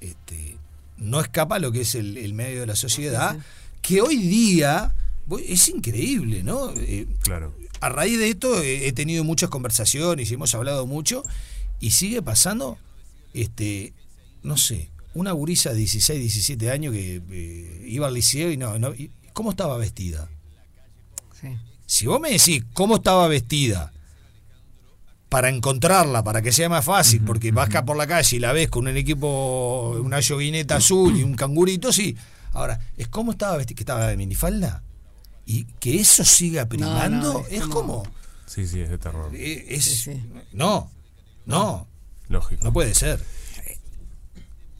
este, 0.00 0.56
no 0.96 1.20
escapa 1.20 1.58
lo 1.58 1.70
que 1.70 1.82
es 1.82 1.94
el, 1.94 2.16
el 2.16 2.34
medio 2.34 2.60
de 2.60 2.66
la 2.66 2.76
sociedad, 2.76 3.38
que 3.82 4.00
hoy 4.00 4.16
día 4.16 4.94
es 5.46 5.68
increíble, 5.68 6.42
¿no? 6.42 6.72
Eh, 6.76 7.06
Claro. 7.22 7.54
a 7.80 7.88
raíz 7.88 8.18
de 8.18 8.30
esto 8.30 8.60
eh, 8.62 8.88
he 8.88 8.92
tenido 8.92 9.22
muchas 9.24 9.48
conversaciones 9.50 10.30
y 10.30 10.34
hemos 10.34 10.54
hablado 10.54 10.86
mucho 10.86 11.22
y 11.78 11.92
sigue 11.92 12.20
pasando, 12.22 12.78
este, 13.34 13.92
no 14.42 14.56
sé, 14.56 14.90
una 15.14 15.32
gurisa 15.32 15.70
de 15.70 15.76
16, 15.76 16.18
17 16.20 16.70
años 16.70 16.92
que 16.94 17.22
eh, 17.30 17.84
iba 17.88 18.06
al 18.08 18.14
liceo 18.14 18.50
y 18.50 18.56
no, 18.56 18.78
no- 18.78 18.94
y- 18.94 19.10
¿cómo 19.32 19.50
estaba 19.50 19.76
vestida? 19.76 20.28
Sí. 21.40 21.48
Si 21.92 22.06
vos 22.06 22.18
me 22.18 22.30
decís 22.30 22.64
cómo 22.72 22.96
estaba 22.96 23.28
vestida 23.28 23.92
para 25.28 25.50
encontrarla, 25.50 26.24
para 26.24 26.40
que 26.40 26.50
sea 26.50 26.70
más 26.70 26.86
fácil, 26.86 27.20
porque 27.22 27.52
vas 27.52 27.66
acá 27.68 27.84
por 27.84 27.98
la 27.98 28.06
calle 28.06 28.36
y 28.36 28.40
la 28.40 28.54
ves 28.54 28.70
con 28.70 28.86
un 28.86 28.96
equipo, 28.96 29.98
una 30.02 30.18
yoguineta 30.20 30.76
azul 30.76 31.14
y 31.18 31.22
un 31.22 31.34
cangurito, 31.34 31.92
sí. 31.92 32.16
Ahora, 32.52 32.80
es 32.96 33.08
como 33.08 33.32
estaba 33.32 33.58
vestido, 33.58 33.76
que 33.76 33.82
estaba 33.82 34.06
de 34.06 34.16
minifalda. 34.16 34.82
Y 35.44 35.64
que 35.80 36.00
eso 36.00 36.24
siga 36.24 36.64
primando, 36.64 37.34
no, 37.34 37.38
es 37.40 37.60
es 37.60 37.66
como. 37.66 38.04
Sí, 38.46 38.66
sí, 38.66 38.80
es 38.80 38.88
de 38.88 38.96
terror. 38.96 39.30
eh, 39.34 39.66
es- 39.68 40.08
No, 40.54 40.90
no. 41.44 41.86
Lógico. 42.28 42.64
No 42.64 42.72
puede 42.72 42.94
ser. 42.94 43.22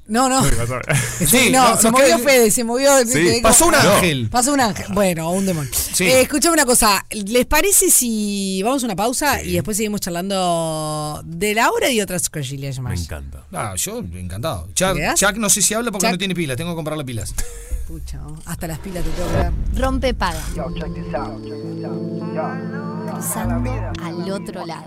No, 0.08 0.28
no. 0.28 0.42
Sí, 1.26 1.50
no, 1.50 1.70
no, 1.74 1.80
se 1.80 1.90
movió 1.90 2.18
Fede, 2.18 2.50
se 2.50 2.64
movió. 2.64 2.90
Sí, 3.06 3.38
pasó 3.42 3.66
un 3.66 3.72
No. 3.72 3.78
ángel. 3.78 4.28
Pasó 4.30 4.52
un 4.52 4.60
ángel. 4.60 4.86
Bueno, 4.90 5.30
un 5.30 5.46
demonio. 5.46 5.70
Sí. 5.72 6.04
Eh, 6.04 6.22
escuchame 6.22 6.54
una 6.54 6.66
cosa. 6.66 7.06
¿Les 7.10 7.46
parece 7.46 7.90
si 7.90 8.60
vamos 8.64 8.82
a 8.82 8.86
una 8.86 8.96
pausa 8.96 9.42
y 9.42 9.52
después 9.54 9.76
seguimos 9.76 10.00
charlando 10.00 11.22
de 11.24 11.54
la 11.54 11.70
hora 11.70 11.88
y 11.90 12.00
otras 12.00 12.28
cosillas 12.28 12.78
Me 12.78 12.90
más? 12.90 13.02
encanta. 13.04 13.44
Ah, 13.52 13.74
yo 13.76 13.98
encantado. 13.98 14.68
Chuck, 14.74 15.36
no 15.36 15.48
sé 15.48 15.62
si 15.62 15.74
habla 15.74 15.90
porque 15.92 16.06
Chuck. 16.06 16.12
no 16.12 16.18
tiene 16.18 16.34
pilas, 16.34 16.56
tengo 16.56 16.72
que 16.72 16.76
comprarle 16.76 17.04
pilas. 17.04 17.32
Pucha, 17.86 18.18
hasta 18.46 18.66
las 18.66 18.78
pilas 18.80 19.04
te 19.04 19.10
tengo 19.10 19.28
que 19.30 19.36
dar. 19.36 19.52
Rompe 19.76 20.14
paga. 20.14 20.42
Cruzando 23.12 23.70
al 24.02 24.30
otro 24.32 24.66
lado. 24.66 24.84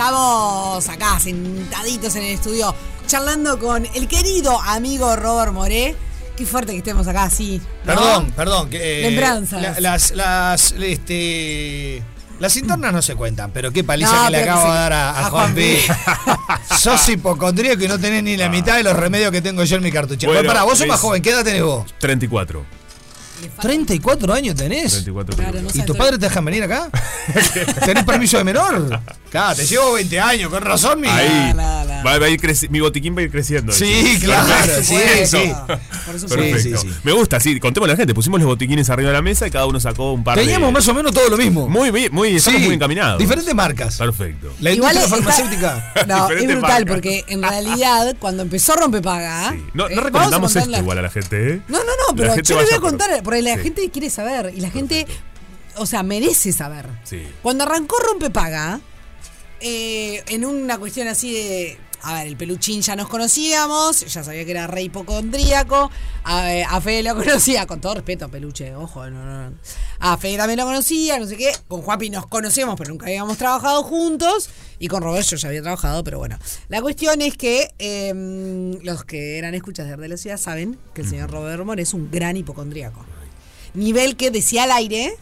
Estamos 0.00 0.86
acá 0.90 1.18
sentaditos 1.18 2.14
en 2.16 2.24
el 2.24 2.34
estudio 2.34 2.74
charlando 3.06 3.58
con 3.58 3.86
el 3.94 4.06
querido 4.06 4.60
amigo 4.60 5.16
Robert 5.16 5.54
Moré. 5.54 5.96
Qué 6.36 6.44
fuerte 6.44 6.72
que 6.72 6.78
estemos 6.78 7.08
acá 7.08 7.22
así. 7.22 7.62
¿no? 7.82 7.94
Perdón, 7.94 8.32
perdón. 8.36 8.68
Que, 8.68 9.00
eh, 9.06 9.10
Lembranzas. 9.10 9.62
la- 9.62 9.80
las, 9.80 10.10
las, 10.10 10.72
este, 10.72 12.02
las 12.38 12.54
internas 12.58 12.92
no 12.92 13.00
se 13.00 13.14
cuentan, 13.14 13.52
pero 13.52 13.72
qué 13.72 13.84
paliza 13.84 14.14
No, 14.14 14.24
que 14.26 14.30
le 14.32 14.42
acabo 14.42 14.64
de 14.64 14.68
sí. 14.68 14.74
dar 14.74 14.92
a, 14.92 15.10
a 15.12 15.26
A 15.28 15.30
Juan 15.30 15.54
P. 15.54 15.80
sos 16.78 17.08
hipocondríaco 17.08 17.82
y 17.82 17.88
no 17.88 17.98
tenés 17.98 18.22
ni 18.22 18.36
la 18.36 18.50
mitad 18.50 18.76
de 18.76 18.82
los 18.82 18.94
remedios 18.94 19.30
que 19.32 19.40
tengo 19.40 19.64
yo 19.64 19.78
en 19.78 19.82
mi 19.82 19.90
cartuchera. 19.90 20.30
Bueno, 20.30 20.46
pará, 20.46 20.64
vos 20.64 20.76
sos 20.76 20.86
más 20.86 21.00
joven, 21.00 21.22
¿qué 21.22 21.30
edad 21.30 21.42
tenés 21.42 21.62
vos? 21.62 21.86
34. 22.00 22.66
34 23.60 24.32
años 24.34 24.54
tenés. 24.54 24.92
34 24.92 25.36
Claro, 25.36 25.62
no 25.62 25.68
¿Y 25.72 25.82
tus 25.82 25.96
padres 25.96 26.18
te 26.18 26.26
dejan 26.26 26.44
venir 26.44 26.62
acá? 26.62 26.88
¿Tenés 27.84 28.04
permiso 28.04 28.38
de 28.38 28.44
menor? 28.44 29.00
Claro, 29.30 29.56
te 29.56 29.66
llevo 29.66 29.94
20 29.94 30.20
años, 30.20 30.50
con 30.50 30.62
razón, 30.62 31.00
mi. 31.00 31.08
Ahí. 31.08 31.52
Va, 31.54 32.18
va 32.18 32.26
a 32.26 32.28
ir 32.28 32.40
mi 32.70 32.80
botiquín 32.80 33.16
va 33.16 33.20
a 33.20 33.24
ir 33.24 33.30
creciendo. 33.30 33.72
Sí, 33.72 34.18
claro, 34.22 34.46
Perfecto. 34.46 34.82
sí, 34.84 34.94
Perfecto. 34.94 35.76
sí. 35.76 35.96
Por 36.06 36.14
eso 36.16 36.28
Perfecto. 36.28 36.58
Sí, 36.60 36.70
sí, 36.70 36.88
sí. 36.92 36.94
Me 37.02 37.12
gusta, 37.12 37.40
sí. 37.40 37.58
Contemos 37.58 37.88
a 37.88 37.92
la 37.92 37.96
gente. 37.96 38.14
Pusimos 38.14 38.38
los 38.40 38.46
botiquines 38.46 38.88
arriba 38.90 39.08
de 39.10 39.14
la 39.14 39.22
mesa 39.22 39.46
y 39.46 39.50
cada 39.50 39.66
uno 39.66 39.80
sacó 39.80 40.12
un 40.12 40.22
par 40.22 40.38
Teníamos 40.38 40.68
de. 40.68 40.72
más 40.72 40.88
o 40.88 40.94
menos 40.94 41.12
todo 41.12 41.28
lo 41.28 41.36
mismo. 41.36 41.68
Muy 41.68 41.90
bien, 41.90 42.12
muy, 42.14 42.36
estamos 42.36 42.60
Sí, 42.60 42.66
muy 42.66 42.74
encaminados. 42.76 43.18
Diferentes 43.18 43.54
marcas. 43.54 43.96
Perfecto. 43.96 44.52
La 44.60 44.70
Igual 44.72 44.94
industria 44.94 45.18
está- 45.18 45.32
farmacéutica. 45.32 45.92
No, 46.06 46.30
es 46.30 46.46
brutal 46.46 46.60
marca. 46.60 46.92
porque 46.92 47.24
en 47.28 47.42
realidad 47.42 48.14
cuando 48.20 48.42
empezó 48.42 48.74
Rompepaga. 48.76 49.50
Sí. 49.50 49.64
No, 49.74 49.88
eh, 49.88 49.94
no 49.96 49.96
vamos 49.96 49.98
a 49.98 50.04
recomendamos 50.04 50.56
esto 50.56 50.78
igual 50.78 50.98
a 50.98 51.02
la 51.02 51.10
gente, 51.10 51.52
¿eh? 51.54 51.60
No, 51.68 51.78
no, 51.78 51.84
no, 51.84 52.16
pero 52.16 52.36
yo 52.40 52.58
le 52.60 52.64
voy 52.66 52.74
a 52.74 52.80
contar 52.80 53.10
porque 53.26 53.42
la 53.42 53.54
Sí. 53.56 53.62
gente 53.64 53.90
quiere 53.90 54.08
saber 54.08 54.52
y 54.56 54.60
la 54.60 54.70
gente, 54.70 55.06
o 55.76 55.84
sea, 55.84 56.02
merece 56.02 56.52
saber. 56.52 56.86
Sí. 57.04 57.22
Cuando 57.42 57.64
arrancó 57.64 57.96
Rompepaga, 57.98 58.80
eh, 59.60 60.22
en 60.28 60.44
una 60.44 60.78
cuestión 60.78 61.08
así 61.08 61.32
de. 61.34 61.78
A 62.02 62.14
ver, 62.14 62.26
el 62.28 62.36
peluchín 62.36 62.82
ya 62.82 62.94
nos 62.94 63.08
conocíamos, 63.08 64.00
ya 64.06 64.22
sabía 64.22 64.44
que 64.44 64.50
era 64.50 64.66
re 64.66 64.82
hipocondríaco. 64.82 65.90
A, 66.24 66.48
a 66.68 66.80
Fede 66.80 67.02
lo 67.02 67.14
conocía, 67.22 67.66
con 67.66 67.80
todo 67.80 67.94
respeto 67.94 68.26
a 68.26 68.28
Peluche, 68.28 68.74
ojo, 68.74 69.08
no, 69.10 69.24
no, 69.24 69.50
no. 69.50 69.56
A 69.98 70.16
Fede 70.16 70.36
también 70.36 70.58
lo 70.58 70.66
conocía, 70.66 71.18
no 71.18 71.26
sé 71.26 71.36
qué. 71.36 71.52
Con 71.68 71.82
Juapi 71.82 72.10
nos 72.10 72.26
conocíamos, 72.26 72.76
pero 72.76 72.90
nunca 72.90 73.06
habíamos 73.06 73.38
trabajado 73.38 73.82
juntos. 73.82 74.50
Y 74.78 74.88
con 74.88 75.02
Roberto 75.02 75.30
yo 75.30 75.36
ya 75.36 75.48
había 75.48 75.62
trabajado, 75.62 76.04
pero 76.04 76.18
bueno. 76.18 76.38
La 76.68 76.82
cuestión 76.82 77.22
es 77.22 77.36
que 77.36 77.72
eh, 77.78 78.78
los 78.82 79.04
que 79.04 79.38
eran 79.38 79.54
escuchas 79.54 79.88
de 79.96 80.08
la 80.08 80.16
ciudad 80.16 80.36
saben 80.36 80.78
que 80.94 81.02
el 81.02 81.08
señor 81.08 81.30
Robert 81.30 81.64
Mor 81.64 81.80
es 81.80 81.94
un 81.94 82.10
gran 82.10 82.36
hipocondríaco. 82.36 83.04
Nivel 83.74 84.16
que 84.16 84.30
decía 84.30 84.64
al 84.64 84.72
aire 84.72 85.16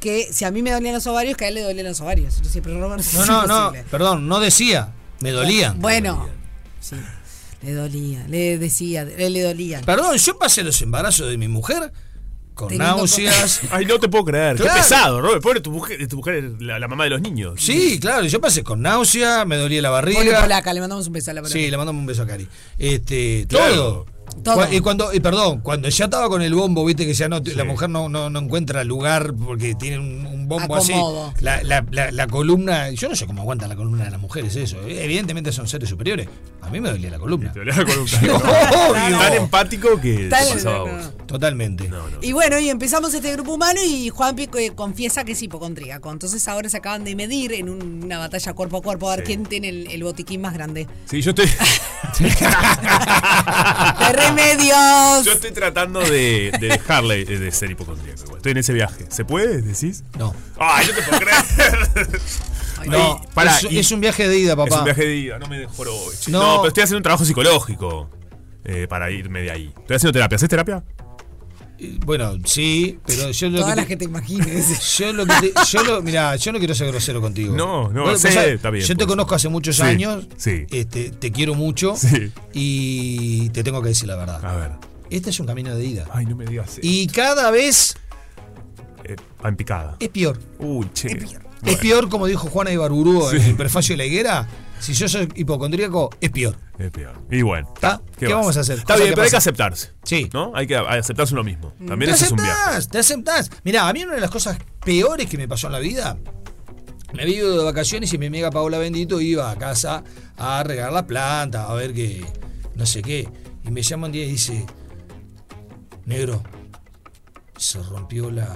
que 0.00 0.32
si 0.32 0.44
a 0.44 0.50
mí 0.50 0.62
me 0.62 0.72
dolían 0.72 0.94
los 0.94 1.06
ovarios, 1.06 1.36
que 1.36 1.44
a 1.44 1.48
él 1.48 1.54
le 1.54 1.62
dolían 1.62 1.86
los 1.86 2.00
ovarios. 2.00 2.40
Yo 2.42 2.50
siempre 2.50 2.74
Robert 2.74 3.02
No, 3.14 3.26
no, 3.26 3.46
no, 3.46 3.72
perdón, 3.90 4.26
no 4.26 4.40
decía, 4.40 4.92
me 5.22 5.30
dolían. 5.30 5.80
Bueno, 5.80 6.28
sí, 6.80 6.96
le 7.62 7.72
dolía, 7.72 8.24
le 8.28 8.58
decía, 8.58 9.04
le, 9.04 9.30
le 9.30 9.42
dolían. 9.42 9.84
Perdón, 9.84 10.16
yo 10.16 10.38
pasé 10.38 10.62
los 10.62 10.80
embarazos 10.82 11.28
de 11.30 11.38
mi 11.38 11.48
mujer 11.48 11.92
con 12.54 12.68
Teniendo 12.68 12.96
náuseas. 12.96 13.60
Ay, 13.70 13.86
no 13.86 13.98
te 13.98 14.08
puedo 14.08 14.24
creer. 14.26 14.56
Claro. 14.56 14.74
Qué 14.74 14.78
pesado, 14.80 15.20
Robert. 15.22 15.42
Pobre 15.42 15.60
tu 15.60 15.70
mujer, 15.70 16.06
tu 16.08 16.16
mujer 16.16 16.34
es 16.34 16.44
la, 16.60 16.78
la 16.78 16.86
mamá 16.88 17.04
de 17.04 17.10
los 17.10 17.20
niños. 17.22 17.54
Sí, 17.58 17.98
claro, 17.98 18.26
yo 18.26 18.40
pasé 18.40 18.62
con 18.62 18.82
náusea, 18.82 19.44
me 19.46 19.56
dolía 19.56 19.80
la 19.80 19.88
Pole 19.90 20.14
barriga. 20.14 20.40
polaca, 20.42 20.72
le 20.74 20.80
mandamos 20.80 21.06
un 21.06 21.12
beso 21.14 21.30
a 21.30 21.34
la 21.34 21.40
polaca. 21.42 21.58
Sí, 21.58 21.70
le 21.70 21.76
mandamos 21.76 22.00
un 22.00 22.06
beso 22.06 22.22
a 22.22 22.26
Cari. 22.26 22.46
Este, 22.78 23.46
Claro. 23.48 23.74
todo. 23.74 24.06
Todo. 24.42 24.72
Y 24.72 24.80
cuando, 24.80 25.12
y 25.12 25.20
perdón, 25.20 25.60
cuando 25.60 25.88
ya 25.88 26.06
estaba 26.06 26.28
con 26.28 26.42
el 26.42 26.54
bombo, 26.54 26.84
viste 26.84 27.06
que 27.06 27.14
ya 27.14 27.28
no, 27.28 27.40
la 27.54 27.64
mujer 27.64 27.90
no, 27.90 28.08
no, 28.08 28.30
no 28.30 28.38
encuentra 28.40 28.82
lugar 28.82 29.34
porque 29.34 29.74
tiene 29.74 29.98
un, 29.98 30.26
un 30.26 30.48
bombo 30.48 30.74
así. 30.76 30.94
La, 31.40 31.62
la, 31.62 31.84
la, 31.90 32.10
la 32.10 32.26
columna, 32.26 32.90
yo 32.90 33.08
no 33.08 33.14
sé 33.16 33.26
cómo 33.26 33.42
aguanta 33.42 33.68
la 33.68 33.76
columna 33.76 34.04
de 34.04 34.10
las 34.10 34.20
mujeres 34.20 34.56
eso. 34.56 34.78
Evidentemente 34.88 35.52
son 35.52 35.68
seres 35.68 35.88
superiores. 35.88 36.28
A 36.62 36.70
mí 36.70 36.80
me 36.80 36.90
dolía 36.90 37.10
la 37.10 37.18
columna. 37.18 37.52
Te 37.52 37.58
dolía 37.60 37.76
la 37.76 37.84
columna. 37.84 38.18
Obvio. 38.22 39.18
Tan 39.18 39.32
empático 39.34 40.00
que 40.00 40.28
Tan- 40.28 40.44
te 40.46 40.52
pasaba 40.54 40.76
a 40.76 40.78
no, 40.78 40.86
vos. 40.96 41.12
Totalmente. 41.26 41.88
No, 41.88 42.08
no. 42.08 42.18
Y 42.22 42.32
bueno, 42.32 42.58
y 42.58 42.68
empezamos 42.70 43.12
este 43.14 43.32
grupo 43.32 43.52
humano 43.54 43.80
y 43.86 44.08
Juan 44.08 44.34
Pico 44.34 44.58
eh, 44.58 44.72
confiesa 44.74 45.24
que 45.24 45.32
es 45.32 45.42
hipocondríaco. 45.42 46.10
Entonces 46.10 46.46
ahora 46.48 46.68
se 46.68 46.78
acaban 46.78 47.04
de 47.04 47.14
medir 47.14 47.52
en 47.52 47.68
un- 47.68 48.02
una 48.04 48.18
batalla 48.18 48.52
cuerpo 48.54 48.78
a 48.78 48.82
cuerpo 48.82 49.08
a 49.10 49.16
ver 49.16 49.26
Sí. 49.26 49.34
quién 49.34 49.44
tiene 49.46 49.68
el, 49.68 49.90
el 49.90 50.02
botiquín 50.02 50.40
más 50.40 50.54
grande. 50.54 50.88
Sí, 51.06 51.20
yo 51.20 51.30
estoy. 51.30 51.46
¡De 54.12 54.22
remedios! 54.22 55.24
Yo 55.24 55.32
estoy 55.32 55.50
tratando 55.52 56.00
de, 56.00 56.52
de 56.60 56.68
dejarle 56.68 57.24
de 57.24 57.50
ser 57.52 57.70
hipocondríaco. 57.70 58.36
Estoy 58.36 58.52
en 58.52 58.58
ese 58.58 58.72
viaje. 58.72 59.06
¿Se 59.08 59.24
puede, 59.24 59.62
decís? 59.62 60.04
No. 60.18 60.34
Ay, 60.58 60.86
no 60.88 60.94
te 60.94 61.02
puedo 61.02 61.18
creer. 61.20 62.08
No, 62.84 63.20
Ay, 63.36 63.48
es, 63.48 63.70
y- 63.70 63.78
es 63.78 63.92
un 63.92 64.00
viaje 64.00 64.26
de 64.26 64.36
ida, 64.38 64.56
papá. 64.56 64.68
Es 64.74 64.78
un 64.80 64.84
viaje 64.86 65.04
de 65.06 65.14
ida, 65.16 65.38
no 65.38 65.46
me 65.46 65.56
dejo 65.56 65.82
hoy. 65.82 66.14
No. 66.26 66.40
No, 66.42 66.56
pero 66.56 66.68
estoy 66.68 66.82
haciendo 66.82 66.96
un 66.96 67.02
trabajo 67.04 67.24
psicológico 67.24 68.10
eh, 68.64 68.88
para 68.88 69.08
irme 69.12 69.40
de 69.42 69.52
ahí. 69.52 69.72
Estoy 69.78 69.96
haciendo 69.96 70.12
terapia. 70.12 70.34
¿Haces 70.34 70.48
terapia? 70.48 70.82
Bueno, 72.04 72.38
sí, 72.44 72.98
pero 73.06 73.30
yo 73.30 73.48
lo 73.50 73.58
Todas 73.60 73.72
que 73.72 73.76
las 73.76 73.86
te- 73.86 73.88
que 73.88 73.96
te 73.96 74.04
imagines. 74.04 74.96
Yo 74.98 75.12
lo 75.12 75.26
que 75.26 75.32
te- 75.40 75.52
yo 75.70 75.82
lo, 75.84 76.02
mirá, 76.02 76.36
yo 76.36 76.52
no 76.52 76.58
quiero 76.58 76.74
ser 76.74 76.88
grosero 76.88 77.20
contigo. 77.20 77.54
No, 77.56 77.88
no, 77.90 78.02
Vos- 78.04 78.20
sé, 78.20 78.32
sabés, 78.32 78.54
está 78.56 78.70
bien, 78.70 78.84
Yo 78.84 78.94
te 78.94 79.04
pues. 79.04 79.08
conozco 79.08 79.34
hace 79.34 79.48
muchos 79.48 79.76
Sí, 79.76 79.82
años. 79.82 80.26
sí. 80.36 80.66
Este, 80.70 81.10
te 81.10 81.32
quiero 81.32 81.54
mucho. 81.54 81.94
Sí. 81.96 82.30
Y 82.52 83.48
te 83.50 83.62
tengo 83.64 83.82
que 83.82 83.88
decir 83.88 84.08
la 84.08 84.16
verdad. 84.16 84.44
A 84.44 84.54
ver. 84.56 84.70
Este 85.10 85.30
es 85.30 85.40
un 85.40 85.46
camino 85.46 85.74
de 85.74 85.84
ida. 85.84 86.06
Ay, 86.12 86.26
no 86.26 86.36
me 86.36 86.44
digas. 86.46 86.78
Y 86.82 87.06
cada 87.08 87.50
vez 87.50 87.96
Eh, 89.04 89.16
pan 89.40 89.56
picada. 89.56 89.96
es 90.00 90.08
peor. 90.08 90.38
Uy, 90.58 90.88
che. 90.94 91.08
Es 91.64 91.76
peor, 91.78 92.08
como 92.08 92.26
dijo 92.26 92.48
Juana 92.48 92.72
Ibarburú 92.72 93.30
en 93.30 93.40
Sí. 93.42 93.50
el 93.50 93.56
prefacio 93.56 93.92
de 93.94 93.98
la 93.98 94.04
higuera. 94.06 94.48
Si 94.82 94.94
yo 94.94 95.08
soy 95.08 95.28
hipocondríaco, 95.36 96.10
es 96.20 96.30
peor. 96.30 96.56
Es 96.76 96.90
peor. 96.90 97.16
Y 97.30 97.42
bueno. 97.42 97.70
¿Está? 97.72 98.02
¿Qué, 98.18 98.26
vamos 98.26 98.56
a 98.56 98.60
hacer? 98.60 98.78
Está 98.78 98.96
bien, 98.96 99.10
pero 99.10 99.22
hay 99.22 99.30
que 99.30 99.36
aceptarse. 99.36 99.92
Sí. 100.02 100.28
¿No? 100.32 100.50
Hay 100.56 100.66
que 100.66 100.76
aceptarse 100.76 101.34
uno 101.34 101.44
mismo. 101.44 101.72
También 101.86 102.10
te 102.10 102.16
eso 102.16 102.24
es 102.24 102.32
un 102.32 102.38
viaje. 102.38 102.88
te 102.90 102.98
aceptás. 102.98 103.48
Mirá, 103.62 103.88
a 103.88 103.92
mí 103.92 104.02
una 104.02 104.16
de 104.16 104.20
las 104.20 104.30
cosas 104.30 104.58
peores 104.84 105.28
que 105.28 105.38
me 105.38 105.46
pasó 105.46 105.68
en 105.68 105.74
la 105.74 105.78
vida, 105.78 106.18
me 107.12 107.22
había 107.22 107.36
ido 107.36 107.56
de 107.56 107.64
vacaciones 107.64 108.12
y 108.12 108.18
mi 108.18 108.26
amiga 108.26 108.50
Paola 108.50 108.78
Bendito 108.78 109.20
iba 109.20 109.52
a 109.52 109.56
casa 109.56 110.02
a 110.36 110.64
regar 110.64 110.92
la 110.92 111.06
planta, 111.06 111.66
a 111.66 111.74
ver 111.74 111.94
qué, 111.94 112.24
no 112.74 112.84
sé 112.84 113.02
qué. 113.02 113.28
Y 113.62 113.70
me 113.70 113.82
llama 113.82 114.06
un 114.06 114.12
día 114.12 114.24
y 114.24 114.32
dice, 114.32 114.66
negro, 116.06 116.42
se 117.56 117.80
rompió 117.84 118.32
la, 118.32 118.48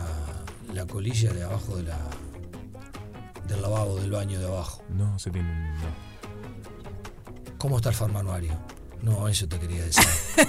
la 0.75 0.87
colilla 0.87 1.33
de 1.33 1.45
abajo 1.45 1.77
de 1.77 1.85
la, 1.85 1.99
del 3.47 3.63
lavabo, 3.63 4.01
del 4.01 4.11
baño 4.11 4.41
de 4.41 4.47
abajo. 4.47 4.83
No, 4.89 5.17
se 5.21 5.31
tiene. 5.31 5.49
No. 5.49 6.16
¿Cómo 7.59 7.77
está 7.77 7.91
el 7.91 7.95
farmanuario? 7.95 8.53
No, 9.03 9.29
eso 9.29 9.47
te 9.49 9.59
quería 9.59 9.85
decir. 9.85 10.05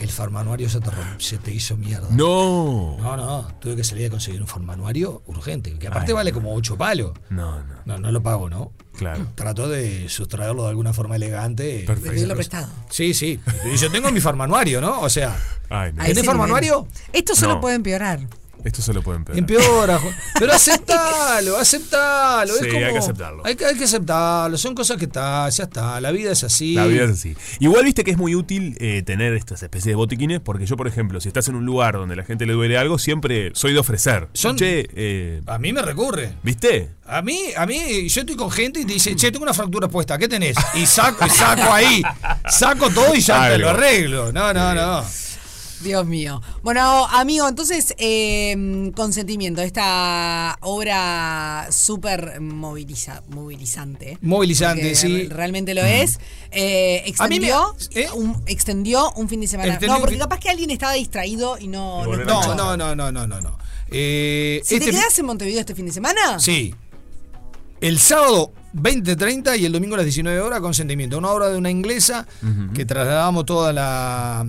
El 0.00 0.08
farmanuario 0.08 0.70
se 0.70 0.80
te, 0.80 0.88
rom- 0.90 1.18
se 1.20 1.36
te 1.36 1.52
hizo 1.52 1.76
mierda. 1.76 2.08
No. 2.10 2.96
No, 2.98 3.16
no, 3.18 3.48
tuve 3.60 3.76
que 3.76 3.84
salir 3.84 4.06
a 4.06 4.10
conseguir 4.10 4.40
un 4.40 4.46
farmanuario 4.46 5.22
urgente, 5.26 5.78
que 5.78 5.88
aparte 5.88 6.12
Ay. 6.12 6.14
vale 6.14 6.32
como 6.32 6.54
ocho 6.54 6.78
palos. 6.78 7.12
No, 7.28 7.62
no. 7.62 7.74
No, 7.84 7.98
no 7.98 8.10
lo 8.10 8.22
pago, 8.22 8.48
¿no? 8.48 8.72
Claro. 8.96 9.26
Trato 9.34 9.68
de 9.68 10.08
sustraerlo 10.08 10.62
de 10.62 10.70
alguna 10.70 10.94
forma 10.94 11.16
elegante. 11.16 11.84
Perfecto. 11.86 12.34
Prestado. 12.34 12.68
Sí, 12.88 13.12
sí. 13.12 13.38
Y 13.70 13.76
yo 13.76 13.90
tengo 13.90 14.10
mi 14.10 14.20
farmanuario, 14.20 14.80
¿no? 14.80 15.00
O 15.02 15.10
sea, 15.10 15.36
Ay, 15.68 15.92
no. 15.92 16.00
A 16.00 16.06
¿tenés 16.06 16.16
ese 16.16 16.24
farmanuario? 16.26 16.76
nivel. 16.88 17.08
Esto 17.12 17.34
solo 17.36 17.54
No. 17.56 17.60
puede 17.60 17.74
empeorar. 17.76 18.20
Esto 18.64 18.82
se 18.82 18.92
lo 18.92 19.02
pueden 19.02 19.24
pegar. 19.24 19.38
Empeora, 19.38 20.00
pero 20.38 20.52
aceptalo, 20.52 21.56
aceptalo. 21.56 22.54
Sí, 22.54 22.66
es 22.66 22.72
como, 22.72 22.86
hay 22.86 22.92
que 22.92 22.98
aceptarlo. 22.98 23.42
Hay 23.46 23.54
que, 23.56 23.64
hay 23.66 23.76
que 23.76 23.84
aceptarlo, 23.84 24.56
son 24.58 24.74
cosas 24.74 24.96
que 24.96 25.04
está, 25.06 25.48
ya 25.48 25.64
está, 25.64 26.00
la 26.00 26.10
vida 26.10 26.32
es 26.32 26.44
así. 26.44 26.74
La 26.74 26.86
vida 26.86 27.04
es 27.04 27.10
así. 27.12 27.36
Igual 27.58 27.84
viste 27.84 28.04
que 28.04 28.10
es 28.10 28.18
muy 28.18 28.34
útil 28.34 28.76
eh, 28.80 29.02
tener 29.04 29.34
estas 29.34 29.62
especies 29.62 29.92
de 29.92 29.94
botiquines, 29.96 30.40
porque 30.40 30.66
yo, 30.66 30.76
por 30.76 30.86
ejemplo, 30.88 31.20
si 31.20 31.28
estás 31.28 31.48
en 31.48 31.54
un 31.54 31.64
lugar 31.64 31.94
donde 31.94 32.16
la 32.16 32.24
gente 32.24 32.46
le 32.46 32.52
duele 32.52 32.76
algo, 32.78 32.98
siempre 32.98 33.50
soy 33.54 33.72
de 33.72 33.78
ofrecer. 33.78 34.28
Son- 34.32 34.56
Che, 34.56 34.88
eh, 34.94 35.42
A 35.46 35.58
mí 35.58 35.72
me 35.72 35.82
recurre. 35.82 36.32
¿viste? 36.42 36.90
A 37.06 37.22
mí, 37.22 37.38
a 37.56 37.66
mí, 37.66 38.08
yo 38.08 38.20
estoy 38.20 38.36
con 38.36 38.50
gente 38.50 38.80
y 38.80 38.84
te 38.84 38.92
dice, 38.92 39.16
che, 39.16 39.32
tengo 39.32 39.42
una 39.42 39.54
fractura 39.54 39.88
puesta, 39.88 40.16
¿qué 40.18 40.28
tenés? 40.28 40.56
Y 40.74 40.86
saco, 40.86 41.26
y 41.26 41.30
saco 41.30 41.72
ahí, 41.72 42.02
Saco 42.48 42.90
todo 42.90 43.14
y 43.14 43.20
ya 43.20 43.48
te 43.50 43.58
lo 43.58 43.70
arreglo. 43.70 44.32
No, 44.32 44.52
no, 44.52 44.74
no. 44.74 45.04
Dios 45.82 46.06
mío. 46.06 46.42
Bueno, 46.62 47.06
amigo, 47.06 47.48
entonces, 47.48 47.94
eh, 47.98 48.90
consentimiento, 48.94 49.62
esta 49.62 50.58
obra 50.60 51.68
súper 51.70 52.40
moviliza, 52.40 53.22
movilizante. 53.28 54.18
Movilizante, 54.20 54.94
sí. 54.94 55.28
Realmente 55.28 55.74
lo 55.74 55.82
es. 55.84 56.18
Eh, 56.50 57.00
me- 57.04 57.08
extendió, 57.08 57.74
un, 58.14 58.42
extendió 58.46 59.12
un 59.12 59.28
fin 59.28 59.40
de 59.40 59.46
semana. 59.46 59.70
Extendió 59.72 59.94
no, 59.94 60.00
porque 60.00 60.14
fin- 60.16 60.20
capaz 60.20 60.38
que 60.40 60.50
alguien 60.50 60.70
estaba 60.70 60.92
distraído 60.92 61.58
y 61.58 61.68
no. 61.68 62.04
no, 62.04 62.16
No, 62.24 62.54
no, 62.54 62.76
no, 62.76 62.94
no, 62.94 63.12
no, 63.12 63.26
no, 63.26 63.40
no. 63.40 63.58
Eh, 63.88 64.60
Si 64.64 64.74
este- 64.76 64.86
te 64.86 64.92
quedas 64.92 65.18
en 65.18 65.26
Montevideo 65.26 65.60
este 65.60 65.74
fin 65.74 65.86
de 65.86 65.92
semana. 65.92 66.38
Sí. 66.38 66.74
El 67.80 67.98
sábado 67.98 68.52
20.30 68.74 69.56
y 69.56 69.64
el 69.64 69.72
domingo 69.72 69.94
a 69.94 69.98
las 69.98 70.04
19 70.06 70.40
horas, 70.40 70.60
consentimiento. 70.60 71.16
Una 71.16 71.30
obra 71.30 71.48
de 71.48 71.56
una 71.56 71.70
inglesa 71.70 72.26
que 72.74 72.84
trasladamos 72.84 73.46
toda 73.46 73.72
la. 73.72 74.46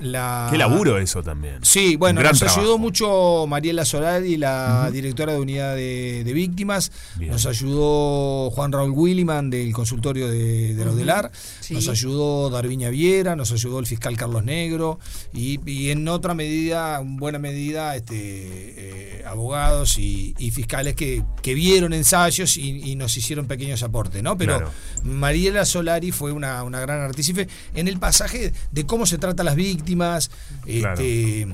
La 0.00 0.48
Qué 0.50 0.58
laburo 0.58 0.98
eso 0.98 1.22
también. 1.22 1.58
Sí, 1.62 1.96
bueno, 1.96 2.20
nos 2.22 2.38
trabajo. 2.40 2.60
ayudó 2.60 2.78
mucho 2.78 3.46
Mariela 3.46 3.84
Solari, 3.84 4.36
la 4.36 4.90
directora 4.90 5.32
de 5.34 5.40
unidad 5.40 5.76
de, 5.76 6.24
de 6.24 6.32
víctimas. 6.32 6.90
Nos 7.20 7.46
ayudó 7.46 8.50
Juan 8.50 8.72
Raúl 8.72 8.90
Williman 8.90 9.50
del 9.50 9.72
consultorio 9.72 10.28
de, 10.28 10.74
de 10.74 10.84
los. 10.84 11.30
Sí. 11.60 11.74
Nos 11.74 11.88
ayudó 11.88 12.50
Darviña 12.50 12.88
Viera, 12.90 13.36
nos 13.36 13.52
ayudó 13.52 13.78
el 13.78 13.86
fiscal 13.86 14.16
Carlos 14.16 14.42
Negro. 14.44 14.98
Y, 15.32 15.60
y 15.70 15.90
en 15.90 16.08
otra 16.08 16.34
medida, 16.34 17.00
en 17.00 17.16
buena 17.16 17.38
medida, 17.38 17.94
este, 17.94 18.14
eh, 18.16 19.24
abogados 19.26 19.96
y, 19.98 20.34
y 20.38 20.50
fiscales 20.50 20.94
que, 20.96 21.22
que 21.42 21.54
vieron 21.54 21.92
ensayos 21.92 22.56
y, 22.56 22.90
y 22.90 22.96
nos 22.96 23.16
hicieron 23.16 23.46
pequeños 23.46 23.82
aportes, 23.82 24.22
¿no? 24.22 24.36
Pero 24.36 24.56
Claro. 24.56 24.70
Mariela 25.04 25.64
Solari 25.64 26.10
fue 26.10 26.32
una, 26.32 26.62
una 26.64 26.80
gran 26.80 27.00
artícipe 27.00 27.46
en 27.74 27.86
el 27.88 27.98
pasaje 27.98 28.52
de 28.72 28.86
cómo 28.86 29.06
se 29.06 29.18
trata 29.18 29.44
las 29.44 29.54
víctimas. 29.54 29.83
Claro. 29.84 31.00
Este, 31.00 31.46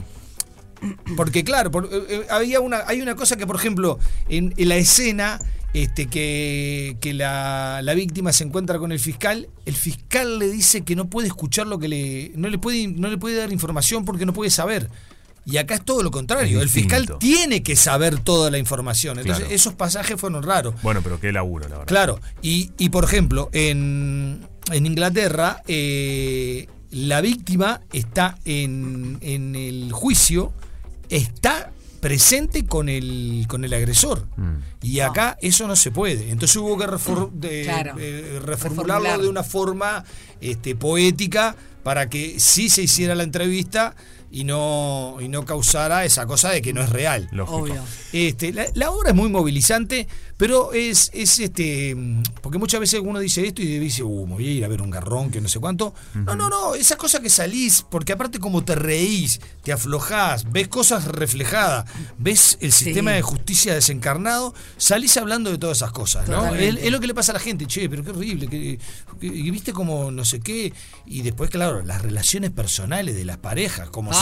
porque 1.16 1.44
claro, 1.44 1.70
por- 1.70 1.86
eh, 1.92 2.02
eh, 2.08 2.26
había 2.30 2.60
una, 2.60 2.82
hay 2.86 3.02
una 3.02 3.14
cosa 3.14 3.36
que, 3.36 3.46
por 3.46 3.56
ejemplo, 3.56 3.98
en, 4.28 4.54
en 4.56 4.68
la 4.68 4.76
escena 4.76 5.38
este, 5.74 6.06
que, 6.06 6.96
que 7.00 7.12
la, 7.14 7.80
la 7.82 7.94
víctima 7.94 8.32
se 8.32 8.44
encuentra 8.44 8.78
con 8.78 8.90
el 8.90 8.98
fiscal, 8.98 9.48
el 9.66 9.74
fiscal 9.74 10.38
le 10.38 10.48
dice 10.48 10.80
que 10.82 10.96
no 10.96 11.08
puede 11.10 11.28
escuchar 11.28 11.66
lo 11.66 11.78
que 11.78 11.88
le. 11.88 12.32
no 12.34 12.48
le 12.48 12.58
puede, 12.58 12.88
no 12.88 13.08
le 13.08 13.18
puede 13.18 13.36
dar 13.36 13.52
información 13.52 14.04
porque 14.04 14.24
no 14.26 14.32
puede 14.32 14.50
saber. 14.50 14.88
Y 15.46 15.56
acá 15.56 15.74
es 15.74 15.84
todo 15.84 16.02
lo 16.02 16.10
contrario. 16.10 16.60
El 16.60 16.68
fiscal 16.68 17.16
tiene 17.18 17.62
que 17.62 17.74
saber 17.74 18.18
toda 18.20 18.50
la 18.50 18.58
información. 18.58 19.18
Entonces, 19.18 19.44
Claro. 19.44 19.54
esos 19.54 19.74
pasajes 19.74 20.20
fueron 20.20 20.42
raros. 20.42 20.74
Bueno, 20.82 21.00
pero 21.02 21.18
qué 21.18 21.32
laburo, 21.32 21.64
la 21.68 21.78
verdad. 21.78 21.86
Claro, 21.88 22.20
y, 22.42 22.70
y 22.78 22.90
por 22.90 23.04
ejemplo, 23.04 23.48
en, 23.52 24.46
en 24.70 24.86
Inglaterra, 24.86 25.62
eh, 25.66 26.68
la 26.90 27.20
víctima 27.20 27.80
está 27.92 28.38
en, 28.44 29.18
en 29.20 29.54
el 29.54 29.92
juicio, 29.92 30.52
está 31.08 31.72
presente 32.00 32.64
con 32.64 32.88
el, 32.88 33.44
con 33.48 33.64
el 33.64 33.74
agresor. 33.74 34.26
Mm. 34.36 34.56
Y 34.82 35.00
acá 35.00 35.36
eso 35.42 35.66
no 35.68 35.76
se 35.76 35.90
puede. 35.90 36.30
Entonces 36.30 36.56
hubo 36.56 36.78
que 36.78 36.86
refor- 36.86 37.30
de- 37.32 37.62
Claro. 37.64 37.94
eh, 37.98 38.40
reformularlo 38.44 39.04
Reformular. 39.04 39.20
de 39.20 39.28
una 39.28 39.42
forma 39.44 40.04
este, 40.40 40.74
poética 40.74 41.54
para 41.82 42.08
que 42.08 42.40
sí 42.40 42.68
se 42.70 42.82
hiciera 42.82 43.14
la 43.14 43.22
entrevista 43.22 43.94
y 44.30 44.44
no, 44.44 45.16
y 45.20 45.28
no 45.28 45.44
causara 45.44 46.04
esa 46.04 46.26
cosa 46.26 46.50
de 46.50 46.62
que 46.62 46.72
no 46.72 46.80
es 46.82 46.90
real. 46.90 47.28
Lógico. 47.32 47.58
Obvio. 47.58 47.82
Este, 48.12 48.52
la, 48.52 48.66
la 48.74 48.90
obra 48.90 49.10
es 49.10 49.16
muy 49.16 49.28
movilizante, 49.28 50.06
pero 50.36 50.72
es, 50.72 51.10
es 51.12 51.38
este. 51.38 51.96
Porque 52.40 52.58
muchas 52.58 52.80
veces 52.80 53.00
uno 53.02 53.18
dice 53.18 53.46
esto 53.46 53.60
y 53.62 53.78
dice, 53.78 54.02
uh, 54.02 54.26
me 54.26 54.34
voy 54.34 54.48
a 54.48 54.52
ir 54.52 54.64
a 54.64 54.68
ver 54.68 54.82
un 54.82 54.90
garrón 54.90 55.30
que 55.30 55.40
no 55.40 55.48
sé 55.48 55.58
cuánto. 55.58 55.94
No, 56.14 56.34
no, 56.36 56.48
no, 56.48 56.74
esa 56.74 56.96
cosa 56.96 57.20
que 57.20 57.28
salís, 57.30 57.84
porque 57.90 58.12
aparte 58.12 58.38
como 58.38 58.62
te 58.64 58.74
reís, 58.74 59.40
te 59.62 59.72
aflojás, 59.72 60.50
ves 60.50 60.68
cosas 60.68 61.04
reflejadas, 61.06 61.84
ves 62.18 62.56
el 62.60 62.72
sistema 62.72 63.12
de 63.12 63.22
justicia 63.22 63.74
desencarnado, 63.74 64.54
salís 64.76 65.16
hablando 65.16 65.50
de 65.50 65.58
todas 65.58 65.78
esas 65.78 65.92
cosas, 65.92 66.28
¿no? 66.28 66.54
Es, 66.54 66.90
lo 66.90 67.00
que 67.00 67.06
le 67.06 67.14
pasa 67.14 67.32
a 67.32 67.34
la 67.34 67.40
gente, 67.40 67.66
che, 67.66 67.88
pero 67.88 68.02
qué 68.04 68.10
horrible, 68.10 68.46
que, 68.48 68.78
que- 69.20 69.26
y 69.26 69.50
viste 69.50 69.72
como 69.72 70.10
no 70.10 70.24
sé 70.24 70.40
qué, 70.40 70.72
y 71.06 71.22
después, 71.22 71.50
claro, 71.50 71.82
las 71.82 72.02
relaciones 72.02 72.50
personales 72.50 73.14
de 73.16 73.24
las 73.24 73.36
parejas, 73.38 73.90
cómo 73.90 74.10
Ah, 74.12 74.14
se. 74.14 74.19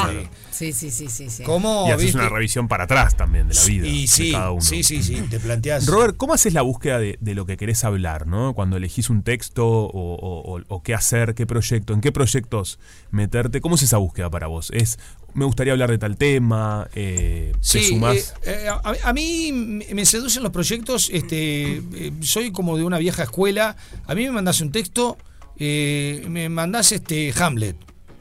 Sí, 0.50 0.72
sí, 0.72 0.90
sí, 0.90 1.08
sí, 1.08 1.30
sí. 1.30 1.42
¿Cómo, 1.42 1.84
Y 1.88 1.90
haces 1.92 2.04
viste? 2.06 2.18
una 2.18 2.28
revisión 2.28 2.68
para 2.68 2.84
atrás 2.84 3.16
también 3.16 3.48
de 3.48 3.54
la 3.54 3.64
vida. 3.64 3.86
Y 3.86 4.02
de 4.02 4.06
sí, 4.08 4.32
cada 4.32 4.50
uno. 4.52 4.60
sí, 4.62 4.82
sí, 4.82 5.02
sí, 5.02 5.22
te 5.30 5.38
planteas. 5.40 5.86
Robert, 5.86 6.16
¿cómo 6.16 6.34
haces 6.34 6.52
la 6.54 6.62
búsqueda 6.62 6.98
de, 6.98 7.18
de 7.20 7.34
lo 7.34 7.46
que 7.46 7.56
querés 7.56 7.84
hablar, 7.84 8.26
¿no? 8.26 8.54
Cuando 8.54 8.76
elegís 8.76 9.10
un 9.10 9.22
texto 9.22 9.66
o, 9.66 9.88
o- 10.14 10.56
o- 10.58 10.62
o 10.68 10.82
qué 10.82 10.94
hacer, 10.94 11.34
qué 11.34 11.46
proyecto, 11.46 11.92
en 11.92 12.00
qué 12.00 12.12
proyectos 12.12 12.78
meterte, 13.10 13.60
¿cómo 13.60 13.74
es 13.76 13.82
esa 13.82 13.96
búsqueda 13.98 14.30
para 14.30 14.46
vos? 14.46 14.70
Es, 14.72 14.98
me 15.34 15.44
gustaría 15.44 15.72
hablar 15.72 15.90
de 15.90 15.98
tal 15.98 16.16
tema, 16.16 16.88
eh, 16.94 17.52
te 17.52 17.58
Sí, 17.60 17.88
sumás. 17.88 18.34
eh, 18.44 18.64
eh, 18.64 18.68
a, 18.68 18.80
a 19.04 19.12
mí 19.12 19.52
me 19.92 20.04
seducen 20.04 20.42
los 20.42 20.52
proyectos, 20.52 21.10
este, 21.12 21.76
eh, 21.76 22.12
soy 22.20 22.50
como 22.50 22.76
de 22.76 22.84
una 22.84 22.98
vieja 22.98 23.22
escuela, 23.22 23.76
a 24.06 24.14
mí 24.14 24.24
me 24.24 24.32
mandás 24.32 24.60
un 24.60 24.72
texto, 24.72 25.16
eh, 25.58 26.24
me 26.28 26.48
mandás 26.48 26.92
este 26.92 27.32
Hamlet 27.38 27.76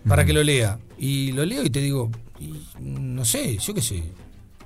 para 0.07 0.25
que 0.25 0.33
lo 0.33 0.43
lea, 0.43 0.79
y 0.97 1.31
lo 1.31 1.45
leo 1.45 1.63
y 1.63 1.69
te 1.69 1.79
digo, 1.79 2.11
y, 2.39 2.53
no 2.79 3.25
sé, 3.25 3.57
yo 3.57 3.73
qué 3.73 3.81
sé. 3.81 4.03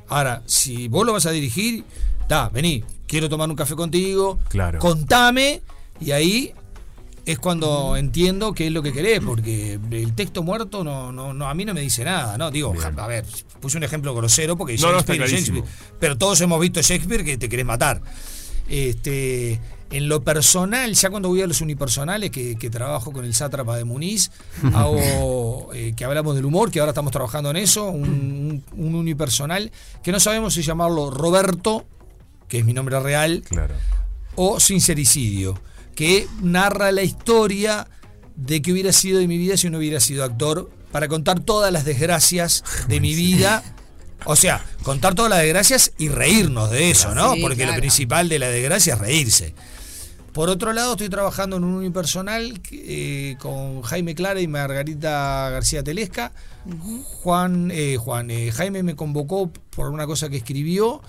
Ahora, 0.08 0.44
si 0.46 0.88
vos 0.88 1.06
lo 1.06 1.14
vas 1.14 1.26
a 1.26 1.32
dirigir, 1.32 1.84
da, 2.28 2.50
vení, 2.50 2.84
quiero 3.08 3.30
tomar 3.30 3.50
un 3.50 3.56
café 3.56 3.76
contigo, 3.76 4.40
Claro. 4.50 4.80
contame, 4.80 5.62
y 6.00 6.12
ahí 6.12 6.54
es 7.26 7.38
cuando 7.40 7.96
entiendo 7.96 8.54
qué 8.54 8.68
es 8.68 8.74
lo 8.74 8.82
que 8.82 8.92
querés, 8.92 9.20
porque 9.20 9.80
el 9.92 10.14
texto 10.16 10.42
muerto 10.44 10.84
no, 10.84 11.12
no, 11.12 11.34
no 11.34 11.48
a 11.48 11.54
mí 11.54 11.66
no 11.66 11.74
me 11.74 11.82
dice 11.82 12.04
nada, 12.04 12.38
¿no? 12.38 12.50
Digo, 12.52 12.74
a 12.98 13.08
ver, 13.08 13.26
puse 13.60 13.78
un 13.78 13.84
ejemplo 13.84 14.14
grosero 14.16 14.58
porque 14.58 14.76
No, 14.78 14.98
está. 14.98 15.14
Shakespeare, 15.16 15.64
pero 16.00 16.18
todos 16.18 16.42
hemos 16.42 16.60
visto 16.60 16.82
Shakespeare 16.82 17.24
que 17.24 17.38
te 17.38 17.48
querés 17.48 17.66
matar. 17.66 18.02
Este, 18.68 19.60
en 19.92 20.08
lo 20.10 20.24
personal, 20.24 20.94
ya 20.94 21.10
cuando 21.10 21.30
voy 21.30 21.42
a 21.42 21.48
los 21.48 21.62
unipersonales, 21.62 22.32
que, 22.32 22.56
que 22.58 22.70
trabajo 22.70 23.12
con 23.12 23.26
el 23.26 23.34
sátrapa 23.36 23.76
de 23.78 23.84
Muniz, 23.84 24.32
hago 24.74 25.70
eh, 25.74 25.94
que 25.96 26.06
hablamos 26.06 26.36
del 26.36 26.46
humor, 26.46 26.72
que 26.72 26.80
ahora 26.80 26.92
estamos 26.92 27.12
trabajando 27.12 27.50
en 27.52 27.58
eso, 27.58 27.86
un, 27.86 28.04
un- 28.10 28.64
un 28.86 28.96
unipersonal, 28.96 29.72
que 30.04 30.12
no 30.12 30.20
sabemos 30.20 30.54
si 30.54 30.62
llamarlo 30.62 31.12
Roberto, 31.12 31.86
que 32.48 32.60
es 32.60 32.66
mi 32.66 32.74
nombre 32.74 33.00
real, 33.00 33.44
Claro. 33.48 33.76
o 34.36 34.60
Sincericidio, 34.60 35.60
que 35.96 36.28
narra 36.42 36.92
la 36.92 37.04
historia 37.04 37.88
de 38.36 38.62
que 38.62 38.72
hubiera 38.72 38.92
sido 38.94 39.20
de 39.20 39.28
mi 39.28 39.38
vida 39.38 39.58
si 39.58 39.70
no 39.70 39.78
hubiera 39.78 40.00
sido 40.00 40.24
actor, 40.24 40.70
para 40.92 41.08
contar 41.08 41.40
todas 41.42 41.72
las 41.72 41.86
desgracias 41.86 42.64
de 42.88 43.00
mi 43.00 43.14
vida. 43.16 43.64
O 44.26 44.36
sea, 44.36 44.64
contar 44.84 45.16
todas 45.16 45.32
las 45.32 45.40
desgracias 45.42 45.94
y 45.98 46.10
reírnos 46.10 46.70
de 46.70 46.92
eso, 46.92 47.16
¿no? 47.16 47.34
Sí, 47.34 47.42
Porque 47.42 47.66
lo 47.66 47.74
principal 47.76 48.30
de 48.30 48.38
la 48.40 48.50
desgracia 48.50 48.94
es 48.94 49.00
reírse. 49.00 49.56
Por 50.34 50.50
otro 50.50 50.72
lado, 50.72 50.94
estoy 50.94 51.10
trabajando 51.10 51.58
en 51.58 51.66
un 51.66 51.74
unipersonal 51.76 52.62
eh, 52.72 53.36
con 53.40 53.82
Jaime 53.82 54.16
Clara 54.16 54.40
y 54.40 54.48
Margarita 54.48 55.50
García 55.50 55.84
Telesca. 55.84 56.32
Juan, 57.22 57.70
eh, 57.72 57.98
Juan 57.98 58.32
eh, 58.32 58.52
Jaime 58.52 58.82
me 58.82 58.96
convocó 58.96 59.52
por 59.76 59.90
una 59.90 60.08
cosa 60.08 60.30
que 60.30 60.38
escribió 60.38 61.02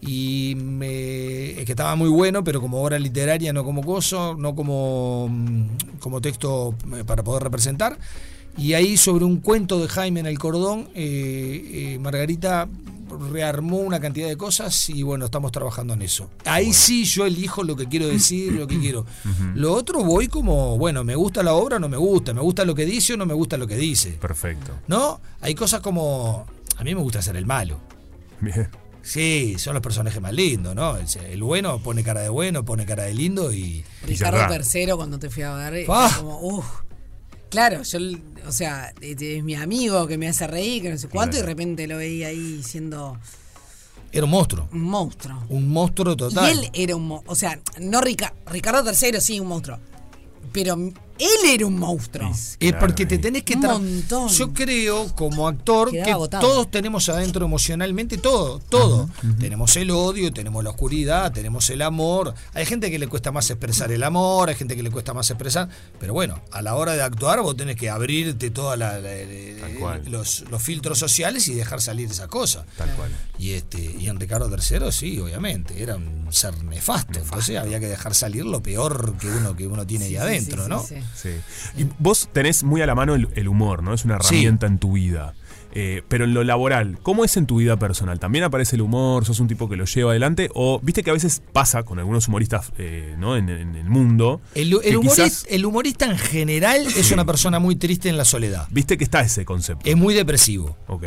y 0.00 0.54
me, 0.56 0.86
que 0.86 1.66
estaba 1.68 1.96
muy 1.96 2.08
bueno, 2.08 2.44
pero 2.44 2.62
como 2.62 2.82
obra 2.82 2.98
literaria, 2.98 3.52
no 3.52 3.62
como 3.62 3.82
coso, 3.82 4.36
no 4.38 4.54
como, 4.54 5.28
mm, 5.28 5.98
como 5.98 6.22
texto 6.22 6.74
eh, 6.96 7.04
para 7.04 7.22
poder 7.22 7.42
representar. 7.42 7.98
Y 8.56 8.72
ahí 8.72 8.96
sobre 8.96 9.26
un 9.26 9.38
cuento 9.40 9.80
de 9.80 9.88
Jaime 9.88 10.20
en 10.20 10.26
el 10.26 10.38
cordón, 10.38 10.88
Margarita 12.00 12.68
rearmó 13.30 13.78
una 13.78 14.00
cantidad 14.00 14.28
de 14.28 14.36
cosas 14.36 14.88
y 14.90 15.02
bueno, 15.02 15.24
estamos 15.26 15.52
trabajando 15.52 15.94
en 15.94 16.02
eso. 16.02 16.30
Ahí 16.44 16.72
sí 16.72 17.04
yo 17.04 17.26
elijo 17.26 17.62
lo 17.64 17.76
que 17.76 17.86
quiero 17.86 18.06
decir, 18.08 18.52
lo 18.52 18.66
que 18.66 18.78
quiero. 18.78 19.06
Lo 19.54 19.72
otro 19.74 20.02
voy 20.04 20.28
como, 20.28 20.78
bueno, 20.78 21.04
me 21.04 21.14
gusta 21.14 21.42
la 21.42 21.54
obra 21.54 21.76
o 21.76 21.78
no 21.78 21.88
me 21.88 21.96
gusta, 21.96 22.32
me 22.34 22.40
gusta 22.40 22.64
lo 22.64 22.74
que 22.74 22.84
dice 22.86 23.14
o 23.14 23.16
no 23.16 23.26
me 23.26 23.34
gusta 23.34 23.56
lo 23.56 23.66
que 23.66 23.76
dice. 23.76 24.12
Perfecto. 24.12 24.72
¿No? 24.88 25.20
Hay 25.40 25.54
cosas 25.54 25.80
como, 25.80 26.46
a 26.76 26.84
mí 26.84 26.94
me 26.94 27.00
gusta 27.02 27.20
ser 27.22 27.36
el 27.36 27.46
malo. 27.46 27.78
Bien. 28.40 28.68
Sí, 29.02 29.56
son 29.58 29.74
los 29.74 29.82
personajes 29.82 30.22
más 30.22 30.32
lindos, 30.32 30.74
¿no? 30.76 30.96
El, 30.96 31.06
el 31.30 31.42
bueno 31.42 31.78
pone 31.80 32.04
cara 32.04 32.20
de 32.20 32.28
bueno, 32.28 32.64
pone 32.64 32.86
cara 32.86 33.02
de 33.02 33.14
lindo 33.14 33.52
y... 33.52 33.84
Ricardo. 34.06 34.54
III 34.54 34.92
cuando 34.94 35.18
te 35.18 35.28
fui 35.28 35.42
a 35.42 35.54
ver, 35.70 35.86
Ah. 35.88 36.12
como, 36.18 36.38
uff. 36.40 36.66
Claro, 37.52 37.82
yo, 37.82 37.98
o 38.48 38.50
sea, 38.52 38.92
es, 39.02 39.44
mi 39.44 39.54
amigo 39.54 40.06
que 40.06 40.16
me 40.18 40.26
hace 40.26 40.46
reír, 40.46 40.82
que 40.82 40.90
no 40.90 40.96
sé 40.98 41.08
cuánto, 41.08 41.36
y 41.36 41.40
de 41.40 41.46
repente 41.46 41.86
lo 41.86 41.98
veía 41.98 42.28
ahí 42.28 42.62
siendo 42.64 43.18
Era 44.10 44.24
un 44.24 44.30
monstruo. 44.30 44.68
un 44.72 44.80
monstruo. 44.82 45.44
Un 45.50 45.68
monstruo 45.68 46.16
total. 46.16 46.48
Y 46.54 46.58
él 46.58 46.70
era 46.72 46.96
un 46.96 47.06
monstruo. 47.06 47.30
O 47.32 47.36
sea, 47.36 47.60
no 47.78 48.00
Rica- 48.00 48.32
Ricardo 48.46 48.82
III, 48.90 49.20
sí, 49.20 49.38
un 49.38 49.48
monstruo. 49.48 49.78
Pero 50.52 50.76
él 51.22 51.50
era 51.54 51.66
un 51.66 51.78
monstruo. 51.78 52.32
Es 52.58 52.72
porque 52.74 53.06
te 53.06 53.18
tenés 53.18 53.42
que 53.44 53.54
Un 53.54 53.62
montón. 53.62 54.28
Yo 54.28 54.52
creo, 54.52 55.14
como 55.14 55.46
actor, 55.46 55.90
Quedaba 55.90 56.06
que 56.06 56.12
agotado. 56.12 56.46
todos 56.46 56.70
tenemos 56.70 57.08
adentro 57.08 57.44
emocionalmente 57.44 58.18
todo, 58.18 58.58
todo. 58.68 59.08
Tenemos 59.38 59.76
el 59.76 59.90
odio, 59.90 60.32
tenemos 60.32 60.64
la 60.64 60.70
oscuridad, 60.70 61.32
tenemos 61.32 61.68
el 61.70 61.82
amor. 61.82 62.34
Hay 62.54 62.66
gente 62.66 62.90
que 62.90 62.98
le 62.98 63.08
cuesta 63.08 63.30
más 63.32 63.48
expresar 63.50 63.92
el 63.92 64.02
amor, 64.02 64.48
hay 64.48 64.54
gente 64.54 64.76
que 64.76 64.82
le 64.82 64.90
cuesta 64.90 65.14
más 65.14 65.30
expresar. 65.30 65.68
Pero 66.00 66.12
bueno, 66.12 66.40
a 66.50 66.62
la 66.62 66.74
hora 66.74 66.94
de 66.94 67.02
actuar, 67.02 67.40
vos 67.40 67.56
tenés 67.56 67.76
que 67.76 67.88
abrirte 67.90 68.50
todos 68.50 68.78
los, 70.06 70.44
los 70.50 70.62
filtros 70.62 70.98
sociales 70.98 71.46
y 71.48 71.54
dejar 71.54 71.80
salir 71.80 72.10
esa 72.10 72.28
cosa. 72.28 72.64
Tal 72.76 72.90
cual. 72.94 73.10
Y 73.38 73.52
este, 73.52 73.78
y 73.80 74.08
en 74.08 74.18
Ricardo 74.18 74.50
III, 74.50 74.92
sí, 74.92 75.18
obviamente, 75.18 75.82
era 75.82 75.96
un 75.96 76.32
ser 76.32 76.62
nefasto. 76.64 77.18
Entonces 77.18 77.58
había 77.58 77.80
que 77.80 77.88
dejar 77.88 78.14
salir 78.14 78.44
lo 78.44 78.62
peor 78.62 79.16
que 79.18 79.28
uno, 79.28 79.56
que 79.56 79.66
uno 79.66 79.86
tiene 79.86 80.06
ahí 80.06 80.16
adentro, 80.16 80.68
¿no? 80.68 80.84
Sí. 81.14 81.30
Y 81.76 81.86
vos 81.98 82.28
tenés 82.32 82.62
muy 82.64 82.80
a 82.82 82.86
la 82.86 82.94
mano 82.94 83.14
el, 83.14 83.28
el 83.34 83.48
humor, 83.48 83.82
¿no? 83.82 83.94
Es 83.94 84.04
una 84.04 84.18
Sí. 84.20 84.34
herramienta 84.36 84.66
en 84.66 84.78
tu 84.78 84.92
vida. 84.92 85.34
Eh, 85.74 86.02
pero 86.08 86.24
en 86.24 86.34
lo 86.34 86.44
laboral, 86.44 86.98
¿cómo 87.02 87.24
es 87.24 87.38
en 87.38 87.46
tu 87.46 87.56
vida 87.56 87.78
personal? 87.78 88.20
¿También 88.20 88.44
aparece 88.44 88.76
el 88.76 88.82
humor? 88.82 89.24
¿Sos 89.24 89.40
un 89.40 89.48
tipo 89.48 89.70
que 89.70 89.76
lo 89.76 89.86
lleva 89.86 90.10
adelante? 90.10 90.50
¿O 90.54 90.78
viste 90.82 91.02
que 91.02 91.08
a 91.08 91.14
veces 91.14 91.40
pasa 91.54 91.82
con 91.84 91.98
algunos 91.98 92.28
humoristas 92.28 92.72
eh, 92.76 93.14
¿no? 93.18 93.38
en, 93.38 93.48
en 93.48 93.74
el 93.76 93.88
mundo? 93.88 94.42
El, 94.54 94.74
humorista, 94.74 95.24
quizás- 95.24 95.46
el 95.48 95.64
humorista 95.64 96.04
en 96.10 96.18
general 96.18 96.86
es 96.94 97.10
una 97.10 97.24
persona 97.24 97.58
muy 97.58 97.76
triste 97.76 98.10
en 98.10 98.18
la 98.18 98.26
soledad. 98.26 98.66
Viste 98.70 98.98
que 98.98 99.04
está 99.04 99.22
ese 99.22 99.46
concepto. 99.46 99.88
Es 99.88 99.96
muy 99.96 100.12
depresivo. 100.12 100.76
Ok. 100.88 101.04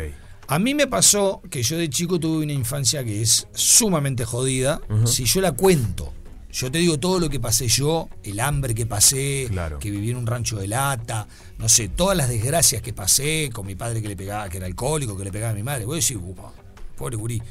A 0.48 0.58
mí 0.58 0.74
me 0.74 0.88
pasó 0.88 1.42
que 1.48 1.62
yo 1.62 1.76
de 1.76 1.88
chico 1.88 2.18
tuve 2.18 2.42
una 2.42 2.52
infancia 2.52 3.04
que 3.04 3.22
es 3.22 3.46
sumamente 3.54 4.24
jodida. 4.24 4.80
Si 5.04 5.24
yo 5.26 5.40
la 5.42 5.52
cuento, 5.52 6.12
yo 6.58 6.72
te 6.72 6.78
digo 6.78 6.98
todo 6.98 7.20
lo 7.20 7.28
que 7.28 7.38
pasé 7.38 7.68
yo, 7.68 8.08
el 8.22 8.40
hambre 8.40 8.74
que 8.74 8.86
pasé, 8.86 9.46
que 9.78 9.90
viví 9.90 10.10
en 10.10 10.16
un 10.16 10.26
rancho 10.26 10.56
de 10.56 10.66
lata, 10.68 11.28
no 11.58 11.68
sé, 11.68 11.88
todas 11.88 12.16
las 12.16 12.30
desgracias 12.30 12.80
que 12.80 12.94
pasé 12.94 13.50
con 13.52 13.66
mi 13.66 13.74
padre 13.74 14.00
que 14.00 14.08
le 14.08 14.16
pegaba, 14.16 14.48
que 14.48 14.56
era 14.56 14.66
alcohólico, 14.66 15.16
que 15.18 15.24
le 15.24 15.32
pegaba 15.32 15.52
a 15.52 15.54
mi 15.54 15.62
madre. 15.62 15.84
Voy 15.84 15.96
a 15.96 15.96
decir, 15.96 16.16
"Upa, 16.16 16.52
pobre 16.96 17.16
gurí. 17.16 17.42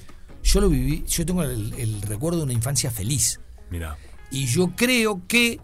Yo 0.43 0.59
lo 0.61 0.69
viví, 0.69 1.03
yo 1.07 1.23
tengo 1.23 1.43
el, 1.43 1.73
el 1.77 2.01
recuerdo 2.01 2.39
de 2.39 2.45
una 2.45 2.53
infancia 2.53 2.89
feliz. 2.89 3.39
Mira. 3.69 3.95
Y 4.31 4.47
yo 4.47 4.71
creo 4.75 5.21
que 5.27 5.59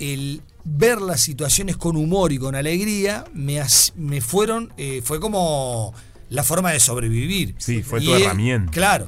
el 0.00 0.42
ver 0.64 1.00
las 1.00 1.20
situaciones 1.20 1.76
con 1.76 1.96
humor 1.96 2.32
y 2.32 2.38
con 2.38 2.54
alegría 2.56 3.24
me, 3.32 3.60
as- 3.60 3.92
me 3.96 4.20
fueron, 4.20 4.72
eh, 4.76 5.02
fue 5.04 5.20
como 5.20 5.94
la 6.30 6.42
forma 6.42 6.72
de 6.72 6.80
sobrevivir. 6.80 7.54
Sí, 7.58 7.82
fue 7.84 8.02
Y 8.02 8.06
tu 8.06 8.14
herramienta. 8.14 8.72
Claro. 8.72 9.06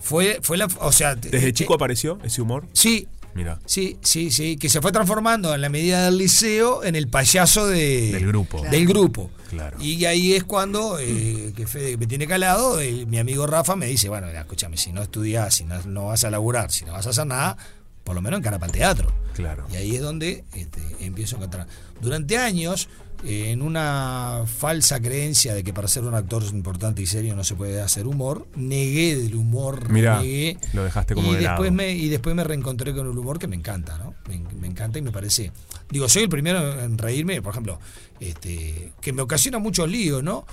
Fue, 0.00 0.38
fue 0.42 0.56
la, 0.56 0.66
o 0.80 0.90
sea, 0.90 1.14
¿Desde 1.16 1.48
eh, 1.48 1.52
chico 1.52 1.74
apareció 1.74 2.18
ese 2.24 2.40
humor? 2.40 2.66
Sí. 2.72 3.08
Mira. 3.36 3.58
Sí, 3.66 3.98
sí, 4.02 4.30
sí, 4.30 4.56
que 4.56 4.68
se 4.70 4.80
fue 4.80 4.90
transformando 4.92 5.54
en 5.54 5.60
la 5.60 5.68
medida 5.68 6.06
del 6.06 6.16
liceo 6.16 6.82
en 6.82 6.96
el 6.96 7.06
payaso 7.08 7.66
de, 7.66 8.10
Del 8.12 8.26
grupo. 8.26 8.62
Del 8.70 8.86
grupo. 8.86 9.30
Claro. 9.50 9.76
Y 9.80 10.06
ahí 10.06 10.32
es 10.32 10.42
cuando, 10.44 10.98
eh, 10.98 11.52
que 11.54 11.66
Fede 11.66 11.98
me 11.98 12.06
tiene 12.06 12.26
calado, 12.26 12.80
el- 12.80 13.06
mi 13.06 13.18
amigo 13.18 13.46
Rafa 13.46 13.76
me 13.76 13.86
dice, 13.86 14.08
bueno, 14.08 14.26
escúchame, 14.28 14.78
si 14.78 14.90
no 14.92 15.02
estudias, 15.02 15.54
si 15.54 15.64
no, 15.64 15.80
no 15.84 16.06
vas 16.06 16.24
a 16.24 16.30
laburar, 16.30 16.72
si 16.72 16.84
no 16.86 16.92
vas 16.94 17.06
a 17.06 17.10
hacer 17.10 17.26
nada, 17.26 17.58
por 18.06 18.14
lo 18.14 18.22
menos 18.22 18.38
encara 18.38 18.58
para 18.58 18.70
el 18.70 18.78
teatro. 18.78 19.12
Claro. 19.34 19.66
Y 19.70 19.76
ahí 19.76 19.96
es 19.96 20.00
donde 20.00 20.44
este, 20.54 20.80
empiezo 21.00 21.36
a 21.36 21.40
cantar. 21.40 21.66
Durante 22.00 22.38
años, 22.38 22.88
eh, 23.24 23.50
en 23.50 23.62
una 23.62 24.44
falsa 24.46 25.00
creencia 25.00 25.54
de 25.54 25.64
que 25.64 25.74
para 25.74 25.88
ser 25.88 26.04
un 26.04 26.14
actor 26.14 26.44
importante 26.52 27.02
y 27.02 27.06
serio 27.06 27.34
no 27.34 27.42
se 27.42 27.56
puede 27.56 27.82
hacer 27.82 28.06
humor, 28.06 28.46
negué 28.54 29.16
del 29.16 29.34
humor, 29.34 29.90
Mirá, 29.90 30.20
negué. 30.20 30.56
lo 30.72 30.84
dejaste 30.84 31.14
como 31.14 31.32
y 31.32 31.34
de 31.34 31.40
después 31.40 31.70
lado. 31.70 31.72
me 31.72 31.90
Y 31.90 32.08
después 32.08 32.36
me 32.36 32.44
reencontré 32.44 32.94
con 32.94 33.10
el 33.10 33.18
humor 33.18 33.40
que 33.40 33.48
me 33.48 33.56
encanta, 33.56 33.98
¿no? 33.98 34.14
Me, 34.28 34.38
me 34.54 34.68
encanta 34.68 35.00
y 35.00 35.02
me 35.02 35.10
parece... 35.10 35.50
Digo, 35.90 36.08
soy 36.08 36.22
el 36.22 36.28
primero 36.28 36.80
en 36.80 36.96
reírme, 36.96 37.42
por 37.42 37.52
ejemplo, 37.52 37.80
este, 38.20 38.92
que 39.00 39.12
me 39.12 39.22
ocasiona 39.22 39.58
muchos 39.58 39.90
líos, 39.90 40.22
¿no? 40.22 40.46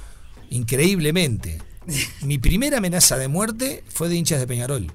Increíblemente. 0.49 1.61
Mi 2.21 2.37
primera 2.37 2.77
amenaza 2.77 3.17
de 3.17 3.27
muerte 3.27 3.83
fue 3.89 4.09
de 4.09 4.15
hinchas 4.15 4.39
de 4.39 4.47
Peñarol. 4.47 4.91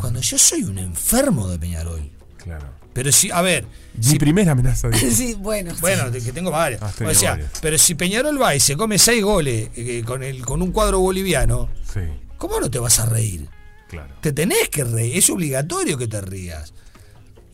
Cuando 0.00 0.20
yo 0.20 0.38
soy 0.38 0.64
un 0.64 0.78
enfermo 0.78 1.48
de 1.48 1.58
Peñarol. 1.58 2.10
Claro. 2.38 2.66
Pero 2.92 3.12
si, 3.12 3.30
a 3.30 3.42
ver. 3.42 3.66
Mi 4.10 4.18
primera 4.18 4.52
amenaza 4.52 4.88
de. 4.88 4.96
Sí, 5.10 5.34
bueno. 5.34 5.74
Bueno, 5.80 6.10
que 6.10 6.32
tengo 6.32 6.50
varias. 6.50 6.82
Has 6.82 7.00
o 7.00 7.14
sea, 7.14 7.32
varias. 7.32 7.50
pero 7.60 7.76
si 7.78 7.94
Peñarol 7.94 8.40
va 8.40 8.54
y 8.54 8.60
se 8.60 8.76
come 8.76 8.98
seis 8.98 9.22
goles 9.22 9.68
eh, 9.76 10.02
con, 10.06 10.22
el, 10.22 10.44
con 10.44 10.62
un 10.62 10.72
cuadro 10.72 11.00
boliviano, 11.00 11.68
Sí, 11.92 12.00
¿cómo 12.38 12.58
no 12.60 12.70
te 12.70 12.78
vas 12.78 12.98
a 12.98 13.06
reír? 13.06 13.48
claro. 13.88 14.14
Te 14.20 14.32
tenés 14.32 14.68
que 14.70 14.82
reír, 14.84 15.16
es 15.18 15.28
obligatorio 15.30 15.98
que 15.98 16.08
te 16.08 16.20
rías. 16.20 16.72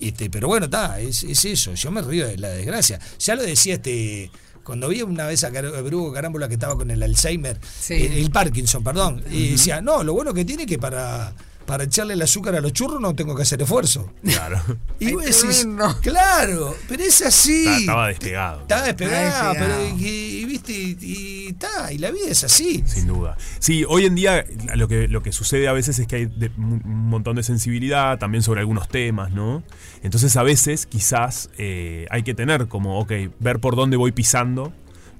Este, 0.00 0.30
pero 0.30 0.48
bueno, 0.48 0.66
está, 0.66 0.98
es, 1.00 1.22
es 1.24 1.44
eso, 1.44 1.74
yo 1.74 1.90
me 1.90 2.02
río 2.02 2.26
de 2.26 2.38
la 2.38 2.48
desgracia. 2.48 2.98
Ya 3.18 3.34
lo 3.34 3.42
decía 3.42 3.74
este. 3.74 4.30
Cuando 4.64 4.88
vi 4.88 5.02
una 5.02 5.26
vez 5.26 5.42
a, 5.44 5.50
Car- 5.50 5.66
a 5.66 5.80
Brugo 5.82 6.12
Carámbula 6.12 6.46
que 6.48 6.54
estaba 6.54 6.76
con 6.76 6.90
el 6.90 7.02
Alzheimer, 7.02 7.58
Sí. 7.80 7.94
el, 7.94 8.12
el 8.12 8.30
Parkinson, 8.30 8.84
perdón, 8.84 9.22
y 9.30 9.50
decía, 9.52 9.80
no, 9.80 10.02
lo 10.04 10.14
bueno 10.14 10.32
que 10.32 10.44
tiene 10.44 10.62
es 10.62 10.68
que 10.68 10.78
para, 10.78 11.32
para 11.66 11.84
echarle 11.84 12.14
el 12.14 12.22
azúcar 12.22 12.54
a 12.56 12.60
los 12.60 12.72
churros 12.72 13.00
no 13.00 13.14
tengo 13.14 13.34
que 13.34 13.42
hacer 13.42 13.62
esfuerzo. 13.62 14.12
Claro. 14.24 14.60
Y 15.00 15.12
vos 15.14 15.24
decís, 15.24 15.66
claro, 16.00 16.76
pero 16.88 17.02
es 17.02 17.22
así. 17.22 17.64
Está- 17.64 17.76
Estaba 17.78 18.08
despegado. 18.08 18.60
Está 18.62 18.82
despegado, 18.84 19.54
pero 19.58 19.84
y, 19.98 20.06
y, 20.06 20.44
viste, 20.44 20.72
y, 20.72 21.46
está, 21.48 21.92
y 21.92 21.98
la 21.98 22.10
vida 22.12 22.26
es 22.28 22.44
así. 22.44 22.84
Sin 22.86 23.08
duda. 23.08 23.36
Sí, 23.58 23.84
hoy 23.88 24.04
en 24.06 24.14
día 24.14 24.44
lo 24.76 24.86
que, 24.86 25.08
lo 25.08 25.22
que 25.22 25.32
sucede 25.32 25.66
a 25.66 25.72
veces 25.72 25.98
es 25.98 26.06
que 26.06 26.16
hay 26.16 26.26
de- 26.26 26.52
un 26.56 26.82
montón 27.08 27.34
de 27.36 27.42
sensibilidad 27.42 28.18
también 28.18 28.42
sobre 28.42 28.60
algunos 28.60 28.88
temas, 28.88 29.32
¿no? 29.32 29.64
Entonces 30.04 30.36
a 30.36 30.42
veces 30.44 30.86
quizás 30.86 31.50
eh, 31.58 32.06
hay 32.10 32.22
que 32.22 32.34
tener 32.34 32.68
como, 32.68 33.00
ok, 33.00 33.12
ver 33.40 33.58
por 33.58 33.74
dónde 33.74 33.96
voy 33.96 34.12
pisando 34.12 34.72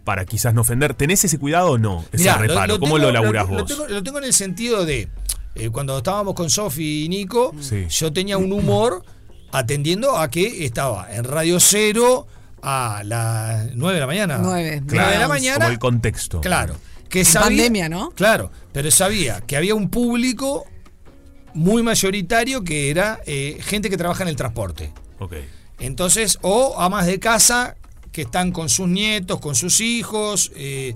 para 0.04 0.24
quizás 0.24 0.52
no 0.54 0.62
ofender. 0.62 0.94
¿Tenés 0.94 1.24
ese 1.24 1.38
cuidado 1.38 1.72
o 1.72 1.78
no? 1.78 2.04
Ese 2.12 2.24
Mirá, 2.24 2.36
reparo. 2.38 2.78
¿Cómo 2.80 2.96
tengo- 2.96 3.06
lo 3.06 3.12
laburás 3.12 3.48
lo 3.48 3.54
vos? 3.60 3.66
tengo, 3.66 3.86
lo 3.88 4.02
tengo 4.02 4.18
en 4.18 4.24
el 4.24 4.32
sentido 4.32 4.84
de, 4.84 5.08
eh, 5.54 5.70
cuando 5.70 5.98
estábamos 5.98 6.34
con 6.34 6.48
Sofi 6.50 7.04
y 7.04 7.08
Nico, 7.08 7.52
Sí. 7.60 7.86
yo 7.88 8.12
tenía 8.12 8.38
un 8.38 8.52
humor 8.52 9.04
atendiendo 9.52 10.16
a 10.16 10.28
que 10.30 10.64
estaba 10.64 11.12
en 11.14 11.24
Radio 11.24 11.60
Cero 11.60 12.26
a 12.62 13.02
las 13.04 13.74
9 13.74 13.94
de 13.94 14.00
la 14.00 14.06
mañana. 14.06 14.38
Nueve. 14.38 14.82
9 14.86 15.12
de 15.12 15.18
la 15.18 15.28
mañana. 15.28 15.58
Como 15.58 15.70
el 15.70 15.78
contexto. 15.78 16.40
Claro. 16.40 16.76
Que 17.08 17.20
En 17.20 17.24
sabía, 17.26 17.48
pandemia, 17.48 17.88
¿no? 17.88 18.10
Claro, 18.12 18.50
pero 18.72 18.90
sabía 18.90 19.42
que 19.42 19.56
había 19.56 19.74
un 19.74 19.90
público 19.90 20.64
muy 21.54 21.82
mayoritario 21.82 22.64
que 22.64 22.88
era 22.90 23.20
eh, 23.26 23.58
gente 23.60 23.90
que 23.90 23.96
trabaja 23.98 24.22
en 24.22 24.28
el 24.30 24.36
transporte. 24.36 24.92
Ok. 25.18 25.34
Entonces, 25.80 26.38
o 26.42 26.80
amas 26.80 27.06
de 27.06 27.18
casa 27.18 27.76
que 28.12 28.22
están 28.22 28.52
con 28.52 28.68
sus 28.70 28.88
nietos, 28.88 29.40
con 29.40 29.54
sus 29.54 29.80
hijos. 29.80 30.50
eh, 30.54 30.94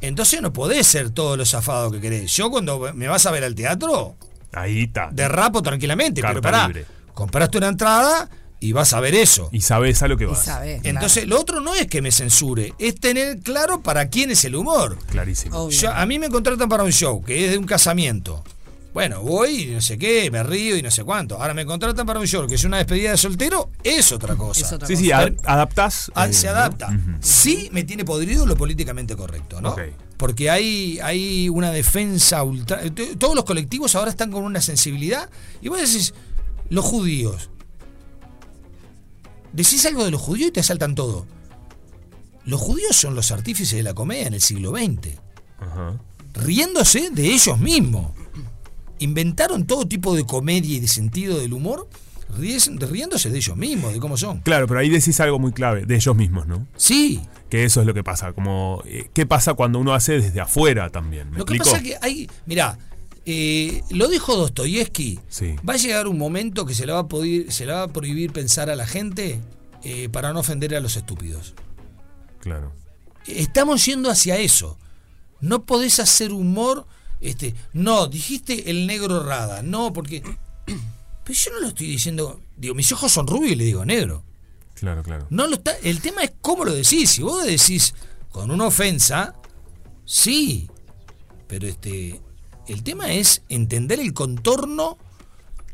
entonces 0.00 0.40
no 0.42 0.52
podés 0.52 0.86
ser 0.86 1.10
todo 1.10 1.36
lo 1.36 1.44
zafado 1.46 1.90
que 1.90 2.00
querés. 2.00 2.34
Yo 2.36 2.50
cuando 2.50 2.92
me 2.94 3.08
vas 3.08 3.26
a 3.26 3.30
ver 3.30 3.44
al 3.44 3.54
teatro, 3.54 4.16
Ahí 4.52 4.84
está. 4.84 5.08
derrapo 5.12 5.62
tranquilamente, 5.62 6.20
Carta 6.20 6.40
pero 6.40 6.42
pará, 6.42 6.66
libre. 6.68 6.86
compraste 7.14 7.58
una 7.58 7.68
entrada 7.68 8.28
y 8.58 8.72
vas 8.72 8.92
a 8.94 9.00
ver 9.00 9.14
eso. 9.14 9.48
Y 9.52 9.60
sabes 9.60 10.02
a 10.02 10.08
lo 10.08 10.16
que 10.16 10.24
Y 10.24 10.28
vas. 10.28 10.44
sabés, 10.44 10.80
Entonces, 10.84 11.26
lo 11.26 11.38
otro 11.38 11.60
no 11.60 11.74
es 11.74 11.86
que 11.88 12.00
me 12.00 12.10
censure, 12.10 12.72
es 12.78 12.94
tener 12.98 13.40
claro 13.40 13.82
para 13.82 14.08
quién 14.08 14.30
es 14.30 14.44
el 14.46 14.56
humor. 14.56 14.98
Clarísimo. 15.10 15.68
Yo- 15.70 15.92
a 15.92 16.06
mí 16.06 16.18
me 16.18 16.30
contratan 16.30 16.68
para 16.68 16.82
un 16.84 16.92
show 16.92 17.22
que 17.22 17.44
es 17.44 17.50
de 17.50 17.58
un 17.58 17.66
casamiento. 17.66 18.42
Bueno, 18.96 19.20
voy 19.20 19.64
y 19.64 19.66
no 19.74 19.82
sé 19.82 19.98
qué, 19.98 20.30
me 20.30 20.42
río 20.42 20.74
y 20.74 20.80
no 20.80 20.90
sé 20.90 21.04
cuánto. 21.04 21.36
Ahora 21.38 21.52
me 21.52 21.66
contratan 21.66 22.06
para 22.06 22.18
un 22.18 22.26
show 22.26 22.46
que 22.48 22.54
es 22.54 22.64
una 22.64 22.78
despedida 22.78 23.10
de 23.10 23.18
soltero, 23.18 23.68
es 23.84 24.10
otra 24.10 24.36
cosa. 24.36 24.64
Es 24.64 24.72
otra 24.72 24.88
Sí, 24.88 24.96
sí, 24.96 25.12
ad- 25.12 25.34
adaptás. 25.44 26.10
Ah, 26.14 26.26
eh, 26.28 26.32
se 26.32 26.46
¿no? 26.46 26.52
adapta. 26.54 26.98
Sí 27.20 27.68
me 27.72 27.84
tiene 27.84 28.06
podrido 28.06 28.46
lo 28.46 28.56
políticamente 28.56 29.14
correcto, 29.14 29.60
¿no? 29.60 29.76
Porque 30.16 30.48
hay, 30.48 30.98
hay 31.02 31.50
una 31.50 31.72
defensa 31.72 32.42
ultra... 32.42 32.80
Todos 33.18 33.34
los 33.34 33.44
colectivos 33.44 33.94
ahora 33.96 34.10
están 34.10 34.32
con 34.32 34.44
una 34.44 34.62
sensibilidad. 34.62 35.28
Y 35.60 35.68
vos 35.68 35.78
decís, 35.78 36.14
los 36.70 36.82
judíos. 36.86 37.50
Decís 39.52 39.84
algo 39.84 40.06
de 40.06 40.10
los 40.10 40.22
judíos 40.22 40.48
y 40.48 40.52
te 40.52 40.60
asaltan 40.60 40.94
todo. 40.94 41.26
Los 42.46 42.62
judíos 42.62 42.96
son 42.96 43.14
los 43.14 43.30
artífices 43.30 43.76
de 43.76 43.82
la 43.82 43.92
comedia 43.92 44.26
en 44.28 44.32
el 44.32 44.40
siglo 44.40 44.70
XX. 44.70 45.18
Ajá. 45.60 46.00
Riéndose 46.32 47.10
de 47.10 47.26
ellos 47.26 47.58
mismos. 47.58 48.12
Inventaron 48.98 49.66
todo 49.66 49.86
tipo 49.86 50.14
de 50.14 50.24
comedia 50.24 50.76
y 50.76 50.80
de 50.80 50.88
sentido 50.88 51.38
del 51.38 51.52
humor 51.52 51.88
riéndose 52.38 53.30
de 53.30 53.36
ellos 53.38 53.56
mismos, 53.56 53.92
de 53.92 54.00
cómo 54.00 54.16
son. 54.16 54.40
Claro, 54.40 54.66
pero 54.66 54.80
ahí 54.80 54.88
decís 54.88 55.18
algo 55.20 55.38
muy 55.38 55.52
clave, 55.52 55.86
de 55.86 55.94
ellos 55.96 56.16
mismos, 56.16 56.46
¿no? 56.46 56.66
Sí, 56.76 57.20
Que 57.48 57.64
eso 57.64 57.80
es 57.80 57.86
lo 57.86 57.94
que 57.94 58.02
pasa. 58.02 58.32
Como, 58.32 58.82
eh, 58.86 59.08
¿qué 59.14 59.24
pasa 59.26 59.54
cuando 59.54 59.78
uno 59.78 59.94
hace 59.94 60.20
desde 60.20 60.40
afuera 60.40 60.90
también? 60.90 61.30
¿Me 61.30 61.38
Lo 61.38 61.44
que 61.44 61.56
pasa 61.58 61.76
es 61.76 61.82
que 61.84 61.96
hay, 62.02 62.28
mirá, 62.46 62.76
eh, 63.24 63.82
lo 63.90 64.08
dijo 64.08 64.34
Dostoyevsky, 64.36 65.20
Sí. 65.28 65.54
va 65.68 65.74
a 65.74 65.76
llegar 65.76 66.08
un 66.08 66.18
momento 66.18 66.66
que 66.66 66.74
se 66.74 66.84
le 66.86 66.92
va 66.92 67.00
a, 67.00 67.08
poder- 67.08 67.52
se 67.52 67.64
le 67.64 67.72
va 67.72 67.84
a 67.84 67.88
prohibir 67.88 68.32
pensar 68.32 68.68
a 68.70 68.74
la 68.76 68.86
gente 68.86 69.40
eh, 69.84 70.08
para 70.08 70.32
no 70.32 70.40
ofender 70.40 70.74
a 70.74 70.80
los 70.80 70.96
estúpidos. 70.96 71.54
Claro. 72.40 72.72
Estamos 73.28 73.84
yendo 73.86 74.10
hacia 74.10 74.36
eso. 74.38 74.76
No 75.40 75.62
podés 75.64 76.00
hacer 76.00 76.32
humor, 76.32 76.86
este, 77.30 77.54
no, 77.72 78.06
dijiste 78.06 78.70
el 78.70 78.86
negro 78.86 79.22
rada, 79.22 79.62
no, 79.62 79.92
porque... 79.92 80.22
Pero 81.24 81.38
yo 81.38 81.50
no 81.52 81.60
lo 81.60 81.68
estoy 81.68 81.88
diciendo, 81.88 82.40
digo, 82.56 82.74
mis 82.74 82.92
ojos 82.92 83.10
son 83.10 83.26
rubios 83.26 83.52
y 83.52 83.56
le 83.56 83.64
digo 83.64 83.84
negro. 83.84 84.22
Claro, 84.76 85.02
claro. 85.02 85.26
No 85.30 85.46
lo 85.46 85.56
está, 85.56 85.76
el 85.82 86.00
tema 86.00 86.22
es 86.22 86.32
cómo 86.40 86.64
lo 86.64 86.72
decís. 86.72 87.10
Si 87.10 87.22
vos 87.22 87.44
decís 87.44 87.94
con 88.30 88.50
una 88.50 88.66
ofensa, 88.66 89.34
sí. 90.04 90.70
Pero 91.48 91.66
este. 91.66 92.20
El 92.68 92.82
tema 92.82 93.12
es 93.12 93.42
entender 93.48 94.00
el 94.00 94.12
contorno 94.12 94.98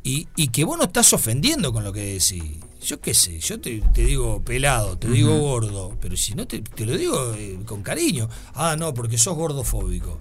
y, 0.03 0.29
y 0.37 0.49
que 0.49 0.65
vos 0.65 0.77
no 0.77 0.85
estás 0.85 1.13
ofendiendo 1.15 1.73
con 1.73 1.85
lo 1.85 1.93
que 1.93 2.01
decís. 2.01 2.43
Yo 2.85 3.01
qué 3.01 3.15
sé, 3.15 3.39
yo 3.41 3.61
te, 3.61 3.81
te 3.95 4.05
digo 4.05 4.43
pelado, 4.43 4.99
te 4.99 5.09
digo 5.09 5.39
gordo, 5.39 5.97
pero 6.01 6.17
si 6.17 6.35
no 6.35 6.47
te, 6.47 6.61
te 6.61 6.85
lo 6.85 6.97
digo 6.97 7.33
eh, 7.35 7.61
con 7.65 7.83
cariño. 7.83 8.29
Ah, 8.55 8.77
no, 8.79 8.93
porque 8.93 9.19
sos 9.19 9.37
gordofóbico. 9.37 10.19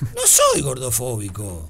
No 0.00 0.22
soy 0.26 0.60
gordofóbico. 0.62 1.68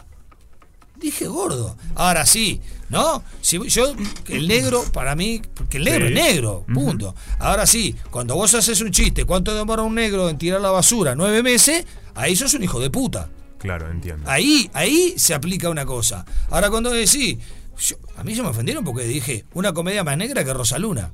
Dije 0.97 1.27
gordo. 1.27 1.77
Ahora 1.97 2.25
sí, 2.25 2.61
¿no? 2.89 3.23
Si 3.41 3.59
yo, 3.69 3.95
el 4.29 4.49
negro, 4.49 4.85
para 4.93 5.15
mí, 5.17 5.43
porque 5.55 5.77
el 5.79 5.85
negro 5.85 6.07
Sí. 6.09 6.15
es 6.15 6.19
negro, 6.25 6.65
punto. 6.73 7.15
Ahora 7.39 7.67
sí, 7.67 7.95
cuando 8.11 8.37
vos 8.37 8.55
haces 8.55 8.81
un 8.81 8.91
chiste, 8.91 9.25
¿cuánto 9.25 9.55
demora 9.55 9.83
un 9.83 9.95
negro 9.95 10.29
en 10.31 10.39
tirar 10.39 10.61
la 10.61 10.71
basura? 10.71 11.15
Nueve 11.15 11.43
meses, 11.43 11.85
ahí 12.15 12.37
sos 12.37 12.55
un 12.55 12.63
hijo 12.63 12.81
de 12.81 12.91
puta. 12.91 13.29
Claro, 13.59 13.91
entiendo. 13.91 14.31
Ahí, 14.31 14.71
ahí 14.73 15.15
se 15.17 15.35
aplica 15.35 15.69
una 15.69 15.85
cosa. 15.85 16.25
Ahora 16.51 16.71
cuando 16.71 16.91
decís, 16.91 17.39
yo- 17.79 17.97
a 18.17 18.23
mí 18.23 18.35
se 18.35 18.43
me 18.43 18.49
ofendieron 18.49 18.85
porque 18.85 19.05
dije, 19.05 19.45
una 19.55 19.73
comedia 19.75 20.05
más 20.05 20.17
negra 20.17 20.45
que 20.45 20.55
Rosaluna. 20.55 21.13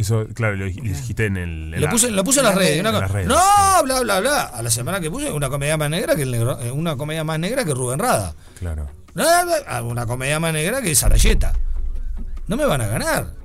Eso, 0.00 0.26
claro, 0.34 0.56
lo, 0.56 0.64
lo 0.66 0.70
dijiste 0.70 1.26
en 1.26 1.36
el. 1.36 1.74
en 1.74 1.80
Lo 1.80 1.86
la- 1.86 1.90
puse, 1.90 2.10
lo 2.10 2.24
puse 2.24 2.40
en 2.40 2.46
las 2.46 2.54
redes. 2.54 2.80
una 2.80 2.88
en 2.88 2.94
co- 2.94 3.00
las 3.02 3.10
redes, 3.10 3.28
no, 3.28 3.82
bla, 3.84 4.00
bla, 4.00 4.20
bla. 4.20 4.42
A 4.44 4.62
la 4.62 4.70
semana 4.70 5.00
que 5.00 5.10
puse, 5.10 5.30
una 5.30 5.48
comedia 5.48 5.76
más 5.76 5.90
negra 5.90 6.16
que 6.16 6.22
el 6.22 6.30
negro, 6.30 6.58
eh, 6.60 6.70
una 6.70 6.96
comedia 6.96 7.22
más 7.24 7.38
negra 7.38 7.64
que 7.64 7.74
Rubén 7.74 7.98
Rada. 7.98 8.34
Claro. 8.58 8.90
No, 9.14 9.24
no, 9.44 9.86
Una 9.88 10.06
comedia 10.06 10.38
más 10.40 10.52
negra 10.52 10.80
que 10.80 10.94
Sarayeta. 10.94 11.52
No 12.46 12.56
me 12.56 12.64
van 12.64 12.80
a 12.80 12.86
ganar. 12.86 13.26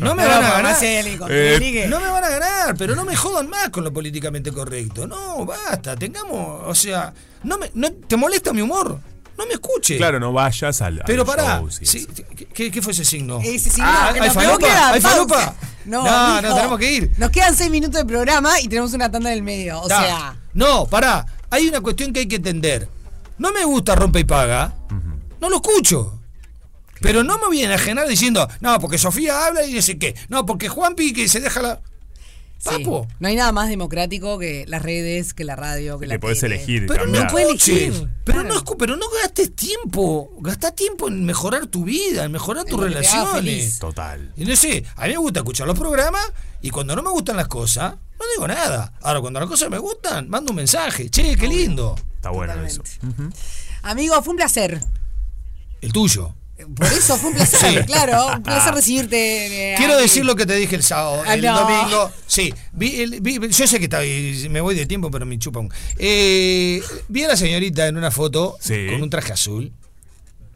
No 0.00 0.14
me 0.14 0.22
No, 0.22 0.28
van 0.28 0.44
a 0.44 0.50
ganar. 0.50 0.76
Eh, 0.82 1.86
no 1.88 2.00
me 2.00 2.08
van 2.08 2.24
a 2.24 2.28
ganar, 2.28 2.74
pero 2.76 2.96
no 2.96 3.04
me 3.04 3.14
jodan 3.14 3.48
más 3.48 3.68
con 3.70 3.84
lo 3.84 3.92
políticamente 3.92 4.50
correcto. 4.52 5.06
No, 5.06 5.44
basta, 5.44 5.94
tengamos, 5.96 6.62
o 6.66 6.74
sea, 6.74 7.12
no 7.44 7.58
me, 7.58 7.70
no, 7.74 7.92
¿te 7.92 8.16
molesta 8.16 8.52
mi 8.52 8.62
humor? 8.62 8.98
No 9.36 9.46
me 9.46 9.54
escuche. 9.54 9.96
Claro, 9.96 10.20
no 10.20 10.32
vayas 10.32 10.80
al. 10.82 11.02
Pero 11.06 11.24
pará, 11.24 11.58
shows 11.58 11.80
y 11.82 11.86
sí, 11.86 11.98
eso. 12.10 12.22
¿qué, 12.54 12.70
qué 12.70 12.82
fue 12.82 12.92
ese 12.92 13.04
signo? 13.04 13.40
Ese 13.42 13.70
signo, 13.70 13.86
Ah, 13.88 14.10
que 14.12 14.20
¿Hay 14.20 14.28
nos. 15.00 15.54
No, 15.84 16.02
no, 16.02 16.42
mijo. 16.42 16.54
tenemos 16.54 16.78
que 16.78 16.92
ir. 16.92 17.10
Nos 17.18 17.30
quedan 17.30 17.54
seis 17.54 17.70
minutos 17.70 18.00
de 18.00 18.06
programa 18.06 18.58
y 18.60 18.68
tenemos 18.68 18.94
una 18.94 19.10
tanda 19.10 19.30
en 19.32 19.36
el 19.38 19.42
medio. 19.42 19.80
O 19.82 19.88
sea, 19.88 20.36
No, 20.54 20.86
pará. 20.86 21.26
Hay 21.50 21.68
una 21.68 21.80
cuestión 21.82 22.12
que 22.12 22.20
hay 22.20 22.26
que 22.26 22.36
entender. 22.36 22.88
No 23.36 23.52
me 23.52 23.64
gusta 23.64 23.94
rompe 23.94 24.20
y 24.20 24.24
paga. 24.24 24.72
No 25.40 25.50
lo 25.50 25.56
escucho. 25.56 26.18
Pero 27.00 27.22
no 27.22 27.36
me 27.38 27.46
voy 27.48 27.60
a 27.62 27.66
enajenar 27.66 28.08
diciendo, 28.08 28.48
no, 28.60 28.78
porque 28.80 28.96
Sofía 28.96 29.46
habla 29.46 29.62
y 29.64 29.74
dice 29.74 29.98
qué. 29.98 30.14
No, 30.28 30.46
porque 30.46 30.68
Juanpi 30.70 31.12
que 31.12 31.28
se 31.28 31.40
deja 31.40 31.60
la. 31.60 31.80
Sí. 32.64 32.70
Papo. 32.84 33.06
no 33.20 33.28
hay 33.28 33.36
nada 33.36 33.52
más 33.52 33.68
democrático 33.68 34.38
que 34.38 34.64
las 34.66 34.82
redes, 34.82 35.34
que 35.34 35.44
la 35.44 35.54
radio, 35.56 35.98
que 35.98 36.06
la 36.06 36.14
Que 36.14 36.18
podés 36.18 36.40
tele. 36.40 36.56
elegir, 36.56 36.86
Pero 36.86 37.02
cambiar. 37.04 37.24
no 37.24 37.30
puede 37.30 37.44
escuches. 37.46 37.76
elegir. 37.88 38.08
Pero 38.24 38.42
no, 38.42 38.54
escu- 38.54 38.76
pero 38.78 38.96
no 38.96 39.06
gastes 39.22 39.54
tiempo. 39.54 40.30
Gasta 40.40 40.74
tiempo 40.74 41.08
en 41.08 41.24
mejorar 41.24 41.66
tu 41.66 41.84
vida, 41.84 42.24
en 42.24 42.32
mejorar 42.32 42.64
tus 42.64 42.80
relaciones. 42.80 43.78
Total. 43.78 44.32
Y 44.36 44.44
no 44.44 44.56
sé, 44.56 44.84
a 44.96 45.02
mí 45.06 45.10
me 45.12 45.18
gusta 45.18 45.40
escuchar 45.40 45.66
los 45.66 45.78
programas 45.78 46.24
y 46.62 46.70
cuando 46.70 46.96
no 46.96 47.02
me 47.02 47.10
gustan 47.10 47.36
las 47.36 47.48
cosas, 47.48 47.94
no 48.18 48.24
digo 48.34 48.48
nada. 48.48 48.92
Ahora, 49.02 49.20
cuando 49.20 49.40
las 49.40 49.48
cosas 49.48 49.68
me 49.70 49.78
gustan, 49.78 50.28
mando 50.28 50.52
un 50.52 50.56
mensaje. 50.56 51.10
Che, 51.10 51.36
qué 51.36 51.46
lindo. 51.46 51.94
Está 52.16 52.30
bueno 52.30 52.54
eso. 52.64 52.82
Amigo, 53.82 54.20
fue 54.22 54.30
un 54.30 54.36
placer. 54.38 54.80
El 55.80 55.92
tuyo. 55.92 56.34
Por 56.74 56.86
eso 56.86 57.16
fue 57.16 57.30
un 57.30 57.36
placer, 57.36 57.80
Sí. 57.80 57.86
claro. 57.86 58.26
Un 58.36 58.42
placer 58.42 58.74
recibirte. 58.74 59.72
eh, 59.72 59.74
Quiero 59.76 59.96
decir 59.96 60.24
lo 60.24 60.36
que 60.36 60.46
te 60.46 60.54
dije 60.54 60.76
el 60.76 60.82
sábado, 60.82 61.22
Ah, 61.26 61.34
el 61.34 61.42
no. 61.42 61.60
domingo. 61.60 62.10
Sí, 62.26 62.52
vi 62.72 63.00
el- 63.02 63.20
vi- 63.20 63.38
yo 63.50 63.66
sé 63.66 63.78
que 63.78 63.84
está, 63.84 64.00
me 64.50 64.60
voy 64.60 64.74
de 64.74 64.86
tiempo, 64.86 65.10
pero 65.10 65.26
me 65.26 65.38
chupa 65.38 65.60
un. 65.60 65.72
Eh, 65.98 66.82
vi 67.08 67.24
a 67.24 67.28
la 67.28 67.36
señorita 67.36 67.86
en 67.86 67.96
una 67.96 68.10
foto 68.10 68.56
Sí. 68.60 68.86
con 68.90 69.02
un 69.02 69.10
traje 69.10 69.32
azul. 69.32 69.72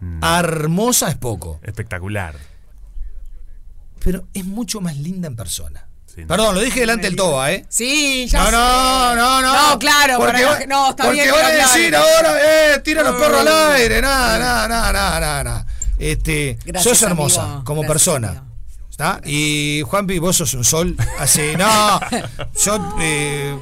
Mm. 0.01 0.23
Hermosa 0.25 1.09
es 1.09 1.17
poco, 1.17 1.59
Espectacular. 1.65 2.37
pero 4.05 4.27
es 4.33 4.45
mucho 4.45 4.81
más 4.81 4.97
linda 4.97 5.27
en 5.29 5.37
persona. 5.37 5.85
Perdón, 6.27 6.57
lo 6.57 6.61
dije 6.61 6.81
delante 6.81 7.07
del 7.07 7.15
Toba, 7.15 7.53
¿eh? 7.53 7.65
Sí, 7.69 8.27
ya 8.29 8.41
No, 8.41 8.47
sé. 8.47 8.53
no, 8.53 9.15
no, 9.15 9.41
no. 9.41 9.71
No, 9.71 9.79
claro, 9.79 10.17
porque 10.19 10.33
para 10.33 10.47
va- 10.47 10.59
la- 10.59 10.67
no, 10.67 10.91
está 10.91 11.05
porque 11.05 11.23
bien. 11.23 11.33
van 11.33 11.45
a 11.45 11.49
decir 11.51 11.95
ahora, 11.95 12.75
eh, 12.75 12.81
tira 12.81 13.05
los 13.05 13.15
perros 13.23 13.41
al 13.47 13.73
aire. 13.77 14.03
Nada, 14.03 14.67
nada, 14.67 14.93
nada, 14.93 15.45
nada. 15.45 15.67
Este, 15.99 16.59
Gracias, 16.65 16.99
sos 16.99 17.09
hermosa 17.09 17.43
amigo. 17.45 17.65
como 17.65 17.81
Gracias, 17.83 17.93
persona. 17.93 18.29
amigo. 18.29 18.45
¿Está? 18.91 19.20
Y 19.25 19.83
Juanpi, 19.87 20.19
vos 20.19 20.37
sos 20.37 20.55
un 20.55 20.65
sol. 20.65 20.97
Así, 21.19 21.43
no. 21.57 22.01
Yo, 22.65 22.97
eh, 23.01 23.55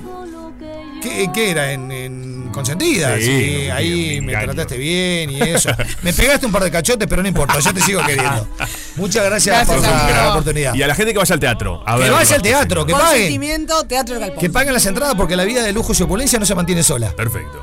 ¿qué, 1.03 1.29
qué 1.35 1.51
era? 1.51 1.73
En, 1.73 1.91
en 1.93 2.37
Consentida. 2.53 3.17
Sí, 3.19 3.23
Sí, 3.25 3.31
me- 3.67 3.73
ahí 3.73 4.21
me 4.23 4.33
engaño. 4.33 4.53
trataste 4.53 4.79
bien 4.79 5.31
y 5.31 5.43
eso. 5.43 5.69
Me 6.03 6.13
pegaste 6.15 6.47
un 6.47 6.53
par 6.53 6.65
de 6.65 6.71
cachotes, 6.71 7.07
pero 7.07 7.21
no 7.21 7.29
importa, 7.29 7.59
yo 7.61 7.75
te 7.75 7.83
sigo 7.83 8.01
queriendo. 8.07 8.49
Muchas 8.97 9.25
gracias, 9.27 9.57
Gracias, 9.67 9.77
por 9.79 9.87
la- 9.87 10.05
amigo. 10.05 10.17
la 10.19 10.31
oportunidad. 10.31 10.75
Y 10.75 10.83
a 10.83 10.87
la 10.87 10.95
gente 10.95 11.13
que 11.13 11.19
vaya 11.19 11.35
al 11.35 11.41
teatro. 11.41 11.83
A 11.87 11.97
Que 11.97 12.03
ver 12.05 12.13
vaya 12.13 12.37
al 12.37 12.43
teatro, 12.43 12.87
que 12.87 12.93
paguen. 12.95 13.67
Teatro 13.89 14.19
Galpón. 14.19 14.39
Que 14.41 14.49
paguen 14.49 14.73
las 14.73 14.87
entradas 14.87 15.15
porque 15.17 15.37
la 15.37 15.45
vida 15.45 15.63
de 15.63 15.73
lujo 15.75 15.93
y 15.99 16.03
opulencia 16.03 16.39
no 16.39 16.47
se 16.47 16.55
mantiene 16.55 16.83
sola. 16.83 17.11
Perfecto. 17.15 17.63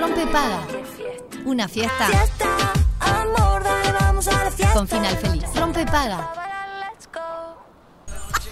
Rompe 0.00 0.26
paga. 0.26 0.66
Una 1.44 1.68
fiesta 1.68 2.08
Amor, 3.00 3.62
dale, 3.64 3.92
vamos 4.00 4.28
a 4.28 4.44
la 4.44 4.50
fiesta. 4.50 4.74
con 4.74 4.86
final 4.88 5.16
feliz. 5.18 5.44
Rompe 5.54 5.84
paga. 5.86 6.32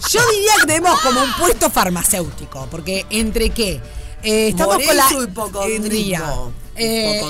Yo 0.09 0.19
diría 0.31 0.51
que 0.59 0.67
tenemos 0.67 0.99
como 1.01 1.21
un 1.23 1.33
puesto 1.39 1.69
farmacéutico, 1.69 2.67
porque 2.69 3.05
entre 3.09 3.49
qué, 3.51 3.79
Eh, 4.23 4.49
estamos 4.49 4.75
con 4.85 4.97
la 4.97 5.07
y 5.11 5.23
hipocondrismo. 5.23 5.87
Dría. 5.87 6.23
Eh, 6.75 7.21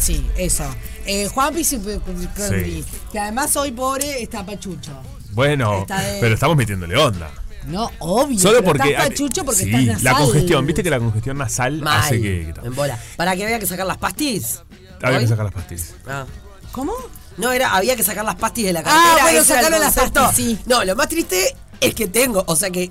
sí, 0.00 0.26
eso. 0.36 0.64
Eh, 1.04 1.28
Juanpi 1.28 1.60
y 1.60 1.74
hipocondri, 1.74 2.82
Sí. 2.82 2.84
que 3.12 3.18
además 3.18 3.54
hoy 3.56 3.72
pobre 3.72 4.22
está 4.22 4.44
pachucho. 4.46 4.92
Bueno, 5.32 5.80
Está 5.82 6.00
de- 6.00 6.18
pero 6.20 6.34
estamos 6.34 6.56
metiéndole 6.56 6.96
onda. 6.96 7.30
No, 7.66 7.90
obvio. 7.98 8.38
Solo 8.38 8.62
porque. 8.64 8.90
estás 8.90 9.08
pachucho 9.08 9.44
porque 9.44 9.64
sí, 9.64 9.70
estás 9.70 9.84
nasal. 9.84 10.04
la 10.04 10.14
congestión. 10.14 10.66
¿Viste 10.66 10.82
que 10.82 10.90
la 10.90 10.98
congestión 10.98 11.38
nasal 11.38 11.80
Mal. 11.82 12.00
hace 12.00 12.20
que. 12.20 12.52
que 12.54 12.66
En 12.66 12.74
bola. 12.74 12.98
Para 13.16 13.34
que 13.36 13.44
había 13.44 13.58
que 13.58 13.66
sacar 13.66 13.86
las 13.86 13.98
pastis. 13.98 14.62
había 15.02 15.18
que 15.20 15.26
sacar 15.28 15.44
las 15.44 15.54
pastillas. 15.54 15.94
Ah. 16.06 16.24
¿Cómo? 16.72 16.92
No, 17.36 17.52
era, 17.52 17.74
había 17.76 17.96
que 17.96 18.02
sacar 18.02 18.24
las 18.24 18.36
pastis 18.36 18.64
de 18.64 18.72
la 18.72 18.80
Ah, 18.80 18.82
cartera. 18.84 19.12
bueno, 19.14 19.28
era 19.28 19.38
el 19.40 19.44
sacaron 19.44 19.80
las 19.80 19.94
pastis, 19.94 20.22
sí. 20.36 20.58
No, 20.66 20.84
lo 20.84 20.96
más 20.96 21.08
triste 21.08 21.54
es 21.80 21.94
que 21.94 22.06
tengo, 22.08 22.42
o 22.46 22.56
sea 22.56 22.70
que 22.70 22.90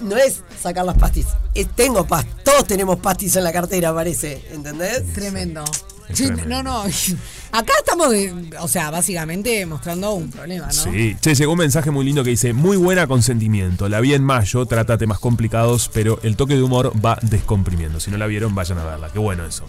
no 0.00 0.16
es 0.16 0.42
sacar 0.60 0.84
las 0.84 0.96
pastis, 0.98 1.26
es 1.54 1.68
tengo 1.74 2.04
pastis. 2.06 2.34
Todos 2.44 2.66
tenemos 2.66 2.98
pastis 2.98 3.36
en 3.36 3.44
la 3.44 3.52
cartera, 3.52 3.94
parece, 3.94 4.44
¿entendés? 4.50 5.12
Tremendo. 5.12 5.62
Sí, 6.12 6.28
no, 6.46 6.62
no. 6.62 6.82
Acá 7.52 7.72
estamos, 7.78 8.10
de- 8.10 8.34
o 8.60 8.68
sea, 8.68 8.90
básicamente 8.90 9.64
mostrando 9.66 10.12
un 10.12 10.30
problema, 10.30 10.66
¿no? 10.66 10.72
Sí. 10.72 11.16
Che, 11.20 11.34
llegó 11.34 11.52
un 11.52 11.58
mensaje 11.58 11.90
muy 11.90 12.04
lindo 12.04 12.22
que 12.24 12.30
dice: 12.30 12.52
Muy 12.52 12.76
buena 12.76 13.06
consentimiento. 13.06 13.88
La 13.88 14.00
vi 14.00 14.14
en 14.14 14.22
mayo, 14.24 14.66
trata 14.66 14.98
temas 14.98 15.18
complicados, 15.18 15.90
pero 15.92 16.18
el 16.22 16.36
toque 16.36 16.54
de 16.54 16.62
humor 16.62 16.92
va 17.04 17.18
descomprimiendo. 17.22 18.00
Si 18.00 18.10
no 18.10 18.18
la 18.18 18.26
vieron, 18.26 18.54
vayan 18.54 18.78
a 18.78 18.84
verla. 18.84 19.10
Qué 19.12 19.18
bueno 19.18 19.44
eso. 19.46 19.64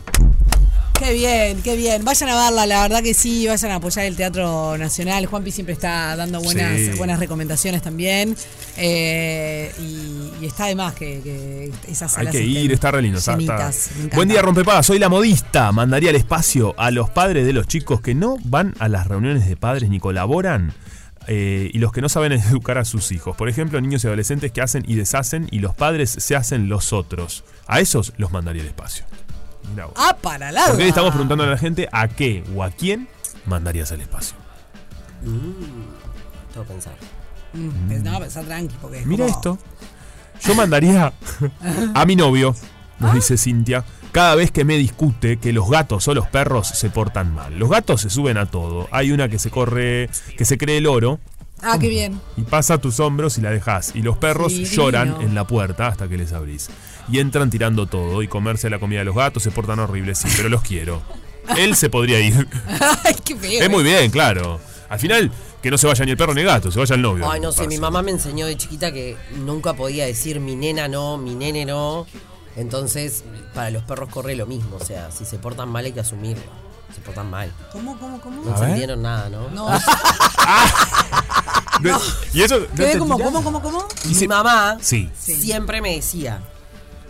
Qué 1.00 1.14
bien, 1.14 1.62
qué 1.62 1.76
bien. 1.76 2.04
Vayan 2.04 2.30
a 2.30 2.44
verla, 2.46 2.66
la 2.66 2.82
verdad 2.82 3.04
que 3.04 3.14
sí, 3.14 3.46
vayan 3.48 3.72
a 3.72 3.76
apoyar 3.76 4.06
el 4.06 4.16
Teatro 4.16 4.78
Nacional. 4.78 5.26
Juanpi 5.28 5.52
siempre 5.52 5.74
está 5.74 6.16
dando 6.16 6.42
buenas, 6.42 6.76
Sí. 6.80 6.90
buenas 6.98 7.20
recomendaciones 7.20 7.82
también. 7.84 8.36
Eh, 8.78 9.72
y, 9.80 10.44
y 10.44 10.46
está 10.48 10.66
de 10.66 10.76
más 10.76 10.94
que, 10.96 11.22
que 11.22 11.72
esas 11.92 12.18
Hay 12.18 12.28
que 12.28 12.42
ir, 12.44 12.72
está 12.72 12.92
re 12.92 13.02
lindo. 13.02 13.20
está-. 13.20 13.38
Buen 14.16 14.28
día, 14.28 14.42
rompepaga. 14.42 14.82
Soy 14.82 14.98
la 15.00 15.08
modista. 15.10 15.72
Mandaría 15.72 16.10
al 16.10 16.16
espacio 16.16 16.74
a 16.78 16.90
los 16.92 17.10
padres 17.10 17.46
de 17.46 17.54
los 17.54 17.68
chicos 17.68 18.02
que 18.02 18.16
no 18.16 18.38
van 18.44 18.74
a 18.80 18.88
las 18.88 19.08
reuniones 19.08 19.48
de 19.48 19.56
padres 19.56 19.90
ni 19.90 20.00
colaboran. 20.00 20.74
eh, 21.30 21.70
y 21.74 21.80
los 21.80 21.92
que 21.92 22.00
no 22.02 22.08
saben 22.08 22.32
educar 22.50 22.78
a 22.78 22.86
sus 22.86 23.12
hijos. 23.12 23.36
Por 23.36 23.50
ejemplo, 23.50 23.80
niños 23.82 24.02
y 24.04 24.08
adolescentes 24.08 24.52
que 24.54 24.62
hacen 24.62 24.84
y 24.88 24.96
deshacen 24.96 25.48
y 25.52 25.60
los 25.60 25.76
padres 25.76 26.10
se 26.10 26.36
hacen 26.38 26.70
los 26.70 26.94
otros. 26.94 27.44
A 27.68 27.82
esos 27.82 28.14
los 28.18 28.32
mandaría 28.32 28.62
al 28.62 28.70
espacio. 28.70 29.04
Mirá. 29.70 29.88
Ah, 29.96 30.16
para 30.22 30.52
Porque 30.68 30.84
hoy 30.84 30.90
estamos 30.90 31.12
preguntando 31.12 31.44
a 31.44 31.48
la 31.48 31.58
gente 31.58 31.88
a 31.92 32.08
qué 32.08 32.44
o 32.56 32.64
a 32.64 32.72
quién 32.72 33.08
mandarías 33.46 33.92
al 33.92 34.02
espacio. 34.02 34.36
Mm, 35.24 36.54
tengo 36.54 36.66
que 36.66 36.74
pensar. 36.74 36.96
Mm, 37.54 38.04
No, 38.04 38.20
pensá 38.20 38.42
tranqui, 38.44 38.76
porque 38.82 39.00
es 39.00 39.06
Mira 39.06 39.26
como- 39.26 39.36
esto. 39.38 39.58
Yo 40.46 40.54
mandaría 40.56 41.14
a 41.96 42.06
mi 42.06 42.16
novio, 42.16 42.56
nos 43.00 43.14
dice 43.16 43.38
Cintia, 43.38 43.84
cada 44.12 44.36
vez 44.36 44.52
que 44.52 44.64
me 44.66 44.78
discute 44.78 45.38
que 45.38 45.52
los 45.52 45.68
gatos 45.70 46.08
o 46.08 46.14
los 46.14 46.28
perros 46.28 46.68
se 46.68 46.90
portan 46.92 47.34
mal. 47.34 47.58
Los 47.58 47.70
gatos 47.70 48.02
se 48.02 48.10
suben 48.12 48.38
a 48.38 48.46
todo. 48.46 48.88
Hay 48.92 49.12
una 49.12 49.30
que 49.30 49.40
se 49.40 49.50
corre, 49.50 50.10
que 50.38 50.46
se 50.46 50.58
cree 50.60 50.78
el 50.78 50.86
oro 50.86 51.20
Ah, 51.64 51.78
qué 51.80 51.90
bien. 51.90 52.22
y 52.36 52.44
pasa 52.44 52.76
a 52.76 52.78
tus 52.78 53.00
hombros 53.00 53.40
y 53.40 53.42
la 53.42 53.50
dejas. 53.50 53.94
Y 53.96 54.04
los 54.04 54.18
perros 54.18 54.54
Sí, 54.54 54.66
lloran 54.66 55.22
en 55.22 55.34
la 55.34 55.48
puerta 55.48 55.88
hasta 55.88 56.08
que 56.08 56.18
les 56.18 56.32
abrís. 56.34 56.70
Y 57.10 57.20
entran 57.20 57.50
tirando 57.50 57.86
todo 57.88 58.22
y 58.22 58.28
comerse 58.28 58.70
la 58.70 58.80
comida 58.80 59.00
de 59.00 59.06
los 59.06 59.16
gatos 59.16 59.44
se 59.44 59.52
portan 59.52 59.80
horribles, 59.80 60.18
sí, 60.20 60.28
pero 60.36 60.50
los 60.50 60.62
quiero. 60.62 61.02
él 61.58 61.76
se 61.76 61.90
podría 61.90 62.20
ir. 62.20 62.48
Ay, 63.04 63.16
qué 63.24 63.36
feo. 63.36 63.62
es 63.62 63.70
muy 63.70 63.84
bien, 63.84 64.12
claro. 64.12 64.60
Al 64.90 65.00
final, 65.00 65.32
que 65.62 65.72
no 65.72 65.78
se 65.78 65.88
vaya 65.88 66.04
ni 66.06 66.12
el 66.12 66.18
perro 66.18 66.34
ni 66.34 66.42
el 66.42 66.48
gato, 66.48 66.72
se 66.72 66.80
vaya 66.80 66.96
el 66.96 67.02
novio. 67.02 67.30
Ay, 67.30 67.40
no 67.40 67.52
sé, 67.52 67.68
mi 67.68 67.78
mamá 67.78 68.02
me 68.02 68.12
enseñó 68.12 68.46
de 68.46 68.58
chiquita 68.58 68.92
que 68.92 69.16
nunca 69.38 69.74
podía 69.74 70.06
decir 70.06 70.40
mi 70.40 70.56
nena 70.56 70.88
no, 70.88 71.18
mi 71.18 71.36
nene 71.36 71.66
no. 71.66 72.06
Entonces, 72.56 73.24
para 73.54 73.70
los 73.70 73.84
perros 73.84 74.10
corre 74.10 74.36
lo 74.36 74.46
mismo. 74.46 74.78
O 74.78 74.84
sea, 74.84 75.12
si 75.12 75.26
se 75.26 75.38
portan 75.38 75.70
mal 75.70 75.86
hay 75.86 75.92
que 75.92 76.00
asumirlo. 76.00 76.44
Se 76.94 77.02
portan 77.02 77.30
mal. 77.30 77.52
¿Cómo, 77.72 77.98
cómo, 78.00 78.20
cómo? 78.20 78.44
No 78.44 78.52
entendieron 78.56 79.02
nada, 79.02 79.30
¿no? 79.30 79.48
No. 81.82 81.92
No, 81.92 82.02
Y 82.34 82.42
eso. 82.42 82.60
no 82.60 82.66
Quedé 82.76 82.94
te 82.94 82.98
como, 83.00 83.16
tirás. 83.18 83.32
¿cómo, 83.32 83.44
cómo, 83.44 83.62
cómo? 83.62 83.88
Mi 84.06 84.28
mamá 84.28 84.78
Sí. 84.82 85.10
siempre 85.16 85.82
me 85.82 85.96
decía 85.96 86.42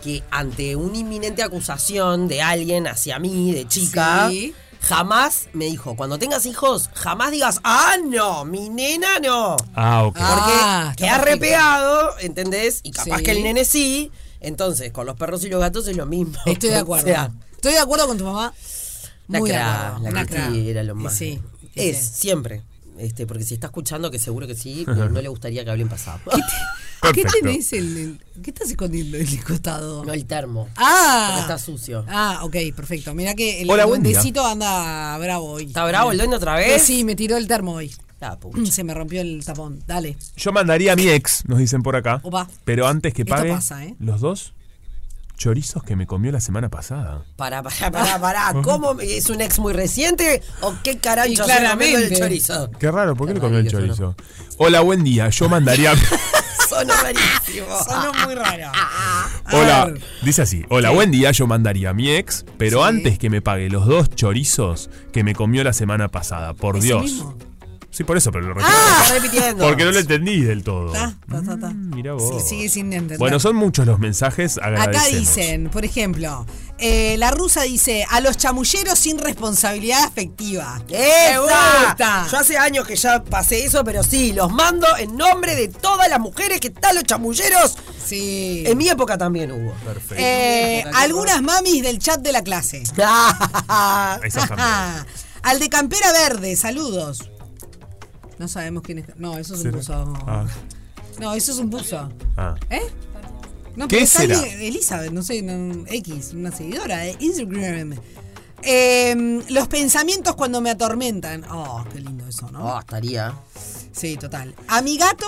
que 0.02 0.22
ante 0.30 0.76
una 0.76 0.96
inminente 0.98 1.42
acusación 1.42 2.28
de 2.28 2.42
alguien 2.42 2.86
hacia 2.86 3.18
mí, 3.18 3.52
de 3.52 3.66
chica, 3.68 4.28
Sí. 4.30 4.54
jamás 4.80 5.48
me 5.52 5.64
dijo, 5.66 5.96
cuando 5.96 6.18
tengas 6.18 6.46
hijos, 6.46 6.88
jamás 6.94 7.30
digas, 7.32 7.60
ah, 7.64 7.96
no, 8.04 8.44
mi 8.44 8.68
nena 8.68 9.18
no. 9.20 9.56
Ah, 9.74 10.04
ok. 10.04 10.14
Porque 10.18 10.52
Ah, 10.54 10.94
queda 10.96 11.18
repegado, 11.18 12.18
¿entendés? 12.20 12.80
Y 12.82 12.92
capaz 12.92 13.18
Sí. 13.18 13.22
que 13.24 13.30
el 13.32 13.42
nene 13.42 13.64
sí. 13.64 14.10
Entonces, 14.40 14.92
con 14.92 15.04
los 15.06 15.16
perros 15.16 15.42
y 15.44 15.48
los 15.48 15.60
gatos 15.60 15.88
es 15.88 15.96
lo 15.96 16.06
mismo. 16.06 16.38
Estoy 16.46 16.70
de 16.70 16.76
O 16.78 16.82
acuerdo. 16.82 17.06
sea, 17.06 17.30
Estoy 17.56 17.72
de 17.72 17.80
acuerdo 17.80 18.06
con 18.06 18.18
tu 18.18 18.24
mamá. 18.24 18.54
la 19.26 19.38
Muy 19.40 19.50
de 19.50 19.56
cra, 19.56 19.88
acuerdo. 19.96 20.10
la 20.14 20.26
cra. 20.26 20.48
era 20.56 20.82
lo 20.84 20.94
más. 20.94 21.14
sí, 21.16 21.40
es, 21.74 21.98
sí. 21.98 22.10
siempre. 22.14 22.62
Este, 22.98 23.26
porque 23.26 23.44
si 23.44 23.54
está 23.54 23.68
escuchando, 23.68 24.10
que 24.10 24.18
seguro 24.18 24.46
que 24.46 24.54
sí, 24.54 24.84
no, 24.86 25.08
no 25.08 25.20
le 25.22 25.28
gustaría 25.28 25.64
que 25.64 25.70
hablen 25.70 25.88
pasado. 25.88 26.18
¿Qué 26.30 26.40
Perfecto. 27.22 27.32
tenés 27.42 27.72
el, 27.72 27.96
el- 27.96 28.20
¿Qué 28.42 28.50
estás 28.50 28.70
escondiendo 28.70 29.16
del 29.18 29.44
costado? 29.44 30.04
No, 30.04 30.12
el 30.12 30.24
termo. 30.26 30.64
Porque 30.64 30.74
Ah. 30.78 31.38
está 31.40 31.58
sucio. 31.58 32.04
Ah, 32.08 32.40
ok, 32.42 32.56
perfecto. 32.74 33.14
Mira 33.14 33.34
que 33.34 33.62
el 33.62 33.70
Hola, 33.70 33.84
duendecito 33.86 34.44
anda 34.44 35.16
bravo 35.18 35.52
hoy. 35.52 35.64
¿Está 35.64 35.84
bravo 35.86 36.10
el 36.12 36.18
duende 36.18 36.36
otra 36.36 36.60
Eh, 36.62 36.70
vez? 36.72 36.82
sí, 36.82 37.04
me 37.04 37.14
tiró 37.16 37.36
el 37.36 37.46
termo 37.46 37.74
hoy. 37.74 37.92
Ah. 38.20 38.36
Se 38.68 38.82
me 38.82 38.94
rompió 38.94 39.20
el 39.20 39.44
tapón. 39.44 39.80
Dale. 39.86 40.16
Yo 40.36 40.50
mandaría 40.52 40.94
a 40.94 40.96
mi 40.96 41.08
ex, 41.08 41.44
nos 41.46 41.58
dicen 41.60 41.82
por 41.84 41.94
acá. 41.94 42.20
Opa. 42.24 42.48
Pero 42.64 42.88
antes 42.88 43.14
que 43.14 43.22
Esto 43.22 43.34
pague 43.34 43.50
pasa, 43.50 43.84
¿eh? 43.84 43.94
los 44.00 44.20
dos 44.20 44.54
chorizos 45.38 45.82
que 45.82 45.96
me 45.96 46.06
comió 46.06 46.30
la 46.30 46.40
semana 46.40 46.68
pasada. 46.68 47.22
Pará, 47.36 47.62
pará, 47.62 47.90
pará, 47.90 48.20
pará. 48.20 48.54
¿Cómo? 48.62 49.00
¿Es 49.00 49.30
un 49.30 49.40
ex 49.40 49.58
muy 49.58 49.72
reciente? 49.72 50.42
¿O 50.60 50.74
qué 50.84 50.90
Y 50.90 50.94
se 50.94 50.98
comiendo 51.00 51.28
el 51.30 51.46
claramente. 51.46 52.18
chorizo? 52.18 52.70
Qué 52.78 52.90
raro, 52.90 53.16
¿por 53.16 53.28
qué 53.28 53.34
le 53.34 53.40
comió 53.40 53.58
el 53.60 53.70
chorizo? 53.70 54.14
Hola, 54.58 54.80
buen 54.80 55.02
día. 55.04 55.30
Yo 55.30 55.48
mandaría. 55.48 55.94
Sonó 56.68 56.92
rarísimo. 57.02 57.66
Sonó 57.88 58.12
muy 58.26 58.34
raro. 58.34 58.70
Hola, 59.52 59.94
dice 60.22 60.42
así. 60.42 60.64
Hola, 60.68 60.90
buen 60.90 61.10
día. 61.10 61.30
Yo 61.30 61.46
mandaría 61.46 61.90
a 61.90 61.94
mi 61.94 62.10
ex, 62.10 62.44
pero 62.58 62.84
antes 62.84 63.18
que 63.18 63.30
me 63.30 63.40
pague 63.40 63.70
los 63.70 63.86
dos 63.86 64.10
chorizos 64.10 64.90
que 65.12 65.24
me 65.24 65.34
comió 65.34 65.64
la 65.64 65.72
semana 65.72 66.08
pasada. 66.08 66.52
Por 66.52 66.76
¿Ese 66.76 66.88
Dios. 66.88 67.02
mismo? 67.04 67.38
Sí, 67.98 68.04
por 68.04 68.16
eso, 68.16 68.30
pero 68.30 68.46
lo 68.46 68.54
repito. 68.54 68.70
Ah, 68.72 69.06
repitiendo. 69.10 69.66
Porque 69.66 69.84
no 69.84 69.90
lo 69.90 69.98
entendí 69.98 70.40
del 70.42 70.62
todo. 70.62 70.94
Está, 70.94 71.16
está, 71.20 71.38
está, 71.40 71.54
está. 71.54 71.70
Mira 71.74 72.12
Sí, 72.16 72.24
vos. 72.26 72.48
sigue 72.48 72.68
sin 72.68 72.92
entender. 72.92 73.18
Bueno, 73.18 73.40
son 73.40 73.56
muchos 73.56 73.86
los 73.88 73.98
mensajes. 73.98 74.56
Acá 74.62 75.06
dicen, 75.06 75.68
por 75.68 75.84
ejemplo, 75.84 76.46
eh, 76.78 77.16
la 77.18 77.32
rusa 77.32 77.62
dice, 77.62 78.06
a 78.08 78.20
los 78.20 78.36
chamulleros 78.36 78.96
sin 79.00 79.18
responsabilidad 79.18 80.04
afectiva. 80.04 80.80
Me 80.88 81.40
gusta. 81.40 82.28
Yo 82.30 82.38
hace 82.38 82.56
años 82.56 82.86
que 82.86 82.94
ya 82.94 83.24
pasé 83.24 83.64
eso, 83.64 83.82
pero 83.82 84.04
sí, 84.04 84.32
los 84.32 84.52
mando 84.52 84.86
en 84.96 85.16
nombre 85.16 85.56
de 85.56 85.66
todas 85.66 86.08
las 86.08 86.20
mujeres 86.20 86.60
que 86.60 86.68
están 86.68 86.94
los 86.94 87.02
chamulleros. 87.02 87.78
Sí. 88.06 88.62
En 88.64 88.78
mi 88.78 88.88
época 88.88 89.18
también 89.18 89.50
hubo. 89.50 89.72
Perfecto. 89.84 90.14
Eh, 90.18 90.84
algunas 90.94 91.42
mamis 91.42 91.82
del 91.82 91.98
chat 91.98 92.20
de 92.20 92.30
la 92.30 92.42
clase. 92.42 92.78
Esas 94.22 94.46
también. 94.46 94.68
Al 95.42 95.58
de 95.58 95.68
Campera 95.68 96.12
Verde, 96.12 96.54
saludos. 96.54 97.28
No 98.38 98.48
sabemos 98.48 98.82
quién 98.82 98.98
es. 98.98 99.06
No, 99.16 99.36
eso 99.38 99.54
es 99.54 99.64
un 99.64 99.72
buzo. 99.72 100.14
Ah, 100.26 100.46
No, 101.18 101.34
eso 101.34 101.52
es 101.52 101.58
un 101.58 101.70
buzo. 101.70 102.08
ah. 102.36 102.54
¿Eh? 102.70 102.80
No, 103.76 103.86
¿Qué 103.86 104.06
será? 104.06 104.40
Elizabeth, 104.40 105.12
no 105.12 105.22
sé, 105.22 105.40
no, 105.42 105.84
X, 105.86 106.32
una 106.34 106.50
seguidora 106.50 106.98
de 106.98 107.16
Instagram. 107.20 107.94
Eh, 108.62 109.44
los 109.50 109.68
pensamientos 109.68 110.34
cuando 110.34 110.60
me 110.60 110.70
atormentan. 110.70 111.44
Oh, 111.50 111.84
qué 111.92 112.00
lindo 112.00 112.26
eso, 112.26 112.50
¿no? 112.50 112.74
Oh, 112.74 112.80
estaría. 112.80 113.32
Sí, 113.92 114.16
total. 114.16 114.54
A 114.66 114.82
mi 114.82 114.96
gato. 114.98 115.26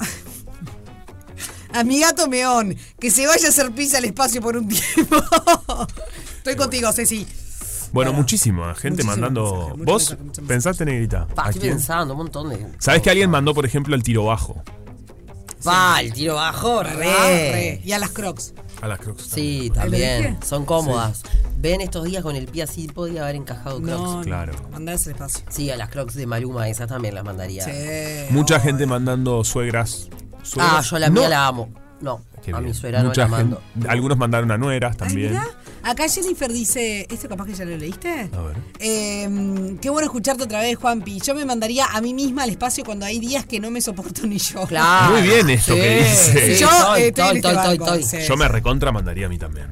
A 1.74 1.84
mi 1.84 2.00
gato 2.00 2.28
meón, 2.28 2.76
que 3.00 3.10
se 3.10 3.26
vaya 3.26 3.46
a 3.46 3.48
hacer 3.48 3.72
pizza 3.72 3.96
al 3.98 4.04
espacio 4.04 4.42
por 4.42 4.56
un 4.58 4.68
tiempo. 4.68 5.16
Estoy 6.36 6.54
contigo, 6.56 6.92
Ceci. 6.92 7.26
Bueno, 7.92 8.12
muchísima 8.12 8.74
gente 8.74 9.02
Muchísimo 9.04 9.10
mandando. 9.12 9.52
mensaje, 9.76 9.84
¿Vos 9.84 10.02
mensaje, 10.02 10.22
mucho 10.22 10.40
mensaje. 10.42 10.46
pensaste, 10.48 10.84
negrita? 10.84 11.26
Pa, 11.28 11.42
¿A 11.42 11.46
estoy 11.50 11.60
quién? 11.62 11.74
pensando 11.74 12.14
un 12.14 12.18
montón 12.18 12.48
de. 12.50 12.66
¿Sabés 12.78 13.02
que 13.02 13.10
alguien 13.10 13.30
mandó, 13.30 13.54
por 13.54 13.66
ejemplo, 13.66 13.94
el 13.94 14.02
tiro 14.02 14.24
bajo? 14.24 14.62
Va, 15.66 16.00
el 16.00 16.12
tiro 16.12 16.34
bajo, 16.34 16.80
Ah, 16.80 16.82
re. 16.82 17.52
re. 17.52 17.80
Y 17.84 17.92
a 17.92 17.98
las 17.98 18.10
crocs. 18.10 18.52
A 18.80 18.88
las 18.88 18.98
crocs. 18.98 19.22
Sí, 19.32 19.68
¿Lo 19.68 19.74
también. 19.74 20.38
Son 20.44 20.64
cómodas. 20.64 21.22
Ven 21.58 21.80
estos 21.80 22.04
días 22.04 22.24
con 22.24 22.34
el 22.34 22.46
pie 22.46 22.64
así, 22.64 22.88
podía 22.88 23.22
haber 23.22 23.36
encajado 23.36 23.80
crocs. 23.80 24.00
No, 24.02 24.20
Claro. 24.22 24.52
no, 24.60 24.68
mandás 24.70 25.06
al 25.06 25.12
espacio. 25.12 25.44
Sí, 25.50 25.70
a 25.70 25.76
las 25.76 25.88
crocs 25.90 26.14
de 26.14 26.26
Maluma, 26.26 26.68
esas 26.68 26.88
también 26.88 27.14
las 27.14 27.22
mandaría. 27.24 27.64
Sí. 27.64 27.70
Mucha 28.30 28.58
gente 28.58 28.86
mandando 28.86 29.44
suegras. 29.44 30.08
Ah, 30.58 30.82
yo 30.82 30.98
la 30.98 31.08
No. 31.08 31.20
mía 31.20 31.28
la 31.28 31.46
amo. 31.46 31.68
No, 32.00 32.22
Qué 32.44 32.50
a 32.50 32.56
bien. 32.58 32.70
mi 32.70 32.74
suegra 32.74 33.00
no 33.04 33.10
Mucha 33.10 33.22
la 33.22 33.28
mando. 33.28 33.62
gente- 33.74 33.88
Algunos 33.88 34.18
mandaron 34.18 34.50
a 34.50 34.58
nueras 34.58 34.92
Ay, 34.92 34.98
también. 34.98 35.38
Acá 35.84 36.08
Jennifer 36.08 36.52
dice, 36.52 37.06
¿esto 37.10 37.28
capaz 37.28 37.46
que 37.46 37.54
ya 37.54 37.64
lo 37.64 37.76
leíste? 37.76 38.30
A 38.32 38.42
ver. 38.42 38.56
Eh, 38.78 39.76
qué 39.80 39.90
bueno 39.90 40.06
escucharte 40.06 40.44
otra 40.44 40.60
vez, 40.60 40.76
Juanpi. 40.76 41.20
Yo 41.20 41.34
me 41.34 41.44
mandaría 41.44 41.86
a 41.86 42.00
mí 42.00 42.14
misma 42.14 42.44
al 42.44 42.50
espacio 42.50 42.84
cuando 42.84 43.04
hay 43.04 43.18
días 43.18 43.46
que 43.46 43.58
no 43.60 43.70
me 43.70 43.80
soporto 43.80 44.26
ni 44.26 44.38
yo. 44.38 44.64
Claro. 44.66 45.12
Muy 45.12 45.22
bien 45.22 45.50
esto 45.50 45.74
Sí, 45.74 45.80
que 45.80 45.96
dice. 45.98 46.54
sí, 46.56 46.60
Yo 46.62 46.70
estoy, 46.70 47.02
estoy 47.02 47.36
este 47.36 48.18
estoy, 48.22 48.36
me 48.36 48.48
recontra 48.48 48.92
mandaría 48.92 49.26
a 49.26 49.28
mí 49.28 49.38
también. 49.38 49.68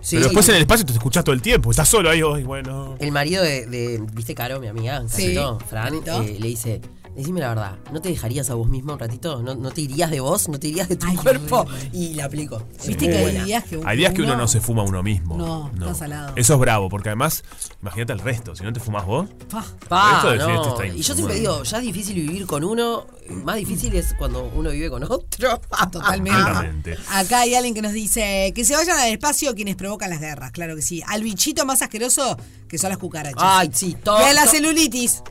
Sí. 0.00 0.16
Pero 0.16 0.26
después 0.28 0.48
en 0.48 0.54
el 0.56 0.60
espacio 0.62 0.86
te 0.86 0.92
escuchás 0.92 1.24
todo 1.24 1.34
el 1.34 1.42
tiempo. 1.42 1.70
Estás 1.70 1.88
solo 1.88 2.08
ahí 2.10 2.22
hoy, 2.22 2.42
bueno. 2.44 2.96
El 2.98 3.10
marido 3.12 3.42
de, 3.42 3.66
de- 3.66 4.00
¿viste 4.12 4.34
Caro, 4.34 4.60
mi 4.60 4.68
amiga? 4.68 5.02
Sí. 5.08 5.34
Carito, 5.34 5.58
Fran, 5.68 5.94
eh, 5.94 6.36
le 6.38 6.48
dice, 6.48 6.80
decime 7.18 7.40
la 7.40 7.48
verdad, 7.48 7.78
¿no 7.92 8.00
te 8.00 8.10
dejarías 8.10 8.48
a 8.48 8.54
vos 8.54 8.68
mismo 8.68 8.92
un 8.92 8.98
ratito? 8.98 9.42
¿No, 9.42 9.56
no 9.56 9.70
te 9.72 9.80
irías 9.80 10.10
de 10.10 10.20
vos? 10.20 10.48
¿No 10.48 10.60
te 10.60 10.68
irías 10.68 10.88
de 10.88 10.96
tu 10.96 11.06
Ay, 11.06 11.16
cuerpo? 11.16 11.66
Y 11.92 12.14
le 12.14 12.22
aplico. 12.22 12.62
Viste 12.86 13.06
que 13.06 13.16
hay 13.16 13.40
días 13.44 13.64
que, 13.64 13.80
Hay 13.84 13.96
días 13.96 14.14
que 14.14 14.22
uno 14.22 14.36
no 14.36 14.46
se 14.46 14.60
fuma 14.60 14.82
a 14.82 14.84
uno 14.84 15.02
mismo. 15.02 15.36
No, 15.36 15.70
está 15.74 15.94
salado. 15.94 16.32
Eso 16.36 16.54
es 16.54 16.60
bravo, 16.60 16.88
porque 16.88 17.08
además, 17.08 17.42
imagínate 17.82 18.12
el 18.12 18.20
resto. 18.20 18.54
Si 18.54 18.62
no 18.62 18.72
te 18.72 18.78
fumas 18.78 19.04
vos, 19.04 19.28
Pa. 19.50 19.64
Pa, 19.88 20.30
de 20.30 20.38
no. 20.38 20.68
está 20.68 20.86
Y 20.86 21.02
yo 21.02 21.14
siempre 21.14 21.36
digo, 21.36 21.64
ya 21.64 21.78
es 21.78 21.82
difícil 21.82 22.14
vivir 22.14 22.46
con 22.46 22.62
uno, 22.62 23.06
más 23.28 23.56
difícil 23.56 23.94
es 23.96 24.14
cuando 24.14 24.50
uno 24.54 24.70
vive 24.70 24.88
con 24.88 25.02
otro. 25.02 25.60
Totalmente. 25.90 26.30
Claramente. 26.30 26.98
Acá 27.10 27.40
hay 27.40 27.56
alguien 27.56 27.74
que 27.74 27.82
nos 27.82 27.92
dice 27.92 28.52
que 28.54 28.64
se 28.64 28.76
vayan 28.76 28.96
al 28.96 29.08
espacio 29.08 29.54
quienes 29.56 29.74
provocan 29.74 30.10
las 30.10 30.20
guerras, 30.20 30.52
claro 30.52 30.76
que 30.76 30.82
sí. 30.82 31.02
Al 31.06 31.24
bichito 31.24 31.66
más 31.66 31.82
asqueroso 31.82 32.36
que 32.68 32.78
son 32.78 32.90
las 32.90 32.98
cucarachas. 32.98 33.42
Ay, 33.42 33.70
sí, 33.72 33.96
todo. 34.02 34.20
y 34.20 34.22
a 34.22 34.34
la 34.34 34.46
celulitis. 34.46 35.22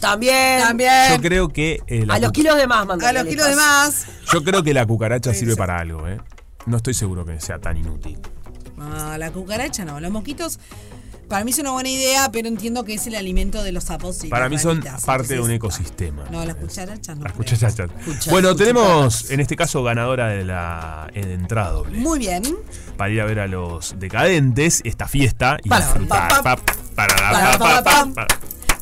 También. 0.00 0.60
También. 0.62 1.12
Yo 1.16 1.20
creo 1.20 1.48
que 1.48 1.80
eh, 1.86 2.04
la 2.06 2.14
A 2.14 2.18
los 2.18 2.32
kilos 2.32 2.56
de 2.56 2.66
más, 2.66 2.82
A 2.82 2.84
mandale 2.84 3.20
los 3.20 3.28
kilos 3.28 3.46
de 3.48 3.56
más. 3.56 4.06
yo 4.32 4.42
creo 4.44 4.62
que 4.62 4.74
la 4.74 4.86
cucaracha 4.86 5.32
sirve 5.34 5.56
para 5.56 5.78
algo, 5.78 6.06
¿eh? 6.08 6.18
No 6.66 6.76
estoy 6.78 6.94
seguro 6.94 7.24
que 7.24 7.40
sea 7.40 7.58
tan 7.58 7.76
inútil. 7.76 8.18
No, 8.76 9.16
la 9.18 9.30
cucaracha 9.30 9.84
no. 9.84 10.00
Los 10.00 10.10
mosquitos, 10.10 10.58
para 11.28 11.44
mí 11.44 11.50
es 11.52 11.58
una 11.58 11.70
buena 11.70 11.88
idea, 11.88 12.30
pero 12.30 12.48
entiendo 12.48 12.84
que 12.84 12.94
es 12.94 13.06
el 13.06 13.14
alimento 13.14 13.62
de 13.62 13.72
los 13.72 13.84
sapos. 13.84 14.22
y 14.24 14.28
Para 14.28 14.48
mí 14.48 14.58
son 14.58 14.78
ranitas, 14.82 15.04
parte 15.04 15.34
de 15.34 15.40
un 15.40 15.50
entonces- 15.50 15.80
ecosistema. 15.80 16.24
No, 16.30 16.44
las 16.44 16.56
cucarachas 16.56 17.16
no. 17.16 17.22
Las 17.24 17.32
creo. 17.32 17.44
cuchachachas. 17.44 17.90
Cucha- 18.04 18.30
Bueno, 18.30 18.54
tenemos 18.56 19.30
en 19.30 19.40
este 19.40 19.56
caso 19.56 19.82
ganadora 19.82 20.28
de 20.28 20.44
la 20.44 21.08
de 21.14 21.34
entrada 21.34 21.70
doble. 21.70 21.98
Muy 21.98 22.18
bien. 22.18 22.42
Para 22.96 23.10
ir 23.10 23.20
a 23.20 23.24
ver 23.24 23.40
a 23.40 23.46
los 23.46 23.94
decadentes 23.98 24.82
esta 24.84 25.08
fiesta 25.08 25.56
y 25.64 25.68
Para, 25.68 25.84
disfrutar. 25.86 26.28
pa, 26.28 26.42
pa, 26.42 26.56
Pa- 26.56 27.06
para, 27.08 28.26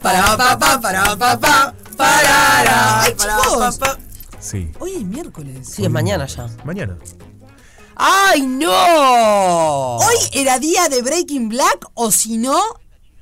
para, 0.05 0.36
pa- 0.36 0.36
pa- 0.36 0.59
pa, 0.59 0.59
pa. 0.59 0.59
pa- 0.59 0.81
Para, 0.81 1.16
pa, 1.16 1.39
pa, 1.40 1.74
para. 1.97 3.01
Ay, 3.02 3.14
Para, 3.14 3.36
chicos. 3.43 3.78
Sí. 4.40 4.70
Hoy 4.78 4.97
es 4.97 5.05
miércoles. 5.05 5.66
Sí, 5.68 5.85
es 5.85 5.90
mañana 5.90 6.26
ya. 6.26 6.47
Mañana. 6.64 6.97
¡Ay, 7.97 8.43
no! 8.43 9.97
Hoy 9.97 10.16
era 10.32 10.59
día 10.59 10.89
de 10.89 11.01
Breaking 11.02 11.48
Black 11.48 11.86
o 11.94 12.10
si 12.10 12.36
no, 12.39 12.60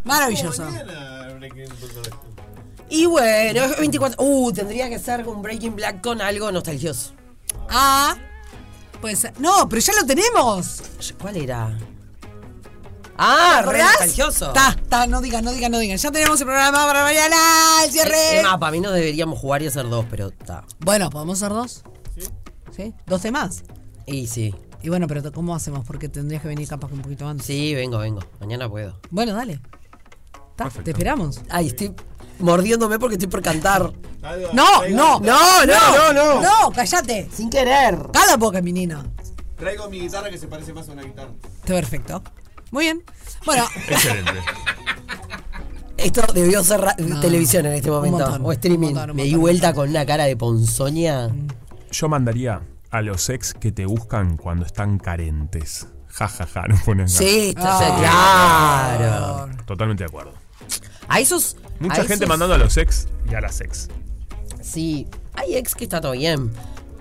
Maravilloso. 0.04 0.64
Y 2.88 3.06
bueno, 3.06 3.64
es 3.64 3.76
24. 3.78 4.22
Uh, 4.22 4.52
tendría 4.52 4.88
que 4.88 5.00
ser 5.00 5.26
un 5.26 5.42
Breaking 5.42 5.74
Black 5.74 6.00
con 6.00 6.20
algo 6.20 6.52
nostalgioso. 6.52 7.12
A. 7.68 8.16
Pues. 9.00 9.26
No, 9.38 9.68
pero 9.68 9.80
ya 9.80 9.92
lo 10.00 10.06
tenemos. 10.06 10.82
¿Cuál 11.20 11.36
era? 11.36 11.76
Ah, 13.16 13.60
¿Te 13.64 13.70
re 13.70 13.78
nostalgioso. 13.78 14.46
Está, 14.48 14.70
está, 14.70 15.06
no 15.06 15.20
digan, 15.20 15.44
no 15.44 15.52
digan, 15.52 15.70
no 15.70 15.78
digan. 15.78 15.98
Ya 15.98 16.10
tenemos 16.10 16.40
el 16.40 16.46
programa 16.46 16.86
para 16.86 17.04
mañana, 17.04 17.36
el 17.84 17.92
cierre. 17.92 18.40
Es 18.40 18.46
para 18.46 18.72
mí 18.72 18.80
no 18.80 18.90
deberíamos 18.90 19.38
jugar 19.38 19.62
y 19.62 19.66
hacer 19.68 19.88
dos, 19.88 20.04
pero 20.10 20.28
está. 20.28 20.64
Bueno, 20.80 21.10
¿podemos 21.10 21.40
hacer 21.40 21.54
dos? 21.54 21.82
¿Sí? 22.74 22.92
¿Dos 23.06 23.22
temas? 23.22 23.62
Y 24.06 24.26
sí. 24.26 24.54
Y 24.82 24.88
bueno, 24.88 25.06
pero 25.06 25.32
¿cómo 25.32 25.54
hacemos? 25.54 25.86
Porque 25.86 26.08
tendrías 26.08 26.42
que 26.42 26.48
venir 26.48 26.68
capaz 26.68 26.88
que 26.88 26.94
un 26.94 27.02
poquito 27.02 27.26
antes. 27.26 27.46
Sí, 27.46 27.74
vengo, 27.74 27.98
vengo. 27.98 28.20
Mañana 28.40 28.68
puedo. 28.68 28.98
Bueno, 29.10 29.32
dale. 29.32 29.60
Ta, 30.56 30.68
te 30.68 30.90
esperamos. 30.90 31.40
Ay, 31.50 31.68
estoy 31.68 31.94
mordiéndome 32.38 32.98
porque 32.98 33.14
estoy 33.14 33.28
por 33.28 33.42
cantar. 33.42 33.92
No, 34.52 34.86
no, 34.88 35.20
No, 35.20 35.20
no, 35.20 35.66
no, 35.66 36.12
no. 36.12 36.40
No, 36.42 36.70
cállate. 36.74 37.28
Sin 37.32 37.50
querer. 37.50 37.98
Cala 38.12 38.36
boca, 38.36 38.60
mi 38.62 38.72
nina. 38.72 39.04
Traigo 39.56 39.88
mi 39.88 40.00
guitarra 40.00 40.30
que 40.30 40.38
se 40.38 40.46
parece 40.48 40.72
más 40.72 40.88
a 40.88 40.92
una 40.92 41.02
guitarra. 41.02 41.30
Está 41.60 41.74
perfecto. 41.74 42.22
Muy 42.70 42.84
bien. 42.86 43.02
Bueno, 43.44 43.64
Excelente. 43.88 44.32
Esto 45.96 46.22
debió 46.34 46.62
ser 46.64 46.84
No. 46.98 47.20
televisión 47.20 47.66
en 47.66 47.74
este 47.74 47.90
momento. 47.90 48.18
montón, 48.18 48.44
o 48.44 48.52
streaming. 48.52 48.88
un 48.88 48.94
montón, 48.94 49.10
un 49.10 49.16
Me 49.16 49.24
di 49.24 49.34
vuelta 49.36 49.72
con 49.72 49.88
una 49.88 50.04
cara 50.04 50.24
de 50.24 50.36
ponzoña. 50.36 51.28
Yo 51.92 52.08
mandaría 52.08 52.62
a 52.90 53.00
los 53.00 53.28
ex 53.30 53.54
que 53.54 53.70
te 53.72 53.86
buscan 53.86 54.36
cuando 54.36 54.66
están 54.66 54.98
carentes. 54.98 55.86
Ja, 56.08 56.28
ja, 56.28 56.46
ja, 56.46 56.62
no 56.68 56.76
ponen 56.84 57.08
Sí, 57.08 57.52
ganas. 57.54 57.80
está- 57.80 57.96
claro. 57.98 59.48
Totalmente 59.66 60.04
de 60.04 60.08
acuerdo. 60.08 60.32
A 61.08 61.20
esos. 61.20 61.56
Mucha 61.80 61.94
a 61.94 62.04
gente 62.04 62.14
esos- 62.14 62.28
mandando 62.28 62.54
a 62.54 62.58
los 62.58 62.76
ex 62.76 63.06
y 63.30 63.34
a 63.34 63.40
las 63.40 63.60
ex. 63.60 63.88
Sí, 64.62 65.06
hay 65.34 65.56
ex 65.56 65.74
que 65.74 65.84
está 65.84 66.00
todo 66.00 66.12
bien. 66.12 66.50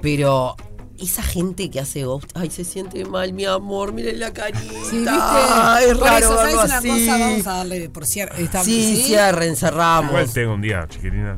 Pero 0.02 0.56
esa 1.00 1.24
gente 1.24 1.70
que 1.72 1.80
hace 1.80 2.04
ghost, 2.04 2.30
ay, 2.36 2.50
se 2.50 2.64
siente 2.66 3.06
mal, 3.06 3.34
mi 3.34 3.46
amor, 3.46 3.94
miren 3.94 4.20
la 4.20 4.32
carita. 4.34 4.60
Sí, 4.90 4.98
¿viste? 5.00 5.12
es 5.12 5.98
Por 5.98 6.08
raro 6.08 6.18
eso, 6.18 6.36
¿sabes 6.36 6.54
una 6.56 6.78
así. 6.78 6.90
cosa? 6.90 7.18
Vamos 7.18 7.48
a 7.48 7.52
darle 7.58 7.90
por 7.90 8.06
cierre. 8.06 8.44
Está- 8.44 8.64
Sí, 8.64 9.02
cierre, 9.06 9.48
encerramos. 9.48 10.12
Igual 10.12 10.32
tengo 10.34 10.54
un 10.54 10.62
día, 10.62 10.86
chiquitina. 10.90 11.38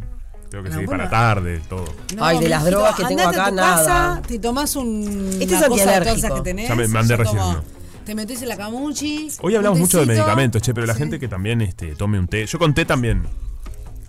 Tengo 0.49 0.63
que 0.63 0.69
No, 0.69 0.75
seguir 0.75 0.87
bueno. 0.87 1.03
para 1.05 1.09
tarde, 1.35 1.61
todo. 1.67 1.85
No, 2.15 2.23
Ay, 2.25 2.39
de 2.39 2.47
las 2.49 2.63
drogas 2.63 2.95
que 2.95 3.03
tengo 3.05 3.21
a 3.21 3.29
acá, 3.29 3.49
tu 3.49 3.55
nada. 3.55 3.75
casa, 3.77 4.21
te 4.27 4.39
tomás 4.39 4.75
un. 4.75 5.29
Este 5.41 5.55
es 5.55 5.61
antialérgico. 5.61 6.35
que 6.35 6.41
tenés. 6.41 6.69
Ya 6.69 6.75
me 6.75 6.87
mandé 6.87 7.15
recién. 7.17 7.39
Te 8.05 8.13
metes 8.13 8.41
en 8.43 8.49
la 8.49 8.57
camuchi. 8.57 9.29
Hoy 9.41 9.55
hablamos 9.55 9.79
mucho 9.79 9.99
de 9.99 10.05
medicamentos, 10.05 10.61
che, 10.61 10.73
pero 10.73 10.85
la 10.85 10.93
gente 10.93 11.19
que 11.19 11.27
también 11.27 11.61
este, 11.61 11.95
tome 11.95 12.19
un 12.19 12.27
té. 12.27 12.45
Yo 12.45 12.59
con 12.59 12.73
té 12.73 12.85
también. 12.85 13.23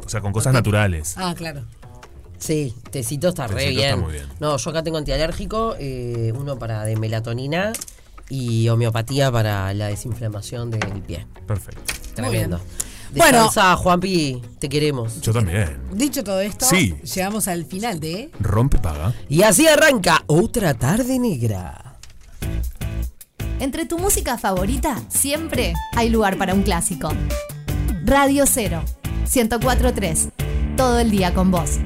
O 0.05 0.09
sea, 0.09 0.21
con 0.21 0.33
cosas 0.33 0.53
naturales. 0.53 1.15
Ah, 1.17 1.35
claro. 1.37 1.63
Sí, 2.39 2.75
tecito 2.91 3.29
está 3.29 3.47
re 3.47 3.71
bien. 3.71 3.85
está 3.91 3.97
muy 3.97 4.13
bien. 4.13 4.27
No, 4.39 4.59
yo 4.59 4.71
acá 4.71 4.83
tengo 4.83 4.99
antialérgico, 4.99 5.75
eh, 5.79 6.33
uno 6.37 6.59
para 6.59 6.85
de 6.85 6.97
melatonina 6.97 7.73
y 8.29 8.69
homeopatía 8.69 9.33
para 9.33 9.73
la 9.73 9.87
desinflamación 9.87 10.71
del 10.71 11.01
pie. 11.03 11.27
Perfecto. 11.47 11.81
Tremendo. 12.15 12.61
Bueno. 13.15 13.39
Descansa, 13.39 13.75
Juanpi, 13.77 14.43
te 14.59 14.69
queremos. 14.69 15.23
Yo 15.23 15.33
también. 15.33 15.79
Dicho 15.93 16.23
todo 16.23 16.41
esto, 16.41 16.67
Sí. 16.67 16.95
llegamos 17.15 17.49
al 17.49 17.65
final 17.65 17.99
de. 17.99 18.31
Rompe 18.41 18.79
paga. 18.79 19.15
Y 19.31 19.43
así 19.43 19.67
arranca 19.67 20.23
otra 20.27 20.75
tarde 20.75 21.19
negra. 21.19 21.97
Entre 23.59 23.87
tu 23.87 23.99
música 23.99 24.37
favorita, 24.37 25.01
siempre 25.09 25.73
hay 25.95 26.11
lugar 26.11 26.37
para 26.37 26.53
un 26.53 26.63
clásico. 26.63 27.09
Radio 28.05 28.45
0, 28.47 28.83
1043. 29.35 30.29
Todo 30.77 30.99
el 30.99 31.11
día 31.11 31.33
con 31.33 31.51
vos. 31.51 31.79